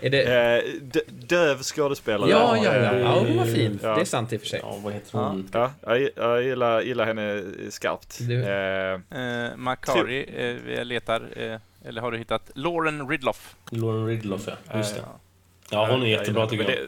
Är 0.00 0.10
det... 0.10 0.22
eh, 0.22 0.64
d- 0.82 1.00
döv 1.08 1.62
skådespelare. 1.62 2.30
Ja, 2.30 2.56
ja, 2.56 2.64
ja. 2.76 2.92
det- 2.92 3.00
Ja, 3.00 3.18
hon 3.18 3.36
var 3.36 3.44
fin. 3.44 3.78
Ja. 3.82 3.94
Det 3.94 4.00
är 4.00 4.04
sant 4.04 4.32
i 4.32 4.36
och 4.36 4.40
för 4.40 4.48
sig. 4.48 4.60
Ja, 4.62 4.78
vad 4.82 4.92
heter 4.92 5.18
hon? 5.18 5.48
Ja, 5.52 5.72
jag, 5.82 6.10
jag 6.16 6.42
gillar, 6.42 6.80
gillar 6.80 7.06
henne 7.06 7.42
skarpt. 7.70 8.18
Du- 8.20 8.44
Eh, 8.44 9.00
Eh, 9.10 9.56
Makari, 9.56 10.24
eh, 10.76 10.84
letar, 10.84 11.28
eh, 11.36 11.58
eller 11.84 12.00
har 12.00 12.12
du 12.12 12.18
hittat 12.18 12.50
Lauren 12.54 13.08
Ridloff? 13.08 13.56
Lauren 13.70 14.06
Ridloff, 14.06 14.42
ja. 14.46 14.76
Just 14.78 14.94
det. 14.94 15.00
Ja. 15.06 15.20
Ja, 15.70 15.86
hon 15.90 16.02
är 16.02 16.06
jättebra 16.06 16.46
tycker 16.46 16.70
jag. 16.70 16.78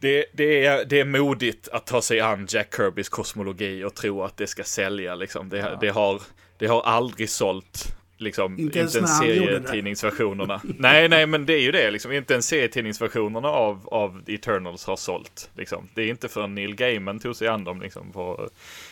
Det, 0.00 0.24
det, 0.32 0.64
är, 0.64 0.84
det 0.84 1.00
är 1.00 1.04
modigt 1.04 1.68
att 1.68 1.86
ta 1.86 2.02
sig 2.02 2.20
an 2.20 2.46
Jack 2.50 2.76
Kirbys 2.76 3.08
kosmologi 3.08 3.84
och 3.84 3.94
tro 3.94 4.22
att 4.22 4.36
det 4.36 4.46
ska 4.46 4.64
sälja. 4.64 5.14
Liksom. 5.14 5.48
Det, 5.48 5.78
det, 5.80 5.88
har, 5.88 6.22
det 6.58 6.66
har 6.66 6.82
aldrig 6.82 7.30
sålt. 7.30 7.96
Liksom, 8.18 8.58
Inte 8.58 8.78
ens 8.78 8.96
ens 8.96 9.22
gjorde 9.22 9.34
det. 9.34 9.46
serietidningsversionerna. 9.46 10.60
nej, 10.78 11.08
nej, 11.08 11.26
men 11.26 11.46
det 11.46 11.52
är 11.54 11.60
ju 11.60 11.72
det. 11.72 11.90
Liksom. 11.90 12.12
Inte 12.12 12.32
ens 12.32 12.46
serietidningsversionerna 12.46 13.48
av, 13.48 13.88
av 13.88 14.22
Eternals 14.26 14.84
har 14.84 14.96
sålt. 14.96 15.50
Liksom. 15.54 15.88
Det 15.94 16.02
är 16.02 16.08
inte 16.08 16.28
förrän 16.28 16.54
Neil 16.54 16.74
Gaiman 16.74 17.18
tog 17.18 17.36
sig 17.36 17.48
an 17.48 17.64
dem 17.64 17.80
liksom, 17.80 18.12
på 18.12 18.48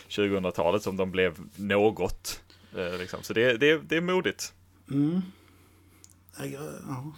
2000-talet 0.09 0.81
som 0.81 0.97
de 0.97 1.11
blev 1.11 1.33
något. 1.55 2.41
Eh, 2.77 2.97
liksom. 2.99 3.23
Så 3.23 3.33
det, 3.33 3.57
det, 3.57 3.77
det 3.77 3.97
är 3.97 4.01
modigt. 4.01 4.53
Mm. 4.91 5.21
Ja. 6.37 7.13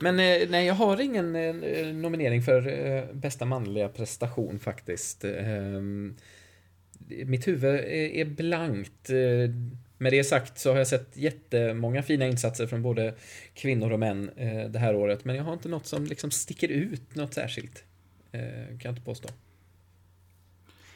Men 0.00 0.20
eh, 0.20 0.48
nej, 0.50 0.66
jag 0.66 0.74
har 0.74 1.00
ingen 1.00 1.36
eh, 1.36 1.94
nominering 1.94 2.42
för 2.42 2.86
eh, 2.86 3.04
bästa 3.12 3.44
manliga 3.44 3.88
prestation 3.88 4.58
faktiskt. 4.58 5.24
Ehm, 5.24 6.16
mitt 7.08 7.48
huvud 7.48 7.80
är, 7.84 8.24
blankt. 8.24 9.08
Med 9.98 10.12
det 10.12 10.24
sagt 10.24 10.58
så 10.58 10.70
har 10.70 10.78
jag 10.78 10.86
sett 10.86 11.16
jättemånga 11.16 12.02
fina 12.02 12.26
insatser 12.26 12.66
från 12.66 12.82
både 12.82 13.14
kvinnor 13.54 13.92
och 13.92 13.98
män 13.98 14.30
det 14.70 14.78
här 14.78 14.94
året. 14.94 15.24
Men 15.24 15.36
jag 15.36 15.44
har 15.44 15.52
inte 15.52 15.68
något 15.68 15.86
som 15.86 16.04
liksom 16.04 16.30
sticker 16.30 16.68
ut 16.68 17.14
något 17.14 17.34
särskilt. 17.34 17.84
Kan 18.32 18.78
jag 18.82 18.92
inte 18.92 19.02
påstå. 19.02 19.28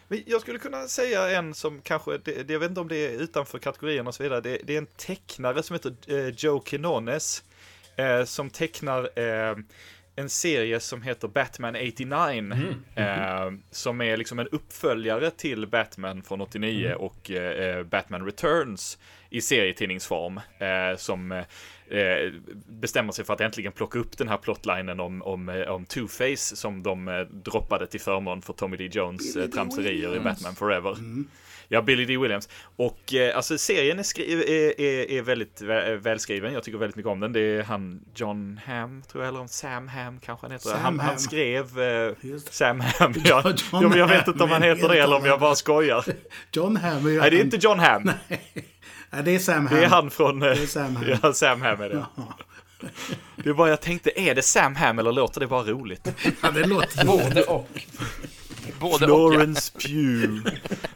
Men 0.09 0.23
jag 0.27 0.41
skulle 0.41 0.59
kunna 0.59 0.89
säga 0.89 1.39
en 1.39 1.55
som 1.55 1.81
kanske, 1.83 2.19
det, 2.19 2.43
det, 2.43 2.53
jag 2.53 2.61
vet 2.61 2.69
inte 2.69 2.81
om 2.81 2.89
det 2.89 2.97
är 2.97 3.11
utanför 3.11 3.59
kategorierna 3.59 4.09
och 4.09 4.15
så 4.15 4.23
vidare, 4.23 4.41
det, 4.41 4.59
det 4.65 4.75
är 4.75 4.79
en 4.79 4.87
tecknare 4.87 5.63
som 5.63 5.75
heter 5.75 5.95
eh, 6.07 6.29
Joe 6.37 6.61
Quinones. 6.61 7.45
Eh, 7.97 8.25
som 8.25 8.51
tecknar 8.51 9.19
eh, 9.19 9.57
en 10.17 10.29
serie 10.29 10.81
som 10.81 11.03
heter 11.03 11.29
Batman 11.29 11.77
89. 11.77 12.75
Eh, 12.95 13.51
som 13.71 14.01
är 14.01 14.17
liksom 14.17 14.39
en 14.39 14.49
uppföljare 14.49 15.31
till 15.31 15.67
Batman 15.67 16.23
från 16.23 16.41
89 16.41 16.95
och 16.95 17.31
eh, 17.31 17.85
Batman 17.85 18.25
Returns 18.25 18.99
i 19.31 19.41
serietidningsform. 19.41 20.41
Eh, 20.59 20.97
som 20.97 21.43
eh, 21.91 22.33
bestämmer 22.67 23.13
sig 23.13 23.25
för 23.25 23.35
att 23.35 23.41
äntligen 23.41 23.73
plocka 23.73 23.99
upp 23.99 24.19
den 24.19 24.29
här 24.29 24.37
plotlinen 24.37 25.01
om, 25.01 25.23
om, 25.23 25.49
eh, 25.49 25.69
om 25.69 25.85
Two-Face 25.85 26.55
som 26.55 26.83
de 26.83 27.09
eh, 27.09 27.21
droppade 27.21 27.87
till 27.87 28.01
förmån 28.01 28.43
för 28.43 28.53
Tommy 28.53 28.77
D. 28.77 28.89
Jones 28.93 29.37
eh, 29.37 29.47
tramserier 29.47 30.17
i 30.17 30.21
Batman 30.21 30.55
Forever. 30.55 30.97
Ja, 31.69 31.83
Billy 31.83 32.05
D. 32.05 32.17
Williams. 32.17 32.49
Och 32.77 33.15
eh, 33.15 33.37
alltså 33.37 33.59
serien 33.59 33.99
är, 33.99 34.21
är, 34.21 34.81
är, 34.81 35.11
är 35.11 35.23
väldigt 35.23 35.63
vä- 35.63 35.97
välskriven. 35.97 36.53
Jag 36.53 36.63
tycker 36.63 36.79
väldigt 36.79 36.97
mycket 36.97 37.11
om 37.11 37.21
den. 37.21 37.33
Det 37.33 37.41
är 37.41 37.63
han 37.63 38.01
John 38.15 38.61
Hamm, 38.67 39.03
tror 39.03 39.25
jag, 39.25 39.29
eller 39.29 39.41
om 39.41 39.49
Sam 39.49 39.89
Hamm 39.89 40.21
kanske 40.21 40.45
han 40.45 40.53
heter. 40.53 40.69
Sam 40.69 40.81
han, 40.81 41.01
han 41.01 41.19
skrev 41.19 41.81
eh. 41.81 42.13
Sam 42.51 42.81
Hamm. 42.81 43.15
Ja, 43.25 43.55
John 43.73 43.89
men 43.89 43.99
jag 43.99 44.09
vet 44.09 44.29
inte 44.29 44.45
om 44.45 44.51
han 44.51 44.63
heter 44.63 44.89
det 44.89 44.99
eller 44.99 45.17
om 45.17 45.25
jag 45.25 45.41
bara 45.41 45.55
skojar. 45.55 46.05
John 46.53 46.77
är 46.77 47.01
ju 47.01 47.21
Nej, 47.21 47.31
det 47.31 47.37
är 47.37 47.45
inte 47.45 47.59
John 47.61 47.79
Hamm. 47.79 48.03
Nej, 48.29 48.41
det 49.23 49.35
är 49.35 49.39
Sam 49.39 49.67
Hamm. 49.67 49.79
Det 49.79 49.85
är 49.85 49.89
han 49.89 50.11
från... 50.11 50.43
eh, 50.43 50.49
Det 50.49 50.63
är 50.63 50.67
Sam 50.67 50.97
Hamm. 50.97 51.07
Ja, 51.23 51.33
Sam 51.33 51.63
Hamm 51.63 51.81
är 51.81 51.89
det. 51.89 52.07
Det 53.37 53.49
är 53.51 53.55
bara 53.55 53.69
jag 53.69 53.81
tänkte, 53.81 54.21
är 54.21 54.35
det 54.35 54.43
Sam 54.43 54.75
Hamm 54.77 54.99
eller 54.99 55.13
låter 55.13 55.41
det 55.41 55.47
bara 55.47 55.63
roligt? 55.65 56.09
Ja, 56.43 56.51
det 56.51 56.65
låter 56.67 57.05
Både 57.07 57.43
och. 57.43 57.69
Både 58.81 58.95
och 58.95 59.03
ja. 59.03 59.07
Florence 59.39 59.73
Pugh. 59.79 60.49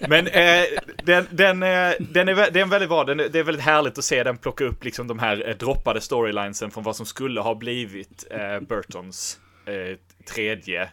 Men 0.09 0.27
eh, 0.27 0.64
den, 1.05 1.27
den, 1.31 1.62
eh, 1.62 1.93
den, 2.01 2.29
är, 2.29 2.51
den 2.51 2.62
är 2.62 2.66
väldigt 2.66 2.89
bra. 2.89 3.05
Den, 3.05 3.21
är- 3.21 3.29
det 3.29 3.39
är 3.39 3.43
väldigt 3.43 3.64
härligt 3.64 3.99
att 3.99 4.05
se 4.05 4.23
den 4.25 4.37
plocka 4.37 4.64
upp 4.64 4.85
liksom 4.85 5.07
de 5.07 5.18
här 5.18 5.49
eh, 5.49 5.57
droppade 5.57 6.01
storylinesen 6.01 6.71
från 6.71 6.85
vad 6.85 6.97
som 6.97 7.07
skulle 7.07 7.41
ha 7.41 7.55
blivit 7.55 8.25
eh, 8.31 8.61
Burtons 8.68 9.39
eh, 9.66 9.97
tredje 10.35 10.89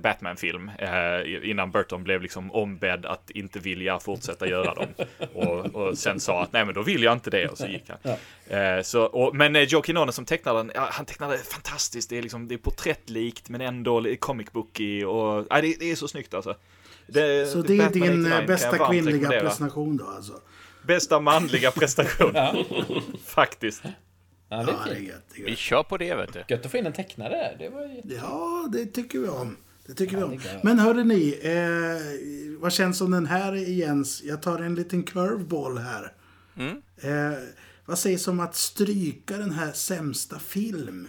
Batman-film 0.00 0.70
eh, 0.78 1.50
innan 1.50 1.70
Burton 1.70 2.04
blev 2.04 2.22
liksom 2.22 2.52
ombedd 2.52 3.06
att 3.06 3.30
inte 3.30 3.58
vilja 3.58 3.98
fortsätta 4.00 4.48
göra 4.48 4.74
dem. 4.74 4.86
Och, 5.34 5.74
och 5.74 5.98
sen 5.98 6.20
sa 6.20 6.42
att 6.42 6.52
nej 6.52 6.64
men 6.64 6.74
då 6.74 6.82
vill 6.82 7.02
jag 7.02 7.12
inte 7.12 7.30
det 7.30 7.48
och 7.48 7.58
så 7.58 7.66
gick 7.66 7.90
han. 8.02 8.14
Eh, 8.58 8.82
så, 8.82 9.02
och, 9.04 9.36
men 9.36 9.56
eh, 9.56 9.62
Joe 9.62 9.82
Quinones 9.82 10.14
som 10.14 10.24
tecknar 10.24 10.54
den, 10.54 10.72
ja, 10.74 10.88
han 10.92 11.06
tecknar 11.06 11.30
det 11.30 11.38
fantastiskt. 11.38 12.10
Det 12.10 12.18
är 12.18 12.22
liksom 12.22 12.48
det 12.48 12.54
är 12.54 12.58
porträttlikt 12.58 13.48
men 13.48 13.60
ändå 13.60 14.04
comic 14.20 14.52
booky 14.52 15.04
och 15.04 15.46
ja, 15.50 15.60
det, 15.60 15.74
det 15.80 15.90
är 15.90 15.96
så 15.96 16.08
snyggt 16.08 16.34
alltså. 16.34 16.54
Det, 17.06 17.46
Så 17.52 17.62
det 17.62 17.78
är 17.78 17.90
din 17.90 18.02
89 18.02 18.32
eh, 18.32 18.46
bästa 18.46 18.88
kvinnliga 18.88 19.28
prestation 19.28 19.96
då 19.96 20.06
alltså? 20.06 20.32
Bästa 20.82 21.20
manliga 21.20 21.70
prestation. 21.70 22.34
Faktiskt. 23.26 23.82
Ja, 24.48 24.56
det 24.56 24.72
Ja, 24.72 24.84
är 24.86 24.94
det 24.94 24.96
är 24.96 25.00
gött. 25.00 25.24
Det 25.34 25.40
är 25.40 25.44
Vi 25.44 25.50
gött. 25.50 25.58
kör 25.58 25.82
på 25.82 25.96
det 25.96 26.14
vet 26.14 26.32
du. 26.32 26.44
Gött 26.48 26.64
att 26.64 26.70
få 26.70 26.76
in 26.76 26.86
en 26.86 26.92
tecknare. 26.92 27.56
Det 27.58 27.68
var 27.68 27.82
ju... 27.82 28.02
Ja, 28.22 28.68
det 28.72 28.86
tycker 28.86 29.18
vi 29.18 29.28
om. 29.28 29.56
Det 29.88 29.94
tycker 29.94 30.16
vi 30.16 30.20
Ja, 30.20 30.26
om. 30.26 30.32
är 30.32 30.36
gött. 30.36 30.62
Men 30.62 30.78
hörde 30.78 31.04
ni, 31.04 31.38
eh, 31.42 32.60
vad 32.60 32.72
känns 32.72 32.98
som 32.98 33.10
den 33.10 33.26
här 33.26 33.52
Jens? 33.54 34.22
Jag 34.24 34.42
tar 34.42 34.58
en 34.58 34.74
liten 34.74 35.02
curveball 35.02 35.78
här. 35.78 36.12
Mm. 36.56 36.76
Eh, 37.02 37.38
vad 37.84 37.98
sägs 37.98 38.28
om 38.28 38.40
att 38.40 38.54
stryka 38.56 39.36
den 39.36 39.50
här 39.52 39.72
sämsta 39.72 40.38
film? 40.38 41.08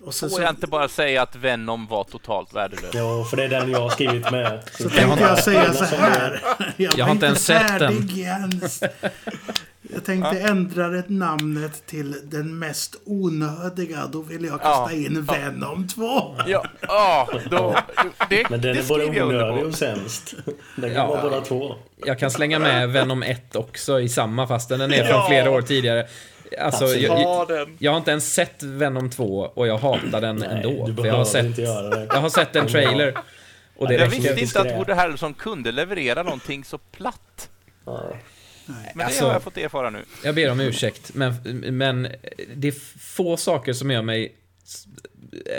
Och 0.00 0.14
så, 0.14 0.28
Får 0.28 0.36
så, 0.36 0.42
jag 0.42 0.50
inte 0.50 0.66
bara 0.66 0.88
säga 0.88 1.22
att 1.22 1.36
Venom 1.36 1.86
var 1.86 2.04
totalt 2.04 2.54
värdelös? 2.54 2.90
Ja, 2.94 3.24
för 3.30 3.36
det 3.36 3.44
är 3.44 3.48
den 3.48 3.70
jag 3.70 3.80
har 3.80 3.90
skrivit 3.90 4.30
med. 4.30 4.62
så 4.78 4.88
tänkte 4.90 5.20
jag 5.20 5.38
säga 5.38 5.72
så 5.72 5.84
här. 5.84 6.42
Jag, 6.76 6.98
Jag 6.98 7.04
har 7.04 7.12
inte 7.12 7.26
ens 7.26 7.44
sett 7.44 7.78
den. 7.78 8.06
Jens. 8.08 8.82
Jag 9.94 10.04
tänkte 10.04 10.38
ändra 10.40 10.88
det 10.88 11.04
namnet 11.08 11.86
till 11.86 12.16
den 12.24 12.58
mest 12.58 12.96
onödiga. 13.04 14.06
Då 14.12 14.22
vill 14.22 14.44
jag 14.44 14.60
kasta 14.62 14.92
Ja. 14.92 14.98
in 15.06 15.24
Venom 15.24 15.88
2. 15.88 16.36
Ja, 16.46 16.64
ja 16.80 17.28
då, 17.50 17.76
det, 18.30 18.50
Men 18.50 18.60
den 18.60 18.74
det 18.74 18.80
är 18.82 18.88
både 18.88 19.04
onödig 19.22 19.64
och 19.66 19.74
sämst. 19.74 20.34
Den 20.76 20.90
kan 20.94 21.00
Ja. 21.02 21.06
vara 21.06 21.22
båda 21.22 21.40
två. 21.40 21.74
Jag 22.06 22.18
kan 22.18 22.30
slänga 22.30 22.58
med 22.58 22.90
Venom 22.92 23.22
1 23.22 23.56
också 23.56 24.00
i 24.00 24.08
samma 24.08 24.46
fastän 24.46 24.78
den 24.78 24.92
är 24.92 24.96
från 25.04 25.08
Ja. 25.20 25.26
flera 25.28 25.50
år 25.50 25.62
tidigare. 25.62 26.06
Alltså, 26.60 26.84
jag, 26.86 27.20
jag, 27.20 27.48
den. 27.48 27.76
jag 27.78 27.90
har 27.92 27.98
inte 27.98 28.10
ens 28.10 28.34
sett 28.34 28.62
Venom 28.62 29.10
2 29.10 29.50
och 29.54 29.66
jag 29.66 29.78
hatar 29.78 30.20
den 30.20 30.42
ändå. 30.42 30.86
du 30.86 30.94
För 30.94 31.06
jag 31.06 31.14
har 31.14 31.24
sett, 31.24 31.44
inte 31.44 31.62
göra 31.62 31.88
det. 31.90 32.04
jag 32.10 32.20
har 32.20 32.28
sett 32.28 32.56
en 32.56 32.66
trailer. 32.66 33.14
Och 33.76 33.88
det 33.88 33.94
Jag 33.94 34.06
visste 34.08 34.40
inte 34.40 34.60
att. 34.60 34.78
Woody 34.78 34.92
Harrelson 34.92 35.34
kunde 35.34 35.72
leverera 35.72 36.22
någonting 36.22 36.64
så 36.64 36.78
platt. 36.78 37.48
Nej. 37.86 38.22
Men 38.94 39.06
Alltså- 39.06 39.20
det 39.20 39.26
har 39.26 39.32
jag 39.32 39.42
fått 39.42 39.56
erfara 39.58 39.90
nu. 39.90 40.04
Jag 40.24 40.34
ber 40.34 40.50
om 40.50 40.60
ursäkt, 40.60 41.10
men, 41.14 41.34
men 41.76 42.08
det 42.56 42.68
är 42.68 42.74
få 42.98 43.36
saker 43.36 43.72
som 43.72 43.90
gör 43.90 44.02
mig, 44.02 44.34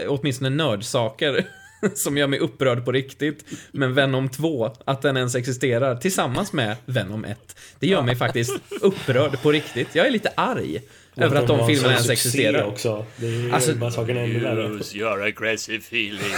åtminstone 0.07 0.49
nördsaker, 0.49 1.45
som 1.95 2.17
gör 2.17 2.27
mig 2.27 2.39
upprörd 2.39 2.85
på 2.85 2.91
riktigt. 2.91 3.45
Men 3.71 3.93
Venom 3.93 4.29
2, 4.29 4.73
att 4.85 5.01
den 5.01 5.17
ens 5.17 5.35
existerar, 5.35 5.95
tillsammans 5.95 6.53
med 6.53 6.75
Venom 6.85 7.25
1, 7.25 7.55
det 7.79 7.87
gör 7.87 8.01
mig 8.01 8.15
faktiskt 8.15 8.53
upprörd 8.81 9.41
på 9.41 9.51
riktigt. 9.51 9.87
Jag 9.95 10.07
är 10.07 10.11
lite 10.11 10.31
arg 10.35 10.81
över 11.17 11.35
att 11.35 11.47
de 11.47 11.67
filmerna 11.67 11.93
ens 11.93 12.09
existerar. 12.09 12.63
också. 12.63 13.05
Det 13.17 13.27
är 13.27 13.53
Alltså- 13.53 13.75
bara 13.75 13.91
saken 13.91 14.17
ännu 14.17 14.39
värre. 14.39 14.67
Use 14.69 14.97
your 14.97 15.23
aggressive 15.23 15.77
feelings. 15.77 16.37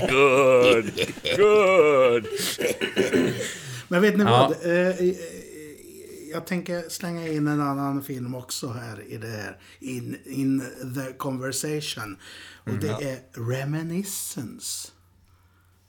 good, 0.10 0.90
good. 1.36 2.26
Men 3.90 4.02
vet 4.02 4.16
ni 4.16 4.24
Ja. 4.24 4.30
vad? 4.30 4.70
Eh, 4.72 4.88
eh, 4.88 5.14
jag 6.32 6.46
tänker 6.46 6.88
slänga 6.88 7.28
in 7.28 7.46
en 7.46 7.60
annan 7.60 8.02
film 8.02 8.34
också 8.34 8.68
här 8.68 9.04
i 9.08 9.16
det 9.16 9.26
här. 9.26 9.58
In, 9.80 10.16
in 10.24 10.62
the 10.94 11.12
conversation. 11.12 12.16
Och 12.64 12.72
det 12.74 12.88
är 12.88 13.18
Reminiscence. 13.50 14.88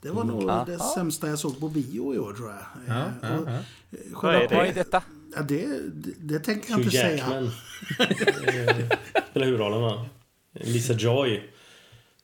Det 0.00 0.10
var 0.10 0.24
nog 0.24 0.66
det 0.66 0.78
sämsta 0.78 1.28
jag 1.28 1.38
såg 1.38 1.60
på 1.60 1.68
bio 1.68 2.14
i 2.14 2.18
år 2.18 2.32
tror 2.34 2.48
jag. 2.50 2.58
Ja, 2.86 3.04
Eh, 3.04 3.10
ja, 3.22 3.38
ja. 3.46 3.52
eh, 3.52 3.98
Vad 4.22 4.34
är 4.34 4.48
Vad 4.56 4.66
är 4.66 4.74
detta? 4.74 5.02
Ja, 5.36 5.42
det, 5.42 5.66
det, 5.94 6.10
det 6.20 6.38
tänker 6.38 6.70
jag 6.70 6.76
Hugh 6.76 6.86
inte 6.86 6.98
säga. 6.98 7.16
Jackman. 7.16 7.44
Eh, 7.44 8.98
Spelar 9.30 9.46
huvudrollen 9.46 9.82
va? 9.82 10.06
Lisa 10.52 10.92
Joy. 10.92 11.42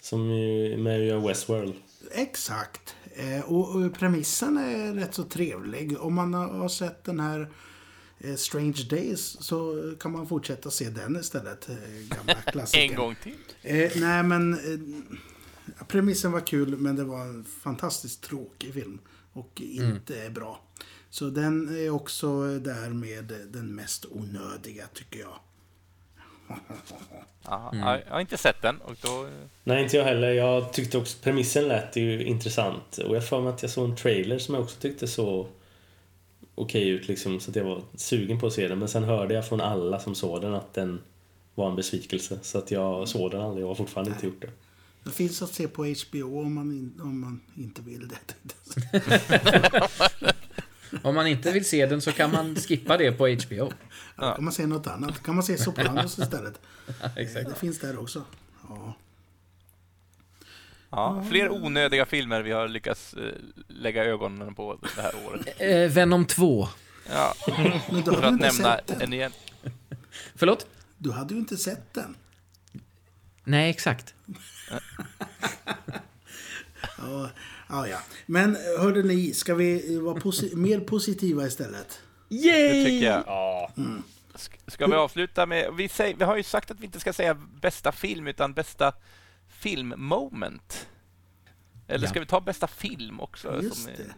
Som 0.02 0.30
är 0.30 0.76
med 0.76 1.00
i 1.08 1.12
Westworld. 1.12 1.74
Exakt. 2.12 2.94
Eh, 3.18 3.40
och, 3.40 3.94
premissen 3.94 4.56
är 4.56 4.94
rätt 4.94 5.14
så 5.14 5.24
trevlig. 5.24 6.00
Om 6.00 6.14
man 6.14 6.34
har 6.34 6.68
sett 6.68 7.04
den 7.04 7.20
här 7.20 7.48
eh, 8.18 8.34
Strange 8.34 8.86
Days 8.90 9.36
så 9.40 9.92
kan 10.00 10.12
man 10.12 10.28
fortsätta 10.28 10.70
se 10.70 10.90
den 10.90 11.16
istället. 11.16 11.68
Eh, 11.68 11.76
gamla 12.16 12.34
klassikern. 12.52 12.90
En 12.90 12.96
gång 12.96 13.16
till. 13.22 13.36
Eh, 13.62 13.92
nej, 13.96 14.22
men 14.22 14.52
eh, 14.54 15.84
premissen 15.88 16.32
var 16.32 16.40
kul, 16.40 16.76
men 16.76 16.96
det 16.96 17.04
var 17.04 17.20
en 17.20 17.44
fantastiskt 17.44 18.22
tråkig 18.22 18.74
film. 18.74 18.98
Och 19.32 19.60
inte 19.60 20.30
bra. 20.30 20.64
Så 21.10 21.30
den 21.30 21.76
är 21.76 21.90
också 21.90 22.58
där 22.58 22.90
med 22.90 23.32
den 23.52 23.74
mest 23.74 24.06
onödiga, 24.10 24.86
tycker 24.94 25.20
jag. 25.20 25.38
Aha, 27.44 27.70
ja, 27.72 27.98
Jag 28.06 28.12
har 28.12 28.20
inte 28.20 28.36
sett 28.36 28.62
den 28.62 28.78
och 28.78 28.96
då... 29.02 29.28
Nej, 29.64 29.82
inte 29.82 29.96
jag 29.96 30.04
heller. 30.04 30.32
Jag 30.32 30.72
tyckte 30.72 30.98
också 30.98 31.18
premissen 31.22 31.68
lät 31.68 31.96
ju 31.96 32.24
intressant. 32.24 32.98
Och 32.98 33.16
jag 33.16 33.28
får 33.28 33.40
mig 33.40 33.52
att 33.52 33.62
jag 33.62 33.70
såg 33.70 33.90
en 33.90 33.96
trailer 33.96 34.38
som 34.38 34.54
jag 34.54 34.64
också 34.64 34.80
tyckte 34.80 35.08
så 35.08 35.46
okej 36.54 36.88
ut 36.88 37.08
liksom. 37.08 37.40
Så 37.40 37.50
att 37.50 37.56
jag 37.56 37.64
var 37.64 37.82
sugen 37.94 38.40
på 38.40 38.46
att 38.46 38.52
se 38.52 38.68
den. 38.68 38.78
Men 38.78 38.88
sen 38.88 39.04
hörde 39.04 39.34
jag 39.34 39.48
från 39.48 39.60
alla 39.60 40.00
som 40.00 40.14
såg 40.14 40.40
den 40.40 40.54
att 40.54 40.74
den 40.74 41.00
var 41.54 41.68
en 41.70 41.76
besvikelse. 41.76 42.38
Så 42.42 42.58
att 42.58 42.70
jag 42.70 43.08
såg 43.08 43.30
den 43.30 43.40
aldrig. 43.40 43.62
Jag 43.64 43.68
har 43.68 43.74
fortfarande 43.74 44.10
inte 44.10 44.26
gjort 44.26 44.40
det. 44.40 44.50
Det 45.04 45.10
finns 45.10 45.42
att 45.42 45.54
se 45.54 45.68
på 45.68 45.84
HBO 45.84 46.40
om 46.40 46.54
man, 46.54 46.72
in, 46.72 47.00
om 47.02 47.20
man 47.20 47.40
inte 47.56 47.82
vill 47.82 48.08
det. 48.08 48.34
Om 51.02 51.14
man 51.14 51.26
inte 51.26 51.52
vill 51.52 51.64
se 51.64 51.86
den 51.86 52.00
så 52.00 52.12
kan 52.12 52.30
man 52.32 52.56
skippa 52.56 52.96
det 52.96 53.12
på 53.12 53.28
HBO. 53.28 53.72
Då 54.16 54.34
kan 54.34 54.44
man 54.44 54.52
se 54.52 54.66
något 54.66 54.86
annat. 54.86 55.22
Kan 55.22 55.34
man 55.34 55.44
se 55.44 55.58
Sopranos 55.58 56.18
istället. 56.18 56.60
Exakt. 57.16 57.48
Det 57.48 57.54
finns 57.54 57.80
där 57.80 57.98
också. 58.00 58.24
Ja. 58.68 58.94
Ja, 60.90 61.24
fler 61.30 61.50
onödiga 61.50 62.06
filmer 62.06 62.42
vi 62.42 62.50
har 62.52 62.68
lyckats 62.68 63.14
eh, 63.14 63.32
lägga 63.68 64.04
ögonen 64.04 64.54
på 64.54 64.78
det 64.96 65.02
här 65.02 65.12
året. 65.26 65.48
Eh, 65.60 65.90
Venom 65.90 66.24
2. 66.26 66.68
Ja, 67.10 67.34
Men 67.90 68.02
du 68.02 68.12
för 68.12 68.22
att 68.22 68.32
inte 68.32 68.46
nämna 68.46 68.76
sett 68.76 68.86
den. 68.86 69.00
en 69.02 69.12
igen. 69.12 69.32
Förlåt? 70.34 70.66
Du 70.98 71.12
hade 71.12 71.34
ju 71.34 71.40
inte 71.40 71.56
sett 71.56 71.94
den. 71.94 72.16
Nej, 73.44 73.70
exakt. 73.70 74.14
Ja, 76.98 77.30
ja, 77.68 77.88
ja. 77.88 77.98
Men 78.26 78.56
hörde 78.78 79.02
ni, 79.02 79.34
ska 79.34 79.54
vi 79.54 79.98
vara 79.98 80.16
posi- 80.20 80.54
mer 80.56 80.80
positiva 80.80 81.46
istället? 81.46 82.00
Det 82.28 82.84
tycker 82.84 83.06
jag. 83.06 83.22
Ja. 83.26 83.70
Sk- 84.34 84.70
Ska 84.70 84.86
vi 84.86 84.94
avsluta 84.94 85.46
med... 85.46 85.74
Vi, 85.76 85.88
säger, 85.88 86.16
vi 86.16 86.24
har 86.24 86.36
ju 86.36 86.42
sagt 86.42 86.70
att 86.70 86.80
vi 86.80 86.84
inte 86.86 87.00
ska 87.00 87.12
säga 87.12 87.34
bästa 87.62 87.92
film, 87.92 88.26
utan 88.26 88.52
bästa 88.54 88.92
filmmoment. 89.48 90.88
Eller 91.88 92.04
Ja. 92.06 92.10
ska 92.10 92.20
vi 92.20 92.26
ta 92.26 92.40
bästa 92.40 92.66
film 92.66 93.20
också? 93.20 93.62
Just 93.62 93.82
som 93.82 93.92
är- 93.92 93.96
det. 93.96 94.14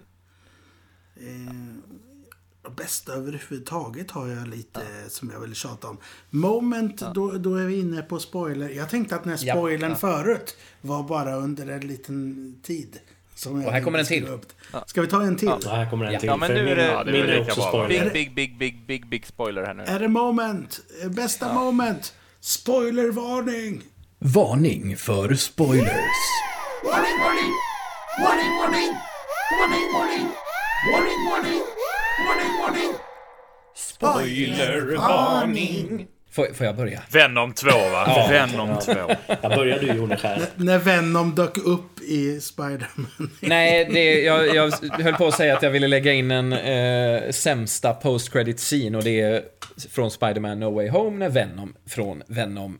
Eh, 1.27 2.72
Bästa 2.77 3.12
överhuvudtaget 3.12 4.10
har 4.10 4.28
jag 4.28 4.48
lite 4.48 4.81
som 5.09 5.31
jag 5.31 5.40
vill 5.40 5.55
tjata 5.55 5.89
om. 5.89 5.98
Moment, 6.31 7.02
då, 7.14 7.32
då 7.32 7.55
är 7.55 7.66
vi 7.66 7.78
inne 7.81 8.02
på 8.02 8.18
spoiler. 8.18 8.68
Jag 8.68 8.89
tänkte 8.90 9.14
att 9.16 9.22
den 9.24 9.32
här 9.32 9.40
Ja. 9.47 9.55
spoilern 9.55 9.97
förut 9.97 10.56
var 10.81 11.02
bara 11.02 11.36
under 11.36 11.66
en 11.66 11.86
liten 11.86 12.55
tid. 12.62 13.01
Och 13.47 13.73
här 13.73 13.81
kommer 13.81 13.99
en 13.99 14.05
till. 14.07 14.27
upp. 14.29 14.47
Ska 14.87 15.01
vi 15.01 15.07
ta 15.09 15.23
en 15.23 15.37
till? 15.37 15.53
Ja, 15.65 15.71
här 15.71 15.91
kommer 15.91 16.07
en 16.07 16.12
Ja. 16.12 16.19
till. 16.21 16.27
Ja, 16.27 16.37
men 16.37 16.51
nu 16.53 16.69
är 16.69 16.77
det- 16.77 16.87
Ja, 16.87 17.05
det 17.05 17.11
är 17.11 17.12
min 17.12 17.25
är 17.31 17.41
också 17.41 17.61
spoiler. 17.61 18.11
Big, 18.11 18.12
big, 18.12 18.35
big, 18.35 18.59
big, 18.59 18.87
big, 18.87 19.07
big 19.09 19.27
spoiler 19.27 19.62
här 19.65 19.75
nu. 19.75 19.83
Är 19.83 19.99
det 20.01 20.09
moment? 20.09 20.81
Eh, 21.03 21.09
Bästa 21.11 21.53
moment? 21.55 22.15
Spoilervarning! 22.41 23.83
Varning 24.19 24.97
för 24.97 25.35
spoilers. 25.35 25.87
Warning, 26.85 27.19
warning! 27.25 27.53
Warning, 28.25 28.51
warning! 28.61 28.93
Warning, 29.61 29.87
warning! 29.95 30.27
Warning, 30.93 31.21
warning! 31.31 31.61
Warning, 32.27 32.53
warning! 32.62 32.93
Spoilervarning. 33.75 36.07
Får, 36.32 36.55
får 36.55 36.66
jag 36.66 36.77
börja? 36.77 37.02
Venom 37.11 37.52
2 37.52 37.69
va? 37.69 38.27
Venom 38.31 38.78
2. 38.78 38.93
Jag 39.43 39.51
började 39.55 39.86
ju 39.86 39.93
Jonas 39.93 40.23
här. 40.23 40.43
När 40.57 40.78
Venom 40.78 41.35
dök 41.35 41.59
upp 41.59 42.01
i 42.01 42.40
Spider-Man. 42.40 43.31
Nej, 43.40 43.89
det, 43.93 44.23
jag, 44.23 44.55
jag 44.55 44.73
höll 45.02 45.15
på 45.15 45.27
att 45.27 45.35
säga 45.35 45.57
att 45.57 45.62
jag 45.62 45.70
ville 45.70 45.89
lägga 45.89 46.12
in 46.12 46.31
en 46.31 46.52
eh, 46.52 47.31
sämsta 47.31 47.94
post-credit 47.94 48.59
scene 48.59 48.98
och 48.98 49.05
det 49.05 49.20
är 49.20 49.43
från 49.90 50.11
Spider-Man 50.11 50.61
No 50.61 50.74
Way 50.74 50.89
Home 50.89 51.19
när 51.19 51.28
Venom 51.28 51.74
från 51.86 52.23
Venom 52.27 52.78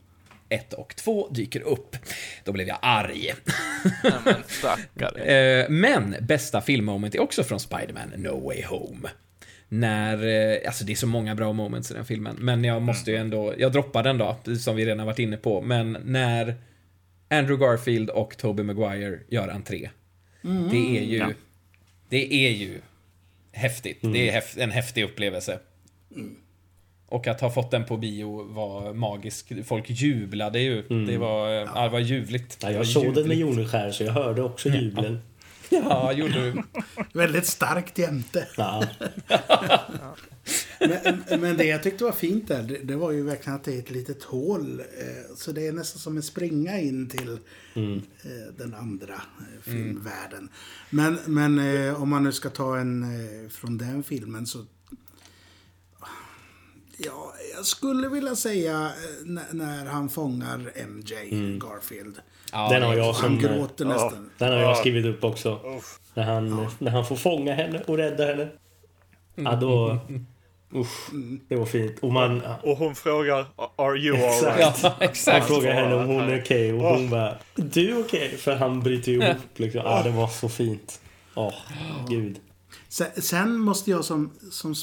1 0.48 0.72
och 0.72 0.97
2 0.97 1.28
dyker 1.31 1.60
upp. 1.60 1.97
Då 2.44 2.52
blev 2.52 2.68
jag 2.68 2.78
arg. 2.82 3.35
Ja, 4.02 4.10
men. 4.94 5.16
Eh, 5.16 5.66
men 5.68 6.16
bästa 6.20 6.60
filmmoment 6.60 7.14
är 7.14 7.20
också 7.20 7.44
från 7.44 7.60
Spider-Man 7.60 8.12
No 8.16 8.47
Way 8.47 8.64
Home. 8.64 9.09
När, 9.72 10.26
eh, 10.52 10.59
alltså 10.66 10.84
det 10.84 10.92
är 10.92 10.97
så 10.97 11.06
många 11.06 11.34
bra 11.34 11.52
moments 11.52 11.90
i 11.90 11.94
den 11.94 12.05
filmen, 12.05 12.36
men 12.38 12.64
jag 12.64 12.82
måste 12.82 13.10
ju 13.10 13.16
ändå, 13.16 13.55
jag 13.59 13.72
droppar 13.72 14.02
den 14.02 14.18
då, 14.18 14.36
som 14.59 14.76
vi 14.76 14.86
redan 14.86 15.06
varit 15.06 15.18
inne 15.18 15.36
på, 15.36 15.60
men 15.62 15.97
när 16.05 16.55
Andrew 17.28 17.66
Garfield 17.66 18.10
och 18.10 18.36
Tobey 18.36 18.64
Maguire 18.64 19.18
gör 19.28 19.48
entré. 19.48 19.90
Det 20.70 20.98
är 20.98 21.02
ju, 21.02 21.16
Ja. 21.18 21.28
det 22.09 22.34
är 22.34 22.51
ju 22.51 22.78
häftigt. 23.52 23.98
Det 24.02 24.28
är 24.28 24.40
häf- 24.40 24.60
en 24.62 24.70
häftig 24.70 25.05
upplevelse. 25.05 25.59
Och 27.06 27.26
att 27.26 27.40
ha 27.40 27.51
fått 27.51 27.70
den 27.70 27.84
på 27.84 27.97
bio 27.97 28.52
var 28.52 28.92
magiskt. 28.94 29.48
Folk 29.64 29.84
jublade 29.90 30.60
ju. 30.60 30.82
Det 31.06 31.18
var, 31.18 31.48
ja, 31.48 31.82
det 31.82 31.88
var 31.88 31.98
ljuvligt. 32.01 32.59
Ja, 32.62 32.68
Det 32.68 32.74
var 32.74 32.80
jag 32.80 32.86
såg 32.86 33.14
den 33.14 33.28
med 33.28 33.36
ljuvligt. 33.36 33.72
Här 33.72 33.90
så 33.90 34.05
jag 34.05 34.12
hörde 34.12 34.42
också 34.42 34.68
jublen. 34.68 35.18
Ja, 35.88 36.12
gjorde 36.12 36.51
du. 36.51 36.62
Väldigt 37.12 37.47
starkt 37.47 37.98
jämte. 37.98 38.48
Ja. 38.56 38.84
Men, 40.80 41.40
men 41.40 41.56
det 41.56 41.64
jag 41.64 41.82
tyckte 41.82 42.05
var 42.05 42.12
fint 42.12 42.48
där, 42.48 42.62
det, 42.62 42.78
det 42.78 42.97
var 42.97 43.10
ju 43.10 43.22
verkligen 43.22 43.56
att 43.56 43.64
det 43.64 43.74
är 43.74 43.78
ett 43.78 43.90
litet 43.90 44.22
hål. 44.22 44.80
Eh, 44.80 45.36
så 45.36 45.52
det 45.52 45.66
är 45.66 45.72
nästan 45.72 46.01
som 46.01 46.16
en 46.16 46.22
springa 46.22 46.80
in 46.80 47.09
till 47.09 47.32
eh, 47.74 48.55
den 48.59 48.74
andra 48.74 49.14
eh, 49.14 49.72
filmvärlden. 49.72 50.48
Men, 50.90 51.18
men 51.26 51.59
eh, 51.59 52.02
om 52.02 52.09
man 52.09 52.24
nu 52.24 52.32
ska 52.32 52.51
ta 52.51 52.78
en 52.78 53.02
eh, 53.02 53.48
från 53.48 53.78
den 53.78 54.02
filmen 54.02 54.47
så... 54.47 54.64
Ja, 57.05 57.32
jag 57.56 57.66
skulle 57.66 58.09
vilja 58.09 58.36
säga 58.36 58.86
eh, 58.86 59.43
när, 59.52 59.86
han 59.86 60.09
fångar 60.09 60.72
MJ, 60.89 61.14
Garfield. 61.59 62.16
Ja, 62.52 62.68
Den 62.68 62.82
har 62.82 62.94
jag 62.94 63.05
Han 63.05 63.14
som... 63.14 63.39
gråter 63.39 63.85
nästan. 63.85 64.31
Den 64.39 64.52
har 64.52 64.59
jag 64.59 64.77
skrivit 64.77 65.06
upp 65.06 65.24
också. 65.24 65.60
När 66.14 66.22
han, 66.24 66.68
när 66.78 66.90
han 66.90 67.06
får 67.06 67.16
fånga 67.16 67.55
henne 67.55 67.82
och 67.86 67.97
rädda 67.97 68.27
henne. 68.27 68.48
Ja, 69.35 69.56
då... 69.56 69.98
Usch, 70.74 71.10
det 71.48 71.56
var 71.56 71.66
fint. 71.66 71.98
Och 72.02 72.12
man... 72.12 72.43
Och 72.62 72.77
hon 72.77 72.94
frågar 72.94 73.47
Are 73.77 73.98
you 73.98 74.16
Exakt. 74.16 74.44
alright? 74.47 74.78
Ja, 74.82 74.94
Han 74.98 75.09
exakt. 75.09 75.47
frågar 75.47 75.72
henne 75.72 75.94
om 75.94 76.06
hon 76.06 76.20
är 76.20 76.43
okej 76.43 76.72
och 76.72 76.81
hon 76.81 77.10
bara 77.10 77.39
Du 77.55 77.90
är 77.90 78.01
okej? 78.01 78.36
För 78.36 78.56
han 78.56 78.81
bryter 78.81 79.12
ju 79.12 79.22
ihop 79.22 79.36
liksom. 79.59 79.81
Ja, 79.85 80.02
det 80.02 80.10
var 80.10 80.28
så 80.28 80.48
fint. 80.48 81.01
Åh, 81.35 81.55
gud. 82.09 82.39
Sen, 83.16 83.59
måste 83.59 83.90
jag 83.90 84.05
som, 84.05 84.31
som 84.51 84.74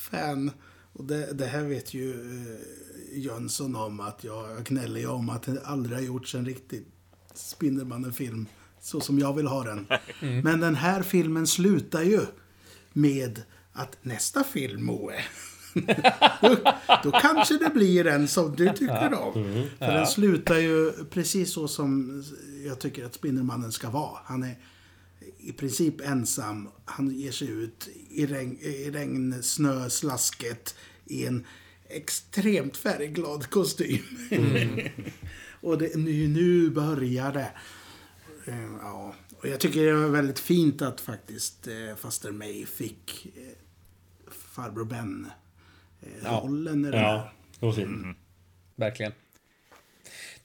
Spindelmannen-fan, 0.00 0.50
och 0.92 1.04
det, 1.04 1.32
det 1.32 1.46
här 1.46 1.64
vet 1.64 1.94
ju 1.94 2.10
eh, 2.10 3.20
Jönsson 3.20 3.76
om, 3.76 4.00
att 4.00 4.24
jag, 4.24 4.50
jag 4.50 4.64
gnäller 4.64 5.10
om 5.10 5.30
att 5.30 5.42
det 5.42 5.62
aldrig 5.64 5.98
har 5.98 6.04
gjorts 6.04 6.34
en 6.34 6.46
riktig 6.46 6.86
Spindelmannen-film 7.34 8.46
så 8.80 9.00
som 9.00 9.18
jag 9.18 9.34
vill 9.34 9.46
ha 9.46 9.64
den. 9.64 9.86
Men 10.44 10.60
den 10.60 10.74
här 10.74 11.02
filmen 11.02 11.46
slutar 11.46 12.02
ju 12.02 12.20
med 12.92 13.42
att 13.72 13.96
nästa 14.02 14.44
film, 14.44 14.84
Moe, 14.84 15.14
då, 16.40 16.56
då 17.02 17.10
kanske 17.10 17.58
det 17.58 17.70
blir 17.74 18.06
en 18.06 18.28
som 18.28 18.56
du 18.56 18.68
tycker 18.68 19.14
om. 19.14 19.32
För 19.78 19.92
den 19.92 20.06
slutar 20.06 20.58
ju 20.58 20.92
precis 21.10 21.52
så 21.52 21.68
som 21.68 22.22
jag 22.66 22.78
tycker 22.78 23.04
att 23.04 23.14
Spindelmannen 23.14 23.72
ska 23.72 23.90
vara. 23.90 24.18
Han 24.24 24.42
är 24.42 24.56
i 25.38 25.52
princip 25.52 26.00
ensam. 26.00 26.68
Han 26.84 27.10
ger 27.10 27.32
sig 27.32 27.48
ut 27.48 27.88
i, 28.10 28.26
regn, 28.26 28.58
i 28.60 28.90
regnsnöslasket 28.90 30.74
i 31.04 31.26
en 31.26 31.46
extremt 31.88 32.76
färgglad 32.76 33.50
kostym. 33.50 34.02
och 35.60 35.78
det, 35.78 35.96
nu, 35.96 36.28
nu 36.28 36.70
börjar 36.70 37.32
det. 37.32 37.50
Eh, 38.46 38.70
Ja, 38.80 39.14
och 39.36 39.48
jag 39.48 39.60
tycker 39.60 39.84
det 39.84 39.92
var 39.94 40.08
väldigt 40.08 40.38
fint 40.38 40.82
att 40.82 41.00
faktiskt 41.00 41.66
eh, 41.66 41.96
faster 41.96 42.32
May 42.32 42.66
fick 42.66 43.26
eh, 43.36 43.42
farbror 44.30 44.84
Ben 44.84 45.26
eh, 46.00 46.08
Ja. 46.24 46.42
i 46.48 46.92
här. 46.92 47.02
Ja, 47.02 47.32
det 47.60 47.66
var 47.66 47.72
fint. 47.72 48.16
Verkligen. 48.76 49.12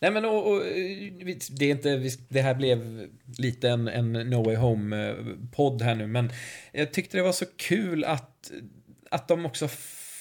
Nej 0.06 0.12
men 0.12 0.26
och, 0.26 0.52
och, 0.52 0.66
eh, 0.68 1.12
det 1.50 1.66
är 1.66 1.72
inte, 1.72 2.10
det 2.30 2.42
här 2.42 2.56
blev 2.56 3.08
lite 3.38 3.70
en, 3.70 3.88
en 3.88 4.14
No 4.14 4.44
Way 4.44 4.56
Home-podd 4.56 5.82
här 5.82 5.96
nu, 5.96 6.08
men 6.08 6.32
jag 6.72 6.94
tyckte 6.94 7.18
det 7.18 7.24
var 7.24 7.32
så 7.32 7.46
kul 7.58 8.04
att, 8.04 8.52
att 9.10 9.28
de 9.28 9.46
också 9.46 9.68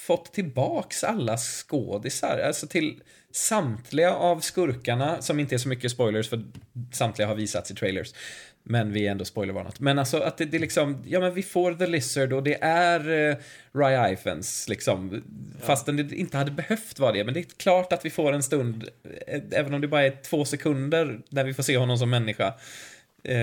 fått 0.06 0.32
tillbaks 0.32 1.05
alla 1.05 1.36
skådisar, 1.36 2.39
alltså 2.39 2.66
till 2.66 3.02
samtliga 3.35 4.15
av 4.15 4.40
skurkarna, 4.40 5.23
som 5.23 5.40
inte 5.40 5.55
är 5.55 5.59
så 5.59 5.69
mycket 5.69 5.90
spoilers 5.90 6.28
för 6.28 6.44
samtliga 6.93 7.28
har 7.28 7.35
visats 7.35 7.70
i 7.70 7.74
trailers. 7.74 8.15
Men 8.62 8.93
vi 8.93 9.06
är 9.06 9.11
ändå 9.11 9.24
spoilervarnat. 9.24 9.81
Men 9.81 9.98
alltså 9.98 10.19
att 10.19 10.39
det, 10.39 10.44
det 10.44 10.56
är 10.56 10.61
liksom, 10.61 11.02
ja 11.06 11.20
men 11.20 11.35
vi 11.35 11.43
får 11.43 11.74
The 11.74 11.86
Lizard 11.86 12.32
och 12.32 12.43
det 12.43 12.59
är 12.62 13.11
uh, 13.11 13.36
Rye 13.73 14.12
Ifans 14.12 14.69
liksom. 14.69 15.23
Fastän 15.61 15.97
det 15.97 16.12
inte 16.12 16.36
hade 16.36 16.51
behövt 16.51 16.98
vara 16.98 17.12
det. 17.12 17.24
Men 17.24 17.35
det 17.35 17.40
är 17.40 17.47
klart 17.56 17.93
att 17.93 18.05
vi 18.05 18.11
får 18.11 18.32
en 18.32 18.43
stund, 18.43 18.89
eh, 19.27 19.40
även 19.51 19.74
om 19.74 19.81
det 19.81 19.89
bara 19.89 20.06
är 20.06 20.23
två 20.23 20.44
sekunder, 20.44 21.20
när 21.28 21.44
vi 21.44 21.55
får 21.55 21.62
se 21.62 21.77
honom 21.77 21.98
som 21.98 22.11
människa. 22.11 22.55
Eh, 23.29 23.35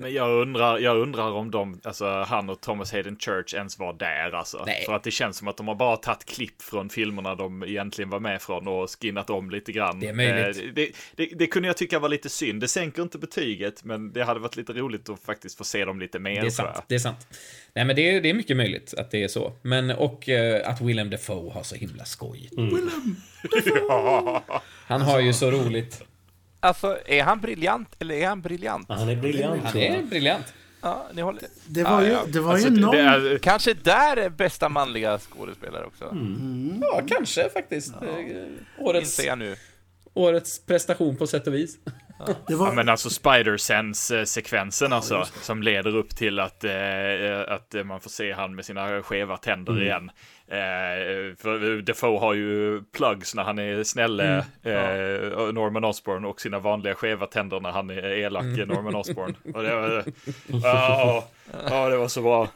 Men 0.00 0.12
jag 0.14 0.30
undrar, 0.42 0.78
jag 0.78 0.96
undrar 0.96 1.30
om 1.32 1.50
de, 1.50 1.80
alltså 1.84 2.06
han 2.28 2.50
och 2.50 2.60
Thomas 2.60 2.92
Hayden 2.92 3.16
Church 3.18 3.54
ens 3.54 3.78
var 3.78 3.92
där 3.92 4.34
alltså. 4.34 4.62
Nej. 4.66 4.82
För 4.86 4.94
att 4.94 5.04
det 5.04 5.10
känns 5.10 5.36
som 5.36 5.48
att 5.48 5.56
de 5.56 5.68
har 5.68 5.74
bara 5.74 5.96
tagit 5.96 6.24
klipp 6.24 6.62
från 6.62 6.88
filmerna 6.88 7.34
de 7.34 7.62
egentligen 7.64 8.10
var 8.10 8.20
med 8.20 8.42
från 8.42 8.68
och 8.68 8.90
skinnat 8.90 9.30
om 9.30 9.50
lite 9.50 9.72
grann. 9.72 10.00
Det 10.00 10.08
är 10.08 10.12
möjligt. 10.14 10.62
Eh, 10.64 10.70
Det, 10.74 10.90
det, 11.16 11.26
det 11.38 11.46
kunde 11.46 11.68
jag 11.68 11.76
tycka 11.76 11.98
var 11.98 12.08
lite 12.08 12.28
synd. 12.28 12.60
Det 12.60 12.68
sänker 12.68 13.02
inte 13.02 13.18
betyget, 13.18 13.84
men 13.84 14.12
det 14.12 14.24
hade 14.24 14.40
varit 14.40 14.56
lite 14.56 14.72
roligt 14.72 15.08
att 15.08 15.20
faktiskt 15.22 15.58
få 15.58 15.64
se 15.64 15.84
dem 15.84 16.00
lite 16.00 16.18
mer. 16.18 16.40
Det 16.40 16.46
är 16.46 16.50
sant. 16.50 16.82
Det 16.88 16.94
är 16.94 16.98
sant. 16.98 17.26
Nej, 17.72 17.84
men 17.84 17.96
det 17.96 18.10
är, 18.16 18.20
det 18.20 18.30
är 18.30 18.34
mycket 18.34 18.56
möjligt 18.56 18.94
att 18.98 19.10
det 19.10 19.22
är 19.24 19.28
så. 19.28 19.52
Men, 19.62 19.90
och 19.90 20.28
eh, 20.28 20.68
att 20.70 20.80
Willem 20.80 21.10
Dafoe 21.10 21.52
har 21.52 21.62
så 21.62 21.74
himla 21.74 22.04
skoj. 22.04 22.50
Han 24.86 25.02
har 25.02 25.20
ju 25.20 25.32
så 25.32 25.50
roligt. 25.50 26.02
Alltså, 26.66 26.98
är 27.06 27.22
han 27.22 27.40
briljant 27.40 27.88
eller 27.98 28.14
är 28.14 28.26
han 28.28 28.40
briljant? 28.40 28.86
Ja, 28.88 28.94
han 28.94 29.08
är 29.08 29.16
briljant. 29.16 29.62
Han 29.64 29.76
är 29.76 30.02
briljant. 30.02 30.52
Ja, 30.82 31.06
ni 31.12 31.22
håller... 31.22 31.42
Det 31.66 31.82
var 31.82 31.90
Ja, 32.02 32.06
ju, 32.06 32.12
ja. 32.12 32.20
det 32.28 32.40
var 32.40 32.52
Alltså, 32.52 32.68
ju 32.68 32.80
någon... 32.80 32.90
det 32.96 33.00
är, 33.00 33.38
Kanske 33.38 33.74
där 33.74 34.16
är 34.16 34.28
bästa 34.30 34.68
manliga 34.68 35.18
skådespelare 35.18 35.84
också. 35.84 36.16
Ja, 36.80 37.02
kanske 37.08 37.50
faktiskt. 37.50 37.92
Eh, 37.94 37.98
Årets, 38.78 39.04
Inser 39.18 39.26
jag 39.28 39.38
nu. 39.38 39.56
årets 40.14 40.66
prestation 40.66 41.16
på 41.16 41.26
sätt 41.26 41.46
och 41.46 41.54
vis. 41.54 41.76
Det 42.46 42.54
var, 42.54 42.66
Ja, 42.66 42.72
men 42.72 42.88
alltså 42.88 43.08
Spider-Sense-sekvensen 43.08 44.92
alltså, 44.92 45.24
som 45.42 45.62
leder 45.62 45.96
upp 45.96 46.16
till 46.16 46.40
att, 46.40 46.64
eh, 46.64 47.40
att 47.48 47.74
man 47.84 48.00
får 48.00 48.10
se 48.10 48.32
han 48.32 48.54
med 48.54 48.64
sina 48.64 49.02
skeva 49.02 49.36
tänder 49.36 49.82
igen. 49.82 50.10
Eh, 50.48 51.36
för 51.38 51.82
Defoe 51.82 52.18
har 52.18 52.34
ju 52.34 52.82
plugs 52.82 53.34
när 53.34 53.44
han 53.44 53.58
är 53.58 53.84
snälle, 53.84 54.36
eh, 54.62 55.52
Norman 55.52 55.84
Osborn, 55.84 56.24
och 56.24 56.40
sina 56.40 56.58
vanliga 56.58 56.94
skeva 56.94 57.26
tänder 57.26 57.60
när 57.60 57.70
han 57.70 57.90
är 57.90 58.04
elak, 58.04 58.44
Norman 58.44 58.94
Osborn. 58.94 59.36
Och 59.54 59.62
det 59.62 59.74
var, 59.74 60.04
ja, 60.62 61.28
ja, 61.68 61.88
det 61.88 61.96
var 61.96 62.08
så 62.08 62.22
bra. 62.22 62.48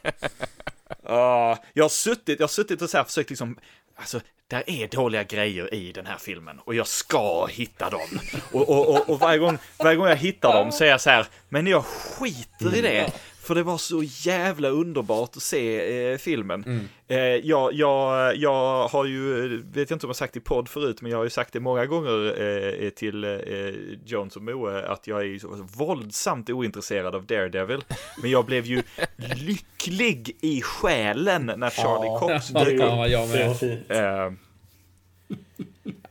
Ja, 1.03 1.57
jag 1.73 1.83
har 1.83 1.89
suttit, 1.89 2.39
jag 2.39 2.43
har 2.43 2.51
suttit 2.51 2.81
och 2.81 2.89
så 2.89 2.97
här 2.97 3.03
försökt 3.03 3.29
liksom, 3.29 3.57
alltså, 4.01 4.19
där 4.47 4.63
är 4.69 4.87
dåliga 4.87 5.23
grejer 5.23 5.73
i 5.73 5.91
den 5.91 6.05
här 6.05 6.17
filmen 6.17 6.59
och 6.59 6.75
jag 6.75 6.87
ska 6.87 7.45
hitta 7.45 7.89
dem. 7.89 8.19
Och, 8.51 8.69
och, 8.69 8.89
och, 8.89 9.09
och 9.09 9.19
varje, 9.19 9.39
gång, 9.39 9.57
varje 9.79 9.97
gång 9.97 10.07
jag 10.07 10.15
hittar 10.15 10.53
dem 10.53 10.71
så 10.71 10.83
är 10.83 10.87
jag 10.87 11.01
så 11.01 11.09
här, 11.09 11.25
men 11.49 11.67
jag 11.67 11.85
skiter 11.85 12.75
i 12.75 12.81
det. 12.81 12.99
Mm. 12.99 13.11
För 13.41 13.55
det 13.55 13.63
var 13.63 13.77
så 13.77 14.03
jävla 14.03 14.69
underbart 14.69 15.35
att 15.37 15.41
se 15.43 15.97
eh, 16.11 16.17
filmen. 16.17 16.63
Mm. 16.63 16.87
Eh, 17.07 17.17
jag, 17.19 17.73
jag, 17.73 18.35
jag 18.35 18.87
har 18.87 19.05
ju, 19.05 19.47
vet 19.57 19.89
jag 19.89 19.95
inte 19.95 20.05
om 20.05 20.09
jag 20.09 20.15
sagt 20.15 20.35
i 20.37 20.39
podd 20.39 20.69
förut, 20.69 21.01
men 21.01 21.11
jag 21.11 21.17
har 21.17 21.23
ju 21.23 21.29
sagt 21.29 21.53
det 21.53 21.59
många 21.59 21.85
gånger 21.85 22.41
eh, 22.83 22.89
till 22.89 23.23
eh, 23.23 23.31
Jones 24.05 24.35
och 24.35 24.41
Moe 24.41 24.85
att 24.87 25.07
jag 25.07 25.19
är 25.19 25.25
ju 25.25 25.39
så 25.39 25.67
våldsamt 25.77 26.49
ointresserad 26.49 27.15
av 27.15 27.25
Daredevil. 27.25 27.83
Men 28.21 28.31
jag 28.31 28.45
blev 28.45 28.65
ju 28.65 28.83
lycklig 29.35 30.37
i 30.41 30.61
själen 30.61 31.51
när 31.57 31.69
Charlie 31.69 32.07
Ja. 32.07 32.19
Cox 32.19 32.47
dök 32.47 32.67
upp. 32.73 33.59
Det. 33.87 33.99
Eh, 33.99 34.31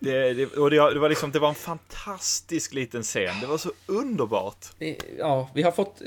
det, 0.01 0.33
det, 0.35 0.57
och 0.57 0.71
det, 0.71 0.77
det 0.95 0.99
var 0.99 1.09
liksom, 1.09 1.31
det 1.31 1.39
var 1.39 1.49
en 1.49 1.55
fantastisk 1.55 2.75
liten 2.75 3.03
scen. 3.03 3.35
Det 3.41 3.47
var 3.47 3.59
så 3.59 3.71
underbart. 3.87 4.67
Eh, 4.79 4.95
Ja, 5.19 5.51
vi 5.55 5.63
har 5.63 5.73
fått... 5.73 6.03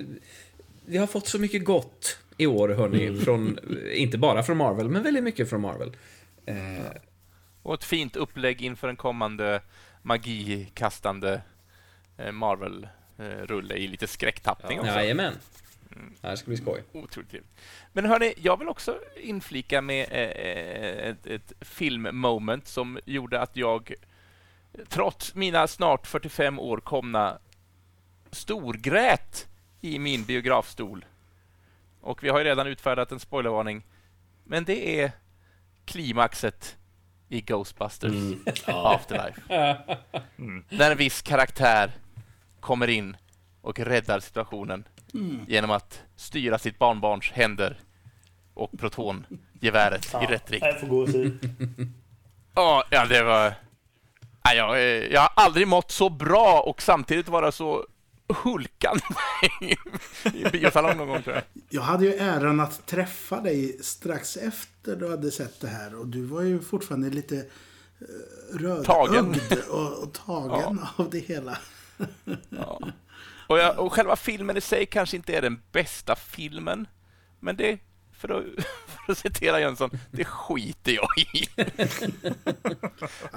Vi 0.86 0.98
har 0.98 1.08
fått 1.08 1.28
så 1.28 1.40
mycket 1.40 1.64
gott 1.66 2.18
i 2.38 2.46
år, 2.48 2.70
hörni. 2.70 3.08
Mm. 3.08 3.22
Från, 3.22 3.60
inte 3.94 4.18
bara 4.18 4.44
från 4.44 4.58
Marvel, 4.58 4.90
men 4.90 5.04
väldigt 5.04 5.24
mycket 5.24 5.50
från 5.50 5.62
Marvel. 5.62 5.96
Eh, 6.46 6.56
Och 7.64 7.74
ett 7.74 7.84
fint 7.84 8.16
upplägg 8.16 8.62
inför 8.62 8.88
en 8.88 8.96
kommande 8.96 9.62
magikastande 10.02 11.42
eh, 12.18 12.32
Marvel-rulle 12.32 13.76
i 13.76 13.88
lite 13.88 14.08
skräcktappning 14.08 14.80
också. 14.80 14.92
jajamän. 14.92 15.34
Det 16.22 16.28
här 16.28 16.36
ska 16.36 16.48
bli 16.48 16.58
skoj. 16.58 16.84
Otroligt 16.92 17.30
trevligt. 17.30 17.52
Men 17.94 18.06
hörni, 18.06 18.34
jag 18.38 18.60
vill 18.60 18.68
också 18.70 19.00
inflika 19.22 19.82
med 19.82 20.08
eh, 20.12 21.10
ett, 21.10 21.26
ett 21.26 21.54
filmmoment 21.62 22.68
som 22.68 23.00
gjorde 23.06 23.40
att 23.42 23.56
jag, 23.56 23.94
trots 24.90 25.36
mina 25.36 25.68
snart 25.68 26.08
45 26.08 26.60
år 26.60 26.78
komna, 26.78 27.38
storgrät 28.32 29.48
i 29.84 30.00
min 30.00 30.24
biografstol. 30.24 31.06
Och 32.02 32.24
vi 32.24 32.30
har 32.30 32.40
ju 32.40 32.46
redan 32.46 32.68
utfärdat 32.68 33.12
en 33.12 33.20
spoilervarning. 33.20 33.84
Men 34.44 34.64
det 34.66 35.02
är 35.02 35.12
klimaxet 35.86 36.78
i 37.30 37.42
Ghostbusters 37.42 38.12
Mm. 38.12 38.40
Ja. 38.68 38.96
Afterlife. 38.96 39.42
När 40.70 40.92
en 40.92 40.98
viss 40.98 41.22
karaktär 41.22 41.92
kommer 42.60 42.88
in 42.90 43.18
och 43.62 43.80
räddar 43.80 44.20
situationen 44.20 44.88
genom 45.48 45.72
att 45.72 46.02
styra 46.16 46.58
sitt 46.58 46.80
barnbarns 46.80 47.32
händer 47.32 47.80
och 48.54 48.72
protongeväret 48.80 50.14
i 50.22 50.26
rätt 50.26 50.52
riktning. 50.52 51.94
Ja, 52.56 52.84
ja, 52.90 53.06
det 53.06 53.24
var... 53.24 53.54
Ja, 54.44 54.54
jag, 54.54 54.76
eh, 54.76 54.84
jag 55.14 55.22
har 55.22 55.32
aldrig 55.36 55.68
mått 55.68 55.92
så 55.92 56.10
bra 56.10 56.62
och 56.62 56.82
samtidigt 56.82 57.28
vara 57.28 57.52
så 57.52 57.86
hulkande 58.28 59.04
i 60.34 60.46
biosalong 60.52 60.98
någon 60.98 61.08
gång 61.08 61.24
tror 61.24 61.36
jag. 61.36 61.44
Jag 61.70 61.82
hade 61.82 62.06
ju 62.06 62.14
äran 62.14 62.60
att 62.60 62.86
träffa 62.86 63.42
dig 63.42 63.78
strax 63.82 64.38
efter 64.38 64.96
du 64.96 65.10
hade 65.10 65.32
sett 65.32 65.62
det 65.62 65.68
här. 65.68 65.96
Och 65.96 66.08
du 66.08 66.22
var 66.22 66.42
ju 66.42 66.60
fortfarande 66.60 67.10
lite 67.10 67.36
uh, 67.36 67.48
rödögd 68.60 69.54
och, 69.70 70.04
och 70.04 70.14
tagen 70.14 70.80
av 70.96 71.10
det 71.10 71.20
hela. 71.20 71.58
Ja. 72.50 72.80
Och, 73.48 73.58
jag, 73.58 73.80
och 73.80 73.94
själva 73.94 74.16
filmen 74.16 74.58
i 74.58 74.62
sig 74.62 74.86
kanske 74.86 75.18
inte 75.18 75.34
är 75.36 75.42
den 75.42 75.62
bästa 75.72 76.16
filmen, 76.16 76.88
men 77.40 77.56
det, 77.56 77.80
för 78.28 78.38
att, 78.38 78.44
för 79.06 79.12
att 79.12 79.18
citera 79.18 79.60
Jönsson, 79.60 79.90
det 80.12 80.26
skiter 80.26 80.92
jag 80.92 81.08
i. 81.18 81.46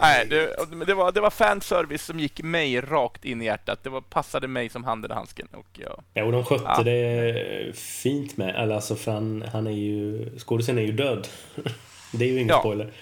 Nej, 0.01 0.27
det, 0.31 0.57
det, 0.87 0.95
var, 0.95 1.13
det 1.13 1.21
var 1.21 1.31
fanservice 1.31 2.03
som 2.05 2.21
gick 2.21 2.43
mig 2.43 2.81
rakt 2.81 3.25
in 3.25 3.43
i 3.43 3.45
hjärtat. 3.45 3.83
Det 3.83 3.91
var, 3.91 4.01
passade 4.01 4.49
mig 4.49 4.69
som 4.69 4.85
handen 4.85 5.11
i 5.11 5.15
handsken. 5.15 5.49
Och 5.53 5.67
jag, 5.73 6.03
Ja, 6.15 6.25
och 6.25 6.33
de 6.33 6.45
skötte 6.45 6.65
Ja. 6.65 6.83
det 6.83 7.77
fint 7.77 8.37
med. 8.37 8.57
Alltså, 8.73 8.97
för 8.97 9.13
han, 9.13 9.45
han 9.53 9.67
är 9.67 9.71
ju... 9.71 10.31
Skådisen 10.39 10.79
är 10.79 10.83
ju 10.83 10.93
död. 10.93 11.29
det 12.13 12.25
är 12.25 12.29
ju 12.29 12.35
ingen 12.35 12.49
Ja. 12.49 12.59
spoiler. 12.61 12.93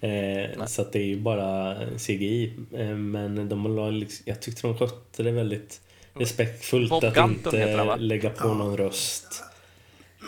Eh, 0.00 0.64
så 0.66 0.84
det 0.92 0.98
är 0.98 1.04
ju 1.04 1.20
bara 1.20 1.76
CGI. 1.98 2.52
Eh, 2.76 2.86
men 2.88 3.48
de 3.48 3.76
la 3.76 3.90
liksom, 3.90 4.22
jag 4.26 4.42
tyckte 4.42 4.66
de 4.66 4.78
skötte 4.78 5.22
det 5.22 5.30
väldigt 5.30 5.80
respektfullt. 6.14 6.90
Bob 6.90 7.04
att 7.04 7.14
Gunton 7.14 7.30
inte 7.54 7.58
heter 7.58 7.78
han, 7.78 7.86
va? 7.86 7.96
lägga 7.96 8.30
på 8.30 8.48
någon 8.54 8.76
röst. 8.76 9.44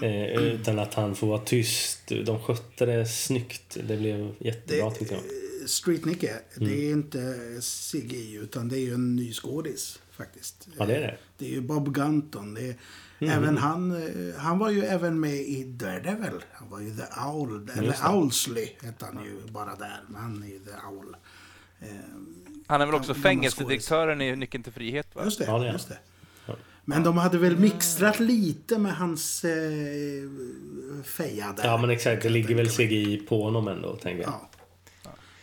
Eh, 0.03 0.43
utan 0.43 0.79
att 0.79 0.95
han 0.95 1.15
får 1.15 1.27
vara 1.27 1.39
tyst. 1.39 2.13
De 2.27 2.43
skötte 2.43 2.87
det 2.87 3.07
snyggt. 3.07 3.77
Det 3.89 3.97
blev 3.97 4.35
jättebra 4.39 4.91
Det- 4.91 4.97
tyckte 4.97 5.15
jag. 5.15 5.23
Street 5.71 6.05
Nicke, 6.05 6.31
Mm. 6.57 6.69
det 6.69 6.87
är 6.87 6.91
inte 6.93 7.37
CGI 7.61 8.35
utan 8.43 8.69
det 8.69 8.77
är 8.79 8.81
ju 8.81 8.95
en 8.95 9.17
ny 9.17 9.33
skådis 9.33 9.99
faktiskt. 10.13 10.69
Ja, 10.79 10.87
det 10.87 10.97
är 10.97 11.01
det. 11.01 11.17
Det 11.39 11.47
är 11.47 11.51
ju 11.51 11.61
Bob 11.61 11.95
Gunton. 11.95 12.55
Det 12.55 12.61
är, 12.69 12.75
Mm. 13.19 13.39
även 13.39 13.57
han, 13.59 13.91
eh, 13.93 14.35
han 14.37 14.59
var 14.59 14.71
ju 14.71 14.85
även 14.85 15.21
med 15.21 15.35
i 15.37 15.65
Daredevil. 15.65 16.41
Han 16.53 16.71
var 16.71 16.81
ju 16.81 16.91
The 16.97 17.21
Owl. 17.27 17.71
Eller. 17.79 18.15
Owlsley 18.15 18.69
hette 18.83 19.05
han 19.05 19.25
ju 19.25 19.53
bara 19.53 19.75
där. 19.77 20.01
Men 20.09 20.21
han 20.23 20.43
är 20.43 20.47
ju 20.47 20.59
The 20.59 20.71
Owl. 20.91 21.17
Eh, 21.81 21.89
han 22.67 22.81
är 22.81 22.87
väl 22.87 22.95
också 22.95 23.15
fängelsedirektören 23.15 24.21
i 24.21 24.37
Nyckeln 24.37 24.65
till 24.65 24.73
frihet? 24.73 25.07
Va? 25.15 25.25
Just 25.25 25.39
det. 25.39 25.45
Ja, 25.45 25.59
det 25.59 25.69
är 25.69 25.73
just 25.73 25.89
det. 25.89 25.99
Ja. 26.87 26.95
Men 26.95 27.03
de 27.03 27.19
hade 27.19 27.39
väl 27.39 27.57
mixtrat 27.57 28.21
lite 28.21 28.79
med 28.79 28.97
hans 28.97 29.45
eh, 29.45 29.51
feja 31.05 31.53
där. 31.57 31.65
Ja 31.65 31.77
men 31.77 31.91
exakt, 31.91 32.23
det 32.23 32.29
ligger 32.29 32.55
väl. 32.55 32.69
CGI 32.69 33.17
på 33.29 33.43
honom 33.43 33.69
ändå 33.69 33.97
tänker 33.97 34.23
jag. 34.23 34.33
Ja. 34.33 34.51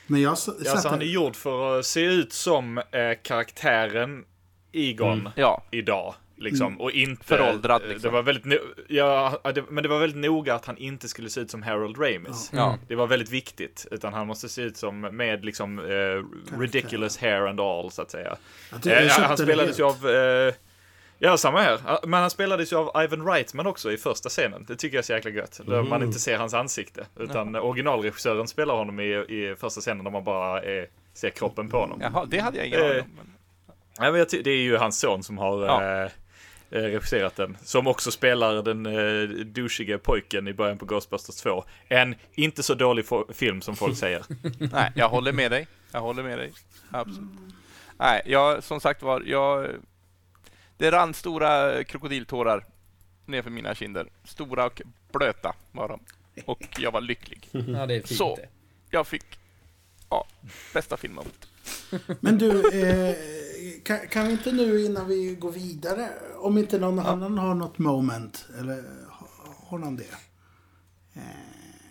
Men 0.07 0.21
jag 0.21 0.33
s- 0.33 0.45
Ja, 0.47 0.53
alltså 0.59 0.75
satte... 0.75 0.89
han 0.89 1.01
är 1.01 1.05
gjord 1.05 1.35
för 1.35 1.79
att 1.79 1.85
se 1.85 2.01
ut 2.01 2.33
som 2.33 2.77
eh, 2.77 2.83
karaktären 3.23 4.23
Egon 4.71 5.19
Mm. 5.19 5.31
Ja, 5.35 5.63
idag. 5.71 6.13
Liksom, 6.37 6.81
och 6.81 6.91
inte... 6.91 7.25
Föråldrad, 7.25 7.81
liksom. 7.81 8.01
Det 8.01 8.09
var 8.09 8.23
väldigt 8.23 8.45
no- 8.45 8.83
ja, 8.89 9.41
det, 9.55 9.63
men 9.69 9.83
det 9.83 9.89
var 9.89 9.99
väldigt 9.99 10.21
noga 10.31 10.55
att 10.55 10.65
han 10.65 10.77
inte 10.77 11.07
skulle 11.07 11.29
se 11.29 11.41
ut 11.41 11.51
som 11.51 11.63
Harold 11.63 11.97
Ramis. 11.97 12.49
ja. 12.53 12.77
Det 12.87 12.95
var 12.95 13.07
väldigt 13.07 13.29
viktigt. 13.29 13.87
Utan 13.91 14.13
han 14.13 14.27
måste 14.27 14.49
se 14.49 14.61
ut 14.61 14.77
som 14.77 14.99
med 15.01 15.45
liksom 15.45 15.79
eh, 15.79 16.57
ridiculous 16.59 17.17
hair 17.17 17.47
and 17.47 17.59
all, 17.59 17.91
så 17.91 18.01
att 18.01 18.11
säga. 18.11 18.37
Tycker 18.75 18.89
jag 19.01 19.03
Eh, 19.05 19.11
han 19.27 19.37
spelades 19.37 19.79
ju 19.79 19.83
av... 19.83 20.09
Eh, 20.09 20.53
ja, 21.21 21.37
samma 21.37 21.61
här. 21.61 21.79
Ja, 21.87 21.99
Men 22.07 22.21
han 22.21 22.29
spelades 22.29 22.73
ju 22.73 22.77
av 22.77 23.03
Ivan 23.03 23.27
Reitman 23.27 23.67
också 23.67 23.91
i 23.91 23.97
första 23.97 24.29
scenen. 24.29 24.65
Det 24.67 24.75
tycker 24.75 24.97
jag 24.97 25.01
är 25.01 25.05
så 25.05 25.13
jäkla 25.13 25.31
gött. 25.31 25.59
Där 25.65 25.83
man 25.83 26.03
inte 26.03 26.19
ser 26.19 26.37
hans 26.37 26.53
ansikte. 26.53 27.05
Utan 27.19 27.55
originalregissören 27.55 28.47
spelar 28.47 28.75
honom 28.75 28.99
i, 28.99 29.03
i 29.13 29.55
första 29.59 29.81
scenen 29.81 30.03
där 30.03 30.11
man 30.11 30.23
bara 30.23 30.61
eh, 30.61 30.85
ser 31.13 31.29
kroppen 31.29 31.69
på 31.69 31.77
honom. 31.79 31.99
Jaha, 32.01 32.25
det 32.25 32.39
hade 32.39 32.57
jag 32.57 32.67
ingen 32.67 32.81
aning 32.81 33.01
om. 33.99 34.13
men- 34.13 34.25
ty- 34.25 34.41
det 34.41 34.51
är 34.51 34.57
ju 34.61 34.77
hans 34.77 34.99
son 34.99 35.23
som 35.23 35.37
har 35.37 35.65
Ja. 35.65 35.83
eh, 35.83 36.01
eh, 36.03 36.09
regisserat 36.69 37.35
den. 37.35 37.57
Som 37.63 37.87
också 37.87 38.11
spelar 38.11 38.63
den 38.63 38.85
eh, 38.85 39.29
douchige 39.45 39.97
pojken 39.97 40.47
i 40.47 40.53
början 40.53 40.77
på 40.77 40.85
Ghostbusters 40.85 41.35
2. 41.35 41.63
En 41.87 42.15
inte 42.33 42.63
så 42.63 42.73
dålig 42.73 43.05
film 43.33 43.61
som 43.61 43.75
folk 43.75 43.97
säger. 43.97 44.23
Nej, 44.71 44.91
jag 44.95 45.09
håller 45.09 45.31
med 45.33 45.51
dig. 45.51 45.67
Jag 45.91 45.99
håller 46.01 46.23
med 46.23 46.37
dig. 46.37 46.51
Absolut. 46.91 47.29
Nej, 47.99 48.21
jag, 48.25 48.63
som 48.63 48.79
sagt 48.79 49.01
var, 49.03 49.23
jag... 49.25 49.67
Det 50.81 50.91
rann 50.91 51.13
stora 51.13 51.83
krokodiltårar 51.83 52.65
nerför 53.25 53.49
mina 53.49 53.75
kinder. 53.75 54.07
Stora 54.23 54.65
och 54.65 54.81
blöta 55.13 55.55
var 55.71 55.87
de. 55.87 55.99
Och 56.45 56.67
jag 56.77 56.91
var 56.91 57.01
lycklig. 57.01 57.49
Ja, 57.51 57.85
det 57.85 57.95
är 57.95 58.01
fint 58.01 58.17
Så. 58.17 58.37
Jag 58.89 59.07
fick, 59.07 59.39
ja, 60.09 60.27
bästa 60.73 60.97
filmmoment. 60.97 61.47
Men 62.19 62.37
du, 62.37 62.81
eh, 62.83 63.15
kan, 63.83 64.07
kan 64.07 64.25
vi 64.25 64.31
inte 64.31 64.51
nu 64.51 64.85
innan 64.85 65.07
vi 65.07 65.35
går 65.35 65.51
vidare, 65.51 66.09
om 66.35 66.57
inte 66.57 66.79
någon 66.79 66.99
annan 66.99 67.37
har 67.37 67.55
något 67.55 67.77
moment, 67.77 68.45
eller 68.59 68.83
har, 69.09 69.27
har 69.67 69.77
någon 69.77 69.95
det? 69.95 70.15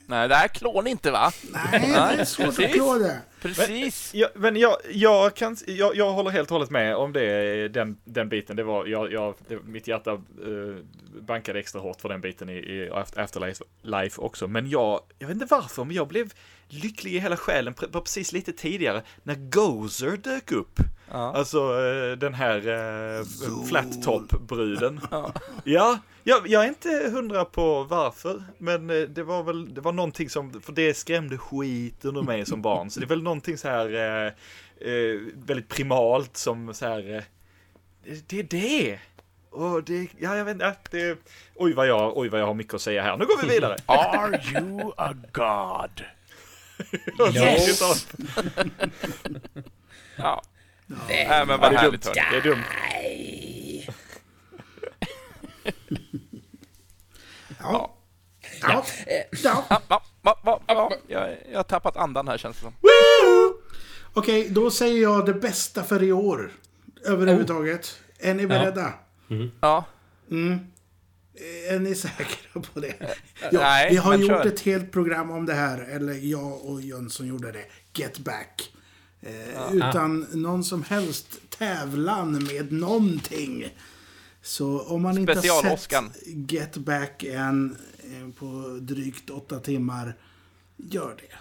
Nej, 0.06 0.28
det 0.28 0.34
här 0.34 0.48
klår 0.48 0.82
ni 0.82 0.90
inte 0.90 1.10
va? 1.10 1.32
Nej, 1.52 1.80
det 1.80 2.20
är 2.20 2.24
svårt 2.24 2.58
att 2.58 2.72
klå 2.72 2.98
det. 2.98 3.20
Precis. 3.42 4.10
Ja, 4.14 4.28
men 4.34 4.56
jag, 4.56 4.76
jag, 4.90 5.34
kan, 5.36 5.56
jag, 5.66 5.96
jag 5.96 6.12
håller 6.12 6.30
helt 6.30 6.50
och 6.50 6.54
hållet 6.54 6.70
med 6.70 6.96
om 6.96 7.12
det, 7.12 7.68
den, 7.68 7.96
den 8.04 8.28
biten. 8.28 8.56
Det 8.56 8.62
var, 8.62 8.86
jag, 8.86 9.12
jag, 9.12 9.34
det, 9.48 9.58
mitt 9.64 9.88
hjärta 9.88 10.12
eh, 10.12 10.84
bankade 11.20 11.58
extra 11.58 11.80
hårt 11.80 12.00
för 12.00 12.08
den 12.08 12.20
biten 12.20 12.48
i, 12.48 12.52
i 12.52 12.90
Afterlife 13.16 13.64
life 13.82 14.20
också. 14.20 14.48
Men 14.48 14.70
jag, 14.70 15.00
jag 15.18 15.26
vet 15.26 15.34
inte 15.34 15.46
varför, 15.50 15.84
men 15.84 15.96
jag 15.96 16.08
blev 16.08 16.32
lycklig 16.68 17.14
i 17.14 17.18
hela 17.18 17.36
själen 17.36 17.74
precis 17.74 18.32
lite 18.32 18.52
tidigare 18.52 19.02
när 19.22 19.34
Gozer 19.34 20.16
dök 20.16 20.52
upp. 20.52 20.80
Ja. 21.10 21.32
Alltså 21.36 21.58
eh, 21.58 22.18
den 22.18 22.34
här 22.34 22.68
uh, 22.68 23.24
flat 23.68 24.02
top-bruden. 24.02 25.00
Ja, 25.64 25.98
jag, 26.24 26.48
jag 26.48 26.64
är 26.64 26.68
inte 26.68 27.10
hundra 27.12 27.44
på 27.44 27.84
varför, 27.84 28.42
men 28.58 28.90
eh, 28.90 28.96
det 28.96 29.22
var 29.22 29.42
väl 29.42 29.74
det 29.74 29.80
var 29.80 29.92
någonting 29.92 30.30
som, 30.30 30.60
för 30.60 30.72
det 30.72 30.94
skrämde 30.94 31.38
skiten 31.38 32.16
ur 32.16 32.22
mig 32.22 32.46
som 32.46 32.62
barn. 32.62 32.90
Så 32.90 33.00
det 33.00 33.06
är 33.06 33.08
väl 33.08 33.22
någonting 33.30 33.58
så 33.58 33.68
här 33.68 33.94
eh, 33.94 34.32
eh, 34.92 35.20
väldigt 35.34 35.68
primalt 35.68 36.36
som 36.36 36.74
så 36.74 36.86
här, 36.86 37.14
eh, 37.16 37.22
det 38.26 38.38
är 38.38 38.42
det. 38.42 38.98
Och 39.50 39.84
det, 39.84 40.08
ja, 40.18 40.36
jag 40.36 40.44
vet 40.44 40.54
inte, 40.54 40.76
det, 40.90 41.18
oj, 41.54 41.72
vad 41.72 41.86
jag, 41.86 42.18
oj 42.18 42.28
vad 42.28 42.40
jag 42.40 42.46
har 42.46 42.54
mycket 42.54 42.74
att 42.74 42.82
säga 42.82 43.02
här. 43.02 43.16
Nu 43.16 43.26
går 43.26 43.42
vi 43.42 43.48
vidare. 43.48 43.76
Are 43.86 44.40
you 44.52 44.92
a 44.96 45.14
god? 45.32 46.04
yes! 47.36 47.80
ja. 50.16 50.42
Nej, 51.08 51.46
men 51.46 51.60
vad 51.60 51.72
ja, 51.72 51.78
härligt. 51.78 52.14
Det 52.14 52.20
är 52.20 52.42
dumt. 52.42 52.64
ja. 57.58 57.96
Ja. 58.60 58.84
ja. 59.42 59.82
ja 59.88 60.02
ja. 60.22 60.92
Jag, 61.06 61.36
jag 61.50 61.58
har 61.58 61.62
tappat 61.62 61.96
andan 61.96 62.28
här 62.28 62.38
känns 62.38 62.56
det 62.56 62.62
som. 62.62 62.72
Okej, 64.12 64.48
då 64.48 64.70
säger 64.70 65.02
jag 65.02 65.26
det 65.26 65.34
bästa 65.34 65.84
för 65.84 66.02
i 66.02 66.12
år. 66.12 66.52
Överhuvudtaget. 67.04 67.98
Är 68.18 68.34
ni 68.34 68.46
beredda? 68.46 68.92
Ja. 69.60 69.84
Är 71.68 71.78
ni 71.78 71.94
säkra 71.94 72.60
på 72.74 72.80
det? 72.80 72.94
Ja, 73.50 73.60
nej, 73.60 73.90
vi 73.90 73.96
har 73.96 74.16
gjort 74.16 74.28
kör. 74.28 74.46
ett 74.46 74.60
helt 74.60 74.92
program 74.92 75.30
om 75.30 75.46
det 75.46 75.54
här, 75.54 75.78
eller 75.78 76.14
jag 76.14 76.64
och 76.64 76.82
Jönsson 76.82 77.26
gjorde 77.26 77.52
det. 77.52 77.64
Get 77.92 78.18
Back. 78.18 78.72
Eh, 79.20 79.74
utan 79.74 80.26
någon 80.32 80.64
som 80.64 80.82
helst 80.82 81.38
tävlan 81.58 82.44
med 82.44 82.72
någonting. 82.72 83.68
Så 84.42 84.80
om 84.80 85.02
man 85.02 85.18
inte 85.18 85.34
har 85.34 85.76
sett. 85.76 86.16
Get 86.26 86.76
Back 86.76 87.24
än 87.24 87.76
eh, 87.98 87.99
på 88.38 88.78
drygt 88.80 89.30
åtta 89.30 89.58
timmar, 89.60 90.14
gör 90.76 91.16
det. 91.16 91.36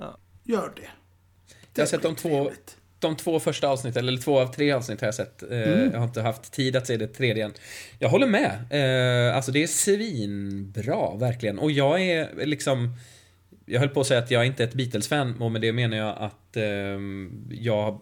Ja. 0.00 0.18
Gör 0.44 0.72
det. 0.76 0.88
Jag 1.74 1.82
har 1.82 1.86
sett 1.86 2.02
de 2.02 2.16
två, 2.16 2.50
de 2.98 3.16
två 3.16 3.40
första 3.40 3.68
avsnitten, 3.68 4.08
eller 4.08 4.20
två 4.22 4.38
av 4.40 4.52
tre 4.54 4.72
avsnitt 4.72 5.00
har 5.00 5.06
jag 5.08 5.14
sett. 5.14 5.42
Eh, 5.42 5.58
Jag 5.58 5.98
har 5.98 6.04
inte 6.04 6.22
haft 6.22 6.52
tid 6.52 6.76
att 6.76 6.86
se 6.86 6.96
det 6.96 7.06
tredje 7.08 7.44
än. 7.44 7.52
Jag 7.98 8.08
håller 8.08 8.26
med. 8.26 8.52
Eh, 8.70 9.36
Alltså 9.36 9.52
det 9.52 9.62
är 9.62 9.66
svinbra, 9.66 11.16
verkligen. 11.16 11.58
Och 11.58 11.70
jag 11.70 12.02
är 12.02 12.46
liksom... 12.46 12.94
Jag 13.66 13.80
höll 13.80 13.88
på 13.88 14.00
att 14.00 14.06
säga 14.06 14.20
att 14.20 14.30
jag 14.30 14.46
inte 14.46 14.62
är 14.62 14.68
ett 14.68 14.74
Beatles-fan, 14.74 15.42
och 15.42 15.52
med 15.52 15.60
det 15.60 15.72
menar 15.72 15.96
jag 15.96 16.16
att 16.18 16.56
ehm, 16.56 17.46
jag, 17.50 18.00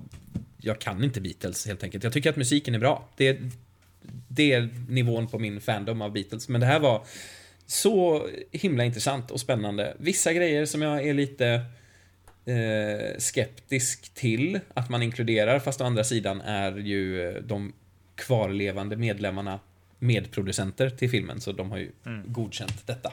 jag 0.59 0.79
kan 0.79 1.05
inte 1.05 1.21
Beatles 1.21 1.67
helt 1.67 1.83
enkelt. 1.85 2.05
Jag 2.05 2.13
tycker 2.13 2.31
att 2.31 2.37
musiken 2.37 2.75
är 2.75 2.79
bra. 2.79 3.09
Det, 3.17 3.39
det 4.29 4.53
är 4.53 4.69
nivån 4.89 5.27
på 5.27 5.39
min 5.39 5.61
fandom 5.61 6.03
av 6.03 6.13
Beatles. 6.13 6.49
Men 6.49 6.61
det 6.61 6.67
här 6.67 6.81
var 6.81 7.07
så 7.75 8.29
himla 8.51 8.85
intressant 8.85 9.31
och 9.31 9.41
spännande. 9.41 9.97
Vissa 9.99 10.33
grejer 10.33 10.67
som 10.67 10.83
jag 10.83 11.07
är 11.07 11.15
lite 11.15 11.47
eh, 12.45 13.19
skeptisk 13.19 14.15
till 14.15 14.61
att 14.75 14.91
man 14.91 15.03
inkluderar, 15.03 15.59
fast 15.59 15.81
å 15.81 15.85
andra 15.85 16.05
sidan 16.05 16.41
är 16.41 16.77
ju 16.77 17.29
eh, 17.29 17.43
de 17.43 17.73
kvarlevande 18.15 18.97
medlemmarna 18.97 19.61
medproducenter 19.99 20.91
till 20.91 21.11
filmen, 21.11 21.41
så 21.41 21.53
de 21.53 21.71
har 21.71 21.79
ju 21.79 21.91
godkänt 22.27 22.87
detta. 22.87 23.13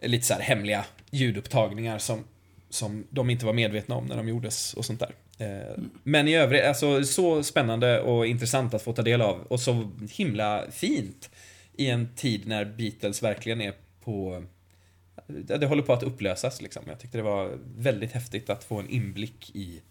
Lite 0.00 0.26
så 0.26 0.34
här 0.34 0.40
hemliga 0.40 0.84
ljudupptagningar 1.10 1.98
som, 1.98 2.24
som 2.70 3.06
de 3.10 3.30
inte 3.30 3.46
var 3.46 3.52
medvetna 3.52 3.94
om 3.94 4.06
när 4.06 4.16
de 4.16 4.28
gjordes 4.28 4.74
och 4.74 4.84
sånt 4.84 5.00
där. 5.00 5.14
Eh, 5.38 5.82
Men 6.02 6.28
i 6.28 6.34
övrigt, 6.34 6.64
alltså 6.64 7.04
så 7.04 7.42
spännande 7.42 8.00
och 8.00 8.26
intressant 8.26 8.74
att 8.74 8.82
få 8.82 8.92
ta 8.92 9.02
del 9.02 9.20
av 9.20 9.40
och 9.48 9.60
så 9.60 9.90
himla 10.10 10.64
fint 10.70 11.30
i 11.80 11.90
en 11.90 12.14
tid 12.14 12.46
när 12.46 12.64
Beatles 12.64 13.22
verkligen 13.22 13.60
är 13.60 13.74
på 14.04 14.44
det 15.26 15.56
det 15.58 15.66
håller 15.66 15.82
på 15.82 15.92
att 15.92 16.02
upplösas 16.02 16.62
liksom. 16.62 16.82
Jag 16.86 17.00
tyckte 17.00 17.18
det 17.18 17.22
var 17.22 17.58
väldigt 17.76 18.12
häftigt 18.12 18.50
att 18.50 18.64
få 18.64 18.78
en 18.80 18.88
inblick 18.88 19.50
i 19.54 19.82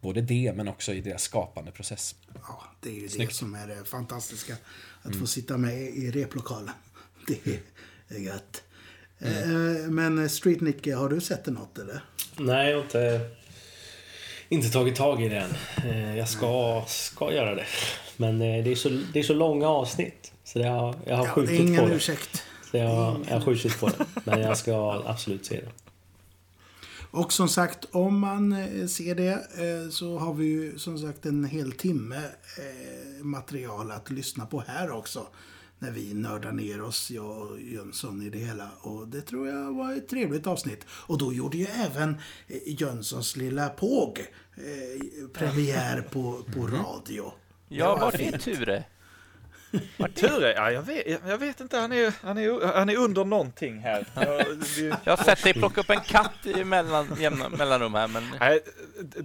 både 0.00 0.20
det 0.20 0.52
men 0.56 0.68
också 0.68 0.92
i 0.92 1.00
deras 1.00 1.22
skapande 1.22 1.70
process. 1.70 2.14
Ja, 2.34 2.62
det 2.80 2.88
är 2.88 2.94
ju 2.94 3.00
det 3.02 3.08
Snyggt. 3.08 3.34
som 3.34 3.54
är 3.54 3.66
det 3.66 3.84
fantastiska. 3.84 4.56
Att 5.02 5.16
få 5.16 5.26
sitta 5.26 5.56
med 5.56 5.74
i 5.82 6.10
replokalen. 6.10 6.70
Det 8.08 8.16
är 8.16 8.20
gött. 8.20 8.62
Eh, 9.18 9.90
Men 9.90 10.30
Street 10.30 10.60
Nicke, 10.60 10.94
har 10.94 11.08
du 11.08 11.20
sett 11.20 11.44
det 11.44 11.50
något 11.50 11.78
eller? 11.78 12.04
Nej, 12.38 12.70
jag 12.70 12.76
har 12.76 12.82
inte, 12.84 13.30
inte 14.48 14.68
tagit 14.70 14.96
tag 14.96 15.22
i 15.22 15.28
det 15.28 15.38
än. 15.38 15.50
Eh, 15.90 16.16
Jag 16.16 16.28
ska, 16.28 16.84
ska 16.88 17.32
göra 17.32 17.54
det. 17.54 17.66
Men 18.16 18.34
eh, 18.42 18.64
det 18.64 18.70
är 18.70 18.74
så, 18.74 18.88
det 18.88 19.18
är 19.18 19.22
så 19.22 19.34
långa 19.34 19.68
avsnitt. 19.68 20.31
Så 20.52 20.58
det 20.58 20.64
har, 20.68 20.94
jag 21.06 21.16
har 21.16 21.24
Ja, 21.26 21.28
det 21.28 21.30
skjutit 21.34 21.56
på 21.56 21.62
ingen 21.62 21.88
det. 21.88 21.94
ursäkt. 21.94 22.42
Så 22.70 22.76
jag, 22.76 23.16
jag 23.28 23.34
har 23.34 23.40
skjutit 23.40 23.80
på 23.80 23.88
det. 23.88 24.06
Men 24.24 24.40
jag 24.40 24.56
ska 24.58 25.02
absolut 25.06 25.46
se 25.46 25.60
det. 25.60 25.70
Och 27.10 27.32
som 27.32 27.48
sagt, 27.48 27.84
om 27.90 28.18
man 28.18 28.52
eh, 28.52 28.86
ser 28.86 29.14
det 29.14 29.32
eh, 29.32 29.90
så 29.90 30.18
har 30.18 30.34
vi 30.34 30.44
ju 30.44 30.78
som 30.78 30.98
sagt 30.98 31.26
en 31.26 31.44
hel 31.44 31.72
timme 31.72 32.16
eh, 32.58 33.24
material 33.24 33.90
att 33.90 34.10
lyssna 34.10 34.46
på 34.46 34.60
här 34.66 34.90
också. 34.90 35.26
När 35.78 35.90
vi 35.90 36.14
nördar 36.14 36.52
ner 36.52 36.82
oss, 36.82 37.10
jag 37.10 37.38
och 37.38 37.60
Jönsson 37.60 38.22
i 38.22 38.30
det 38.30 38.38
hela. 38.38 38.70
Och 38.80 39.08
det 39.08 39.20
tror 39.20 39.48
jag 39.48 39.72
var 39.74 39.92
ett 39.92 40.08
trevligt 40.08 40.46
avsnitt. 40.46 40.84
Och 40.88 41.18
då 41.18 41.32
gjorde 41.32 41.56
ju 41.58 41.66
även 41.66 42.16
Jönssons 42.66 43.36
lilla 43.36 43.68
påg 43.68 44.18
eh, 44.56 45.28
premiär 45.32 46.02
på, 46.10 46.42
på 46.54 46.66
radio. 46.66 47.32
Ja, 47.68 47.96
var 47.96 48.10
fint. 48.10 48.40
Ture? 48.42 48.84
Ture, 50.14 50.52
ja, 50.52 50.70
jag, 50.70 50.82
vet, 50.82 51.20
jag 51.26 51.38
vet 51.38 51.60
inte. 51.60 51.76
Han 51.78 51.92
är, 51.92 52.12
han, 52.22 52.38
är, 52.38 52.74
han 52.74 52.88
är 52.88 52.96
under 52.96 53.24
någonting 53.24 53.78
här. 53.78 54.06
Jag, 54.14 54.24
det, 54.76 54.96
Jag 55.04 55.16
har 55.16 55.24
sett 55.24 55.42
dig 55.42 55.52
plocka 55.54 55.80
upp 55.80 55.90
en 55.90 56.00
katt 56.00 56.46
i 56.46 56.64
mellan, 56.64 57.16
jämna, 57.20 57.48
mellanrum 57.48 57.94
här, 57.94 58.08
men... 58.08 58.22
nej, 58.40 58.60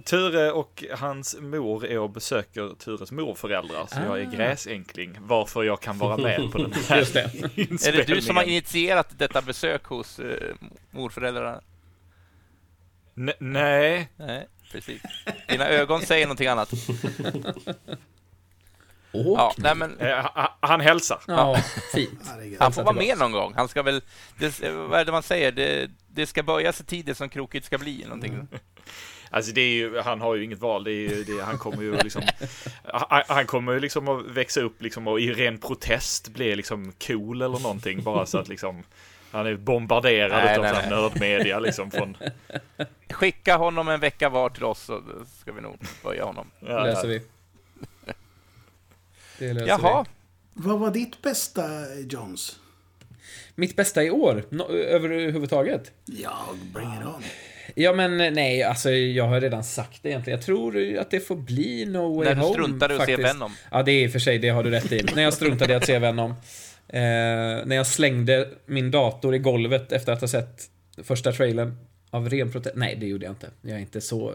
Ture 0.04 0.52
och 0.52 0.84
hans 0.98 1.36
mor 1.40 1.86
är 1.86 1.98
och 1.98 2.10
besöker 2.10 2.74
Tures 2.78 3.10
morföräldrar, 3.12 3.86
så 3.86 3.96
jag 4.06 4.20
är 4.20 4.24
gräsänkling. 4.24 5.18
Varför 5.20 5.62
jag 5.64 5.80
kan 5.80 5.98
vara 5.98 6.16
med 6.16 6.52
på 6.52 6.58
den 6.58 6.72
här 6.88 6.98
Just 6.98 7.14
det. 7.14 7.20
Är 7.88 7.92
det 7.92 8.02
du 8.14 8.20
som 8.20 8.36
har 8.36 8.44
initierat 8.44 9.18
detta 9.18 9.42
besök 9.42 9.84
hos 9.84 10.18
eh, 10.18 10.54
morföräldrarna? 10.90 11.60
N- 13.16 13.32
nej, 13.38 14.08
Nej, 14.16 14.48
precis. 14.72 15.02
Dina 15.48 15.68
ögon 15.68 16.02
säger 16.02 16.26
någonting 16.26 16.46
annat. 16.46 16.72
Ja, 19.12 19.54
nej 19.56 19.74
men... 19.74 19.98
eh, 19.98 20.16
ha- 20.16 20.58
han 20.60 20.80
hälsar. 20.80 21.20
ja, 21.26 21.56
fint. 21.94 22.20
Han 22.58 22.72
får 22.72 22.82
vara 22.82 22.96
med 22.96 23.18
någon 23.18 23.32
gång. 23.32 23.52
Han 23.56 23.68
ska 23.68 23.82
väl... 23.82 24.02
Det, 24.38 24.60
vad 24.72 25.00
är 25.00 25.04
det 25.04 25.12
man 25.12 25.22
säger? 25.22 25.52
Det, 25.52 25.90
det 26.08 26.26
ska 26.26 26.42
börja 26.42 26.72
så 26.72 26.84
tidigt 26.84 27.16
som 27.16 27.28
krokigt 27.28 27.66
ska 27.66 27.78
bli. 27.78 28.04
Någonting. 28.04 28.48
Alltså 29.30 29.52
det 29.52 29.60
är 29.60 29.70
ju, 29.70 29.98
han 30.00 30.20
har 30.20 30.34
ju 30.34 30.44
inget 30.44 30.58
val. 30.58 30.84
Det 30.84 30.90
är 30.92 31.08
ju, 31.08 31.24
det, 31.24 31.42
han 31.42 31.58
kommer 31.58 31.82
ju 31.82 31.96
liksom, 31.96 32.22
han, 32.84 33.22
han 33.28 33.46
kommer 33.46 33.72
ju 33.72 33.80
liksom 33.80 34.08
att 34.08 34.26
växa 34.26 34.60
upp 34.60 34.82
liksom 34.82 35.08
och 35.08 35.20
i 35.20 35.32
ren 35.32 35.58
protest 35.58 36.28
bli 36.28 36.56
liksom 36.56 36.92
cool 37.06 37.42
eller 37.42 37.58
någonting 37.58 38.02
bara 38.02 38.26
så 38.26 38.38
att 38.38 38.48
liksom 38.48 38.82
han 39.30 39.46
är 39.46 39.54
bombarderad 39.54 40.44
Nej, 40.44 40.52
utav 40.52 40.64
nej. 40.64 40.90
nördmedia 40.90 41.58
liksom 41.58 41.90
från... 41.90 42.16
Skicka 43.10 43.56
honom 43.56 43.88
en 43.88 44.00
vecka 44.00 44.28
var 44.28 44.50
till 44.50 44.64
oss 44.64 44.82
så 44.82 45.02
ska 45.40 45.52
vi 45.52 45.60
nog 45.60 45.78
börja 46.02 46.24
honom. 46.24 46.50
Ja, 46.60 46.84
löser 46.84 47.08
vi. 47.08 47.22
Det 49.38 49.52
löser 49.52 49.66
Jaha. 49.68 50.04
vi. 50.54 50.62
Vad 50.62 50.78
var 50.78 50.90
ditt 50.90 51.22
bästa, 51.22 51.62
Jones? 52.08 52.56
Mitt 53.54 53.76
bästa 53.76 54.04
i 54.04 54.10
år, 54.10 54.44
no, 54.50 54.62
överhuvudtaget? 54.72 55.92
Ja, 56.04 56.38
bring 56.74 56.88
it 56.88 57.06
on. 57.06 57.22
Ja 57.74 57.92
men 57.92 58.34
nej, 58.34 58.62
alltså 58.62 58.90
jag 58.90 59.24
har 59.28 59.40
redan 59.40 59.64
sagt 59.64 60.02
det 60.02 60.08
egentligen. 60.08 60.38
Jag 60.38 60.46
tror 60.46 60.98
att 60.98 61.10
det 61.10 61.20
får 61.20 61.36
bli 61.36 61.86
No 61.86 62.16
Way 62.16 62.28
När 62.28 62.34
du 62.34 62.40
Home. 62.40 62.52
struntade 62.54 62.96
att 62.96 63.06
se. 63.06 63.16
Venom. 63.16 63.52
Ja, 63.70 63.82
det 63.82 63.92
är 63.92 64.04
i 64.04 64.06
och 64.08 64.12
för 64.12 64.18
sig, 64.18 64.38
det 64.38 64.48
har 64.48 64.64
du 64.64 64.70
rätt 64.70 64.92
i. 64.92 65.02
när 65.14 65.22
jag 65.22 65.34
struntade 65.34 65.72
i 65.72 65.76
att 65.76 65.86
se 65.86 65.98
Venom. 65.98 66.30
Eh, 66.30 67.00
när 67.66 67.76
jag 67.76 67.86
slängde 67.86 68.48
min 68.66 68.90
dator 68.90 69.34
i 69.34 69.38
golvet 69.38 69.92
efter 69.92 70.12
att 70.12 70.20
ha 70.20 70.28
sett 70.28 70.62
första 71.02 71.32
trailern 71.32 71.76
av 72.10 72.28
ren 72.30 72.52
protest. 72.52 72.76
Nej, 72.76 72.96
det 73.00 73.06
gjorde 73.06 73.24
jag 73.26 73.32
inte. 73.32 73.50
Jag 73.62 73.76
är 73.76 73.80
inte 73.80 74.00
så 74.00 74.34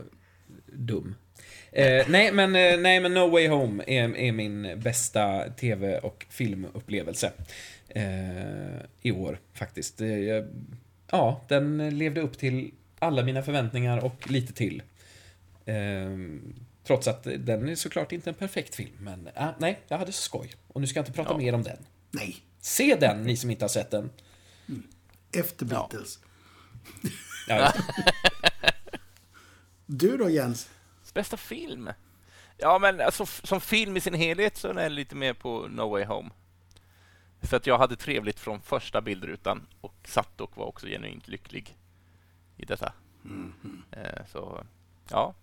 dum. 0.74 1.16
Eh, 1.76 2.06
nej, 2.10 2.32
men, 2.32 2.56
eh, 2.56 2.78
nej, 2.80 3.00
men 3.00 3.14
No 3.14 3.30
Way 3.30 3.48
Home 3.48 3.84
är, 3.88 4.18
är 4.18 4.32
min 4.32 4.80
bästa 4.80 5.50
tv 5.50 6.00
och 6.00 6.26
filmupplevelse. 6.30 7.32
Eh, 7.90 8.78
I 9.02 9.12
år, 9.12 9.40
faktiskt. 9.54 10.02
Eh, 10.02 10.08
ja, 11.12 11.42
den 11.48 11.98
levde 11.98 12.22
upp 12.22 12.38
till 12.38 12.72
alla 13.00 13.24
mina 13.24 13.44
förväntningar 13.44 14.06
och 14.06 14.32
lite 14.32 14.54
till. 14.54 14.82
Ehm, 15.66 16.56
trots 16.84 17.08
att 17.08 17.24
den 17.40 17.70
är 17.70 17.76
såklart 17.76 18.12
inte 18.12 18.30
en 18.30 18.34
perfekt 18.34 18.76
film, 18.76 18.92
men 19.00 19.30
nej, 19.60 19.80
jag 19.88 19.98
hade 19.98 20.12
så 20.12 20.22
skoj. 20.22 20.52
Och 20.68 20.82
nu 20.82 20.88
ska 20.88 21.00
jag 21.00 21.02
inte 21.02 21.12
prata 21.14 21.32
Ja. 21.32 21.38
mer 21.38 21.54
om 21.54 21.64
den. 21.64 21.78
Nej, 22.12 22.36
Se 22.60 22.96
den, 23.00 23.24
ni 23.24 23.38
som 23.38 23.50
inte 23.50 23.64
har 23.64 23.70
sett 23.70 23.92
den. 23.92 24.10
efter 25.38 25.66
Ja. 25.72 25.88
Beatles. 25.92 26.20
Ja, 27.48 27.74
Du 29.86 30.18
då, 30.18 30.30
Jens? 30.30 30.70
Bästa 31.14 31.38
film? 31.38 31.90
Ja, 32.58 32.80
men 32.80 33.02
alltså, 33.02 33.26
som 33.26 33.62
film 33.62 33.98
i 33.98 34.02
sin 34.02 34.14
helhet 34.14 34.58
så 34.58 34.68
är 34.68 34.74
den 34.74 34.96
lite 34.96 35.16
mer 35.16 35.34
på 35.34 35.68
No 35.68 35.90
Way 35.90 36.06
Home. 36.06 36.30
För 37.42 37.58
att 37.58 37.68
jag 37.68 37.78
hade 37.78 37.96
trevligt 37.96 38.40
från 38.40 38.62
första 38.62 39.02
bildrutan 39.02 39.68
och 39.82 39.96
satt 40.06 40.42
och 40.42 40.58
var 40.58 40.66
också 40.66 40.88
genuint 40.88 41.28
lycklig 41.28 41.78
i 42.58 42.66
detta. 42.66 42.94
Eh, 43.92 44.26
Så, 44.32 44.64
ja. 45.10 45.34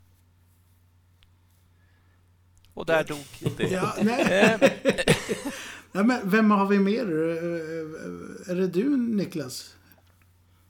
Och 2.75 2.87
där 2.87 3.05
dog 3.05 3.25
det. 3.57 3.69
Ja, 3.69 3.95
nej. 4.03 4.21
Eh, 4.23 4.71
nej, 5.93 6.05
men 6.05 6.31
vem 6.31 6.51
har 6.51 6.67
vi 6.67 6.79
mer? 6.79 7.03
Eh, 7.03 8.51
Är 8.51 8.55
det 8.55 8.67
du, 8.67 8.97
Niklas? 8.97 9.77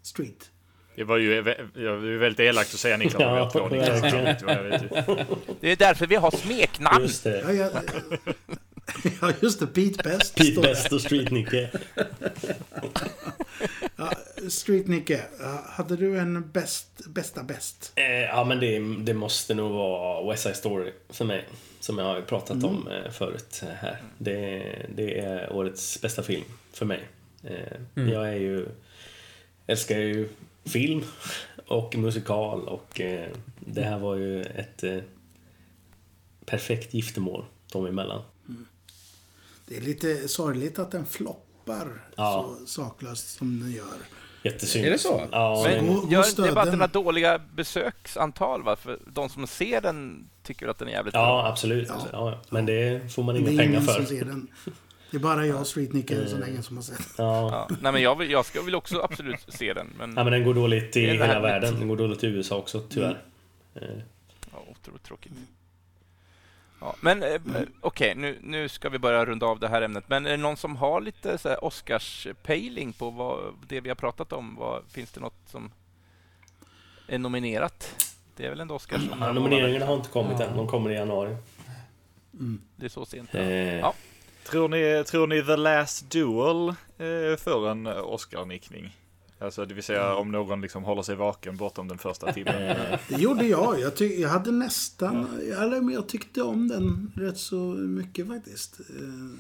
Street? 0.03 0.51
Det 0.95 1.05
var 1.05 1.17
ju 1.17 1.35
jag 1.75 1.97
var 1.97 2.19
väldigt 2.19 2.41
elakt 2.41 2.75
att 2.75 2.81
säga 2.81 2.97
Niklas. 2.97 3.21
Ja, 3.23 3.51
jag 3.55 3.61
vad 3.61 3.73
Niklas 3.73 4.13
jag. 4.13 5.27
Det 5.61 5.73
är 5.73 5.77
därför 5.77 6.07
vi 6.07 6.17
har 6.17 6.31
smeknamn. 6.31 7.03
Just 7.03 7.25
det. 7.25 7.41
Ja, 7.41 7.53
ja, 7.53 7.71
ja 9.21 9.33
just 9.41 9.61
det. 9.61 9.67
Pete 9.67 10.03
Best. 10.03 10.35
Pete 10.35 10.55
det. 10.55 10.61
Best 10.61 10.93
och 10.93 11.01
Street 11.01 11.31
Nicke. 11.31 11.71
Ja, 13.97 14.13
Street 14.49 14.87
Nicke, 14.87 15.21
hade 15.67 15.97
du 15.97 16.19
en 16.19 16.51
bäst, 16.51 17.07
bästa 17.07 17.43
bäst? 17.43 17.93
Eh, 17.95 18.05
ja, 18.21 18.45
men 18.45 18.61
det, 18.61 18.79
det 19.05 19.15
måste 19.15 19.55
nog 19.55 19.73
vara 19.73 20.31
West 20.31 20.43
Side 20.43 20.57
Story 20.57 20.93
för 21.09 21.25
mig. 21.25 21.49
Som 21.81 21.99
jag 21.99 22.05
har 22.05 22.17
ju 22.17 22.23
pratat 22.23 22.65
om 22.65 22.89
eh, 22.89 23.11
förut 23.11 23.63
här. 23.81 23.97
Det, 24.19 24.63
det 24.95 25.19
är 25.21 25.53
årets 25.53 26.01
bästa 26.01 26.23
film 26.23 26.45
för 26.73 26.87
mig. 26.87 27.01
Eh, 27.45 28.05
Jag 28.11 28.29
är 28.29 28.37
ju... 28.37 28.67
Älskar 29.67 29.99
ju 29.99 30.29
film 30.65 31.03
och 31.67 31.97
musikal 31.97 32.69
och 32.69 33.01
eh, 33.01 33.29
det 33.61 33.83
här 33.83 33.99
var 33.99 34.17
ju 34.17 34.43
ett 34.43 34.83
eh, 34.85 34.99
perfekt 36.47 36.95
giftermål 36.95 37.45
dem 37.73 37.87
emellan. 37.87 38.23
Det 39.67 39.77
är 39.77 39.81
lite 39.81 40.29
sorgligt 40.29 40.79
att 40.79 40.91
den 40.91 41.07
floppar 41.07 42.03
Ja. 42.17 42.51
så 42.61 42.67
saklöst 42.67 43.39
som 43.39 43.61
den 43.61 43.73
gör. 43.73 43.87
Jättesynd. 44.43 44.87
Är 44.87 44.91
det 44.91 44.99
så? 44.99 45.23
Ja, 45.33 45.63
Men- 45.69 45.85
men, 45.87 45.95
gå- 45.95 46.01
gå 46.01 46.13
Gör 46.13 46.23
stöd 46.23 46.45
inte 46.45 46.55
bara 46.55 46.65
att 46.65 46.71
den. 46.71 46.81
har 46.81 46.89
dåliga 46.89 47.39
besöksantal 47.39 48.63
va? 48.63 48.77
För 48.77 48.99
de 49.07 49.29
som 49.29 49.47
ser 49.47 49.81
den 49.81 50.29
tycker 50.43 50.69
att 50.69 50.79
den 50.79 50.89
är 50.89 50.93
jävligt 50.93 51.15
ja 51.15 51.21
bra. 51.21 51.47
absolut. 51.47 51.89
Ja. 51.89 52.07
Ja, 52.13 52.41
men 52.51 52.67
det 52.67 53.13
får 53.15 53.23
man 53.23 53.35
Det 53.35 53.41
inga 53.41 53.51
är 53.51 53.57
pengar 53.57 53.71
ingen 53.71 53.83
för. 53.83 54.47
Det 55.11 55.17
är 55.17 55.21
bara 55.21 55.47
jag 55.47 55.61
och 55.61 55.67
Street 55.67 55.93
Nicke 55.93 56.27
så 56.27 56.39
länge 56.39 56.63
som 56.63 56.77
har 56.77 56.83
sett. 56.83 57.09
Ja. 57.19 57.67
Ja. 57.69 57.77
Nej 57.83 57.93
men 57.93 58.03
jag 58.03 58.17
vill, 58.19 58.31
jag 58.31 58.47
ska, 58.47 58.63
vill 58.63 58.75
också 58.75 59.01
absolut 59.01 59.47
se 59.49 59.73
den. 59.75 59.87
Men 59.99 60.15
ja, 60.17 60.25
men 60.25 60.33
den 60.33 60.45
går 60.45 60.55
dåligt 60.55 60.97
i 60.97 61.01
hela 61.07 61.27
värdigt. 61.27 61.45
världen. 61.45 61.75
Den 61.79 61.89
går 61.89 61.97
dåligt 61.97 62.25
i 62.25 62.27
USA 62.27 62.57
också, 62.57 62.81
tyvärr. 62.81 63.23
Eh, 63.75 63.83
Ja, 64.53 64.59
otroligt 64.71 65.03
tråkigt. 65.03 65.33
Ja, 66.81 66.95
men 67.01 67.23
eh, 67.23 67.41
okej, 67.81 68.15
nu, 68.15 68.39
nu 68.43 68.69
ska 68.69 68.89
vi 68.89 68.99
börja 68.99 69.25
runda 69.25 69.47
av 69.47 69.59
det 69.61 69.69
här 69.69 69.83
ämnet. 69.83 70.05
Men 70.07 70.27
är 70.27 70.31
det 70.31 70.37
någon 70.37 70.57
som 70.57 70.77
har 70.77 71.01
lite 71.01 71.39
så 71.39 71.49
här 71.49 71.65
Oscars-pejling 71.65 72.93
på 72.93 73.11
vad, 73.11 73.55
det 73.69 73.81
vi 73.81 73.89
har 73.89 73.97
pratat 73.97 74.33
om? 74.33 74.57
Vad, 74.59 74.83
finns 74.91 75.13
det 75.13 75.21
något 75.21 75.35
som 75.47 75.71
är 77.09 77.19
nominerat? 77.19 78.07
Det 78.37 78.47
är 78.47 78.51
väl 78.51 78.61
ändå 78.61 78.75
Oscars 78.75 79.03
Ja, 79.21 79.33
nomineringarna 79.33 79.87
har 79.87 79.95
inte 79.97 80.09
kommit 80.09 80.41
än. 80.41 80.57
De 80.57 80.69
kommer 80.69 80.91
i 80.91 80.95
januari. 80.95 81.37
Det 82.77 82.85
är 82.85 82.89
så 82.91 83.07
sent. 83.07 83.35
Eh, 83.35 83.79
Ja. 83.79 83.95
Tror 84.51 84.69
ni, 84.69 85.05
tror 85.07 85.27
ni 85.27 85.43
The 85.43 85.57
Last 85.57 86.11
Duel 86.11 86.69
eh, 86.69 87.37
får 87.39 87.69
en 87.69 87.87
Oscar-nickning? 87.87 88.97
Alltså 89.39 89.65
det 89.65 89.75
vill 89.75 89.85
säga 89.85 90.15
om 90.15 90.33
någon 90.33 90.61
liksom 90.61 90.85
håller 90.85 91.03
sig 91.03 91.17
vaken 91.17 91.57
bortom 91.57 91.89
den 91.89 91.99
första 91.99 92.33
timmen. 92.33 92.77
Det 93.09 93.17
gjorde 93.17 93.47
jag. 93.47 93.81
Jag, 93.81 93.97
ty- 93.97 94.21
jag 94.21 94.29
hade 94.29 94.51
nästan... 94.51 95.27
Eller, 95.61 95.81
men 95.81 95.95
jag 95.95 96.09
tyckte 96.09 96.43
om 96.43 96.69
den 96.69 97.13
rätt 97.27 97.39
så 97.39 97.57
mycket 97.75 98.29
faktiskt. 98.29 98.81
Eh, 98.81 98.97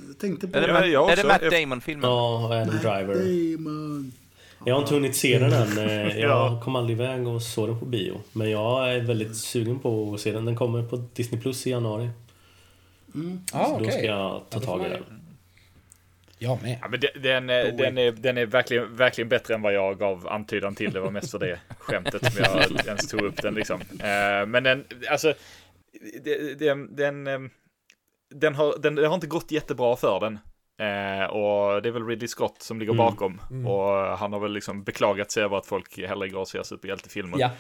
Jag 0.09 0.19
tänkte 0.19 0.47
på... 0.49 0.59
Är 0.59 0.61
det, 0.61 0.67
Ja, 0.69 0.73
Matt, 0.81 0.89
jag 0.91 1.11
är 1.13 1.17
det. 1.17 1.25
Matt 1.29 1.43
Jag- 1.43 1.53
Damon-filmen? 1.53 2.11
ja, 2.11 2.39
och 2.39 2.51
Adam 2.51 2.67
Matt 2.67 2.83
Driver. 2.83 3.15
Damon. 3.57 4.13
Jag 4.65 4.75
har 4.75 4.81
inte 4.83 4.95
hunnit 4.95 5.17
se 5.17 5.39
den 5.39 5.53
än. 5.53 5.79
Eh, 5.79 6.19
Jag 6.19 6.31
Ja. 6.31 6.61
kom 6.65 6.77
aldrig 6.77 6.99
iväg 6.99 7.29
och 7.29 7.43
såg 7.43 7.69
den 7.69 7.79
på 7.79 7.85
bio. 7.87 8.21
Men 8.33 8.51
jag 8.51 8.95
är 8.95 9.01
väldigt 9.01 9.37
sugen 9.37 9.79
på 9.79 10.15
att 10.15 10.21
se 10.21 10.33
den. 10.33 10.45
Den 10.45 10.57
kommer 10.57 10.83
på 10.83 11.05
Disney 11.15 11.41
Plus 11.41 11.67
i 11.67 11.71
januari. 11.71 12.11
Ja, 13.53 13.65
Så 13.65 13.75
okej. 13.75 13.87
då 13.87 13.91
ska 13.93 14.05
jag 14.05 14.51
ta 14.51 14.61
tag 14.61 14.87
i 14.87 14.89
den. 14.89 15.05
Jag 16.43 16.63
med. 16.63 16.79
Ja, 16.83 16.89
men 16.89 17.01
den, 17.01 17.23
den, 17.23 17.51
är- 17.51 17.73
den, 17.73 17.99
är, 17.99 18.13
den 18.13 18.39
är 18.39 18.47
verkligen, 18.47 18.97
verkligen 18.97 19.29
bättre 19.29 19.55
än 19.55 19.63
vad 19.63 19.73
jag 19.75 19.99
gav 19.99 20.29
antydan 20.29 20.75
till. 20.75 20.93
Det 20.93 21.01
var 21.01 21.11
mest 21.11 21.31
för 21.31 21.39
det 21.39 21.61
skämtet 21.79 22.33
som 22.33 22.45
jag 22.45 22.71
ens 22.87 23.09
tog 23.09 23.21
upp 23.21 23.43
den 23.43 23.55
liksom. 23.55 23.81
Eh, 23.81 24.47
men 24.47 24.63
den, 24.63 24.85
alltså, 25.11 25.35
den, 26.59 26.97
den, 26.97 27.27
ehm, 27.27 27.51
den, 28.35 28.55
har, 28.55 28.75
den, 28.79 28.95
det 28.95 29.07
har 29.07 29.15
inte 29.15 29.27
gått 29.27 29.51
jättebra 29.51 29.97
för 29.97 30.21
den. 30.21 30.39
Eh, 30.79 31.25
och 31.25 31.83
det 31.83 31.89
är 31.89 31.93
väl 31.93 32.07
Ridley 32.07 32.29
Scott 32.29 32.63
som 32.63 32.79
ligger 32.81 32.93
Mm. 32.93 33.05
bakom. 33.07 33.41
Och 33.67 34.19
han 34.19 34.33
har 34.33 34.41
väl 34.41 34.53
liksom 34.53 34.83
beklagat 34.85 35.31
sig 35.31 35.43
över 35.43 35.57
att 35.57 35.67
folk 35.67 35.99
hellre 35.99 36.29
går 36.29 36.41
och 36.41 36.49
ser 36.49 36.63
superhjältefilmer 36.63 37.39
Ja. 37.41 37.51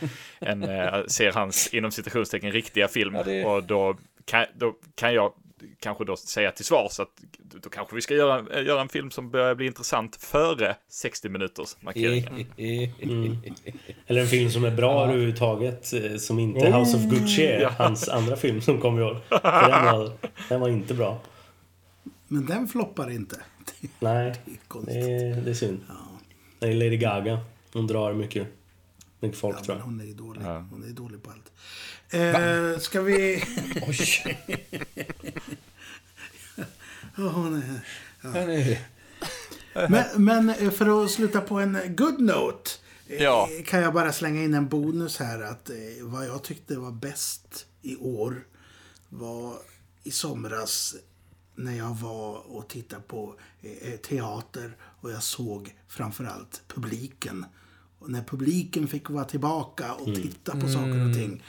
än 0.40 0.62
eh, 0.62 1.05
ser 1.06 1.32
hans 1.32 1.74
inom 1.74 1.90
citationstecken 1.90 2.52
riktiga 2.52 2.89
film. 2.89 3.14
Ja, 3.14 3.22
det- 3.22 3.44
Och 3.44 3.64
då 3.64 3.97
kan, 4.24 4.47
då 4.55 4.74
kan 4.94 5.14
jag 5.14 5.32
kanske 5.81 6.05
då 6.05 6.16
säga 6.16 6.51
till 6.53 6.65
svars 6.65 7.01
att 7.01 7.09
då 7.39 7.70
kanske 7.70 7.95
vi 7.95 8.01
ska 8.03 8.15
göra, 8.15 8.62
göra 8.62 8.81
en 8.81 8.89
film 8.89 9.11
som 9.11 9.31
börjar 9.31 9.55
bli 9.55 9.66
intressant 9.66 10.16
före 10.16 10.77
60 10.89 11.28
minuters 11.28 11.77
markeringen. 11.81 12.47
Mm. 13.03 13.37
Eller 14.07 14.20
en 14.20 14.27
film 14.27 14.51
som 14.51 14.65
är 14.65 14.70
bra 14.70 15.05
överhuvudtaget. 15.05 15.93
eh, 15.93 16.16
Som 16.16 16.39
inte 16.39 16.61
är 16.66 16.78
House 16.78 16.97
of 16.97 17.03
Gucci 17.03 17.47
är. 17.47 17.61
Ja. 17.61 17.70
Hans 17.78 18.09
andra 18.09 18.37
film 18.37 18.61
som 18.61 18.81
kom 18.81 18.99
i 18.99 19.03
år. 19.03 19.20
För 19.28 19.70
Den 19.70 19.85
var, 19.99 20.12
den 20.49 20.61
var 20.61 20.69
inte 20.69 20.95
bra. 20.95 21.20
Men 22.28 22.47
den 22.47 22.69
floppar 22.69 23.11
inte. 23.11 23.37
Nej, 24.01 24.35
Det 24.87 24.93
är 24.93 25.41
det 25.41 25.51
är, 25.51 25.55
synd. 25.55 25.81
Det 26.59 26.66
är 26.69 26.74
Lady 26.74 26.97
Gaga. 26.97 27.39
Hon 27.73 27.87
drar 27.87 28.12
mycket, 28.12 28.49
mycket 29.20 29.39
folk 29.39 29.57
Ja, 29.61 29.65
tror 29.65 29.77
jag. 29.78 29.85
hon 29.85 30.01
är 30.01 30.05
dålig. 30.15 30.43
Ja. 30.45 30.66
Hon 30.70 30.85
är 30.85 30.89
dålig 30.93 31.23
på 31.23 31.31
allt. 31.31 31.53
Eh, 32.11 32.78
ska 32.78 33.01
vi... 33.03 33.45
Oj. 33.89 34.39
Ja, 37.16 37.28
hon 37.28 37.55
är... 37.62 37.81
Hörni. 38.28 38.78
Men, 39.89 40.24
men 40.24 40.70
för 40.70 41.05
att 41.05 41.11
sluta 41.11 41.41
på 41.41 41.55
en 41.61 41.78
good 41.97 42.20
note. 42.20 42.70
eh, 43.09 43.23
Ja. 43.23 43.49
Kan 43.66 43.81
jag 43.81 43.95
bara 43.95 44.12
slänga 44.12 44.43
in 44.43 44.55
en 44.55 44.69
bonus 44.69 45.19
här 45.19 45.41
att 45.43 45.70
eh, 45.70 45.77
vad 46.03 46.27
jag 46.27 46.43
tyckte 46.45 46.77
var 46.78 46.91
bäst 46.93 47.66
i 47.82 47.97
år 47.97 48.47
var 49.09 49.55
i 50.03 50.11
somras 50.11 50.95
när 51.55 51.73
jag 51.77 51.95
var 51.97 52.57
och 52.57 52.69
tittade 52.69 53.03
på 53.03 53.35
eh, 53.62 53.97
teater 53.97 54.77
och 55.01 55.11
jag 55.11 55.23
såg 55.23 55.74
framförallt 55.89 56.62
publiken. 56.69 57.45
Och 57.99 58.11
när 58.11 58.23
publiken 58.23 58.89
fick 58.89 59.11
vara 59.11 59.24
tillbaka 59.24 59.95
och 59.95 60.07
titta 60.15 60.53
på 60.53 60.69
saker 60.69 61.09
och 61.09 61.15
ting. 61.15 61.43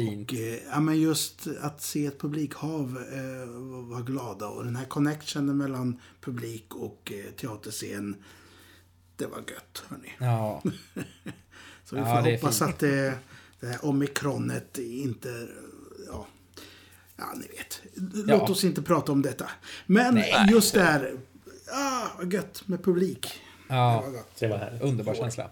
Fint. 0.00 0.30
Och, 0.32 0.38
eh, 0.38 0.58
ja, 0.70 0.80
men 0.80 1.00
just 1.00 1.46
att 1.60 1.82
se 1.82 2.06
ett 2.06 2.20
publikhav 2.20 2.98
eh, 3.12 3.48
var 3.90 4.02
glada. 4.02 4.46
Och 4.48 4.64
den 4.64 4.76
här 4.76 4.84
connectionen 4.84 5.56
mellan 5.56 6.00
publik 6.20 6.74
och 6.74 7.12
eh, 7.14 7.30
teaterscen. 7.32 8.16
Det 9.16 9.26
var 9.26 9.38
gött, 9.38 9.82
hörni. 9.88 10.12
Ja. 10.18 10.62
Så 11.84 11.96
vi 11.96 12.00
Ja, 12.02 12.16
får 12.16 12.22
det 12.22 12.30
är 12.30 12.36
hoppas 12.36 12.58
fint. 12.58 12.70
att 12.70 12.78
det, 12.78 13.14
det 13.60 13.66
här 13.66 13.84
omikronet 13.84 14.78
inte... 14.78 15.48
Ja, 16.06 16.26
ja, 17.16 17.24
ni 17.36 17.46
vet. 17.46 17.82
Låt 18.26 18.28
Ja. 18.28 18.52
oss 18.52 18.64
inte 18.64 18.82
prata 18.82 19.12
om 19.12 19.22
detta. 19.22 19.50
Men 19.86 20.14
Nej. 20.14 20.46
just 20.50 20.74
det 20.74 20.82
här. 20.82 21.14
Ah, 21.72 22.06
vad 22.18 22.32
gött 22.32 22.62
med 22.68 22.84
publik. 22.84 23.20
Det 23.68 23.74
ja. 23.74 24.00
var 24.00 24.10
gott. 24.10 24.36
Det 24.38 24.48
var. 24.48 24.78
Underbar 24.82 25.14
känsla. 25.14 25.50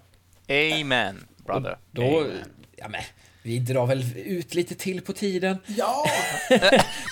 Amen, 0.48 1.16
brother. 1.46 1.78
Då, 1.90 2.26
ja 2.76 2.88
men, 2.88 3.02
vi 3.42 3.58
drar 3.58 3.86
väl 3.86 4.04
ut 4.16 4.54
lite 4.54 4.74
till 4.74 5.00
på 5.00 5.12
tiden. 5.12 5.58
Ja! 5.66 6.04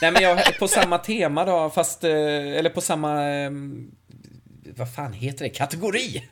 Nej 0.03 0.13
men 0.13 0.23
jag, 0.23 0.59
på 0.59 0.69
samma 0.69 0.99
tema 0.99 1.45
då, 1.45 1.71
fast, 1.71 2.05
eh, 2.05 2.11
eller 2.11 2.71
på 2.71 2.81
samma, 2.81 3.31
eh, 3.31 3.51
vad 4.77 4.95
fan 4.95 5.13
heter 5.13 5.45
det, 5.45 5.51
kategori. 5.51 6.25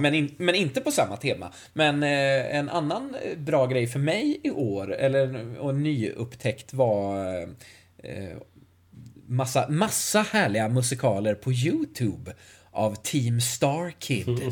Men, 0.00 0.14
in, 0.14 0.34
men 0.38 0.54
inte 0.54 0.80
på 0.80 0.90
samma 0.90 1.16
tema. 1.16 1.52
Men 1.72 2.02
eh, 2.02 2.56
en 2.56 2.68
annan 2.68 3.14
eh, 3.24 3.38
bra 3.38 3.66
grej 3.66 3.86
för 3.86 3.98
mig 3.98 4.40
i 4.42 4.50
år, 4.50 4.94
eller 4.94 5.58
och 5.58 5.74
nyupptäckt 5.74 6.72
var 6.74 7.20
massa, 9.26 9.68
massa 9.68 10.22
härliga 10.22 10.68
musikaler 10.68 11.34
på 11.34 11.52
YouTube 11.52 12.34
av 12.72 12.94
Team 12.94 13.40
Star 13.40 13.90
Kid. 13.98 14.28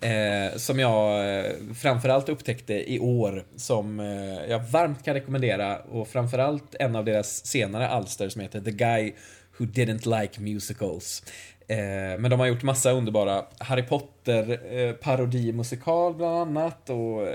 eh, 0.00 0.56
som 0.56 0.78
jag 0.78 1.28
eh, 1.38 1.52
framförallt 1.74 2.28
upptäckte 2.28 2.92
i 2.92 2.98
år 2.98 3.44
som 3.56 4.00
eh, 4.00 4.50
jag 4.50 4.58
varmt 4.58 5.04
kan 5.04 5.14
rekommendera 5.14 5.78
och 5.78 6.08
framförallt 6.08 6.74
en 6.74 6.96
av 6.96 7.04
deras 7.04 7.46
senare 7.46 7.88
alster 7.88 8.28
som 8.28 8.40
heter 8.40 8.60
The 8.60 8.70
Guy 8.70 9.12
Who 9.58 9.64
Didn't 9.64 10.20
Like 10.20 10.40
Musicals. 10.40 11.22
Eh, 11.68 12.18
men 12.18 12.30
de 12.30 12.40
har 12.40 12.46
gjort 12.46 12.62
massa 12.62 12.90
underbara 12.90 13.44
Harry 13.58 13.82
Potter 13.82 14.74
eh, 14.76 14.92
parodimusikal 14.92 16.14
bland 16.14 16.36
annat 16.36 16.90
och 16.90 17.28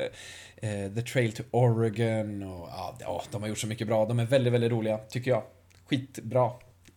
eh, 0.65 0.93
The 0.95 1.01
Trail 1.01 1.31
to 1.31 1.43
Oregon 1.51 2.43
och 2.43 2.69
ja, 2.99 3.23
de 3.31 3.41
har 3.41 3.49
gjort 3.49 3.57
så 3.57 3.67
mycket 3.67 3.87
bra. 3.87 4.05
De 4.05 4.19
är 4.19 4.25
väldigt, 4.25 4.53
väldigt 4.53 4.71
roliga 4.71 4.97
tycker 4.97 5.31
jag. 5.31 5.43
Skitbra. 5.89 6.51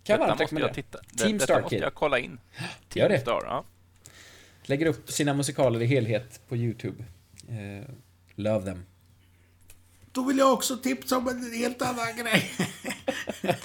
Kan 0.05 0.21
Detta 0.21 0.27
varmt 0.29 0.41
måste 0.41 0.57
jag 0.57 0.75
titta. 0.75 0.99
Team 0.99 1.09
det, 1.17 1.33
detta 1.33 1.45
Star 1.45 1.61
måste 1.63 1.77
Kid. 1.77 1.85
jag 1.85 1.95
kolla 1.95 2.19
in. 2.19 2.41
Gör 2.95 3.09
Team 3.09 3.09
det. 3.09 3.21
Star, 3.21 3.43
ja. 3.45 3.65
Lägger 4.63 4.87
upp 4.87 5.11
sina 5.13 5.35
musikaler 5.35 5.83
i 5.83 5.87
helhet 5.87 6.41
på 6.49 6.57
YouTube. 6.57 7.05
Eh, 7.49 7.89
love 8.35 8.65
them. 8.65 8.85
Då 10.13 10.25
vill 10.25 10.39
jag 10.39 10.53
också 10.53 10.77
tipsa 10.77 11.17
om 11.17 11.29
en 11.29 11.53
helt 11.53 11.83
annan 11.83 12.17
grej. 12.17 12.51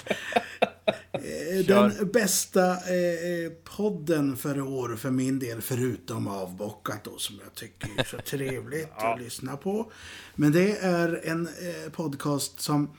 Eh, 1.12 1.64
Kör. 1.66 1.88
Den 1.98 2.10
bästa 2.12 2.70
eh, 2.72 3.52
podden 3.64 4.36
för 4.36 4.60
år 4.60 4.96
för 4.96 5.10
min 5.10 5.38
del, 5.38 5.60
förutom 5.62 6.28
Avbockat 6.28 7.04
då, 7.04 7.18
som 7.18 7.40
jag 7.44 7.54
tycker 7.54 7.88
är 8.00 8.04
så 8.04 8.16
trevligt 8.36 8.88
att 8.96 9.20
lyssna 9.20 9.56
på. 9.56 9.92
Men 10.34 10.52
det 10.52 10.76
är 10.78 11.20
en 11.24 11.46
eh, 11.46 11.90
podcast 11.92 12.60
som, 12.60 12.96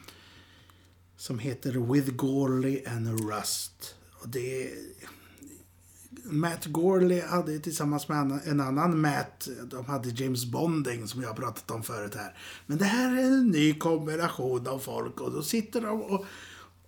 som 1.20 1.40
heter 1.40 1.94
With 1.94 2.12
Gorley 2.12 2.84
and 2.86 3.30
Rust. 3.30 3.96
Och 4.22 4.30
det 4.30 4.64
är 4.64 4.70
Matt 6.24 6.66
Gorley 6.66 7.22
hade 7.22 7.60
tillsammans 7.60 8.08
med 8.08 8.40
en- 8.46 8.60
annan 8.62 9.02
Matt, 9.02 9.48
de 9.72 9.86
hade 9.86 10.10
James 10.10 10.46
Bonding 10.46 11.08
som 11.08 11.22
jag 11.22 11.30
har 11.30 11.36
pratat 11.36 11.72
om 11.72 11.84
förut 11.84 12.16
här. 12.16 12.38
Men 12.66 12.78
det 12.78 12.86
här 12.86 13.18
är 13.18 13.24
en 13.24 13.48
ny 13.48 13.74
kombination 13.74 14.68
av 14.68 14.80
folk 14.80 15.22
och 15.22 15.32
då 15.32 15.44
sitter 15.44 15.82
de 15.82 16.02
och, 16.02 16.26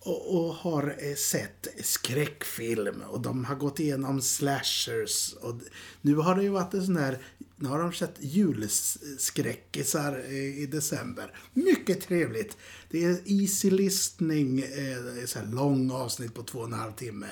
och, 0.04 0.36
och 0.36 0.54
har 0.54 0.96
eh, 1.00 1.16
sett 1.16 1.68
skräckfilm 1.84 3.02
och 3.02 3.22
de 3.22 3.46
har 3.46 3.56
gått 3.56 3.80
igenom 3.80 4.22
slashers. 4.22 5.34
Och 5.34 5.56
nu 6.02 6.16
har 6.16 6.36
det 6.36 6.44
ju 6.44 6.50
varit 6.50 6.74
en 6.74 6.86
sån 6.86 6.98
här, 6.98 7.18
nu 7.56 7.70
har 7.70 7.80
de 7.80 7.94
sett 7.94 8.16
julskräckisar 8.20 10.24
eh, 10.26 10.62
i 10.62 10.66
december. 10.66 11.34
Mycket 11.54 12.02
trevligt. 12.02 12.58
Det 12.90 13.04
är 13.04 13.20
easy 13.26 13.70
listening, 13.70 14.60
eh, 14.60 15.26
så 15.26 15.40
här 15.40 15.46
lång 15.46 15.92
avsnitt 15.92 16.34
på 16.34 16.44
två 16.44 16.60
och 16.60 16.68
en 16.68 16.74
halv 16.74 16.92
timme. 16.92 17.28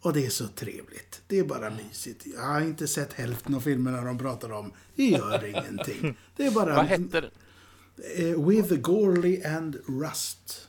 Och 0.00 0.12
det 0.12 0.26
är 0.26 0.30
så 0.30 0.48
trevligt. 0.48 1.22
Det 1.26 1.38
är 1.38 1.44
bara 1.44 1.70
mysigt. 1.70 2.26
Jag 2.34 2.42
har 2.42 2.60
inte 2.60 2.88
sett 2.88 3.12
hälften 3.12 3.54
av 3.54 3.60
filmerna 3.60 4.04
de 4.04 4.18
pratar 4.18 4.52
om. 4.52 4.72
Det 4.96 5.04
gör 5.04 5.44
ingenting. 5.48 6.18
Det 6.36 6.46
är 6.46 6.50
bara... 6.50 6.76
Vad 6.76 6.86
hette 6.86 7.20
den? 7.20 7.30
With 8.48 8.74
Gorley 8.74 9.44
and 9.44 9.76
Rust. 9.86 10.68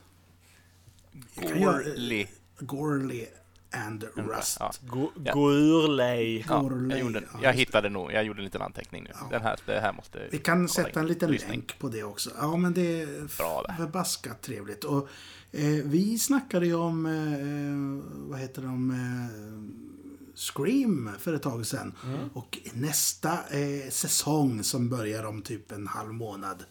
Gorley. 1.35 2.27
Gorley 2.59 3.25
and 3.71 4.03
Rust. 4.15 4.57
Ja. 4.59 4.71
Go- 4.81 5.11
Ja. 5.23 5.33
Gorley. 5.33 6.43
Ja, 6.49 6.69
jag, 6.89 6.99
gjorde, 6.99 7.23
ja, 7.33 7.39
jag 7.43 7.53
hittade 7.53 7.89
nog, 7.89 8.11
jag 8.11 8.23
gjorde 8.23 8.39
en 8.39 8.45
liten 8.45 8.61
anteckning 8.61 9.03
nu. 9.03 9.09
Den 9.31 9.41
här, 9.41 9.59
det 9.65 9.79
här 9.79 9.93
måste... 9.93 10.27
Vi 10.31 10.37
kan 10.37 10.69
sätta 10.69 10.89
in. 10.89 10.97
en 10.97 11.07
liten 11.07 11.31
Lyssning. 11.31 11.51
länk 11.51 11.79
på 11.79 11.89
det 11.89 12.03
också. 12.03 12.29
Ja, 12.39 12.57
men 12.57 12.73
det 12.73 13.01
är 13.01 13.27
förbaskat 13.27 14.41
trevligt. 14.41 14.83
Och, 14.83 15.07
eh, 15.51 15.61
vi 15.85 16.19
snackade 16.19 16.65
ju 16.65 16.75
om, 16.75 17.05
eh, 17.05 18.29
vad 18.29 18.39
heter 18.39 18.61
de, 18.61 18.91
eh, 18.91 20.03
Scream 20.35 21.09
för 21.19 21.33
ett 21.33 21.41
tag 21.41 21.65
sedan. 21.65 21.93
Mm. 22.05 22.29
Och 22.33 22.57
nästa 22.73 23.31
eh, 23.33 23.89
säsong 23.89 24.63
som 24.63 24.89
börjar 24.89 25.23
om 25.23 25.41
typ 25.41 25.71
en 25.71 25.87
halv 25.87 26.13
månad 26.13 26.57
eh, 26.61 26.65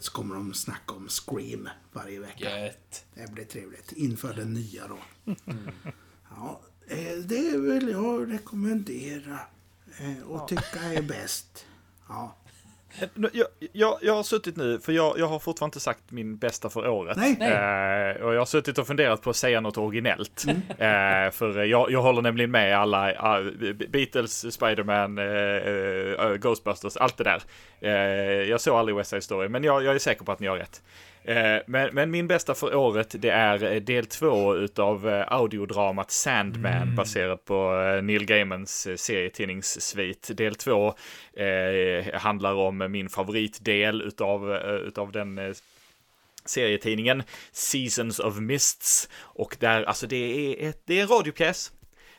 så 0.00 0.12
kommer 0.12 0.34
de 0.34 0.54
snacka 0.54 0.94
om 0.94 1.08
Scream 1.08 1.68
varje 1.92 2.20
vecka. 2.20 2.64
Gött. 2.66 3.04
Det 3.14 3.32
blir 3.32 3.44
trevligt. 3.44 3.92
Inför 3.92 4.34
den 4.34 4.52
nya 4.52 4.88
då. 4.88 4.98
Ja, 6.30 6.60
eh, 6.88 7.16
det 7.24 7.58
vill 7.58 7.88
jag 7.88 8.32
rekommendera. 8.32 9.38
eh, 9.98 10.22
Och 10.22 10.48
tycka 10.48 10.80
är 10.82 11.02
bäst. 11.02 11.66
Ja. 12.08 12.36
Jag, 13.32 13.46
jag, 13.72 13.98
jag 14.02 14.14
har 14.14 14.22
suttit 14.22 14.56
nu, 14.56 14.78
för 14.78 14.92
jag, 14.92 15.18
jag 15.18 15.26
har 15.26 15.38
fortfarande 15.38 15.68
inte 15.68 15.80
sagt 15.80 16.10
min 16.10 16.36
bästa 16.36 16.70
för 16.70 16.88
året. 16.88 17.16
Nej. 17.16 17.36
Eh, 17.40 18.22
och 18.22 18.34
jag 18.34 18.38
har 18.38 18.46
suttit 18.46 18.78
och 18.78 18.86
funderat 18.86 19.22
på 19.22 19.30
att 19.30 19.36
säga 19.36 19.60
något 19.60 19.78
originellt. 19.78 20.44
Eh, 20.68 21.30
för 21.30 21.64
jag, 21.64 21.90
jag 21.90 22.02
håller 22.02 22.22
nämligen 22.22 22.50
med 22.50 22.78
alla, 22.78 23.38
uh, 23.38 23.72
Beatles, 23.72 24.54
Spiderman, 24.54 25.18
eh, 25.18 26.36
Ghostbusters, 26.36 26.96
allt 26.96 27.16
det 27.16 27.24
där. 27.24 27.42
Eh, 27.80 27.92
jag 28.50 28.60
såg 28.60 28.78
aldrig 28.78 28.96
West 28.96 29.10
Side 29.10 29.22
Story, 29.22 29.48
men 29.48 29.64
jag, 29.64 29.84
jag 29.84 29.94
är 29.94 29.98
säker 29.98 30.24
på 30.24 30.32
att 30.32 30.40
ni 30.40 30.46
har 30.46 30.56
rätt. 30.56 30.82
Eh, 31.26 31.58
men, 31.66 31.94
men 31.94 32.10
min 32.10 32.26
bästa 32.26 32.54
för 32.54 32.74
året, 32.74 33.14
det 33.18 33.30
är 33.30 33.72
eh, 33.72 33.80
del 33.80 34.06
två 34.06 34.56
utav 34.56 35.08
eh, 35.08 35.24
audiodramat 35.28 36.10
Sandman 36.10 36.94
baserat 36.94 37.44
på 37.44 37.70
Neil 38.02 38.24
Gaimans 38.24 38.88
serietidningssvit. 38.96 40.30
Del 40.34 40.54
två 40.54 40.94
eh, 41.32 42.14
handlar 42.14 42.54
om 42.54 42.92
min 42.92 43.08
favoritdel 43.08 44.02
utav, 44.02 44.52
utav 44.86 45.12
den 45.12 45.54
serietidningen 46.44 47.22
Seasons 47.52 48.18
of 48.18 48.38
Mists. 48.38 49.08
Och 49.20 49.56
där, 49.60 49.82
alltså 49.82 50.06
det 50.06 50.16
är, 50.16 50.68
ett, 50.68 50.82
det 50.84 50.98
är 50.98 51.02
en 51.02 51.08
radiopjäs 51.08 51.72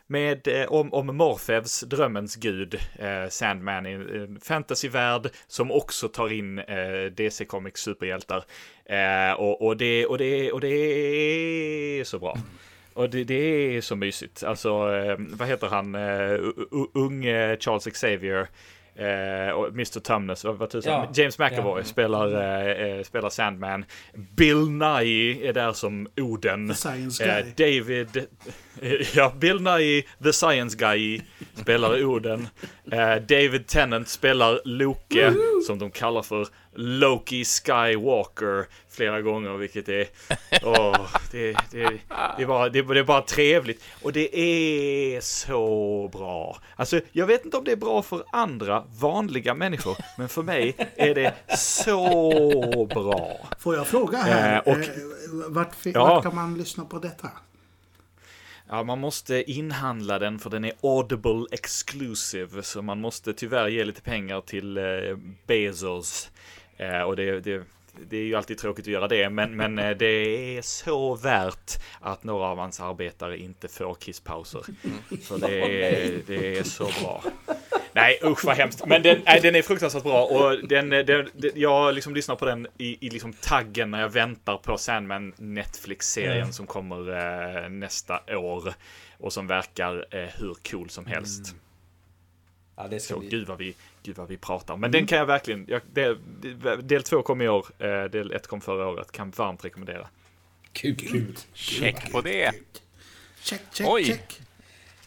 med, 0.08 0.48
eh, 0.48 0.66
om, 0.72 0.94
om 0.94 1.18
Morfeus, 1.18 1.82
drömmens 1.82 2.36
gud, 2.36 2.76
eh, 3.00 3.30
Sandman 3.30 3.86
i 3.86 3.92
en 3.92 4.40
fantasyvärld 4.44 5.30
som 5.48 5.72
också 5.72 6.08
tar 6.08 6.34
in 6.34 6.60
eh, 6.60 7.06
DC 7.18 7.46
Comics 7.46 7.82
superhjältar. 7.82 8.44
Eh, 8.86 9.34
och, 9.34 9.62
och, 9.66 9.78
det, 9.78 10.06
och, 10.06 10.18
det, 10.18 10.52
och 10.52 10.62
det 10.62 10.68
är 12.00 12.04
så 12.04 12.20
bra. 12.20 12.38
Och 12.94 13.10
det, 13.10 13.24
det 13.24 13.34
är 13.78 13.82
så 13.82 13.96
mysigt. 13.96 14.44
Alltså, 14.44 14.70
eh, 14.96 15.16
vad 15.20 15.48
heter 15.48 15.68
han, 15.68 15.96
u- 15.96 16.54
u- 16.72 16.88
unge 16.94 17.58
Charles 17.60 17.86
Xavier, 17.86 18.48
eh, 18.96 19.52
och 19.52 19.68
Mr. 19.68 20.00
Tumnus, 20.00 20.44
vad, 20.44 20.56
vad 20.58 20.70
tusan, 20.70 20.94
Ja. 20.94 21.12
James 21.16 21.40
McAvoy 21.40 21.80
Ja. 21.82 21.84
spelar, 21.86 22.28
eh, 22.98 23.04
spelar 23.04 23.30
Sandman. 23.30 23.86
Bill 24.36 24.70
Nye 24.70 25.50
är 25.50 25.54
där 25.54 25.74
som 25.74 26.08
Oden. 26.18 26.68
The 26.70 26.76
Science 26.76 27.26
Eh, 27.26 27.46
Guy. 27.56 27.80
David, 27.82 28.28
ja, 29.16 29.34
Bill 29.38 29.62
Nye, 29.62 30.04
The 30.24 30.34
Science 30.34 30.78
Guy, 30.78 31.22
spelar 31.56 32.04
Oden. 32.06 32.48
Eh, 32.92 33.16
David 33.16 33.68
Tennant 33.68 34.08
spelar 34.08 34.62
Loke, 34.66 35.34
som 35.68 35.80
de 35.80 35.92
kallar 35.92 36.22
för 36.22 36.48
Loki 36.76 37.46
Skywalker 37.46 38.66
flera 38.90 39.22
gånger, 39.22 39.58
vilket 39.58 39.90
är, 39.90 40.06
åh, 40.64 41.08
det, 41.32 41.52
det, 41.72 41.90
det, 42.38 42.44
är 42.44 42.48
bara, 42.48 42.70
det, 42.70 42.82
det 42.82 43.00
är 43.00 43.04
bara 43.04 43.22
trevligt. 43.22 43.84
Och 44.02 44.14
det 44.14 44.40
är 44.40 45.22
så 45.22 46.10
bra. 46.14 46.58
Alltså, 46.76 47.02
jag 47.12 47.26
vet 47.28 47.46
inte 47.46 47.58
om 47.58 47.64
det 47.64 47.72
är 47.72 47.76
bra 47.76 48.02
för 48.02 48.24
andra 48.32 48.84
vanliga 49.00 49.54
människor, 49.54 49.98
men 50.18 50.30
för 50.30 50.44
mig 50.44 50.76
är 50.96 51.16
det 51.16 51.34
så 51.58 52.86
bra. 52.94 53.38
Får 53.60 53.76
jag 53.76 53.88
fråga 53.88 54.18
här? 54.18 54.56
Eh, 54.56 54.60
och- 54.60 54.78
eh, 54.80 54.88
vart, 55.50 55.72
Ja. 55.84 56.06
vart 56.06 56.24
kan 56.24 56.36
man 56.36 56.58
lyssna 56.58 56.86
på 56.86 57.00
detta? 57.00 57.30
Ja, 58.70 58.84
man 58.84 59.00
måste 59.00 59.52
inhandla 59.52 60.20
den 60.20 60.40
för 60.40 60.50
den 60.50 60.66
är 60.66 60.74
Audible 60.82 61.46
exclusive, 61.52 62.64
så 62.64 62.82
man 62.82 63.02
måste 63.02 63.34
tyvärr 63.34 63.68
ge 63.68 63.86
lite 63.86 64.02
pengar 64.02 64.42
till 64.42 64.78
eh, 64.78 64.84
Bezos. 65.46 66.32
Eh, 66.78 67.02
och 67.02 67.16
det, 67.16 67.40
det, 67.40 67.64
det 68.10 68.18
är 68.18 68.24
ju 68.24 68.36
alltid 68.36 68.58
tråkigt 68.58 68.86
att 68.86 68.92
göra 68.92 69.08
det, 69.08 69.30
men, 69.30 69.56
men 69.56 69.80
eh, 69.80 69.98
det 69.98 70.06
är 70.58 70.62
så 70.62 71.16
värt 71.16 71.72
att 72.00 72.24
några 72.24 72.46
av 72.46 72.58
hans 72.58 72.80
arbetare 72.80 73.38
inte 73.38 73.68
får 73.68 73.96
kisspauser. 73.96 74.62
För 75.22 75.38
det 75.38 75.62
är, 75.62 76.22
det 76.28 76.58
är 76.58 76.64
så 76.64 76.84
bra. 77.02 77.24
Nej 77.94 78.20
usch 78.24 78.46
vad 78.46 78.56
hemskt. 78.56 78.86
Men 78.86 79.02
den, 79.02 79.22
nej, 79.26 79.40
den 79.42 79.56
är 79.56 79.62
fruktansvärt 79.62 80.04
bra 80.04 80.26
och 80.26 80.68
den, 80.68 80.90
den, 80.90 81.06
den, 81.06 81.52
jag 81.56 81.96
liksom 81.96 82.16
lyssnar 82.16 82.36
på 82.36 82.46
den 82.46 82.68
i, 82.78 83.08
i 83.08 83.10
liksom 83.10 83.34
taggen 83.34 83.92
när 83.92 84.02
jag 84.02 84.10
väntar 84.10 84.58
på 84.58 84.78
Sandman 84.78 85.34
Netflix-serien 85.38 86.54
som 86.54 86.68
kommer 86.68 87.10
eh, 87.64 87.70
nästa 87.70 88.38
år. 88.38 88.74
Och 89.20 89.34
som 89.34 89.48
verkar 89.48 90.06
eh, 90.12 90.30
hur 90.38 90.56
cool 90.72 90.90
som 90.90 91.06
helst. 91.06 91.56
Ja, 92.76 92.88
det 92.88 93.00
ska 93.00 93.14
Så 93.14 93.20
bli... 93.20 93.30
gud 93.30 93.48
vad 93.48 93.58
vi, 93.58 93.76
gud 94.08 94.18
vad 94.18 94.28
vi 94.28 94.38
pratar. 94.38 94.78
Men 94.78 94.92
den 94.92 95.08
kan 95.08 95.18
jag 95.18 95.26
verkligen, 95.26 95.66
jag, 95.68 95.82
del, 95.94 96.18
del 96.88 97.04
två 97.04 97.22
kom 97.22 97.42
i 97.42 97.48
år, 97.48 97.66
eh, 97.80 98.04
del 98.04 98.32
ett 98.32 98.48
kom 98.48 98.62
förra 98.62 98.88
året. 98.88 99.12
Kan 99.12 99.32
varmt 99.32 99.66
rekommendera. 99.66 100.08
Kul. 100.74 101.38
Check 101.54 102.12
på 102.12 102.22
det. 102.22 102.52
Check, 103.42 103.62
check, 103.72 103.88
Oj. 103.90 104.04
check. 104.06 104.42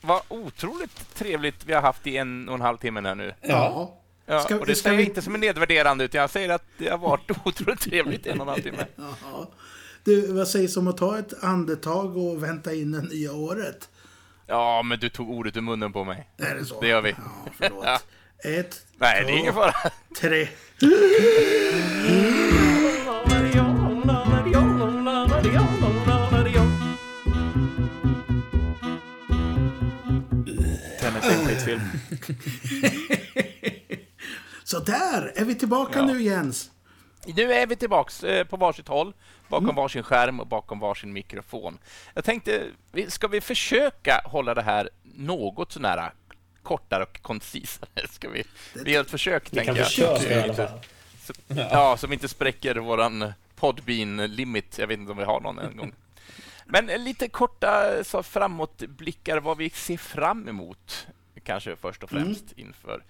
Vad 0.00 0.22
otroligt 0.28 1.14
trevligt 1.14 1.64
vi 1.64 1.72
har 1.72 1.82
haft 1.82 2.06
i 2.06 2.16
en 2.16 2.48
och 2.48 2.54
en 2.54 2.60
halv 2.60 2.76
timme 2.76 3.00
här 3.00 3.14
nu. 3.14 3.34
Ja. 3.40 3.96
Ja, 4.26 4.40
Ska- 4.40 4.58
och 4.58 4.66
det 4.66 4.74
ska 4.74 4.82
säger 4.88 4.98
vi- 4.98 5.04
inte 5.04 5.22
som 5.22 5.34
en 5.34 5.40
nedvärderande, 5.40 6.04
utan 6.04 6.20
jag 6.20 6.30
säger 6.30 6.48
att 6.48 6.64
det 6.78 6.88
har 6.88 6.98
varit 6.98 7.30
otroligt 7.44 7.80
trevligt 7.80 8.26
i 8.26 8.30
en 8.30 8.40
och 8.40 8.46
en 8.46 8.48
halv 8.48 8.62
timme. 8.62 8.86
Jaha. 8.96 9.46
Du, 10.04 10.32
vad 10.32 10.48
sägs 10.48 10.76
om 10.76 10.88
att 10.88 10.96
ta 10.96 11.18
ett 11.18 11.44
andetag 11.44 12.16
och 12.16 12.42
vänta 12.42 12.74
in 12.74 12.92
det 12.92 13.02
nya 13.02 13.32
året? 13.32 13.88
Ja, 14.46 14.82
men 14.82 14.98
du 14.98 15.08
tog 15.08 15.30
ordet 15.30 15.56
ur 15.56 15.60
munnen 15.60 15.92
på 15.92 16.04
mig. 16.04 16.28
Är 16.36 16.54
det 16.54 16.64
så? 16.64 16.80
Det 16.80 16.88
gör 16.88 17.02
vi. 17.02 17.10
Ja, 17.10 17.50
förlåt. 17.58 17.84
Ett, 18.44 18.86
Nej, 18.98 19.24
det 19.24 19.32
är 19.32 19.38
ingen 19.38 19.52
två, 19.54 19.60
fara. 19.60 19.90
tre. 20.20 20.48
Tenet 31.00 31.24
är 31.24 31.30
en 31.40 31.46
skitfilm. 31.46 31.80
Så 34.64 34.78
där 34.78 35.32
är 35.36 35.44
vi 35.44 35.54
tillbaka 35.54 35.98
Ja. 35.98 36.04
nu 36.06 36.22
Jens. 36.22 36.70
Nu 37.26 37.52
är 37.52 37.66
vi 37.66 37.76
tillbaks 37.76 38.24
eh, 38.24 38.44
på 38.46 38.56
varsitt 38.56 38.88
håll, 38.88 39.12
bakom 39.48 39.74
varsin 39.74 40.02
skärm 40.02 40.40
och 40.40 40.46
bakom 40.46 40.78
varsin 40.80 41.12
mikrofon. 41.12 41.78
Jag 42.14 42.24
tänkte, 42.24 42.62
vi- 42.92 43.10
ska 43.10 43.28
vi 43.28 43.40
försöka 43.40 44.22
hålla 44.24 44.54
det 44.54 44.62
här 44.62 44.90
något 45.02 45.72
sånär 45.72 46.12
kortare 46.70 47.02
och 47.02 47.22
koncisare? 47.22 48.08
Ska 48.10 48.28
vi, 48.28 48.44
vi 48.84 48.92
gör 48.92 49.00
ett 49.00 49.10
försök, 49.10 49.42
Vi 49.50 49.56
tänker 49.56 49.72
kan 49.72 49.76
jag. 49.76 49.86
försöka 49.86 50.40
i 50.40 50.42
alla 50.42 50.54
fall. 50.54 50.80
Så, 51.22 51.32
ja, 51.48 51.96
som 51.96 52.12
inte 52.12 52.28
spräcker 52.28 52.76
våran 52.76 53.32
Podbean-limit. 53.56 54.78
Jag 54.78 54.86
vet 54.86 54.98
inte 54.98 55.12
om 55.12 55.18
vi 55.18 55.24
har 55.24 55.40
någon 55.40 55.58
en 55.58 55.76
gång. 55.76 55.92
Men 56.66 56.86
lite 56.86 57.28
korta 57.28 58.04
så 58.04 58.22
framåtblickar 58.22 59.40
vad 59.40 59.56
vi 59.56 59.70
ser 59.70 59.96
fram 59.96 60.48
emot, 60.48 61.06
kanske 61.44 61.76
först 61.76 62.02
och 62.02 62.10
främst 62.10 62.52
inför 62.56 63.02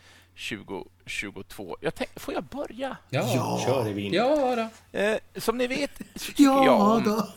2022. 0.48 1.76
Jag 1.80 1.94
tänk, 1.94 2.20
får 2.20 2.34
jag 2.34 2.44
börja? 2.44 2.96
Ja. 3.10 3.32
Ja. 3.34 3.62
Kör 3.66 3.88
i 3.88 3.92
vin. 3.92 4.12
Ja 4.12 4.56
då. 4.92 4.98
Eh, 4.98 5.18
som 5.36 5.58
ni 5.58 5.66
vet 5.66 5.90
så 6.14 6.32
tycker 6.32 6.42
jag 6.42 6.66
Ja 6.66 6.96
om... 6.96 7.04
då. 7.04 7.28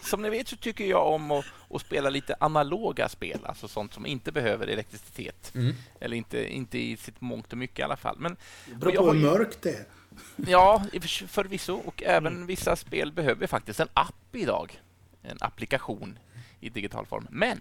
Som 0.02 0.22
ni 0.22 0.30
vet 0.30 0.48
så 0.48 0.56
tycker 0.56 0.84
jag 0.84 1.06
om 1.06 1.30
att, 1.30 1.44
att 1.70 1.80
spela 1.80 2.10
lite 2.10 2.36
analoga 2.40 3.08
spel, 3.08 3.40
alltså 3.44 3.68
sånt 3.68 3.94
som 3.94 4.06
inte 4.06 4.32
behöver 4.32 4.66
elektricitet. 4.66 5.52
Mm. 5.54 5.74
Eller 6.00 6.16
inte, 6.16 6.54
inte 6.54 6.78
i 6.78 6.96
sitt 6.96 7.20
mångt 7.20 7.52
och 7.52 7.58
mycket 7.58 7.78
i 7.78 7.82
alla 7.82 7.96
fall. 7.96 8.16
Men 8.18 8.36
Det 8.66 8.74
beror 8.74 8.94
jag 8.94 9.02
på 9.02 9.08
har 9.08 9.14
hur 9.14 9.22
mörkt 9.22 9.62
det 9.62 9.70
är. 9.70 9.84
ja, 10.50 10.84
förvisso. 11.28 11.74
Och 11.74 12.02
även 12.02 12.46
vissa 12.46 12.76
spel 12.76 13.12
behöver 13.12 13.46
faktiskt 13.46 13.80
en 13.80 13.88
app 13.94 14.36
idag. 14.36 14.80
En 15.22 15.38
applikation 15.40 16.18
i 16.60 16.68
digital 16.68 17.06
form. 17.06 17.26
Men 17.30 17.60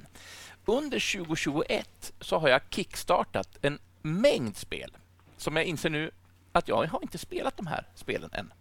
under 0.65 1.17
2021 1.17 2.13
så 2.21 2.37
har 2.39 2.49
jag 2.49 2.61
kickstartat 2.69 3.57
en 3.61 3.79
mängd 4.03 4.57
spel 4.57 4.97
som 5.37 5.55
jag 5.55 5.65
inser 5.65 5.89
nu 5.89 6.11
att 6.51 6.67
jag 6.67 6.87
har 6.87 6.99
inte 7.01 7.17
spelat 7.17 7.57
de 7.57 7.67
här 7.67 7.87
spelen 7.95 8.29
än. 8.33 8.53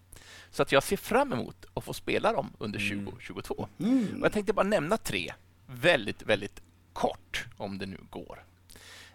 Så 0.50 0.62
att 0.62 0.72
jag 0.72 0.82
ser 0.82 0.96
fram 0.96 1.32
emot 1.32 1.66
att 1.74 1.84
få 1.84 1.92
spela 1.92 2.32
dem 2.32 2.52
under 2.58 3.04
2022. 3.04 3.54
Och 3.54 3.68
jag 4.22 4.32
tänkte 4.32 4.52
bara 4.52 4.66
nämna 4.66 4.96
tre 4.96 5.32
väldigt, 5.66 6.22
väldigt 6.22 6.62
kort, 6.92 7.46
om 7.56 7.78
det 7.78 7.86
nu 7.86 7.98
går. 8.10 8.44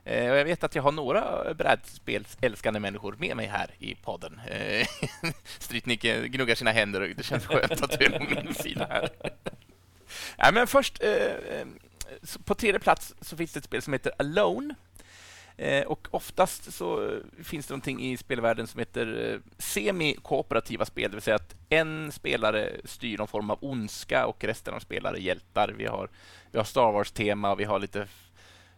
Eh, 0.03 0.31
och 0.31 0.37
jag 0.37 0.45
vet 0.45 0.63
att 0.63 0.75
jag 0.75 0.83
har 0.83 0.91
några 0.91 1.53
brädspelsälskande 1.53 2.79
människor 2.79 3.15
med 3.19 3.37
mig 3.37 3.47
här 3.47 3.71
i 3.79 3.95
podden. 3.95 4.39
Eh, 4.47 4.87
Strytnicke 5.59 6.27
gnuggar 6.27 6.55
sina 6.55 6.71
händer 6.71 7.01
och 7.01 7.07
det 7.15 7.23
känns 7.23 7.45
skönt 7.45 7.83
att 7.83 7.99
du 7.99 8.05
är 8.05 8.19
på 8.19 8.35
min 8.35 8.53
sida 8.53 8.87
här. 8.89 9.09
ja, 10.37 10.51
men 10.53 10.67
först, 10.67 11.03
eh, 11.03 11.09
eh, 11.09 11.67
på 12.45 12.55
tredje 12.55 12.79
plats 12.79 13.15
så 13.21 13.37
finns 13.37 13.53
det 13.53 13.57
ett 13.57 13.65
spel 13.65 13.81
som 13.81 13.93
heter 13.93 14.11
Alone. 14.19 14.75
Eh, 15.59 15.83
och 15.85 16.07
oftast 16.11 16.73
så 16.73 17.19
finns 17.43 17.67
det 17.67 17.71
någonting 17.71 18.05
i 18.05 18.17
spelvärlden 18.17 18.67
som 18.67 18.79
heter 18.79 19.33
eh, 19.33 19.39
semi-kooperativa 19.57 20.85
spel, 20.85 21.11
det 21.11 21.15
vill 21.15 21.21
säga 21.21 21.35
att 21.35 21.55
en 21.69 22.11
spelare 22.11 22.71
styr 22.83 23.17
någon 23.17 23.27
form 23.27 23.49
av 23.49 23.57
ondska 23.61 24.25
och 24.25 24.43
resten 24.43 24.73
av 24.73 24.79
spelare 24.79 25.19
hjältar. 25.19 25.73
Vi 25.77 25.85
har, 25.85 26.09
vi 26.51 26.57
har 26.57 26.65
Star 26.65 26.91
Wars-tema, 26.91 27.55
vi 27.55 27.63
har 27.63 27.79
lite 27.79 28.07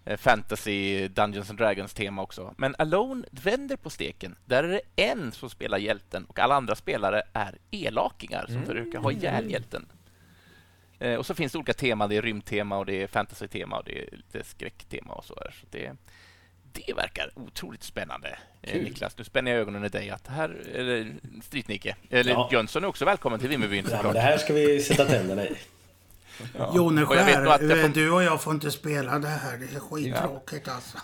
eh, 0.06 0.18
fantasy, 0.18 1.08
Dungeons 1.08 1.50
and 1.50 1.60
Dragons-tema 1.60 2.22
också. 2.22 2.54
Men 2.58 2.76
Alone 2.78 3.28
vänder 3.32 3.76
på 3.76 3.90
steken. 3.90 4.36
Där 4.46 4.64
är 4.64 4.68
det 4.68 4.82
en 4.96 5.32
som 5.32 5.50
spelar 5.50 5.78
hjälten 5.78 6.26
och 6.26 6.40
alla 6.40 6.56
andra 6.56 6.76
spelare 6.76 7.22
är 7.34 7.58
elakingar 7.72 8.46
som 8.48 8.66
försöker 8.66 8.98
ha 8.98 9.12
ihjäl 9.12 9.52
hjälten. 9.52 9.86
Och 11.18 11.26
så 11.26 11.36
finns 11.36 11.52
det 11.52 11.58
olika 11.58 11.74
teman. 11.74 12.10
Det 12.10 12.18
är 12.18 12.22
rymdtema 12.22 12.78
och 12.78 12.86
det 12.86 13.04
är 13.04 13.08
fantasy-tema 13.08 13.78
och 13.78 13.84
det 13.86 14.00
är 14.00 14.18
lite 14.18 14.44
skräcktema 14.44 15.14
och 15.14 15.26
så. 15.26 15.36
Där. 15.36 15.56
så 15.62 15.68
det, 15.70 15.96
det 16.72 16.94
verkar 16.94 17.32
otroligt 17.36 17.84
spännande. 17.84 18.38
Eh, 18.62 18.82
Niklas, 18.84 19.18
nu 19.18 19.24
spänner 19.24 19.52
jag 19.52 19.60
ögonen 19.60 19.86
i 19.86 19.90
dig. 19.90 20.10
Att 20.10 20.28
här, 20.28 20.50
eller 20.76 21.16
Strytnicke, 21.44 21.96
eller 22.10 22.32
Ja. 22.32 22.50
Jönsson 22.52 22.84
är 22.84 22.88
också 22.88 23.06
välkommen 23.06 23.40
till 23.40 23.50
Vimmerbyn 23.50 23.88
Ja, 23.92 24.14
det 24.14 24.20
här 24.20 24.38
ska 24.38 24.54
vi 24.54 24.84
sätta 24.84 25.06
tänderna 25.06 25.44
i. 25.46 25.56
Ja. 26.58 26.72
Jone 26.76 27.04
Och 27.04 27.16
jag 27.16 27.26
vet 27.26 27.40
nog 27.44 27.48
att 27.54 27.60
Skär, 27.62 27.70
jag 27.70 27.82
får- 27.82 27.88
du 27.90 28.12
och 28.12 28.24
jag 28.24 28.42
får 28.42 28.54
inte 28.54 28.72
spela 28.72 29.20
det 29.20 29.28
här. 29.28 29.58
Det 29.58 29.76
är 29.76 29.80
skittråkigt 29.80 30.68
alltså. 30.68 30.98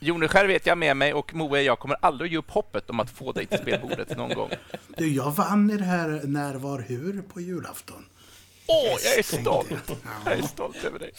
Joneskär 0.00 0.46
vet 0.46 0.66
jag 0.66 0.78
med 0.78 0.96
mig 0.96 1.14
och 1.14 1.34
Moe, 1.34 1.62
jag 1.62 1.78
kommer 1.78 1.96
aldrig 2.02 2.32
ge 2.32 2.38
upp 2.38 2.50
hoppet 2.50 2.90
om 2.90 3.00
att 3.00 3.10
få 3.10 3.32
dig 3.32 3.46
till 3.46 3.58
spelbordet 3.58 4.16
någon 4.16 4.34
gång. 4.34 4.50
Du, 4.96 5.08
jag 5.14 5.30
vann 5.30 5.70
i 5.70 5.76
det 5.76 5.84
här 5.84 6.20
När, 6.24 6.54
var, 6.54 6.80
hur 6.88 7.22
på 7.22 7.40
julafton. 7.40 8.06
Åh, 8.66 8.96
jag 9.04 9.18
är 9.18 9.22
stolt! 9.22 9.68
Jag 10.24 10.38
är 10.38 10.42
stolt 10.42 10.84
över 10.84 10.98
dig. 10.98 11.12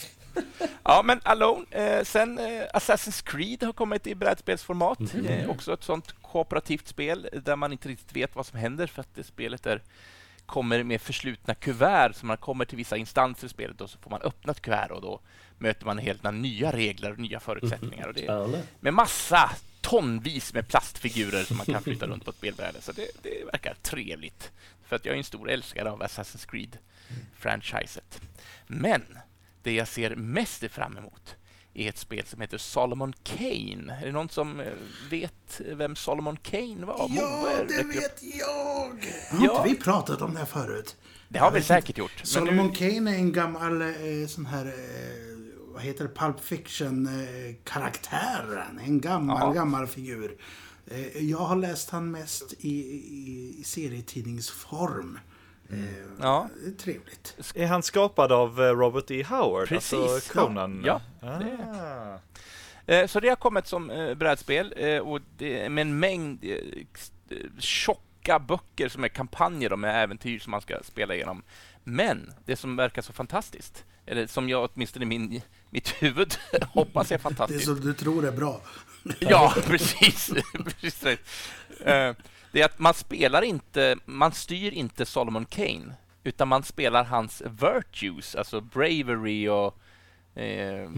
Ja, 0.83 1.01
men 1.05 1.19
Alone. 1.23 1.65
Eh, 1.71 2.03
sen 2.03 2.39
eh, 2.39 2.63
Assassin's 2.73 3.23
Creed 3.23 3.63
har 3.63 3.73
kommit 3.73 4.07
i 4.07 4.15
brädspelsformat. 4.15 4.99
Eh, 5.27 5.49
också 5.49 5.73
ett 5.73 5.83
sånt 5.83 6.15
kooperativt 6.21 6.87
spel 6.87 7.29
där 7.45 7.55
man 7.55 7.71
inte 7.71 7.89
riktigt 7.89 8.15
vet 8.15 8.35
vad 8.35 8.45
som 8.45 8.59
händer 8.59 8.87
för 8.87 9.01
att 9.01 9.15
det 9.15 9.23
spelet 9.23 9.65
är, 9.65 9.81
kommer 10.45 10.83
med 10.83 11.01
förslutna 11.01 11.55
kuvert. 11.55 12.13
Så 12.13 12.25
man 12.25 12.37
kommer 12.37 12.65
till 12.65 12.77
vissa 12.77 12.97
instanser 12.97 13.45
i 13.45 13.49
spelet 13.49 13.81
och 13.81 13.89
så 13.89 13.97
får 13.97 14.09
man 14.09 14.21
öppna 14.21 14.51
ett 14.51 14.61
kuvert 14.61 14.91
och 14.91 15.01
då 15.01 15.19
möter 15.57 15.85
man 15.85 15.97
helt 15.97 16.33
nya 16.33 16.71
regler 16.71 17.11
och 17.11 17.19
nya 17.19 17.39
förutsättningar. 17.39 18.07
Och 18.07 18.13
det, 18.13 18.63
med 18.79 18.93
massa 18.93 19.51
tonvis 19.81 20.53
med 20.53 20.67
plastfigurer 20.67 21.43
som 21.43 21.57
man 21.57 21.65
kan 21.65 21.83
flytta 21.83 22.07
runt 22.07 22.25
på 22.25 22.29
ett 22.29 22.37
spelbräde. 22.37 22.81
Så 22.81 22.91
det, 22.91 23.07
det 23.21 23.45
verkar 23.51 23.73
trevligt. 23.81 24.51
För 24.85 24.95
att 24.95 25.05
jag 25.05 25.13
är 25.13 25.17
en 25.17 25.23
stor 25.23 25.49
älskare 25.49 25.91
av 25.91 26.03
Assassin's 26.03 26.49
Creed-franchiset. 26.49 28.21
Men 28.67 29.03
det 29.67 29.73
jag 29.73 29.87
ser 29.87 30.15
mest 30.15 30.63
fram 30.71 30.97
emot 30.97 31.35
är 31.73 31.89
ett 31.89 31.97
spel 31.97 32.25
som 32.25 32.41
heter 32.41 32.57
Solomon 32.57 33.13
Kane. 33.23 33.97
Är 34.01 34.05
det 34.05 34.11
någon 34.11 34.29
som 34.29 34.59
eh, 34.59 34.73
vet 35.09 35.61
vem 35.75 35.95
Solomon 35.95 36.37
Kane 36.37 36.85
var? 36.85 37.07
Ja, 37.09 37.49
det 37.67 37.83
vet 37.83 38.19
jag! 38.39 38.89
Har 39.39 39.45
Ja. 39.45 39.57
inte 39.65 39.69
vi 39.69 39.75
pratat 39.83 40.21
om 40.21 40.33
det 40.33 40.39
här 40.39 40.45
förut? 40.45 40.95
Det 41.29 41.39
har 41.39 41.51
vi 41.51 41.61
säkert 41.61 41.97
gjort. 41.97 42.21
Solomon 42.23 42.67
nu, 42.67 42.73
Kane 42.75 43.11
är 43.11 43.15
en 43.15 43.31
gammal 43.31 43.81
eh, 43.81 43.87
sån 44.27 44.45
här, 44.45 44.65
eh, 44.65 44.71
vad 45.73 45.81
heter 45.83 46.03
det, 46.03 46.09
Pulp 46.13 46.39
Fiction-karaktär. 46.39 48.65
en 48.85 49.01
gammal, 49.01 49.37
Ja. 49.41 49.51
gammal 49.51 49.87
figur. 49.87 50.37
Eh, 50.91 51.23
jag 51.23 51.37
har 51.37 51.55
läst 51.55 51.89
han 51.89 52.11
mest 52.11 52.53
i, 52.59 52.69
i, 52.69 53.55
i 53.59 53.63
serietidningsform. 53.63 55.19
Eh, 55.69 55.77
Ja. 56.21 56.49
det 56.63 56.67
är 56.67 56.71
Trevligt. 56.71 57.53
Är 57.55 57.67
han 57.67 57.83
skapad 57.83 58.31
av 58.31 58.61
eh, 58.63 58.75
Robert 58.75 59.11
E. 59.11 59.23
Howard? 59.29 59.67
Precis, 59.67 59.93
Alltså 59.93 60.33
Conan? 60.33 60.83
ja. 60.85 61.01
Ah. 61.21 62.17
Eh, 62.91 63.07
Så 63.07 63.19
det 63.19 63.29
har 63.29 63.35
kommit 63.35 63.67
som 63.67 64.13
brädspel 64.17 64.73
och 65.03 65.19
det, 65.37 65.69
med 65.69 65.81
en 65.81 65.99
mängd 65.99 66.43
tjocka 67.59 68.39
böcker 68.39 68.89
som 68.89 69.03
är 69.03 69.07
kampanjer 69.07 69.73
och 69.73 69.79
med 69.79 70.03
äventyr 70.03 70.39
som 70.39 70.51
man 70.51 70.61
ska 70.61 70.77
spela 70.83 71.15
igenom. 71.15 71.43
Men 71.83 72.33
det 72.45 72.55
som 72.55 72.75
verkar 72.75 73.01
så 73.01 73.13
fantastiskt, 73.13 73.85
eller 74.05 74.27
som 74.27 74.49
jag 74.49 74.69
åtminstone 74.73 75.03
i 75.05 75.07
min, 75.07 75.41
mitt 75.69 75.89
huvud 76.03 76.35
hoppas 76.73 77.05
är 77.11 77.15
Det 77.15 77.19
är 77.19 77.21
fantastiskt. 77.23 77.65
som 77.65 77.81
du 77.81 77.93
tror 77.93 78.25
är 78.27 78.31
bra. 78.31 78.61
Ja, 79.19 79.53
precis. 79.63 80.29
precis. 80.81 81.05
Det 82.57 82.61
är 82.61 82.65
att 82.65 82.79
man 82.79 82.93
spelar 82.93 83.41
inte, 83.41 83.95
man 84.05 84.31
styr 84.31 84.71
inte 84.71 85.05
Solomon 85.05 85.45
Kane, 85.45 85.93
utan 86.23 86.47
man 86.47 86.63
spelar 86.63 87.03
hans 87.03 87.41
virtues, 87.45 88.35
alltså 88.35 88.61
bravery 88.61 89.47
och 89.47 89.77
eh, 90.35 90.89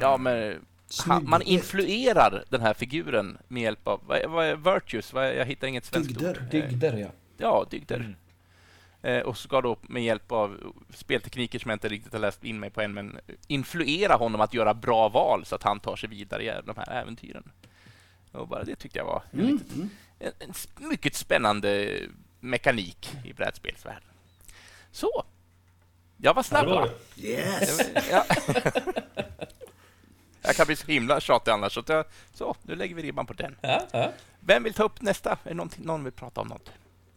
ja, 0.00 0.16
men 0.16 0.66
han, 1.06 1.28
man 1.28 1.42
influerar 1.42 2.44
den 2.48 2.60
här 2.60 2.74
figuren 2.74 3.38
med 3.48 3.62
hjälp 3.62 3.88
av, 3.88 4.00
vad 4.06 4.30
vad 4.30 4.44
är 4.46 4.56
virtues? 4.56 5.12
Vad 5.12 5.24
är, 5.24 5.32
jag 5.32 5.44
hittar 5.44 5.66
inget 5.68 5.84
svenskt 5.84 6.08
Dygder. 6.08 6.30
ord. 6.30 6.36
Eh, 6.36 6.48
Dygder, 6.68 6.96
ja. 6.96 7.08
Ja, 7.36 7.66
dygder. 7.70 8.16
Eh, 9.02 9.20
och 9.20 9.36
ska 9.38 9.60
då 9.60 9.76
med 9.82 10.04
hjälp 10.04 10.32
av 10.32 10.74
speltekniker 10.94 11.58
som 11.58 11.68
jag 11.70 11.76
inte 11.76 11.88
riktigt 11.88 12.12
har 12.12 12.20
läst 12.20 12.44
in 12.44 12.60
mig 12.60 12.70
på 12.70 12.80
än, 12.80 12.94
men 12.94 13.18
influera 13.46 14.14
honom 14.14 14.40
att 14.40 14.54
göra 14.54 14.74
bra 14.74 15.08
val 15.08 15.44
så 15.44 15.54
att 15.54 15.62
han 15.62 15.80
tar 15.80 15.96
sig 15.96 16.08
vidare 16.08 16.42
i 16.44 16.52
de 16.64 16.76
här 16.76 16.90
äventyren. 17.02 17.50
Och 18.32 18.48
bara 18.48 18.64
det 18.64 18.76
tyckte 18.76 18.98
jag 18.98 19.06
var 19.06 19.22
Mm, 19.32 19.46
litet, 19.46 19.90
en, 20.18 20.32
en 20.78 20.88
mycket 20.88 21.14
spännande 21.14 21.98
mekanik 22.40 23.12
i 23.24 23.32
brädspelsvärlden. 23.32 24.08
Så. 24.92 25.24
Jag 26.16 26.34
var 26.34 26.42
snabb, 26.42 26.66
va? 26.66 26.88
Yes! 27.16 27.80
Ja. 28.10 28.24
jag 30.42 30.56
kan 30.56 30.66
bli 30.66 30.76
så 30.76 30.86
himla 30.86 31.20
tjatig 31.20 31.50
annars. 31.50 31.72
Så, 31.72 31.82
jag, 31.86 32.04
så, 32.34 32.56
nu 32.62 32.74
lägger 32.76 32.94
vi 32.94 33.02
ribban 33.02 33.26
på 33.26 33.32
den. 33.32 33.56
Ja, 33.60 33.86
ja. 33.92 34.12
Vem 34.40 34.62
vill 34.62 34.74
ta 34.74 34.82
upp 34.84 35.00
nästa? 35.00 35.30
Är 35.30 35.36
det 35.48 35.54
någonting, 35.54 35.84
någon 35.84 36.04
vill 36.04 36.12
prata 36.12 36.40
om 36.40 36.48
något? 36.48 36.70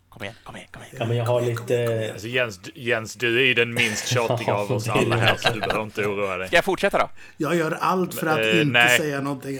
Kom 0.10 0.24
igen, 0.24 0.36
kom 0.44 0.56
igen, 0.56 0.68
kom 0.74 0.82
igen. 0.84 0.96
Ja, 1.00 1.06
men 1.06 1.18
jag 1.18 1.26
har 1.26 1.42
lite... 1.42 2.10
Alltså 2.12 2.28
Jens, 2.28 2.58
du- 2.58 2.72
Jens, 2.76 3.14
du 3.14 3.40
är 3.42 3.46
ju 3.46 3.54
den 3.54 3.74
minst 3.74 4.08
tjatiga 4.08 4.54
av 4.54 4.72
oss 4.72 4.90
alla 4.90 5.16
här, 5.18 5.36
så 5.38 5.54
du 5.54 5.60
behöver 5.60 5.84
inte 5.84 6.06
oroa 6.06 6.38
dig. 6.38 6.48
Ska 6.48 6.56
jag 6.58 6.66
fortsätta 6.66 6.98
då? 6.98 7.10
Jag 7.38 7.56
gör 7.56 7.72
allt 7.72 8.14
för 8.14 8.28
att 8.28 8.40
Eh, 8.40 8.48
inte 8.62 8.64
nej. 8.66 8.98
säga 8.98 9.22
någonting. 9.22 9.60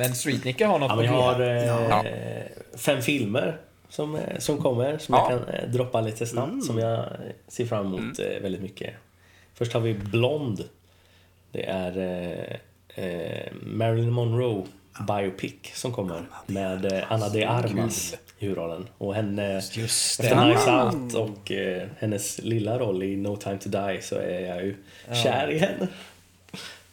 Men 0.00 0.14
Streetnicke 0.14 0.66
har 0.66 0.78
något 0.78 0.90
Ja, 0.90 0.96
på 0.96 1.04
jag 1.04 1.12
har 1.12 2.04
eh, 2.04 2.78
fem 2.78 3.02
filmer 3.02 3.56
som, 3.88 4.14
eh, 4.16 4.38
som 4.38 4.58
kommer, 4.58 4.98
som 4.98 5.14
Ja. 5.14 5.30
jag 5.32 5.40
kan 5.46 5.54
eh, 5.54 5.68
droppa 5.68 6.00
lite 6.00 6.26
snabbt, 6.26 6.64
som 6.64 6.78
jag 6.78 7.04
ser 7.48 7.64
fram 7.66 7.86
emot 7.86 8.18
eh, 8.18 8.42
väldigt 8.42 8.62
mycket. 8.62 8.94
Först 9.54 9.72
har 9.72 9.80
vi 9.80 9.94
Blond. 9.94 10.64
Det 11.52 11.64
är 11.66 11.98
eh, 11.98 13.04
eh, 13.04 13.46
Marilyn 13.62 14.10
Monroe 14.12 14.64
biopic 15.08 15.54
som 15.74 15.92
kommer 15.92 16.22
med 16.46 16.92
eh, 16.92 17.12
Anna 17.12 17.28
de 17.28 17.44
Armas 17.44 18.14
i 18.38 18.44
huvudrollen. 18.44 18.86
Och 18.98 19.14
henne, 19.14 19.54
Just 19.72 20.20
efter. 20.20 20.46
Nice 20.46 20.70
Out 20.72 21.14
och 21.14 21.52
eh, 21.52 21.88
hennes 21.98 22.38
lilla 22.42 22.78
roll 22.78 23.02
i 23.02 23.16
No 23.16 23.36
Time 23.36 23.58
To 23.58 23.68
Die 23.68 23.98
så 24.02 24.14
är 24.16 24.40
jag 24.40 24.64
ju 24.64 24.76
kär 25.22 25.50
i 25.50 25.58
henne. 25.58 25.88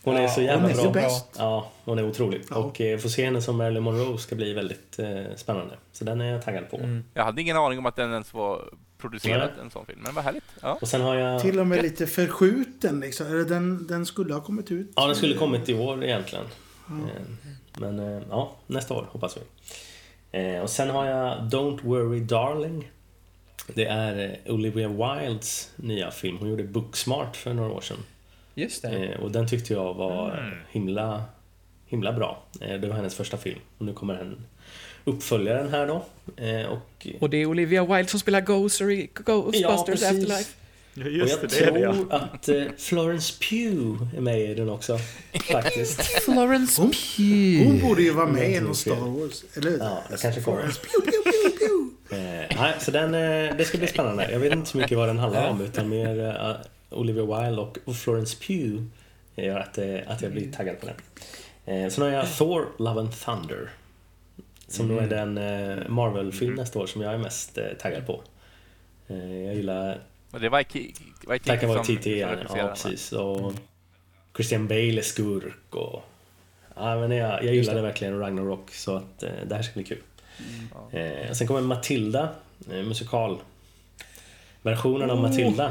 Hon 0.08 0.18
är 0.18 0.22
Ja, 0.22 0.28
så 0.30 0.36
Hon 0.40 0.46
jävla 0.46 0.70
är 0.70 0.76
bra. 0.84 0.92
bäst. 0.92 1.26
Ja, 1.38 1.72
hon 1.86 2.00
är 2.00 2.04
otrolig. 2.10 2.42
Ja. 2.50 2.56
Och 2.56 2.82
eh, 2.82 2.98
få 2.98 3.10
se 3.10 3.26
henne 3.26 3.42
som 3.42 3.58
Marilyn 3.58 3.84
Monroe 3.84 4.18
ska 4.18 4.36
bli 4.36 4.54
väldigt 4.54 5.00
eh, 5.00 5.22
spännande. 5.36 5.76
Så 5.92 6.04
den 6.06 6.22
är 6.22 6.32
jag 6.32 6.42
taggad 6.46 6.70
på. 6.70 6.78
Mm. 6.78 7.04
Jag 7.14 7.24
hade 7.24 7.42
ingen 7.42 7.58
aning 7.58 7.80
om 7.80 7.86
att 7.86 7.96
den 7.96 8.12
ens 8.14 8.34
var 8.34 8.62
producerad, 8.98 9.50
Nej. 9.56 9.64
en 9.66 9.72
sån 9.72 9.86
film. 9.86 10.00
Men 10.04 10.14
vad 10.16 10.24
härligt. 10.24 10.44
Ja. 10.62 10.78
Och 10.82 10.88
sen 10.88 11.02
har 11.02 11.16
jag... 11.16 11.42
Till 11.42 11.60
och 11.60 11.68
med 11.68 11.82
lite 11.82 12.08
förskjuten 12.08 13.00
liksom. 13.00 13.28
Eller 13.28 13.44
den, 13.46 13.88
den 13.88 14.06
skulle 14.06 14.34
ha 14.34 14.42
kommit 14.42 14.72
ut. 14.72 14.92
Ja, 14.96 15.06
den 15.06 15.16
skulle 15.16 15.34
kommit 15.36 15.70
i 15.70 15.74
år 15.74 16.04
egentligen. 16.04 16.46
Eh, 16.90 17.22
Men 17.80 18.00
eh, 18.00 18.22
ja, 18.30 18.56
nästa 18.68 18.94
år 18.94 19.08
hoppas 19.12 19.38
vi. 19.38 19.42
Eh, 20.56 20.62
Och 20.62 20.70
sen 20.70 20.90
har 20.90 21.06
jag 21.06 21.38
Don't 21.40 21.80
Worry 21.84 22.20
Darling. 22.20 22.92
Det 23.74 23.86
är 23.86 24.38
Olivia 24.46 24.88
Wildes 24.88 25.72
nya 25.76 26.12
film. 26.12 26.38
Hon 26.40 26.50
gjorde 26.50 26.64
Booksmart 26.64 27.36
för 27.36 27.54
några 27.54 27.72
år 27.72 27.82
sedan. 27.82 27.98
Just 28.58 28.82
det. 28.82 28.90
Eh, 28.90 29.20
Och 29.20 29.32
den 29.32 29.48
tyckte 29.48 29.74
jag 29.74 29.94
var 29.94 30.54
himla, 30.72 31.24
himla 31.86 32.14
bra. 32.14 32.44
Eh, 32.62 32.74
Det 32.80 32.88
var 32.88 32.96
hennes 32.96 33.16
första 33.16 33.38
film. 33.38 33.60
Och 33.78 33.86
nu 33.86 33.94
kommer 33.94 34.14
en 34.16 34.46
uppföljaren 35.06 35.70
här 35.70 35.88
då. 35.88 36.06
Eh, 36.44 36.66
Och 36.68 37.08
Och 37.20 37.30
det 37.30 37.38
är 37.38 37.46
Olivia 37.46 37.86
Wilde 37.86 38.08
som 38.12 38.20
spelar 38.20 38.42
Ghoster 38.42 38.92
i 38.92 39.10
Ghostbusters 39.14 39.86
precis. 39.86 40.04
Afterlife. 40.08 40.54
Ja, 40.94 41.06
Och 41.06 41.12
just 41.12 41.40
jag 41.42 41.50
det, 41.50 41.60
är 41.62 41.72
det 41.72 41.80
ja. 41.80 41.94
tror 41.94 42.14
att 42.14 42.50
eh, 42.50 42.64
Florence 42.78 43.34
Pugh 43.50 44.18
är 44.18 44.22
med 44.22 44.40
i 44.42 44.54
den 44.54 44.70
också. 44.70 44.98
Faktiskt. 45.52 46.02
Florence 46.26 46.82
Hon- 46.82 46.92
Pugh. 47.18 47.68
Hon 47.68 47.80
borde 47.80 48.02
ju 48.02 48.12
vara 48.14 48.26
med 48.28 48.44
i 48.50 48.54
Mm, 48.54 48.64
någon. 48.64 48.76
Star 48.76 48.96
Wars. 48.96 49.44
Eller 49.58 49.72
hur? 49.72 49.78
Ja, 49.80 50.04
det 50.10 50.22
kanske 50.22 50.42
kommer. 50.42 50.58
Florence 50.58 50.80
Pew, 50.82 51.12
pew, 51.12 51.32
pew, 51.32 51.58
pew. 51.60 52.44
Eh, 52.52 52.62
nej, 52.62 52.74
så 52.80 52.92
den, 52.92 53.14
eh, 53.16 53.56
det 53.58 53.66
ska 53.66 53.78
bli 53.78 53.88
spännande. 53.88 54.32
Jag 54.32 54.40
vet 54.40 54.54
inte 54.54 54.70
så 54.70 54.78
mycket 54.78 54.98
vad 54.98 55.08
den 55.10 55.20
handlar 55.20 55.50
om 55.50 55.62
utan 55.62 55.90
mer 55.90 56.26
eh, 56.30 56.52
Olivia 56.90 57.24
Wilde 57.24 57.62
och 57.86 57.96
Florence 57.96 58.38
Pugh 58.38 58.84
gör 59.36 59.60
att, 59.60 59.78
eh, 59.78 60.00
att 60.08 60.22
jag 60.22 60.32
blir 60.32 60.52
taggad 60.52 60.80
på 60.80 60.86
den. 60.86 60.96
Eh, 61.66 61.90
sen 61.90 62.04
har 62.04 62.12
jag 62.12 62.38
Thor, 62.38 62.68
Love 62.80 63.00
and 63.00 63.20
Thunder. 63.20 63.70
Som 64.68 64.88
då 64.88 64.98
är 65.00 65.08
den 65.08 65.38
eh, 65.38 65.90
Marvel-film 65.90 66.56
nästa 66.56 66.80
år 66.80 66.88
som 66.88 67.02
jag 67.02 67.14
är 67.14 67.18
mest 67.18 67.58
taggad 67.80 68.06
på. 68.08 68.22
Jag 69.08 69.56
gillar 69.56 70.00
Och 70.32 70.40
det 70.40 70.50
var 70.50 70.58
Waititi 70.58 70.94
Taika 71.46 71.60
som 71.60 71.70
Waititi, 71.70 72.20
ja, 72.20 72.28
regisserade 72.28 72.50
ja 72.50 72.56
den, 72.56 72.66
va? 72.66 72.74
precis. 72.74 73.12
Och 73.12 73.54
Christian 74.36 74.68
Bale 74.68 74.98
är 74.98 75.02
skurk 75.02 75.76
och... 75.76 76.04
Ja, 76.76 77.00
men 77.00 77.12
jag, 77.12 77.44
jag 77.44 77.56
gillade 77.56 77.82
verkligen 77.82 78.20
Ragnarok 78.20 78.72
så 78.72 78.96
att 78.96 79.20
det 79.20 79.56
här 79.56 79.62
ska 79.62 79.74
bli 79.74 79.84
kul. 79.84 80.02
Eh, 80.92 81.32
sen 81.34 81.48
kommer 81.48 81.62
Matilda, 81.62 82.30
musikal. 82.58 83.38
Versionen 84.68 85.10
av 85.10 85.22
Matilda. 85.22 85.66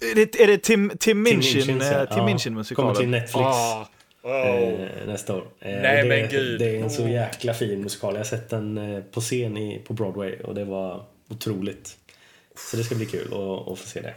Är 0.00 0.14
det, 0.14 0.40
är 0.40 0.46
det 0.46 0.58
Tim, 0.58 0.92
Tim 0.98 1.22
Minchin, 1.22 1.56
Minchins, 1.56 1.84
eh, 1.84 1.98
ja. 1.98 2.06
Tim 2.14 2.24
Minchin 2.24 2.54
musikalen? 2.54 2.88
kommer 2.94 3.00
till 3.00 3.10
Netflix. 3.10 3.46
Ah, 3.46 3.88
wow. 4.22 4.32
Eh, 4.32 5.06
nästa 5.06 5.34
år. 5.36 5.42
Eh, 5.60 5.80
Nej, 5.82 6.02
det, 6.02 6.08
men 6.08 6.28
gud. 6.28 6.58
det 6.60 6.76
är 6.76 6.82
en 6.82 6.90
så 6.90 7.08
jäkla 7.08 7.54
fin 7.54 7.80
musikal. 7.80 8.14
Jag 8.14 8.18
har 8.20 8.24
sett 8.24 8.50
den 8.50 8.78
eh, 8.78 9.02
på 9.02 9.20
scen 9.20 9.56
i, 9.56 9.78
på 9.78 9.92
Broadway 9.94 10.40
och 10.40 10.54
det 10.54 10.64
var 10.64 11.04
otroligt. 11.28 11.96
Så 12.70 12.76
det 12.76 12.84
ska 12.84 12.94
bli 12.94 13.06
kul 13.06 13.26
att, 13.26 13.68
att 13.68 13.78
få 13.78 13.86
se 13.88 14.00
det. 14.00 14.14